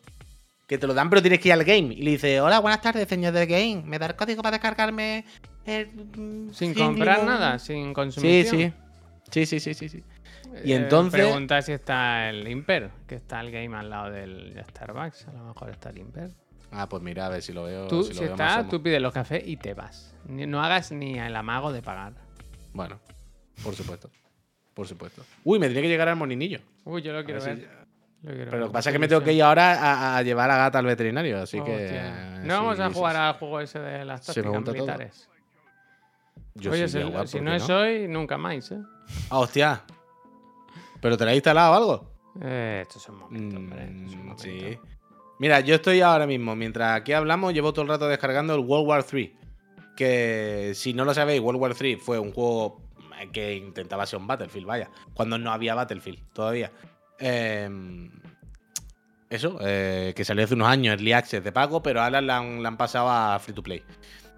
que 0.68 0.78
te 0.78 0.86
lo 0.86 0.94
dan, 0.94 1.10
pero 1.10 1.20
tienes 1.20 1.40
que 1.40 1.48
ir 1.48 1.54
al 1.54 1.64
game. 1.64 1.92
Y 1.92 2.02
le 2.02 2.12
dices, 2.12 2.40
hola, 2.40 2.60
buenas 2.60 2.80
tardes, 2.80 3.08
señor 3.08 3.32
del 3.32 3.48
game. 3.48 3.82
¿Me 3.84 3.98
da 3.98 4.06
el 4.06 4.14
código 4.16 4.42
para 4.42 4.58
descargarme 4.58 5.24
el, 5.66 5.88
mm, 5.88 6.52
Sin 6.52 6.72
comprar 6.74 7.16
Moon?" 7.18 7.26
nada, 7.26 7.58
sin 7.58 7.88
Sí, 7.88 7.92
consumición. 7.94 8.56
sí. 8.56 8.72
Sí, 9.30 9.44
sí, 9.44 9.60
sí, 9.60 9.74
sí, 9.74 9.88
sí. 9.90 10.04
Y 10.64 10.72
Eh, 10.72 10.76
entonces. 10.76 11.20
Pregunta 11.20 11.62
si 11.62 11.72
está 11.72 12.28
el 12.30 12.46
Imper, 12.48 12.90
que 13.06 13.14
está 13.16 13.40
el 13.40 13.50
game 13.50 13.76
al 13.76 13.90
lado 13.90 14.10
del 14.10 14.62
Starbucks. 14.70 15.28
A 15.28 15.32
lo 15.32 15.44
mejor 15.44 15.70
está 15.70 15.90
el 15.90 15.98
Imper. 15.98 16.30
Ah, 16.70 16.88
pues 16.88 17.02
mira, 17.02 17.26
a 17.26 17.28
ver 17.28 17.42
si 17.42 17.52
lo 17.52 17.64
veo. 17.64 17.86
Tú, 17.88 18.02
si 18.04 18.12
si, 18.12 18.14
lo 18.16 18.20
veo 18.22 18.30
más 18.32 18.40
está, 18.40 18.54
asomo. 18.56 18.70
tú 18.70 18.82
pides 18.82 19.00
los 19.00 19.12
cafés 19.12 19.42
y 19.46 19.56
te 19.56 19.74
vas. 19.74 20.14
No 20.26 20.62
hagas 20.62 20.92
ni 20.92 21.18
el 21.18 21.34
amago 21.34 21.72
de 21.72 21.80
pagar. 21.82 22.12
Bueno, 22.74 22.98
por 23.62 23.74
supuesto. 23.74 24.10
Por 24.74 24.86
supuesto. 24.86 25.24
Uy, 25.44 25.58
me 25.58 25.66
tiene 25.68 25.82
que 25.82 25.88
llegar 25.88 26.08
al 26.08 26.16
moninillo. 26.16 26.60
Uy, 26.84 27.02
yo 27.02 27.12
lo 27.12 27.24
quiero 27.24 27.42
ver 27.42 27.54
si- 27.56 27.60
ver. 27.62 27.78
Lo 28.22 28.32
quiero 28.32 28.50
Pero 28.50 28.58
lo 28.60 28.66
que 28.66 28.72
pasa 28.72 28.90
es 28.90 28.92
que 28.92 28.98
me 28.98 29.06
tengo 29.08 29.22
que 29.22 29.32
ir 29.32 29.42
ahora 29.42 29.74
a, 29.80 30.16
a 30.18 30.22
llevar 30.22 30.50
a 30.50 30.56
gata 30.58 30.78
al 30.80 30.86
veterinario, 30.86 31.40
así 31.40 31.60
que. 31.62 31.84
Hostia. 31.84 32.36
eh, 32.36 32.40
No 32.44 32.54
vamos 32.54 32.80
a 32.80 32.90
jugar 32.92 33.16
al 33.16 33.34
juego 33.34 33.60
ese 33.60 33.78
de 33.78 34.04
las 34.04 34.26
tácticas 34.26 34.62
militares. 34.62 35.28
Yo 36.54 36.72
Oye, 36.72 36.88
si, 36.88 36.98
si 36.98 37.04
¿por 37.04 37.42
no 37.42 37.50
qué 37.52 37.56
es 37.56 37.70
hoy, 37.70 38.08
nunca 38.08 38.36
más, 38.36 38.72
¿eh? 38.72 38.78
Ah, 39.30 39.38
hostia. 39.38 39.82
¿Pero 41.00 41.16
te 41.16 41.24
la 41.24 41.30
has 41.32 41.36
instalado 41.36 41.72
o 41.72 41.76
algo? 41.76 42.10
Eh, 42.40 42.84
momentos, 42.86 43.08
hombre. 43.08 43.22
estos 43.84 44.10
son 44.10 44.16
Mm, 44.16 44.18
momentos. 44.24 44.42
sí. 44.42 44.78
Mira, 45.40 45.60
yo 45.60 45.76
estoy 45.76 46.00
ahora 46.00 46.26
mismo, 46.26 46.56
mientras 46.56 47.00
aquí 47.00 47.12
hablamos, 47.12 47.54
llevo 47.54 47.72
todo 47.72 47.82
el 47.82 47.88
rato 47.88 48.08
descargando 48.08 48.54
el 48.54 48.60
World 48.60 48.88
War 48.88 49.04
3. 49.04 49.30
Que 49.96 50.72
si 50.74 50.92
no 50.94 51.04
lo 51.04 51.14
sabéis, 51.14 51.40
World 51.40 51.60
War 51.60 51.74
3 51.74 52.00
fue 52.02 52.18
un 52.18 52.32
juego 52.32 52.80
que 53.32 53.54
intentaba 53.56 54.06
ser 54.06 54.18
un 54.18 54.26
Battlefield, 54.26 54.66
vaya. 54.66 54.90
Cuando 55.14 55.38
no 55.38 55.52
había 55.52 55.74
Battlefield 55.74 56.20
todavía. 56.32 56.72
Eh, 57.20 57.68
eso, 59.30 59.58
eh, 59.60 60.12
que 60.16 60.24
salió 60.24 60.44
hace 60.44 60.54
unos 60.54 60.68
años, 60.68 60.92
Early 60.94 61.12
Access 61.12 61.44
de 61.44 61.52
pago, 61.52 61.82
pero 61.82 62.00
ahora 62.02 62.20
la 62.20 62.38
han, 62.38 62.62
la 62.62 62.68
han 62.68 62.76
pasado 62.76 63.08
a 63.10 63.38
Free 63.38 63.54
to 63.54 63.62
Play. 63.62 63.82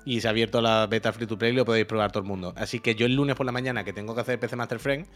Y 0.04 0.20
se 0.20 0.26
ha 0.28 0.30
abierto 0.30 0.61
la 0.61 0.86
beta 0.86 1.12
Free 1.12 1.26
to 1.26 1.38
Play 1.38 1.52
y 1.52 1.56
lo 1.56 1.64
podéis 1.64 1.86
probar 1.86 2.11
todo 2.11 2.22
el 2.22 2.28
mundo. 2.28 2.52
Así 2.56 2.80
que 2.80 2.94
yo 2.94 3.06
el 3.06 3.14
lunes 3.14 3.36
por 3.36 3.46
la 3.46 3.52
mañana, 3.52 3.84
que 3.84 3.92
tengo 3.92 4.14
que 4.14 4.22
hacer 4.22 4.40
PC 4.40 4.56
Master 4.56 4.78
Friend, 4.80 5.06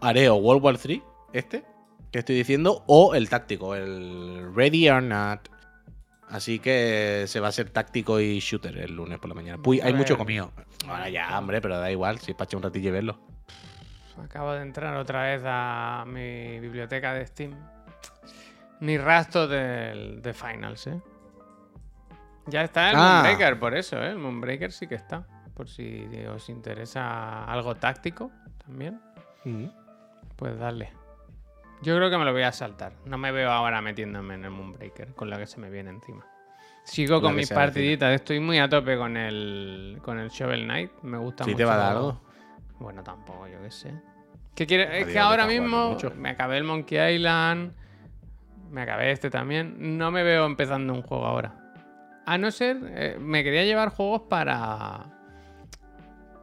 haré 0.00 0.28
o 0.28 0.36
World 0.36 0.62
War 0.64 0.78
3, 0.78 1.00
este, 1.32 1.64
que 2.12 2.18
estoy 2.20 2.36
diciendo, 2.36 2.84
o 2.86 3.14
el 3.14 3.28
táctico, 3.28 3.74
el 3.74 4.52
Ready 4.54 4.88
or 4.88 5.02
Not. 5.02 5.48
Así 6.28 6.58
que 6.58 7.24
se 7.28 7.38
va 7.38 7.48
a 7.48 7.52
ser 7.52 7.70
táctico 7.70 8.18
y 8.18 8.40
shooter 8.40 8.76
el 8.78 8.94
lunes 8.96 9.18
por 9.20 9.28
la 9.28 9.34
mañana. 9.34 9.62
Puy, 9.62 9.80
hay 9.80 9.94
mucho 9.94 10.18
comido. 10.18 10.50
Bueno, 10.84 11.08
ya, 11.08 11.38
hombre, 11.38 11.60
pero 11.60 11.78
da 11.78 11.90
igual, 11.90 12.18
si 12.18 12.32
es 12.32 12.36
para 12.36 12.46
echar 12.46 12.56
un 12.58 12.62
ratillo 12.64 12.88
y 12.88 12.92
verlo. 12.92 13.18
Acabo 14.22 14.52
de 14.52 14.62
entrar 14.62 14.96
otra 14.96 15.22
vez 15.24 15.42
a 15.44 16.04
mi 16.06 16.58
biblioteca 16.58 17.14
de 17.14 17.26
Steam. 17.26 17.52
Ni 18.80 18.98
rastro 18.98 19.46
del, 19.46 20.20
de 20.20 20.34
Finals, 20.34 20.86
¿eh? 20.88 21.00
Ya 22.46 22.62
está 22.62 22.90
el 22.90 22.96
Ah. 22.98 23.22
Moonbreaker, 23.22 23.58
por 23.58 23.76
eso, 23.76 23.96
¿eh? 24.02 24.10
El 24.10 24.18
Moonbreaker 24.18 24.72
sí 24.72 24.86
que 24.86 24.94
está. 24.96 25.26
Por 25.54 25.68
si 25.68 26.06
os 26.28 26.48
interesa 26.48 27.44
algo 27.44 27.74
táctico 27.76 28.30
también, 28.66 29.00
pues 30.36 30.58
dale. 30.58 30.92
Yo 31.82 31.96
creo 31.96 32.08
que 32.10 32.18
me 32.18 32.24
lo 32.24 32.32
voy 32.32 32.42
a 32.42 32.52
saltar. 32.52 32.92
No 33.04 33.18
me 33.18 33.32
veo 33.32 33.50
ahora 33.50 33.82
metiéndome 33.82 34.34
en 34.34 34.44
el 34.44 34.50
Moonbreaker 34.50 35.14
con 35.14 35.28
lo 35.30 35.36
que 35.36 35.46
se 35.46 35.60
me 35.60 35.70
viene 35.70 35.90
encima. 35.90 36.24
Sigo 36.84 37.16
La 37.16 37.20
con 37.22 37.34
mis 37.34 37.50
partiditas. 37.50 38.14
Estoy 38.14 38.40
muy 38.40 38.58
a 38.58 38.68
tope 38.68 38.96
con 38.96 39.16
el, 39.16 39.98
con 40.02 40.18
el 40.18 40.28
Shovel 40.30 40.64
Knight. 40.64 40.92
Me 41.02 41.18
gusta 41.18 41.44
¿Sí 41.44 41.50
mucho. 41.50 41.58
te 41.58 41.64
va 41.64 41.74
a 41.74 41.78
dar 41.78 41.96
algo? 41.96 42.20
Bueno, 42.78 43.02
tampoco, 43.02 43.46
yo 43.48 43.60
qué 43.60 43.70
sé. 43.70 43.92
¿Qué 44.54 44.66
quiere? 44.66 45.00
Es 45.00 45.08
que 45.08 45.18
ahora 45.18 45.46
mismo 45.46 45.96
me 46.16 46.30
acabé 46.30 46.58
el 46.58 46.64
Monkey 46.64 47.16
Island. 47.16 47.72
Me 48.70 48.82
acabé 48.82 49.10
este 49.10 49.30
también. 49.30 49.98
No 49.98 50.10
me 50.10 50.22
veo 50.22 50.46
empezando 50.46 50.92
un 50.92 51.02
juego 51.02 51.26
ahora. 51.26 51.54
A 52.24 52.38
no 52.38 52.50
ser. 52.50 52.78
eh, 52.88 53.16
me 53.20 53.44
quería 53.44 53.64
llevar 53.64 53.90
juegos 53.90 54.22
para. 54.30 55.15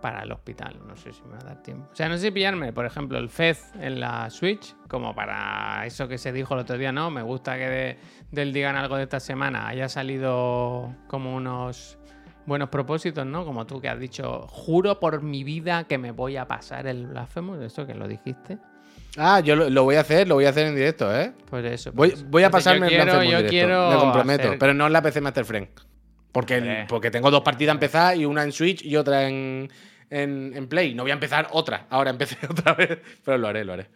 Para 0.04 0.24
el 0.24 0.32
hospital. 0.34 0.80
No 0.86 0.98
sé 0.98 1.14
si 1.14 1.22
me 1.24 1.30
va 1.32 1.40
a 1.40 1.46
dar 1.46 1.64
tiempo. 1.64 1.88
O 1.90 1.96
sea, 1.96 2.10
no 2.10 2.16
sé 2.18 2.24
si 2.26 2.32
pillarme, 2.32 2.74
por 2.74 2.86
ejemplo, 2.86 3.18
el 3.18 3.30
Fez 3.30 3.72
en 3.80 4.02
la 4.02 4.30
Switch. 4.30 4.76
Como 4.90 5.16
para 5.16 5.86
eso 5.86 6.10
que 6.10 6.18
se 6.18 6.34
dijo 6.34 6.54
el 6.56 6.60
otro 6.60 6.78
día, 6.78 6.92
¿no? 6.92 7.10
Me 7.10 7.22
gusta 7.22 7.58
que 7.58 7.70
de- 7.70 7.98
del 8.30 8.52
Digan 8.52 8.76
algo 8.76 8.98
de 8.98 9.04
esta 9.04 9.22
semana 9.22 9.66
haya 9.66 9.88
salido 9.88 10.94
como 11.08 11.34
unos 11.34 11.98
buenos 12.46 12.68
propósitos, 12.68 13.26
¿no? 13.26 13.46
Como 13.46 13.66
tú 13.66 13.80
que 13.80 13.88
has 13.88 13.98
dicho, 13.98 14.46
juro 14.50 15.00
por 15.00 15.22
mi 15.24 15.46
vida 15.46 15.86
que 15.86 15.98
me 15.98 16.12
voy 16.12 16.36
a 16.36 16.46
pasar 16.50 16.86
el 16.88 17.08
Blasphemous, 17.08 17.62
eso 17.62 17.88
que 17.88 17.94
lo 17.96 18.06
dijiste. 18.06 18.58
Ah, 19.18 19.40
yo 19.40 19.56
lo, 19.56 19.70
lo 19.70 19.84
voy 19.86 19.96
a 19.96 20.02
hacer, 20.02 20.28
lo 20.28 20.36
voy 20.36 20.46
a 20.46 20.50
hacer 20.50 20.68
en 20.68 20.76
directo, 20.76 21.16
¿eh? 21.18 21.32
Pues 21.50 21.64
eso. 21.64 21.92
Voy, 21.94 22.14
voy 22.28 22.44
a 22.44 22.50
pasarme 22.50 22.90
yo 22.90 22.98
el 22.98 23.04
quiero, 23.04 23.14
yo 23.24 23.30
directo, 23.30 23.50
quiero 23.50 23.90
me 23.90 23.96
comprometo, 23.98 24.48
hacer- 24.50 24.60
pero 24.60 24.74
no 24.74 24.88
en 24.88 24.92
la 24.92 25.02
PC 25.02 25.22
Master 25.22 25.46
Friend. 25.46 25.68
Porque 26.90 27.12
tengo 27.12 27.30
dos 27.30 27.42
partidas 27.42 27.74
empezadas 27.76 28.18
y 28.18 28.26
una 28.26 28.44
en 28.44 28.52
Switch 28.52 28.84
y 28.84 28.96
otra 28.96 29.28
en, 29.28 29.70
en, 30.10 30.52
en 30.56 30.68
Play. 30.68 30.94
No 30.96 31.04
voy 31.04 31.12
a 31.12 31.16
empezar 31.16 31.48
otra. 31.52 31.88
Ahora 31.90 32.10
empecé 32.12 32.38
otra 32.50 32.74
vez. 32.74 33.00
Pero 33.24 33.38
lo 33.38 33.48
haré, 33.48 33.64
lo 33.66 33.74
haré. 33.74 33.90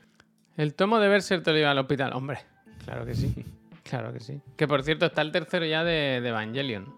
El 0.58 0.74
tomo 0.74 1.00
de 1.00 1.08
Berserk 1.08 1.44
te 1.44 1.52
lo 1.52 1.58
lleva 1.58 1.72
al 1.72 1.78
hospital. 1.80 2.14
Hombre, 2.14 2.40
claro 2.86 3.06
que 3.06 3.14
sí. 3.16 3.34
Claro 3.88 4.12
que 4.12 4.20
sí. 4.20 4.42
Que 4.58 4.68
por 4.68 4.84
cierto, 4.84 5.06
está 5.06 5.22
el 5.22 5.32
tercero 5.32 5.66
ya 5.66 5.82
de, 5.86 6.20
de 6.20 6.28
Evangelion. 6.28 6.94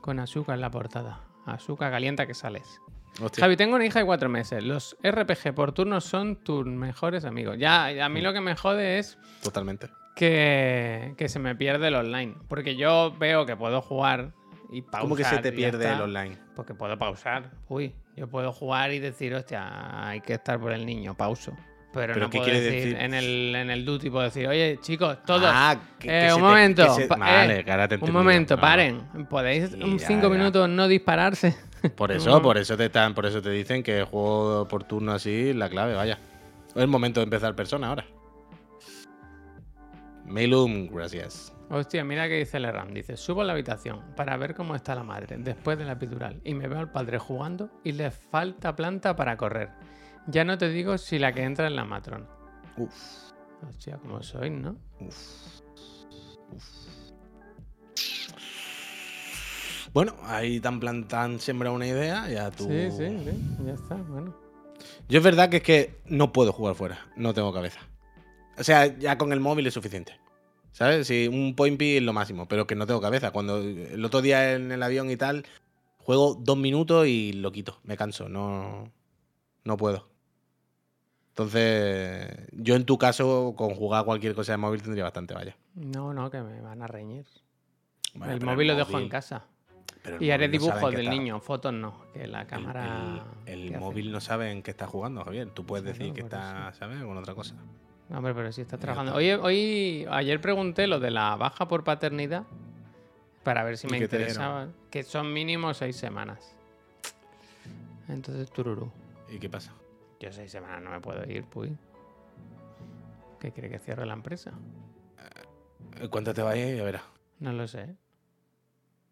Con 0.00 0.18
Asuka 0.18 0.54
en 0.54 0.62
la 0.62 0.70
portada. 0.70 1.20
Asuka 1.44 1.90
calienta 1.90 2.26
que 2.26 2.32
sales. 2.32 2.80
Hostia. 3.20 3.42
Javi, 3.44 3.56
tengo 3.58 3.76
una 3.76 3.84
hija 3.84 3.98
de 3.98 4.06
cuatro 4.06 4.30
meses. 4.30 4.64
Los 4.64 4.96
RPG 5.06 5.54
por 5.54 5.72
turnos 5.72 6.04
son 6.06 6.36
tus 6.36 6.64
mejores 6.64 7.26
amigos. 7.26 7.58
Ya, 7.58 7.84
a 8.02 8.08
Mm. 8.08 8.12
mí 8.14 8.22
lo 8.22 8.32
que 8.32 8.40
me 8.40 8.56
jode 8.56 8.98
es 8.98 9.18
Totalmente. 9.42 9.90
que, 10.16 11.12
que 11.18 11.28
se 11.28 11.38
me 11.38 11.54
pierde 11.54 11.88
el 11.88 11.96
online. 11.96 12.34
Porque 12.48 12.76
yo 12.76 13.14
veo 13.18 13.44
que 13.44 13.54
puedo 13.54 13.82
jugar 13.82 14.32
y 14.72 14.82
pausar. 14.82 15.00
¿Cómo 15.02 15.14
que 15.16 15.24
se 15.24 15.38
te 15.38 15.52
pierde 15.52 15.84
está. 15.84 15.96
el 15.96 16.02
online? 16.02 16.36
Porque 16.56 16.74
puedo 16.74 16.98
pausar. 16.98 17.50
Uy, 17.68 17.94
yo 18.16 18.26
puedo 18.28 18.52
jugar 18.52 18.90
y 18.92 18.98
decir, 18.98 19.34
hostia, 19.34 20.08
hay 20.08 20.20
que 20.20 20.34
estar 20.34 20.58
por 20.58 20.72
el 20.72 20.84
niño, 20.84 21.14
pauso. 21.14 21.52
Pero, 21.92 22.14
¿Pero 22.14 22.24
no 22.26 22.30
qué 22.30 22.38
puedo 22.38 22.50
decir, 22.50 22.72
decir? 22.72 22.96
en 22.98 23.12
el 23.12 23.54
en 23.54 23.70
el 23.70 23.84
duty 23.84 24.08
puedo 24.08 24.24
decir, 24.24 24.48
oye, 24.48 24.78
chicos, 24.80 25.18
todos. 25.26 25.50
Ah, 25.52 25.76
que- 25.98 26.08
que 26.08 26.26
eh, 26.28 26.32
un 26.32 26.36
te- 26.40 26.42
momento. 26.42 26.84
que 26.84 27.02
se- 27.02 27.06
pa- 27.06 27.16
Vale, 27.16 27.58
eh, 27.60 27.64
que 27.64 27.70
ahora 27.70 27.86
te 27.86 27.96
un 27.96 28.12
momento, 28.12 28.58
paren. 28.58 29.26
¿Podéis 29.28 29.68
Sí, 29.72 29.82
un 29.82 29.98
ya, 29.98 30.06
cinco 30.06 30.28
ya. 30.30 30.34
minutos 30.38 30.68
no 30.70 30.88
dispararse? 30.88 31.54
Por 31.94 32.10
eso, 32.12 32.40
por 32.40 32.56
eso 32.56 32.78
te 32.78 32.86
están, 32.86 33.12
por 33.14 33.26
eso 33.26 33.42
te 33.42 33.50
dicen 33.50 33.82
que 33.82 33.98
el 33.98 34.04
juego 34.06 34.66
por 34.68 34.84
turno 34.84 35.12
así 35.12 35.52
la 35.52 35.68
clave, 35.68 35.92
vaya. 35.94 36.18
Es 36.70 36.76
el 36.76 36.88
momento 36.88 37.20
de 37.20 37.24
empezar 37.24 37.54
persona 37.54 37.88
ahora. 37.88 38.06
Mailum, 40.24 40.88
gracias. 40.88 41.52
Hostia, 41.74 42.04
mira 42.04 42.28
que 42.28 42.36
dice 42.36 42.60
Leram. 42.60 42.92
Dice, 42.92 43.16
subo 43.16 43.40
a 43.40 43.44
la 43.44 43.54
habitación 43.54 44.02
para 44.14 44.36
ver 44.36 44.54
cómo 44.54 44.74
está 44.74 44.94
la 44.94 45.04
madre 45.04 45.38
después 45.38 45.78
de 45.78 45.86
la 45.86 45.92
epidural 45.92 46.38
y 46.44 46.52
me 46.52 46.68
veo 46.68 46.78
al 46.78 46.92
padre 46.92 47.18
jugando 47.18 47.70
y 47.82 47.92
le 47.92 48.10
falta 48.10 48.76
planta 48.76 49.16
para 49.16 49.38
correr. 49.38 49.70
Ya 50.26 50.44
no 50.44 50.58
te 50.58 50.68
digo 50.68 50.98
si 50.98 51.18
la 51.18 51.32
que 51.32 51.42
entra 51.42 51.68
en 51.68 51.76
la 51.76 51.86
matrona. 51.86 52.26
Uf, 52.76 52.92
Hostia, 53.66 53.96
como 53.96 54.22
sois, 54.22 54.52
¿no? 54.52 54.76
Bueno, 59.94 60.14
ahí 60.24 60.60
tan 60.60 60.78
plan 60.78 61.08
tan 61.08 61.40
sembrado 61.40 61.74
una 61.74 61.86
idea, 61.86 62.28
ya 62.28 62.50
tú. 62.50 62.64
Sí, 62.64 62.90
sí, 62.90 63.18
sí, 63.24 63.64
ya 63.64 63.72
está, 63.72 63.94
bueno. 63.94 64.36
Yo 65.08 65.18
es 65.18 65.24
verdad 65.24 65.48
que 65.48 65.56
es 65.56 65.62
que 65.62 66.02
no 66.04 66.32
puedo 66.32 66.52
jugar 66.52 66.74
fuera, 66.74 66.98
no 67.16 67.32
tengo 67.32 67.50
cabeza. 67.50 67.80
O 68.58 68.62
sea, 68.62 68.86
ya 68.98 69.16
con 69.16 69.32
el 69.32 69.40
móvil 69.40 69.66
es 69.66 69.72
suficiente. 69.72 70.21
¿Sabes? 70.72 71.06
Sí, 71.06 71.28
un 71.28 71.54
point 71.54 71.78
P 71.78 71.98
es 71.98 72.02
lo 72.02 72.12
máximo, 72.12 72.46
pero 72.48 72.66
que 72.66 72.74
no 72.74 72.86
tengo 72.86 73.00
cabeza. 73.00 73.30
Cuando 73.30 73.58
el 73.58 74.04
otro 74.04 74.22
día 74.22 74.54
en 74.54 74.72
el 74.72 74.82
avión 74.82 75.10
y 75.10 75.16
tal, 75.16 75.44
juego 75.98 76.34
dos 76.40 76.56
minutos 76.56 77.06
y 77.06 77.32
lo 77.34 77.52
quito, 77.52 77.78
me 77.84 77.96
canso, 77.96 78.28
no, 78.28 78.90
no 79.64 79.76
puedo. 79.76 80.08
Entonces, 81.30 82.28
yo 82.52 82.74
en 82.76 82.84
tu 82.84 82.98
caso, 82.98 83.54
con 83.56 83.74
jugar 83.74 84.04
cualquier 84.04 84.34
cosa 84.34 84.52
de 84.52 84.58
móvil 84.58 84.82
tendría 84.82 85.04
bastante, 85.04 85.32
vaya. 85.34 85.56
No, 85.74 86.12
no, 86.12 86.30
que 86.30 86.40
me 86.42 86.60
van 86.60 86.82
a 86.82 86.86
reñir. 86.86 87.24
Bueno, 88.14 88.34
el 88.34 88.40
móvil 88.42 88.68
lo 88.68 88.76
dejo 88.76 88.98
en 88.98 89.08
casa. 89.08 89.44
pero 90.02 90.22
Y 90.22 90.30
haré 90.30 90.48
no 90.48 90.52
dibujos 90.52 90.90
del 90.90 91.00
está- 91.00 91.10
niño, 91.10 91.40
fotos 91.40 91.72
no, 91.72 92.04
que 92.12 92.26
la 92.26 92.46
cámara... 92.46 93.24
El, 93.46 93.52
el 93.62 93.68
¿qué 93.70 93.76
hace? 93.76 93.84
móvil 93.84 94.12
no 94.12 94.20
sabe 94.20 94.50
en 94.50 94.62
qué 94.62 94.70
está 94.72 94.86
jugando, 94.86 95.24
Javier. 95.24 95.48
Tú 95.50 95.64
puedes 95.64 95.86
decir 95.86 96.12
que 96.12 96.20
está, 96.20 96.74
¿sabes? 96.74 97.02
Con 97.02 97.16
otra 97.16 97.34
cosa. 97.34 97.54
Hombre, 98.14 98.34
pero 98.34 98.52
si 98.52 98.60
estás 98.60 98.78
trabajando. 98.78 99.14
Oye, 99.14 99.36
hoy, 99.36 100.06
ayer 100.10 100.40
pregunté 100.40 100.86
lo 100.86 101.00
de 101.00 101.10
la 101.10 101.34
baja 101.36 101.66
por 101.66 101.82
paternidad 101.82 102.44
para 103.42 103.64
ver 103.64 103.78
si 103.78 103.86
¿Y 103.86 103.90
me 103.90 103.98
interesaba. 103.98 104.68
Que 104.90 105.02
son 105.02 105.32
mínimo 105.32 105.72
seis 105.72 105.96
semanas. 105.96 106.54
Entonces, 108.08 108.50
tururú. 108.50 108.90
¿Y 109.30 109.38
qué 109.38 109.48
pasa? 109.48 109.72
Yo 110.20 110.30
seis 110.30 110.52
semanas 110.52 110.82
no 110.82 110.90
me 110.90 111.00
puedo 111.00 111.24
ir, 111.30 111.44
pues. 111.44 111.70
¿Qué 113.40 113.50
quiere 113.50 113.70
que 113.70 113.78
cierre 113.78 114.04
la 114.04 114.12
empresa? 114.12 114.52
Eh, 115.98 116.08
¿Cuánto 116.08 116.34
te 116.34 116.42
va 116.42 116.50
a 116.50 116.56
ir? 116.56 116.76
Ya 116.76 116.84
verás. 116.84 117.02
No 117.40 117.52
lo 117.52 117.66
sé. 117.66 117.96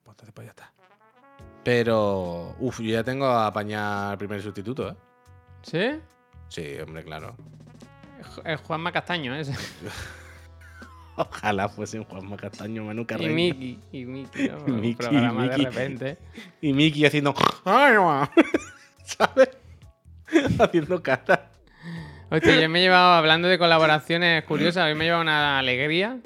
Pues 0.05 0.15
entonces, 0.15 0.33
pues 0.35 0.47
ya 0.47 0.51
está. 0.51 0.73
Pero, 1.65 2.55
uff, 2.59 2.81
yo 2.81 2.91
ya 2.91 3.03
tengo 3.03 3.27
a 3.27 3.47
apañar 3.47 4.13
el 4.13 4.19
primer 4.19 4.43
sustituto, 4.43 4.91
¿eh? 4.91 4.97
¿Sí? 5.63 6.01
Sí, 6.49 6.79
hombre, 6.81 7.03
claro. 7.03 7.35
Es 8.45 8.61
Juanma 8.61 8.93
Castaño 8.93 9.35
ese. 9.35 9.55
Ojalá 11.17 11.69
fuese 11.69 11.99
un 11.99 12.05
Juanma 12.05 12.37
Castaño, 12.37 12.85
Manu 12.85 13.03
Y 13.03 13.07
Carreño. 13.07 13.35
Miki, 13.35 13.79
y 13.93 14.05
Miki, 14.07 14.49
¿no? 14.49 14.59
Y 14.67 14.71
Un 14.71 14.81
Miki, 14.81 14.95
programa 14.95 15.47
y 15.47 15.49
de 15.49 15.57
repente. 15.57 16.19
Y 16.61 16.73
Miki 16.73 17.05
haciendo. 17.05 17.35
¿Sabes? 19.05 19.51
haciendo 20.59 21.03
cara. 21.03 21.51
Hostia, 22.31 22.61
yo 22.61 22.69
me 22.69 22.79
he 22.79 22.83
llevado, 22.83 23.15
hablando 23.15 23.49
de 23.49 23.59
colaboraciones 23.59 24.45
curiosas, 24.45 24.85
a 24.85 24.89
mí 24.89 24.95
me 24.95 25.05
he 25.05 25.07
llevado 25.09 25.23
una 25.23 25.59
alegría. 25.59 26.19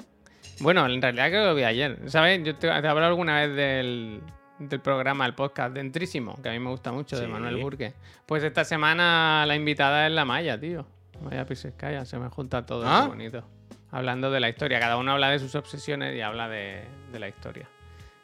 Bueno, 0.59 0.85
en 0.85 1.01
realidad 1.01 1.29
creo 1.29 1.41
que 1.41 1.47
lo 1.47 1.55
vi 1.55 1.63
ayer. 1.63 1.99
¿Sabes? 2.05 2.43
Yo 2.43 2.55
te, 2.55 2.67
te 2.67 2.67
he 2.67 2.71
hablado 2.71 3.07
alguna 3.07 3.41
vez 3.41 3.55
del, 3.55 4.21
del 4.59 4.79
programa, 4.79 5.25
el 5.25 5.33
podcast 5.33 5.73
de 5.73 5.81
Entrísimo, 5.81 6.39
que 6.41 6.49
a 6.49 6.51
mí 6.51 6.59
me 6.59 6.69
gusta 6.69 6.91
mucho, 6.91 7.19
de. 7.19 7.27
Manuel 7.27 7.57
Burque. 7.57 7.93
Pues 8.25 8.43
esta 8.43 8.63
semana 8.63 9.45
la 9.47 9.55
invitada 9.55 10.07
es 10.07 10.13
la 10.13 10.25
Maya, 10.25 10.59
tío. 10.59 10.85
Maya 11.23 11.45
Pisescaya, 11.45 12.05
se 12.05 12.17
me 12.19 12.29
junta 12.29 12.65
todo, 12.65 12.83
Ah. 12.87 13.07
bonito. 13.07 13.43
Hablando 13.91 14.29
de 14.31 14.39
la 14.39 14.49
historia, 14.49 14.79
cada 14.79 14.97
uno 14.97 15.13
habla 15.13 15.29
de 15.29 15.39
sus 15.39 15.55
obsesiones 15.55 16.15
y 16.15 16.21
habla 16.21 16.49
de, 16.49 16.83
de 17.11 17.19
la 17.19 17.27
historia. 17.29 17.67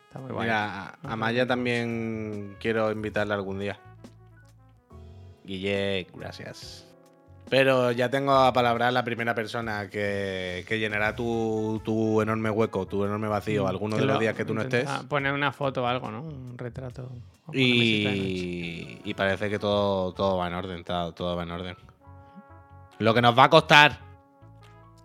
Está 0.07 0.19
muy 0.19 0.31
guay. 0.31 0.43
Mira, 0.47 0.95
a- 1.01 1.15
Maya 1.15 1.47
también 1.47 2.57
quiero 2.59 2.91
invitarla 2.91 3.35
algún 3.35 3.59
día. 3.59 3.79
Guille, 5.43 6.07
gracias. 6.13 6.87
Pero 7.49 7.91
ya 7.91 8.09
tengo 8.09 8.33
a 8.33 8.53
palabrar 8.53 8.93
la 8.93 9.03
primera 9.03 9.35
persona 9.35 9.89
que, 9.89 10.63
que 10.67 10.79
llenará 10.79 11.15
tu, 11.15 11.81
tu 11.83 12.21
enorme 12.21 12.49
hueco, 12.49 12.85
tu 12.87 13.03
enorme 13.03 13.27
vacío, 13.27 13.67
alguno 13.67 13.97
de 13.97 14.03
Mm. 14.03 14.05
Los 14.05 14.13
lo- 14.15 14.19
días 14.21 14.35
que 14.35 14.45
tú 14.45 14.53
no 14.53 14.61
estés. 14.61 14.89
Poner 15.09 15.33
una 15.33 15.51
foto 15.51 15.83
o 15.83 15.87
algo, 15.87 16.09
¿no? 16.11 16.21
Un 16.21 16.57
retrato. 16.57 17.09
Y, 17.51 18.99
y 19.03 19.13
parece 19.13 19.49
que 19.49 19.59
todo, 19.59 20.13
todo 20.13 20.37
va 20.37 20.47
en 20.47 20.53
orden, 20.53 20.83
todo, 20.85 21.13
todo 21.13 21.35
va 21.35 21.43
en 21.43 21.51
orden. 21.51 21.75
Lo 23.01 23.13
que 23.13 23.21
nos 23.21 23.37
va 23.37 23.45
a 23.45 23.49
costar 23.49 23.97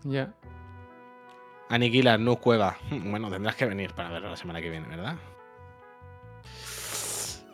Ya. 0.04 0.32
aniquilar 1.70 2.20
Nus 2.20 2.38
Cueva. 2.38 2.76
Bueno, 2.90 3.30
tendrás 3.30 3.56
que 3.56 3.66
venir 3.66 3.92
para 3.94 4.10
verlo 4.10 4.30
la 4.30 4.36
semana 4.36 4.60
que 4.60 4.70
viene, 4.70 4.86
¿verdad? 4.88 5.16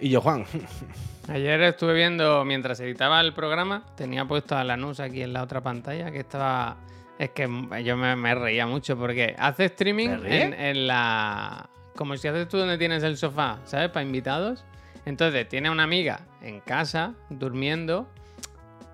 Y 0.01 0.09
yo, 0.11 0.21
Juan. 0.21 0.45
Ayer 1.29 1.61
estuve 1.63 1.95
viendo, 1.95 2.45
mientras 2.45 2.81
editaba 2.81 3.21
el 3.21 3.33
programa, 3.33 3.85
tenía 3.97 4.25
puesto 4.25 4.57
a 4.57 4.65
Lanús 4.65 4.99
aquí 4.99 5.23
en 5.23 5.33
la 5.33 5.43
otra 5.45 5.61
pantalla, 5.61 6.11
que 6.11 6.19
estaba... 6.19 6.77
Es 7.19 7.31
que 7.31 7.43
yo 7.85 7.97
me, 7.97 8.17
me 8.17 8.35
reía 8.35 8.67
mucho 8.67 8.99
porque 8.99 9.37
hace 9.39 9.67
streaming 9.67 10.09
en, 10.25 10.53
en 10.55 10.87
la... 10.89 11.69
Como 11.95 12.17
si 12.17 12.27
haces 12.27 12.49
tú 12.49 12.59
donde 12.59 12.79
tienes 12.79 13.05
el 13.05 13.17
sofá, 13.17 13.61
¿sabes? 13.65 13.91
Para 13.91 14.05
invitados. 14.05 14.65
Entonces 15.05 15.49
tiene 15.49 15.71
una 15.71 15.85
amiga 15.85 16.21
en 16.41 16.59
casa, 16.61 17.15
durmiendo, 17.31 18.09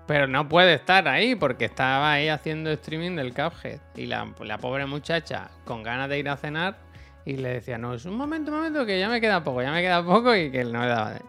pero 0.09 0.25
no 0.25 0.49
puede 0.49 0.73
estar 0.73 1.07
ahí 1.07 1.35
porque 1.35 1.65
estaba 1.65 2.13
ahí 2.13 2.29
haciendo 2.29 2.71
streaming 2.71 3.15
del 3.15 3.31
Cuphead. 3.31 3.79
Y 3.95 4.07
la, 4.07 4.27
la 4.41 4.57
pobre 4.57 4.87
muchacha, 4.87 5.51
con 5.65 5.83
ganas 5.83 6.09
de 6.09 6.17
ir 6.17 6.27
a 6.29 6.35
cenar, 6.35 6.77
y 7.25 7.37
le 7.37 7.49
decía, 7.49 7.77
no, 7.77 7.93
es 7.93 8.05
un 8.05 8.15
momento, 8.15 8.49
un 8.51 8.57
momento, 8.57 8.87
que 8.87 8.99
ya 8.99 9.07
me 9.07 9.21
queda 9.21 9.43
poco, 9.43 9.61
ya 9.61 9.71
me 9.71 9.81
queda 9.83 10.03
poco 10.03 10.35
y 10.35 10.49
que 10.49 10.63
no 10.63 10.79
me 10.79 10.87
daba. 10.87 11.11
de- 11.11 11.21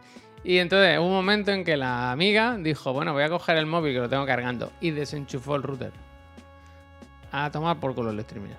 Y 0.45 0.57
entonces 0.61 0.99
hubo 0.99 1.09
un 1.09 1.13
momento 1.13 1.51
en 1.53 1.63
que 1.63 1.77
la 1.77 2.11
amiga 2.11 2.57
dijo, 2.57 2.95
bueno, 2.95 3.13
voy 3.13 3.23
a 3.23 3.29
coger 3.29 3.59
el 3.59 3.67
móvil 3.67 3.93
que 3.93 4.01
lo 4.01 4.09
tengo 4.09 4.25
cargando 4.25 4.73
y 4.81 4.93
desenchufó 4.93 5.57
el 5.57 5.63
router. 5.63 5.93
A 7.33 7.51
tomar 7.51 7.77
por 7.79 7.95
culo 7.95 8.13
el 8.13 8.19
streaming. 8.21 8.55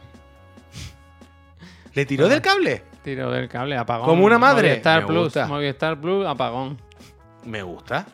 ¿Le 1.95 2.05
tiró 2.05 2.29
del 2.29 2.41
cable? 2.41 2.83
Tiro 3.03 3.31
del 3.31 3.49
cable, 3.49 3.75
apagón. 3.75 4.05
Como 4.07 4.23
una 4.23 4.37
madre. 4.37 4.69
Movistar 4.69 5.01
Me 5.01 5.07
Plus, 5.07 5.23
gusta. 5.23 5.47
Movistar 5.47 5.99
Plus, 5.99 6.27
apagón. 6.27 6.77
Me 7.43 7.63
gusta. 7.63 8.05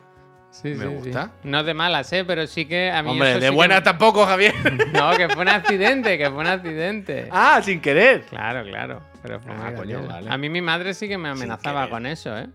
Sí, 0.61 0.69
Me 0.69 0.75
sí, 0.75 0.81
sí. 0.81 0.87
gusta. 1.09 1.31
No 1.43 1.63
de 1.63 1.73
malas, 1.73 2.11
¿eh? 2.13 2.25
Pero 2.25 2.47
sí 2.47 2.65
que 2.65 2.89
a 2.91 3.03
mí 3.03 3.11
Hombre, 3.11 3.29
eso 3.31 3.39
de 3.39 3.45
sí 3.45 3.51
que 3.51 3.55
buenas 3.55 3.79
me- 3.79 3.83
tampoco, 3.83 4.25
Javier. 4.25 4.53
No, 4.93 5.11
que 5.11 5.29
fue 5.29 5.43
un 5.43 5.49
accidente, 5.49 6.17
que 6.17 6.29
fue 6.29 6.39
un 6.39 6.47
accidente. 6.47 7.29
ah, 7.31 7.61
sin 7.63 7.79
querer. 7.79 8.21
Claro, 8.23 8.63
claro. 8.67 9.01
Pero 9.21 9.39
fue 9.39 9.51
Ah, 9.53 9.73
coño, 9.75 10.01
vale. 10.07 10.29
A 10.31 10.37
mí 10.37 10.49
mi 10.49 10.61
madre 10.61 10.93
sí 10.93 11.07
que 11.07 11.17
me 11.17 11.29
amenazaba 11.29 11.89
con 11.89 12.05
eso, 12.05 12.35
¿eh? 12.37 12.47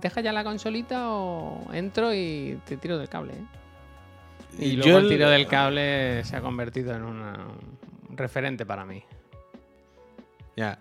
Deja 0.00 0.20
ya 0.20 0.32
la 0.32 0.44
consolita 0.44 1.08
o 1.10 1.72
entro 1.72 2.12
y 2.12 2.58
te 2.66 2.76
tiro 2.76 2.98
del 2.98 3.08
cable, 3.08 3.34
¿eh? 3.34 3.44
Y 4.58 4.76
Yo 4.76 4.82
luego 4.84 4.98
el 4.98 5.04
el- 5.04 5.10
tiro 5.10 5.30
del 5.30 5.46
cable 5.46 6.24
se 6.24 6.36
ha 6.36 6.40
convertido 6.40 6.94
en 6.94 7.02
una- 7.04 7.46
un 8.08 8.16
referente 8.16 8.66
para 8.66 8.84
mí. 8.84 9.04
Ya. 10.56 10.78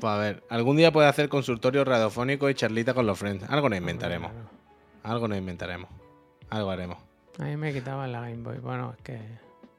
Pues 0.00 0.10
a 0.12 0.16
ver, 0.18 0.42
algún 0.48 0.76
día 0.76 0.90
puede 0.92 1.08
hacer 1.08 1.28
consultorio 1.28 1.84
radiofónico 1.84 2.48
y 2.48 2.54
charlita 2.54 2.94
con 2.94 3.06
los 3.06 3.18
friends. 3.18 3.44
Algo 3.50 3.68
nos 3.68 3.78
inventaremos. 3.78 4.32
Algo 5.02 5.28
nos 5.28 5.38
inventaremos. 5.38 5.90
Algo 6.48 6.70
haremos. 6.70 6.98
A 7.38 7.44
mí 7.44 7.56
me 7.56 7.72
quitaban 7.72 8.10
la 8.12 8.20
Game 8.22 8.38
Boy. 8.38 8.58
Bueno, 8.58 8.94
es 8.96 9.02
que 9.02 9.18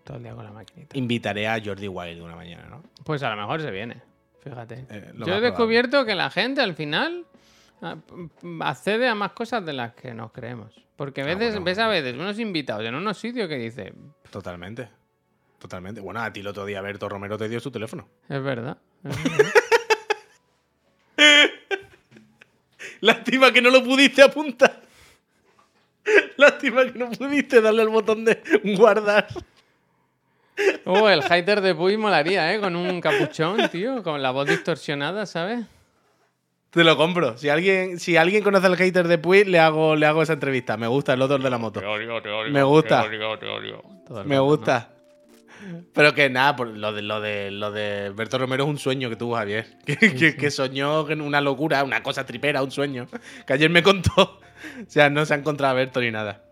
todo 0.03 0.17
el 0.17 0.23
día 0.23 0.33
con 0.33 0.43
la 0.45 0.51
maquinita. 0.51 0.97
Invitaré 0.97 1.47
a 1.47 1.61
Jordi 1.63 1.87
Wild 1.87 2.21
una 2.21 2.35
mañana, 2.35 2.65
¿no? 2.69 2.83
Pues 3.03 3.21
a 3.23 3.29
lo 3.29 3.35
mejor 3.41 3.61
se 3.61 3.71
viene, 3.71 4.01
fíjate. 4.41 4.85
Eh, 4.89 5.11
Yo 5.17 5.35
he 5.35 5.41
descubierto 5.41 6.05
que 6.05 6.15
la 6.15 6.29
gente 6.29 6.61
al 6.61 6.73
final 6.75 7.25
p- 7.81 8.57
accede 8.61 9.07
a 9.07 9.15
más 9.15 9.31
cosas 9.33 9.65
de 9.65 9.73
las 9.73 9.93
que 9.93 10.13
nos 10.13 10.31
creemos. 10.31 10.73
Porque 10.95 11.21
a 11.21 11.23
Ah, 11.25 11.27
veces 11.27 11.49
bueno. 11.51 11.65
ves 11.65 11.79
a 11.79 11.87
veces 11.87 12.13
unos 12.15 12.37
invitados 12.39 12.85
en 12.85 12.95
unos 12.95 13.17
sitios 13.17 13.47
que 13.49 13.57
dices, 13.57 13.91
Totalmente. 14.29 14.87
Totalmente. 15.59 15.99
Bueno, 16.01 16.21
a 16.21 16.31
ti 16.33 16.39
el 16.39 16.47
otro 16.47 16.65
día 16.65 16.81
Berto 16.81 17.07
Romero 17.09 17.37
te 17.37 17.47
dio 17.49 17.59
su 17.59 17.69
teléfono. 17.71 18.07
es 18.29 18.41
verdad. 18.41 18.77
es 19.03 19.23
verdad". 19.23 19.51
Lástima 23.01 23.51
que 23.51 23.61
no 23.61 23.69
lo 23.69 23.83
pudiste 23.83 24.21
apuntar. 24.21 24.81
Lástima 26.37 26.85
que 26.85 26.97
no 26.97 27.11
pudiste 27.11 27.61
darle 27.61 27.81
al 27.81 27.89
botón 27.89 28.25
de 28.25 28.41
guardar. 28.75 29.27
Oh, 30.85 31.09
el 31.09 31.23
hater 31.23 31.61
de 31.61 31.73
Puy 31.73 31.97
molaría, 31.97 32.53
¿eh? 32.53 32.59
Con 32.59 32.75
un 32.75 33.01
capuchón, 33.01 33.69
tío, 33.69 34.03
con 34.03 34.21
la 34.21 34.31
voz 34.31 34.47
distorsionada, 34.47 35.25
¿sabes? 35.25 35.65
Te 36.69 36.83
lo 36.83 36.95
compro. 36.95 37.37
Si 37.37 37.49
alguien, 37.49 37.99
si 37.99 38.15
alguien 38.15 38.43
conoce 38.43 38.67
al 38.67 38.77
hater 38.77 39.07
de 39.07 39.17
Puy, 39.17 39.43
le 39.43 39.59
hago, 39.59 39.95
le 39.95 40.05
hago 40.05 40.21
esa 40.21 40.33
entrevista. 40.33 40.77
Me 40.77 40.87
gusta 40.87 41.13
el 41.13 41.21
otro 41.21 41.37
de 41.37 41.49
la 41.49 41.57
moto. 41.57 41.81
Me 42.49 42.63
gusta. 42.63 43.01
Todo 44.07 44.21
el 44.21 44.27
Me 44.27 44.39
gusta. 44.39 44.90
Pero 45.93 46.13
que 46.13 46.29
nada, 46.29 46.55
por 46.55 46.67
lo 46.67 46.91
de 46.93 47.01
lo 47.01 47.21
de 47.21 47.51
lo 47.51 47.71
de 47.71 48.09
Berto 48.15 48.37
Romero 48.37 48.63
es 48.63 48.69
un 48.69 48.77
suño 48.77 49.09
que 49.09 49.15
tuvo 49.15 49.35
Javier. 49.35 49.77
Que, 49.85 49.95
que- 49.97 50.35
que 50.35 50.51
soñó 50.51 51.09
en 51.09 51.21
una 51.21 51.41
locura, 51.41 51.83
una 51.83 52.01
cosa 52.03 52.25
tripera, 52.25 52.63
un 52.63 52.71
sueño. 52.71 53.07
Que 53.45 53.53
ayer 53.53 53.69
me 53.69 53.83
contó. 53.83 54.39
O 54.87 54.89
sea, 54.89 55.09
no 55.09 55.25
se 55.25 55.33
ha 55.33 55.37
encontrado 55.37 55.71
a 55.71 55.75
Berto 55.75 55.99
ni 56.01 56.11
nada. 56.11 56.43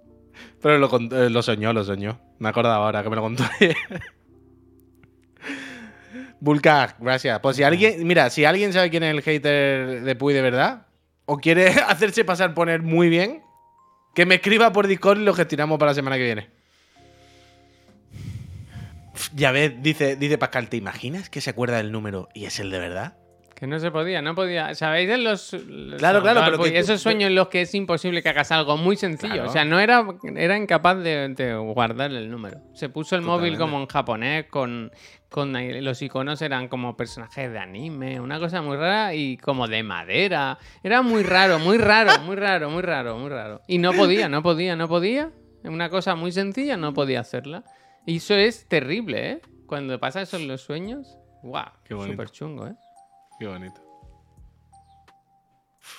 Pero 0.63 0.79
lo, 0.79 0.89
eh, 1.11 1.29
lo 1.29 1.43
soñó, 1.43 1.73
lo 1.73 1.83
soñó. 1.83 2.19
Me 2.39 2.49
acordaba 2.49 2.77
ahora 2.85 3.03
que 3.03 3.09
me 3.11 3.15
lo 3.15 3.21
contó 3.21 3.43
ayer. 3.59 3.75
Vulcar, 6.39 6.95
gracias. 6.99 7.39
Pues 7.39 7.57
si 7.57 7.63
alguien, 7.63 8.05
mira, 8.07 8.29
si 8.29 8.45
alguien 8.45 8.73
sabe 8.73 8.89
quién 8.89 9.03
es 9.03 9.11
el 9.13 9.21
hater 9.21 10.01
de 10.01 10.15
Puy 10.15 10.33
de 10.33 10.41
verdad, 10.41 10.87
o 11.25 11.37
quiere 11.37 11.67
hacerse 11.87 12.23
pasar 12.25 12.53
poner 12.53 12.81
muy 12.81 13.09
bien, 13.09 13.41
que 14.15 14.25
me 14.25 14.35
escriba 14.35 14.71
por 14.71 14.87
Discord 14.87 15.19
y 15.19 15.23
lo 15.23 15.33
gestionamos 15.33 15.77
para 15.77 15.91
la 15.91 15.95
semana 15.95 16.17
que 16.17 16.23
viene. 16.23 16.49
Ya 19.35 19.51
ves, 19.51 19.73
dice, 19.81 20.15
dice 20.15 20.37
Pascal, 20.37 20.69
¿te 20.69 20.77
imaginas 20.77 21.29
que 21.29 21.41
se 21.41 21.49
acuerda 21.49 21.77
del 21.77 21.91
número 21.91 22.29
y 22.33 22.45
es 22.45 22.59
el 22.59 22.69
de 22.71 22.79
verdad? 22.79 23.15
Que 23.55 23.67
no 23.67 23.77
se 23.79 23.91
podía, 23.91 24.21
no 24.21 24.35
podía. 24.35 24.73
¿Sabéis 24.73 25.09
de 25.09 25.17
los. 25.17 25.51
los- 25.51 25.99
Claro, 25.99 26.21
claro, 26.21 26.39
pero 26.45 26.63
que- 26.63 26.79
esos 26.79 27.01
sueños 27.01 27.27
en 27.27 27.35
los 27.35 27.49
que 27.49 27.61
es 27.63 27.75
imposible 27.75 28.23
que 28.23 28.29
hagas 28.29 28.53
algo 28.53 28.77
muy 28.77 28.95
sencillo. 28.95 29.33
Claro. 29.33 29.49
O 29.49 29.51
sea, 29.51 29.65
no 29.65 29.81
era, 29.81 30.05
era 30.37 30.55
incapaz 30.57 30.97
de, 30.99 31.27
de 31.35 31.55
guardar 31.55 32.09
el 32.11 32.31
número. 32.31 32.61
Se 32.73 32.87
puso 32.87 33.17
el 33.17 33.21
móvil 33.21 33.57
como 33.57 33.81
en 33.81 33.87
japonés, 33.87 34.45
con, 34.45 34.91
con 35.27 35.51
los 35.83 36.01
iconos 36.01 36.41
eran 36.41 36.69
como 36.69 36.95
personajes 36.95 37.51
de 37.51 37.59
anime, 37.59 38.21
una 38.21 38.39
cosa 38.39 38.61
muy 38.61 38.77
rara 38.77 39.13
y 39.13 39.35
como 39.35 39.67
de 39.67 39.83
madera. 39.83 40.57
Era 40.81 41.01
muy 41.01 41.23
raro, 41.23 41.59
muy 41.59 41.77
raro, 41.77 42.17
muy 42.21 42.37
raro, 42.37 42.69
muy 42.69 42.81
raro, 42.81 43.17
muy 43.17 43.29
raro. 43.29 43.59
Y 43.67 43.79
no 43.79 43.91
podía, 43.91 44.29
no 44.29 44.41
podía, 44.41 44.77
no 44.77 44.87
podía. 44.87 45.31
Una 45.65 45.89
cosa 45.89 46.15
muy 46.15 46.31
sencilla, 46.31 46.77
no 46.77 46.93
podía 46.93 47.19
hacerla. 47.19 47.65
Y 48.05 48.17
eso 48.17 48.33
es 48.35 48.67
terrible, 48.67 49.31
¿eh? 49.31 49.41
Cuando 49.65 49.99
pasa 49.99 50.21
eso 50.21 50.37
en 50.37 50.47
los 50.47 50.61
sueños, 50.61 51.17
¡guau! 51.43 51.69
Qué 51.83 51.93
bonito. 51.93 52.13
Súper 52.13 52.29
chungo, 52.31 52.67
¿eh? 52.67 52.75
Qué 53.39 53.47
bonito. 53.47 53.81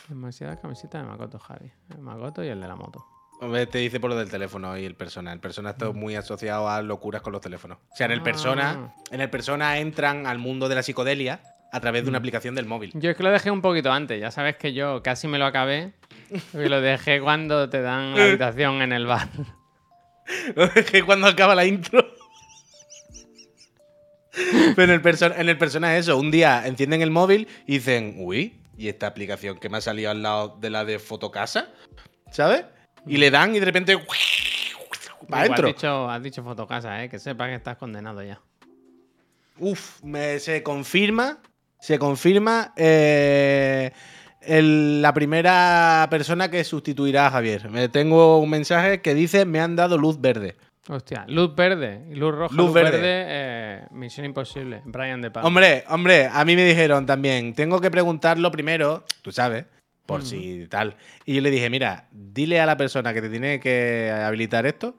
Demasiadas 0.08 0.58
camisetas 0.60 1.02
de 1.02 1.08
Makoto, 1.08 1.38
Javi. 1.38 1.70
El 1.90 1.98
Makoto 1.98 2.44
y 2.44 2.48
el 2.48 2.60
de 2.60 2.68
la 2.68 2.76
moto. 2.76 3.04
Hombre, 3.40 3.66
te 3.66 3.78
dice 3.78 4.00
por 4.00 4.10
lo 4.10 4.16
del 4.16 4.30
teléfono 4.30 4.76
y 4.76 4.84
el 4.84 4.94
persona. 4.94 5.32
El 5.32 5.40
persona 5.40 5.70
está 5.70 5.90
muy 5.92 6.14
asociado 6.14 6.68
a 6.68 6.82
locuras 6.82 7.22
con 7.22 7.32
los 7.32 7.40
teléfonos. 7.40 7.78
O 7.92 7.96
sea, 7.96 8.06
en 8.06 8.12
el 8.12 8.20
Ah. 8.20 8.24
persona, 8.24 8.94
en 9.10 9.20
el 9.20 9.30
persona 9.30 9.78
entran 9.78 10.26
al 10.26 10.38
mundo 10.38 10.68
de 10.68 10.74
la 10.74 10.82
psicodelia 10.82 11.40
a 11.72 11.80
través 11.80 12.02
de 12.02 12.08
una 12.10 12.18
aplicación 12.18 12.54
del 12.54 12.66
móvil. 12.66 12.90
Yo 12.94 13.10
es 13.10 13.16
que 13.16 13.22
lo 13.22 13.30
dejé 13.30 13.50
un 13.50 13.62
poquito 13.62 13.90
antes. 13.92 14.20
Ya 14.20 14.30
sabes 14.30 14.56
que 14.56 14.74
yo 14.74 15.02
casi 15.02 15.26
me 15.28 15.38
lo 15.38 15.46
acabé. 15.46 15.94
Y 16.52 16.68
lo 16.68 16.80
dejé 16.80 17.20
cuando 17.20 17.70
te 17.70 17.80
dan 17.80 18.14
la 18.14 18.24
habitación 18.24 18.82
en 18.82 18.92
el 18.92 19.06
bar. 19.06 19.28
Dejé 20.74 21.02
cuando 21.04 21.26
acaba 21.26 21.54
la 21.54 21.64
intro. 21.66 22.06
Pero 24.76 24.84
en 24.84 24.90
el, 24.90 25.02
perso- 25.02 25.34
en 25.36 25.48
el 25.48 25.58
persona 25.58 25.96
es 25.96 26.06
eso. 26.06 26.16
Un 26.18 26.30
día 26.30 26.66
encienden 26.66 27.02
el 27.02 27.10
móvil 27.10 27.48
y 27.66 27.74
dicen, 27.74 28.14
uy, 28.18 28.54
¿y 28.78 28.88
esta 28.88 29.06
aplicación 29.08 29.58
que 29.58 29.68
me 29.68 29.78
ha 29.78 29.80
salido 29.80 30.10
al 30.10 30.22
lado 30.22 30.56
de 30.60 30.70
la 30.70 30.84
de 30.84 30.98
Fotocasa? 30.98 31.68
¿Sabes? 32.30 32.64
Y 33.06 33.16
le 33.16 33.30
dan 33.30 33.54
y 33.54 33.58
de 33.60 33.64
repente 33.66 33.96
para 35.28 35.46
Igual 35.46 35.60
adentro. 35.60 35.68
Has 35.68 35.74
dicho, 35.74 36.10
has 36.10 36.22
dicho 36.22 36.42
fotocasa, 36.44 37.04
¿eh? 37.04 37.08
Que 37.08 37.18
sepa 37.18 37.46
que 37.48 37.54
estás 37.54 37.76
condenado 37.76 38.22
ya. 38.22 38.40
Uf, 39.58 40.02
me- 40.02 40.38
se 40.38 40.62
confirma, 40.62 41.38
se 41.78 41.98
confirma 41.98 42.72
eh, 42.76 43.92
el- 44.42 45.02
la 45.02 45.12
primera 45.14 46.06
persona 46.10 46.50
que 46.50 46.64
sustituirá 46.64 47.26
a 47.26 47.30
Javier. 47.30 47.70
Me 47.70 47.88
tengo 47.88 48.38
un 48.38 48.50
mensaje 48.50 49.00
que 49.00 49.14
dice 49.14 49.44
me 49.44 49.60
han 49.60 49.76
dado 49.76 49.98
luz 49.98 50.20
verde. 50.20 50.56
Hostia, 50.88 51.24
luz 51.28 51.54
verde 51.54 52.04
luz 52.14 52.34
roja. 52.34 52.54
Luz 52.54 52.66
Luz, 52.66 52.74
verde. 52.74 52.90
verde, 52.92 53.24
eh, 53.28 53.84
Misión 53.92 54.24
Imposible. 54.26 54.82
Brian 54.86 55.20
De 55.20 55.30
Palma. 55.30 55.46
Hombre, 55.46 55.84
hombre, 55.88 56.28
a 56.32 56.44
mí 56.44 56.56
me 56.56 56.64
dijeron 56.64 57.06
también, 57.06 57.54
tengo 57.54 57.80
que 57.80 57.90
preguntarlo 57.90 58.50
primero, 58.50 59.04
tú 59.22 59.30
sabes, 59.30 59.66
por 60.06 60.24
si 60.24 60.66
tal. 60.68 60.96
Y 61.24 61.34
yo 61.34 61.42
le 61.42 61.50
dije, 61.50 61.70
mira, 61.70 62.08
dile 62.10 62.60
a 62.60 62.66
la 62.66 62.76
persona 62.76 63.14
que 63.14 63.20
te 63.22 63.28
tiene 63.28 63.60
que 63.60 64.10
habilitar 64.10 64.66
esto, 64.66 64.96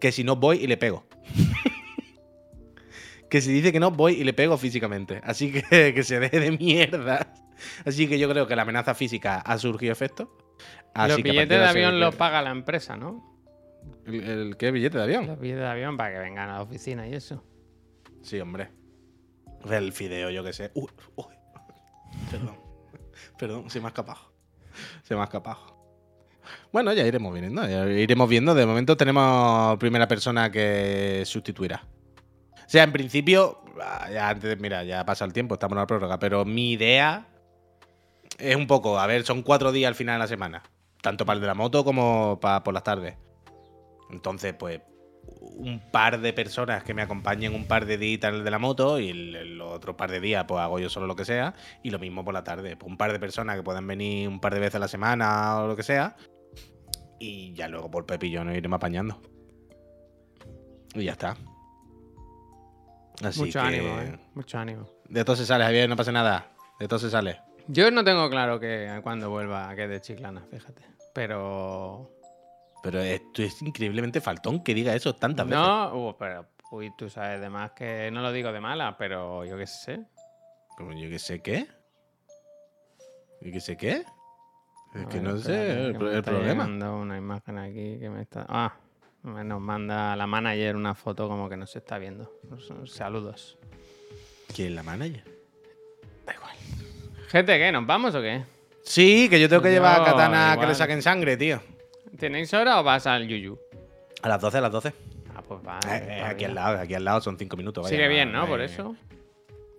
que 0.00 0.12
si 0.12 0.24
no 0.24 0.36
voy 0.36 0.58
y 0.58 0.66
le 0.66 0.76
pego. 0.76 1.06
que 3.30 3.40
si 3.40 3.52
dice 3.52 3.72
que 3.72 3.80
no, 3.80 3.90
voy 3.90 4.14
y 4.14 4.24
le 4.24 4.32
pego 4.34 4.58
físicamente. 4.58 5.20
Así 5.24 5.52
que 5.52 5.62
que 5.94 6.02
se 6.02 6.20
deje 6.20 6.40
de 6.40 6.50
mierda. 6.52 7.32
Así 7.84 8.08
que 8.08 8.18
yo 8.18 8.28
creo 8.28 8.46
que 8.46 8.56
la 8.56 8.62
amenaza 8.62 8.94
física 8.94 9.38
ha 9.38 9.58
surgido 9.58 9.92
efecto. 9.92 10.36
Así 10.94 11.12
Los 11.12 11.22
billetes 11.22 11.58
de 11.58 11.66
avión 11.66 12.00
los 12.00 12.14
paga 12.14 12.40
la 12.42 12.50
empresa, 12.50 12.96
¿no? 12.96 13.36
¿El, 14.06 14.22
el 14.22 14.56
qué 14.56 14.70
billete 14.70 14.98
de 14.98 15.04
avión? 15.04 15.26
Los 15.26 15.38
billetes 15.38 15.62
de 15.62 15.68
avión 15.68 15.96
para 15.96 16.12
que 16.14 16.18
vengan 16.18 16.48
a 16.50 16.54
la 16.54 16.62
oficina 16.62 17.06
y 17.06 17.14
eso. 17.14 17.44
Sí, 18.22 18.40
hombre. 18.40 18.70
El 19.70 19.92
fideo, 19.92 20.30
yo 20.30 20.42
qué 20.44 20.52
sé. 20.52 20.70
Uy, 20.74 20.88
uy. 21.16 21.26
Perdón. 22.30 22.56
Perdón, 23.38 23.70
se 23.70 23.80
me 23.80 23.86
ha 23.86 23.88
escapado. 23.88 24.20
Se 25.02 25.14
me 25.14 25.20
ha 25.20 25.24
escapado. 25.24 25.76
Bueno, 26.72 26.92
ya 26.92 27.06
iremos 27.06 27.32
viendo. 27.34 27.66
Ya 27.68 27.86
iremos 27.86 28.28
viendo. 28.28 28.54
De 28.54 28.66
momento 28.66 28.96
tenemos 28.96 29.76
primera 29.78 30.06
persona 30.08 30.50
que 30.50 31.22
sustituirá. 31.26 31.84
O 32.54 32.68
sea, 32.68 32.82
en 32.82 32.92
principio, 32.92 33.62
ya 34.12 34.28
antes, 34.30 34.58
mira, 34.58 34.82
ya 34.84 35.04
pasa 35.04 35.24
el 35.24 35.32
tiempo, 35.32 35.54
estamos 35.54 35.76
en 35.76 35.80
la 35.80 35.86
prórroga, 35.86 36.18
pero 36.18 36.44
mi 36.44 36.72
idea 36.72 37.28
es 38.38 38.56
un 38.56 38.66
poco, 38.66 38.98
a 38.98 39.06
ver, 39.06 39.24
son 39.24 39.42
cuatro 39.42 39.72
días 39.72 39.88
al 39.88 39.94
final 39.94 40.16
de 40.16 40.18
la 40.20 40.26
semana. 40.26 40.62
Tanto 41.02 41.24
para 41.24 41.36
el 41.36 41.40
de 41.40 41.46
la 41.46 41.54
moto 41.54 41.84
como 41.84 42.38
para 42.40 42.62
por 42.62 42.74
las 42.74 42.82
tardes. 42.82 43.16
Entonces, 44.10 44.54
pues, 44.54 44.80
un 45.40 45.80
par 45.90 46.20
de 46.20 46.32
personas 46.32 46.84
que 46.84 46.94
me 46.94 47.02
acompañen 47.02 47.54
un 47.54 47.66
par 47.66 47.86
de 47.86 47.98
días 47.98 48.20
de 48.20 48.50
la 48.50 48.58
moto 48.58 48.98
y 48.98 49.10
el, 49.10 49.34
el 49.34 49.60
otro 49.60 49.96
par 49.96 50.10
de 50.10 50.20
días 50.20 50.44
pues 50.46 50.60
hago 50.60 50.78
yo 50.78 50.88
solo 50.88 51.06
lo 51.06 51.16
que 51.16 51.24
sea 51.24 51.54
y 51.82 51.90
lo 51.90 51.98
mismo 51.98 52.24
por 52.24 52.34
la 52.34 52.44
tarde. 52.44 52.76
Pues 52.76 52.90
un 52.90 52.96
par 52.96 53.12
de 53.12 53.18
personas 53.18 53.56
que 53.56 53.62
puedan 53.62 53.86
venir 53.86 54.28
un 54.28 54.40
par 54.40 54.54
de 54.54 54.60
veces 54.60 54.76
a 54.76 54.78
la 54.80 54.88
semana 54.88 55.60
o 55.60 55.66
lo 55.66 55.76
que 55.76 55.82
sea 55.82 56.16
y 57.18 57.52
ya 57.54 57.68
luego 57.68 57.90
por 57.90 58.06
Pepillo 58.06 58.44
nos 58.44 58.56
iremos 58.56 58.76
apañando. 58.76 59.20
Y 60.94 61.04
ya 61.04 61.12
está. 61.12 61.36
Así 63.22 63.40
Mucho 63.40 63.60
que 63.60 63.66
ánimo, 63.66 64.00
¿eh? 64.00 64.18
Mucho 64.34 64.58
ánimo. 64.58 64.88
De 65.08 65.24
todo 65.24 65.36
se 65.36 65.46
sale, 65.46 65.64
Javier, 65.64 65.88
no 65.88 65.96
pasa 65.96 66.12
nada. 66.12 66.52
De 66.78 66.88
todo 66.88 66.98
se 66.98 67.10
sale. 67.10 67.40
Yo 67.68 67.90
no 67.90 68.04
tengo 68.04 68.28
claro 68.30 68.60
que 68.60 69.00
cuando 69.02 69.30
vuelva 69.30 69.74
que 69.74 69.88
de 69.88 70.00
Chiclana, 70.00 70.42
fíjate. 70.50 70.82
Pero. 71.14 72.12
Pero 72.82 73.00
esto 73.00 73.42
es 73.42 73.60
increíblemente 73.62 74.20
faltón 74.20 74.62
que 74.62 74.74
diga 74.74 74.94
eso 74.94 75.14
tantas 75.14 75.46
veces. 75.46 75.60
No, 75.64 76.08
uh, 76.08 76.16
pero. 76.16 76.46
Uy, 76.70 76.92
tú 76.98 77.08
sabes 77.08 77.40
de 77.40 77.48
más 77.48 77.72
que 77.72 78.10
no 78.10 78.20
lo 78.22 78.32
digo 78.32 78.52
de 78.52 78.60
mala, 78.60 78.96
pero 78.96 79.44
yo 79.44 79.56
qué 79.56 79.66
sé. 79.66 80.04
Como 80.76 80.92
yo 80.92 81.08
que 81.08 81.18
sé 81.18 81.40
qué. 81.40 81.66
¿Yo 83.40 83.52
que 83.52 83.60
sé 83.60 83.76
qué? 83.76 84.04
Es 84.94 85.04
A 85.04 85.08
que 85.08 85.20
ver, 85.20 85.22
no 85.22 85.38
sé 85.38 85.86
el, 85.86 85.92
que 85.92 85.98
me 85.98 86.10
el 86.10 86.18
está 86.18 86.30
problema. 86.30 86.64
una 86.66 87.16
imagen 87.16 87.58
aquí 87.58 87.98
que 87.98 88.10
me 88.10 88.22
está. 88.22 88.46
Ah, 88.48 88.74
nos 89.22 89.60
manda 89.60 90.14
la 90.16 90.26
manager 90.26 90.76
una 90.76 90.94
foto 90.94 91.28
como 91.28 91.48
que 91.48 91.56
no 91.56 91.66
se 91.66 91.78
está 91.78 91.98
viendo. 91.98 92.32
Saludos. 92.86 93.58
¿Quién 94.54 94.68
es 94.68 94.74
la 94.74 94.82
manager? 94.82 95.35
Gente, 97.28 97.58
¿qué? 97.58 97.72
¿Nos 97.72 97.86
vamos 97.86 98.14
o 98.14 98.20
qué? 98.22 98.42
Sí, 98.82 99.28
que 99.28 99.40
yo 99.40 99.48
tengo 99.48 99.62
que 99.62 99.68
Yo 99.68 99.74
llevar 99.74 100.00
a 100.00 100.04
Katana 100.04 100.46
a 100.52 100.54
que 100.54 100.58
igual. 100.58 100.68
le 100.68 100.74
saquen 100.74 101.02
sangre, 101.02 101.36
tío. 101.36 101.60
¿Tenéis 102.18 102.52
hora 102.54 102.80
o 102.80 102.84
vas 102.84 103.06
al 103.06 103.26
Yuyu? 103.26 103.58
A 104.22 104.28
las 104.28 104.40
12, 104.40 104.58
a 104.58 104.60
las 104.60 104.72
12. 104.72 104.92
Ah, 105.34 105.42
pues 105.46 105.60
va. 105.66 105.78
Eh, 105.90 106.06
eh, 106.08 106.22
aquí 106.22 106.44
al 106.44 106.54
lado, 106.54 106.78
aquí 106.78 106.94
al 106.94 107.04
lado 107.04 107.20
son 107.20 107.36
5 107.36 107.56
minutos. 107.56 107.84
vaya, 107.84 107.94
Sigue 107.96 108.08
bien, 108.08 108.32
¿no? 108.32 108.44
eh. 108.44 108.48
Por 108.48 108.60
eso. 108.60 108.96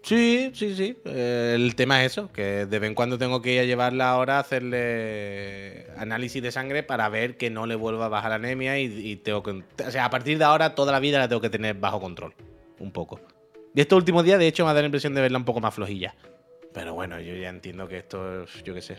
Sí, 0.04 0.52
sí, 0.54 0.76
sí. 0.76 0.98
Eh, 1.06 1.54
el 1.56 1.76
tema 1.76 2.04
es 2.04 2.12
eso, 2.14 2.32
que 2.32 2.66
de 2.66 2.80
vez 2.80 2.88
en 2.89 2.95
cuando 2.95 3.18
tengo 3.18 3.41
que 3.41 3.54
ir 3.56 3.60
a 3.62 3.64
llevarla 3.64 4.10
ahora 4.12 4.38
a 4.38 4.39
hacerle 4.39 5.88
análisis 5.98 6.41
de 6.41 6.52
sangre 6.52 6.84
para 6.84 7.10
ver 7.10 7.36
que 7.38 7.50
no 7.50 7.66
le 7.66 7.76
vuelva 7.76 8.06
a 8.06 8.10
bajar 8.10 8.30
la 8.30 8.36
anemia 8.36 8.80
y, 8.80 8.86
y 8.86 9.16
tengo 9.18 9.41
que... 9.43 9.64
O 9.86 9.91
sea, 9.91 10.06
a 10.06 10.10
partir 10.10 10.38
de 10.38 10.45
ahora 10.45 10.76
toda 10.76 10.91
la 10.91 11.00
vida 11.00 11.18
la 11.18 11.28
tengo 11.28 11.41
que 11.41 11.50
tener 11.50 11.76
bajo 11.76 12.00
control. 12.00 12.34
Un 12.80 12.91
poco. 12.91 13.20
Y 13.74 13.82
estos 13.82 13.98
últimos 13.98 14.24
días, 14.24 14.38
de 14.39 14.48
hecho, 14.48 14.64
me 14.64 14.70
ha 14.70 14.74
dado 14.74 14.82
la 14.84 14.88
impresión 14.88 15.14
de 15.14 15.22
verla 15.22 15.38
un 15.39 15.45
poco 15.45 15.60
más 15.60 15.74
flojilla. 15.74 16.14
Pero 16.78 16.94
bueno, 16.94 17.20
yo 17.20 17.34
ya 17.34 17.50
entiendo 17.50 17.88
que 17.88 17.98
esto 17.98 18.44
es, 18.44 18.64
yo 18.64 18.74
qué 18.76 18.82
sé, 18.82 18.98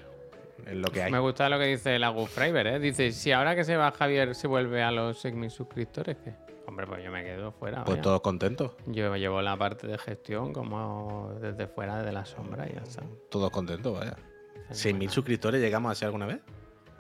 es 0.67 0.75
lo 0.75 0.89
que 0.91 1.03
hay. 1.05 1.13
Me 1.13 1.21
gusta 1.21 1.49
lo 1.49 1.59
que 1.61 1.67
dice 1.67 1.95
el 1.95 2.03
Agus 2.03 2.29
Freiber, 2.29 2.67
¿eh? 2.67 2.79
Dice, 2.81 3.13
si 3.13 3.31
ahora 3.31 3.55
que 3.55 3.63
se 3.63 3.77
va 3.77 3.93
Javier 3.93 4.35
se 4.35 4.49
vuelve 4.49 4.83
a 4.83 4.91
los 4.91 5.25
6.000 5.25 5.49
suscriptores, 5.49 6.17
¿qué? 6.25 6.35
Hombre, 6.67 6.89
pues 6.89 7.05
yo 7.05 7.13
me 7.13 7.23
quedo 7.23 7.53
fuera. 7.53 7.85
Pues 7.85 7.99
vaya. 7.99 8.03
todos 8.03 8.21
contentos, 8.21 8.73
Yo 8.87 9.15
llevo 9.15 9.41
la 9.43 9.57
parte 9.57 9.87
de 9.87 9.97
gestión 9.97 10.53
como 10.53 11.33
desde 11.41 11.69
fuera, 11.69 11.99
desde 11.99 12.11
la 12.13 12.25
sombra 12.25 12.69
y 12.69 12.75
ya 12.75 12.81
está. 12.81 13.05
todos 13.31 13.51
contentos, 13.51 13.97
vaya. 13.97 14.17
Fenomenal. 14.73 15.09
6.000 15.09 15.09
suscriptores 15.11 15.61
llegamos 15.61 15.93
a 15.93 15.95
ser 15.95 16.07
alguna 16.07 16.27
vez. 16.27 16.41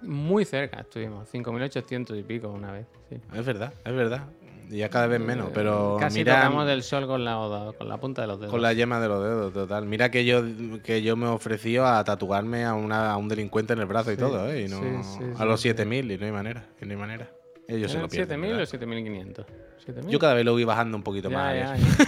Muy 0.03 0.45
cerca 0.45 0.83
estuvimos, 0.83 1.29
5.800 1.35 2.17
y 2.17 2.23
pico 2.23 2.51
una 2.51 2.71
vez. 2.71 2.87
sí. 3.11 3.21
Es 3.35 3.45
verdad, 3.45 3.75
es 3.85 3.93
verdad. 3.93 4.29
Y 4.71 4.79
ya 4.79 4.89
cada 4.91 5.07
vez 5.07 5.19
menos, 5.21 5.51
pero 5.55 5.97
Eh, 5.97 6.01
Casi 6.01 6.19
mira, 6.19 6.35
tocamos 6.37 6.67
del 6.67 6.83
sol 6.83 7.07
con 7.07 7.25
la, 7.25 7.73
con 7.79 7.89
la 7.89 7.97
punta 7.99 8.21
de 8.23 8.29
los 8.29 8.39
dedos. 8.39 8.51
con 8.53 8.61
la 8.61 8.73
yema 8.75 9.01
de 9.01 9.09
los 9.09 9.23
dedos, 9.23 9.53
total. 9.55 9.87
Mira 9.87 10.11
que 10.11 10.27
yo 10.27 10.43
que 10.85 11.01
yo 11.03 11.17
me 11.17 11.27
ofrecí 11.27 11.77
a 11.79 12.05
tatuarme 12.05 12.65
a, 12.67 12.75
una- 12.75 13.11
a 13.13 13.17
un 13.17 13.29
delincuente 13.29 13.73
en 13.73 13.79
el 13.79 13.87
brazo 13.87 14.13
y 14.13 14.17
todo, 14.17 14.51
¿eh? 14.51 14.65
Y 14.65 14.69
no, 14.69 14.79
sí, 14.79 15.03
sí, 15.03 15.21
a 15.39 15.45
los 15.47 15.61
sí. 15.63 15.71
7.000 15.71 16.11
y 16.13 16.19
no 16.19 16.27
hay 16.27 16.33
manera, 16.33 16.67
y 16.83 16.85
no 16.85 16.91
hay 16.93 16.99
manera. 16.99 17.31
Ellos 17.67 17.91
se 17.91 17.97
¿Eran 17.99 18.03
lo 18.03 18.09
pierden. 18.09 18.41
7.000 18.41 18.53
o 18.53 18.57
¿verdad? 18.59 18.73
7.500? 18.73 19.47
¿7.000? 19.87 20.09
Yo 20.11 20.19
cada 20.19 20.35
vez 20.35 20.45
lo 20.45 20.53
voy 20.53 20.65
bajando 20.65 20.97
un 20.99 21.03
poquito 21.03 21.31
Ya, 21.31 21.37
más. 21.39 21.55
ya, 21.55 21.67
Javier. 21.69 21.89
ya. 21.89 22.05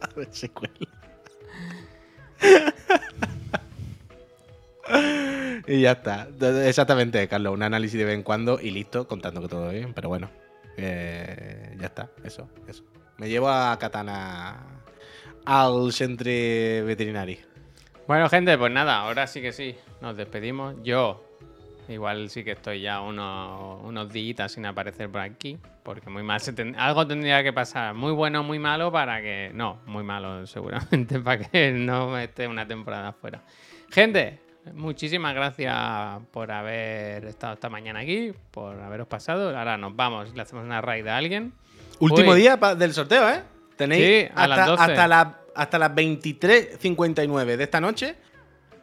A 0.02 0.08
ver 0.16 0.28
si 0.30 0.48
cuela. 0.50 0.74
y 5.66 5.80
ya 5.80 5.92
está. 5.92 6.28
Exactamente, 6.66 7.26
Carlos. 7.28 7.54
Un 7.54 7.62
análisis 7.62 7.98
de 7.98 8.04
vez 8.04 8.14
en 8.14 8.22
cuando 8.22 8.60
y 8.60 8.70
listo, 8.70 9.08
contando 9.08 9.40
que 9.40 9.48
todo 9.48 9.70
bien. 9.70 9.94
Pero 9.94 10.10
bueno, 10.10 10.28
eh, 10.76 11.76
ya 11.78 11.86
está. 11.86 12.10
Eso, 12.22 12.48
eso. 12.66 12.84
Me 13.18 13.28
llevo 13.28 13.48
a 13.48 13.78
Katana 13.78 14.82
al 15.44 15.92
centro 15.92 16.26
veterinario. 16.26 17.38
Bueno, 18.06 18.28
gente, 18.28 18.58
pues 18.58 18.72
nada, 18.72 18.98
ahora 18.98 19.26
sí 19.26 19.40
que 19.40 19.52
sí, 19.52 19.74
nos 20.02 20.16
despedimos. 20.16 20.74
Yo, 20.82 21.24
igual 21.88 22.28
sí 22.28 22.44
que 22.44 22.52
estoy 22.52 22.82
ya 22.82 23.00
unos, 23.00 23.82
unos 23.82 24.12
días 24.12 24.52
sin 24.52 24.66
aparecer 24.66 25.08
por 25.08 25.22
aquí, 25.22 25.58
porque 25.82 26.10
muy 26.10 26.22
mal 26.22 26.40
algo 26.76 27.06
tendría 27.06 27.42
que 27.42 27.52
pasar, 27.52 27.94
muy 27.94 28.12
bueno, 28.12 28.42
muy 28.42 28.58
malo, 28.58 28.92
para 28.92 29.22
que. 29.22 29.50
No, 29.54 29.80
muy 29.86 30.04
malo 30.04 30.46
seguramente, 30.46 31.18
para 31.20 31.44
que 31.44 31.72
no 31.72 32.18
esté 32.18 32.46
una 32.46 32.66
temporada 32.66 33.12
fuera. 33.12 33.42
Gente, 33.90 34.40
muchísimas 34.72 35.34
gracias 35.34 35.74
por 36.32 36.50
haber 36.50 37.24
estado 37.26 37.54
esta 37.54 37.68
mañana 37.68 38.00
aquí, 38.00 38.32
por 38.50 38.80
haberos 38.80 39.06
pasado. 39.06 39.56
Ahora 39.56 39.76
nos 39.76 39.94
vamos, 39.94 40.34
le 40.34 40.42
hacemos 40.42 40.64
una 40.64 40.80
raid 40.80 41.06
a 41.06 41.16
alguien. 41.16 41.52
Último 42.00 42.32
Uy. 42.32 42.40
día 42.40 42.56
del 42.56 42.92
sorteo, 42.94 43.28
¿eh? 43.28 43.42
Tenéis 43.76 44.04
Sí, 44.04 44.28
hasta, 44.34 44.46
las 44.48 44.66
12. 44.66 44.82
hasta, 44.82 45.08
la- 45.08 45.38
hasta 45.54 45.78
las 45.78 45.90
23.59 45.94 47.56
de 47.56 47.64
esta 47.64 47.80
noche 47.80 48.16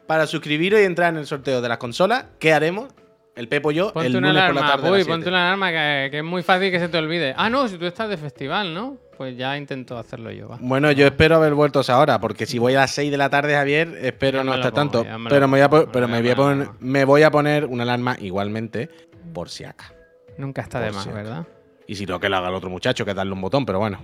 para 0.06 0.26
suscribiros 0.26 0.80
y 0.80 0.84
entrar 0.84 1.12
en 1.12 1.18
el 1.18 1.26
sorteo 1.26 1.60
de 1.60 1.68
las 1.68 1.78
consolas. 1.78 2.26
¿Qué 2.38 2.52
haremos? 2.52 2.88
El 3.34 3.48
Pepo 3.48 3.70
y 3.70 3.76
yo 3.76 3.92
Ponte 3.92 4.08
el 4.08 4.16
una 4.16 4.28
lunes 4.28 4.44
por 4.44 4.54
la 4.54 4.60
alarma, 4.60 4.82
tarde. 4.82 4.90
uy, 4.98 5.04
ponte 5.04 5.24
7. 5.24 5.28
una 5.30 5.46
alarma 5.46 5.70
que, 5.70 6.08
que 6.10 6.18
es 6.18 6.24
muy 6.24 6.42
fácil 6.42 6.70
que 6.70 6.78
se 6.78 6.88
te 6.88 6.98
olvide. 6.98 7.32
Ah, 7.36 7.48
no, 7.48 7.66
si 7.66 7.78
tú 7.78 7.86
estás 7.86 8.10
de 8.10 8.16
festival, 8.18 8.74
¿no? 8.74 8.98
Pues 9.16 9.36
ya 9.38 9.56
intento 9.56 9.96
hacerlo 9.96 10.30
yo, 10.32 10.48
va. 10.48 10.58
Bueno, 10.60 10.90
yo 10.92 11.06
espero 11.06 11.36
haber 11.36 11.54
vuelto 11.54 11.78
a 11.78 11.82
esa 11.82 11.98
hora, 11.98 12.18
porque 12.20 12.44
si 12.44 12.58
voy 12.58 12.74
a 12.74 12.80
las 12.80 12.90
6 12.90 13.10
de 13.10 13.16
la 13.16 13.30
tarde, 13.30 13.54
Javier, 13.54 13.96
espero 14.02 14.38
Ya 14.38 14.44
no 14.44 14.54
estar 14.54 14.72
pongo, 14.72 14.90
tanto. 14.90 15.18
me 15.18 15.30
Pero, 15.30 15.48
me 15.48 15.52
voy, 15.52 15.60
a 15.60 15.70
pongo, 15.70 15.84
po- 15.86 15.92
pero 15.92 16.06
ya 16.06 16.12
me, 16.12 16.20
me 16.20 16.22
voy 16.22 16.30
a 16.30 16.34
lo 16.34 16.42
poner, 16.42 16.66
pongo. 16.66 16.78
me 16.80 17.04
voy 17.04 17.22
a 17.22 17.30
poner 17.30 17.66
una 17.66 17.82
alarma 17.84 18.16
igualmente, 18.20 18.90
por 19.32 19.48
si 19.48 19.64
acá. 19.64 19.94
Nunca 20.36 20.60
está 20.62 20.80
de 20.80 20.92
más, 20.92 21.04
si. 21.04 21.10
¿verdad? 21.10 21.46
Y 21.86 21.94
si 21.94 22.04
no, 22.04 22.20
que 22.20 22.28
lo 22.28 22.36
haga 22.36 22.48
el 22.48 22.54
otro 22.54 22.68
muchacho, 22.68 23.04
que 23.06 23.14
darle 23.14 23.32
un 23.32 23.40
botón, 23.40 23.64
pero 23.64 23.78
bueno. 23.78 23.98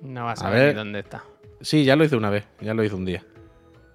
No 0.00 0.24
vas 0.24 0.42
a, 0.42 0.48
A 0.48 0.50
ver, 0.50 0.58
ni 0.60 0.66
ver. 0.68 0.76
dónde 0.76 0.98
está. 1.00 1.22
Sí, 1.60 1.84
ya 1.84 1.96
lo 1.96 2.04
hice 2.04 2.16
una 2.16 2.30
vez, 2.30 2.44
ya 2.60 2.72
lo 2.74 2.82
hice 2.82 2.94
un 2.94 3.04
día. 3.04 3.24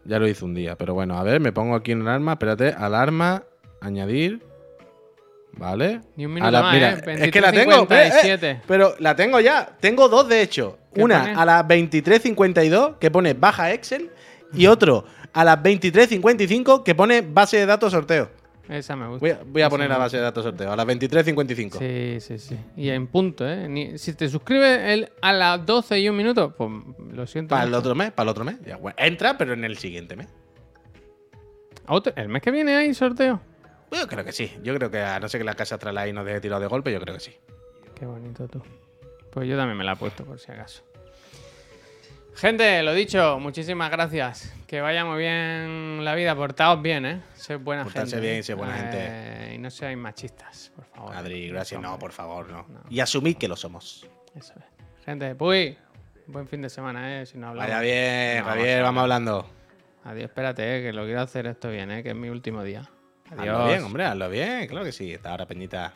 Ya 0.05 0.19
lo 0.19 0.27
hice 0.27 0.45
un 0.45 0.53
día, 0.53 0.75
pero 0.77 0.93
bueno, 0.93 1.17
a 1.17 1.23
ver, 1.23 1.39
me 1.41 1.51
pongo 1.51 1.75
aquí 1.75 1.91
una 1.93 2.11
alarma, 2.11 2.33
espérate, 2.33 2.69
alarma, 2.69 3.43
añadir. 3.81 4.41
¿Vale? 5.53 6.01
Ni 6.15 6.25
un 6.27 6.33
minuto 6.35 6.51
la- 6.51 6.61
más, 6.61 6.73
mira, 6.73 6.93
¿eh? 6.93 7.25
es 7.25 7.31
que 7.31 7.41
la 7.41 7.51
tengo, 7.51 7.71
eh, 7.73 7.77
eh, 7.79 7.85
23.57. 7.87 8.61
pero 8.67 8.93
la 8.99 9.15
tengo 9.15 9.39
ya. 9.39 9.67
Tengo 9.79 10.07
dos, 10.07 10.27
de 10.29 10.41
hecho. 10.43 10.77
¿Qué 10.93 11.01
Una 11.03 11.21
pone? 11.21 11.33
a 11.35 11.45
las 11.45 11.65
23.52 11.67 12.97
que 12.99 13.09
pone 13.09 13.33
baja 13.33 13.71
Excel 13.73 14.11
y 14.53 14.67
otro 14.67 15.05
a 15.33 15.43
las 15.43 15.57
23.55 15.63 16.83
que 16.83 16.93
pone 16.93 17.21
base 17.21 17.57
de 17.57 17.65
datos 17.65 17.91
sorteo. 17.91 18.29
Esa 18.69 18.95
me 18.95 19.07
gusta. 19.07 19.19
Voy 19.21 19.29
a, 19.31 19.39
voy 19.45 19.61
a 19.61 19.65
Esa 19.65 19.69
poner 19.71 19.89
la 19.89 19.97
base 19.97 20.17
de 20.17 20.23
datos 20.23 20.43
sorteo, 20.43 20.71
a 20.71 20.75
las 20.75 20.85
23.55. 20.85 21.79
Sí, 21.79 22.19
sí, 22.19 22.37
sí. 22.37 22.57
Y 22.75 22.89
en 22.89 23.07
punto, 23.07 23.47
¿eh? 23.49 23.67
Ni- 23.67 23.97
si 23.97 24.13
te 24.13 24.27
suscribes 24.29 24.79
el- 24.83 25.09
a 25.21 25.33
las 25.33 25.65
12 25.65 25.99
y 25.99 26.09
un 26.09 26.17
minuto, 26.17 26.53
pues 26.55 26.69
lo 27.13 27.25
siento. 27.25 27.55
Para 27.55 27.63
el 27.65 27.73
otro 27.73 27.95
mes, 27.95 28.11
para 28.11 28.25
el 28.25 28.29
otro 28.29 28.43
mes. 28.43 28.57
Ya, 28.65 28.75
bueno, 28.77 28.95
entra, 28.99 29.37
pero 29.37 29.53
en 29.53 29.63
el 29.63 29.77
siguiente 29.77 30.15
mes. 30.15 30.27
¿El 32.15 32.27
mes 32.29 32.41
que 32.41 32.51
viene 32.51 32.75
hay 32.75 32.93
sorteo? 32.93 33.39
Yo 33.91 34.07
creo 34.07 34.23
que 34.25 34.31
sí. 34.31 34.51
Yo 34.63 34.75
creo 34.75 34.91
que 34.91 34.99
a 35.01 35.19
no 35.19 35.29
ser 35.29 35.39
que 35.39 35.45
la 35.45 35.55
casa 35.55 35.75
Astralife 35.75 36.13
nos 36.13 36.25
deje 36.25 36.41
tirado 36.41 36.61
de 36.61 36.67
golpe, 36.67 36.91
yo 36.91 36.99
creo 36.99 37.15
que 37.15 37.21
sí. 37.21 37.35
Qué 37.95 38.05
bonito 38.05 38.47
tú. 38.47 38.61
Pues 39.31 39.47
yo 39.47 39.55
también 39.57 39.77
me 39.77 39.83
la 39.83 39.93
he 39.93 39.95
puesto 39.95 40.23
por 40.25 40.39
si 40.39 40.51
acaso. 40.51 40.83
Gente, 42.35 42.83
lo 42.83 42.93
dicho, 42.93 43.39
muchísimas 43.39 43.89
gracias. 43.89 44.53
Que 44.67 44.79
vaya 44.81 45.03
muy 45.05 45.17
bien 45.17 46.03
la 46.05 46.13
vida. 46.13 46.35
Portaos 46.35 46.79
bien, 46.81 47.05
¿eh? 47.05 47.21
Sed 47.33 47.59
buena 47.59 47.83
Portarse 47.83 48.11
gente. 48.17 48.27
bien 48.27 48.39
y 48.39 48.43
sed 48.43 48.55
buena 48.55 48.75
Eh, 48.93 49.53
Y 49.55 49.57
no 49.57 49.71
seáis 49.71 49.97
machistas, 49.97 50.71
por 50.75 50.85
favor. 50.85 51.15
Adri, 51.15 51.47
gracias. 51.49 51.81
No, 51.81 51.97
por 51.97 52.11
favor, 52.11 52.47
no. 52.49 52.65
No. 52.69 52.81
Y 52.89 52.99
asumid 52.99 53.37
que 53.37 53.47
lo 53.47 53.55
somos. 53.55 54.05
Eso 54.35 54.53
es. 54.55 55.05
Gente, 55.05 55.33
pues, 55.33 55.77
buen 56.27 56.47
fin 56.47 56.61
de 56.61 56.69
semana, 56.69 57.21
¿eh? 57.21 57.25
Si 57.25 57.37
no 57.39 57.47
hablamos. 57.49 57.69
Vaya 57.71 57.81
bien, 57.81 58.39
No, 58.39 58.45
Javier, 58.45 58.83
vamos 58.83 58.87
vamos 58.87 59.01
hablando. 59.03 59.49
Adiós, 60.03 60.25
espérate, 60.25 60.77
eh, 60.77 60.81
que 60.83 60.93
lo 60.93 61.05
quiero 61.05 61.21
hacer 61.21 61.47
esto 61.47 61.69
bien, 61.71 61.89
¿eh? 61.89 62.03
Que 62.03 62.09
es 62.09 62.15
mi 62.15 62.29
último 62.29 62.61
día. 62.63 62.87
Adiós. 63.31 63.55
Hazlo 63.55 63.67
bien, 63.67 63.83
hombre, 63.83 64.05
hazlo 64.05 64.29
bien. 64.29 64.67
Claro 64.67 64.85
que 64.85 64.91
sí. 64.91 65.13
Hasta 65.13 65.31
ahora, 65.31 65.45
Peñita. 65.45 65.93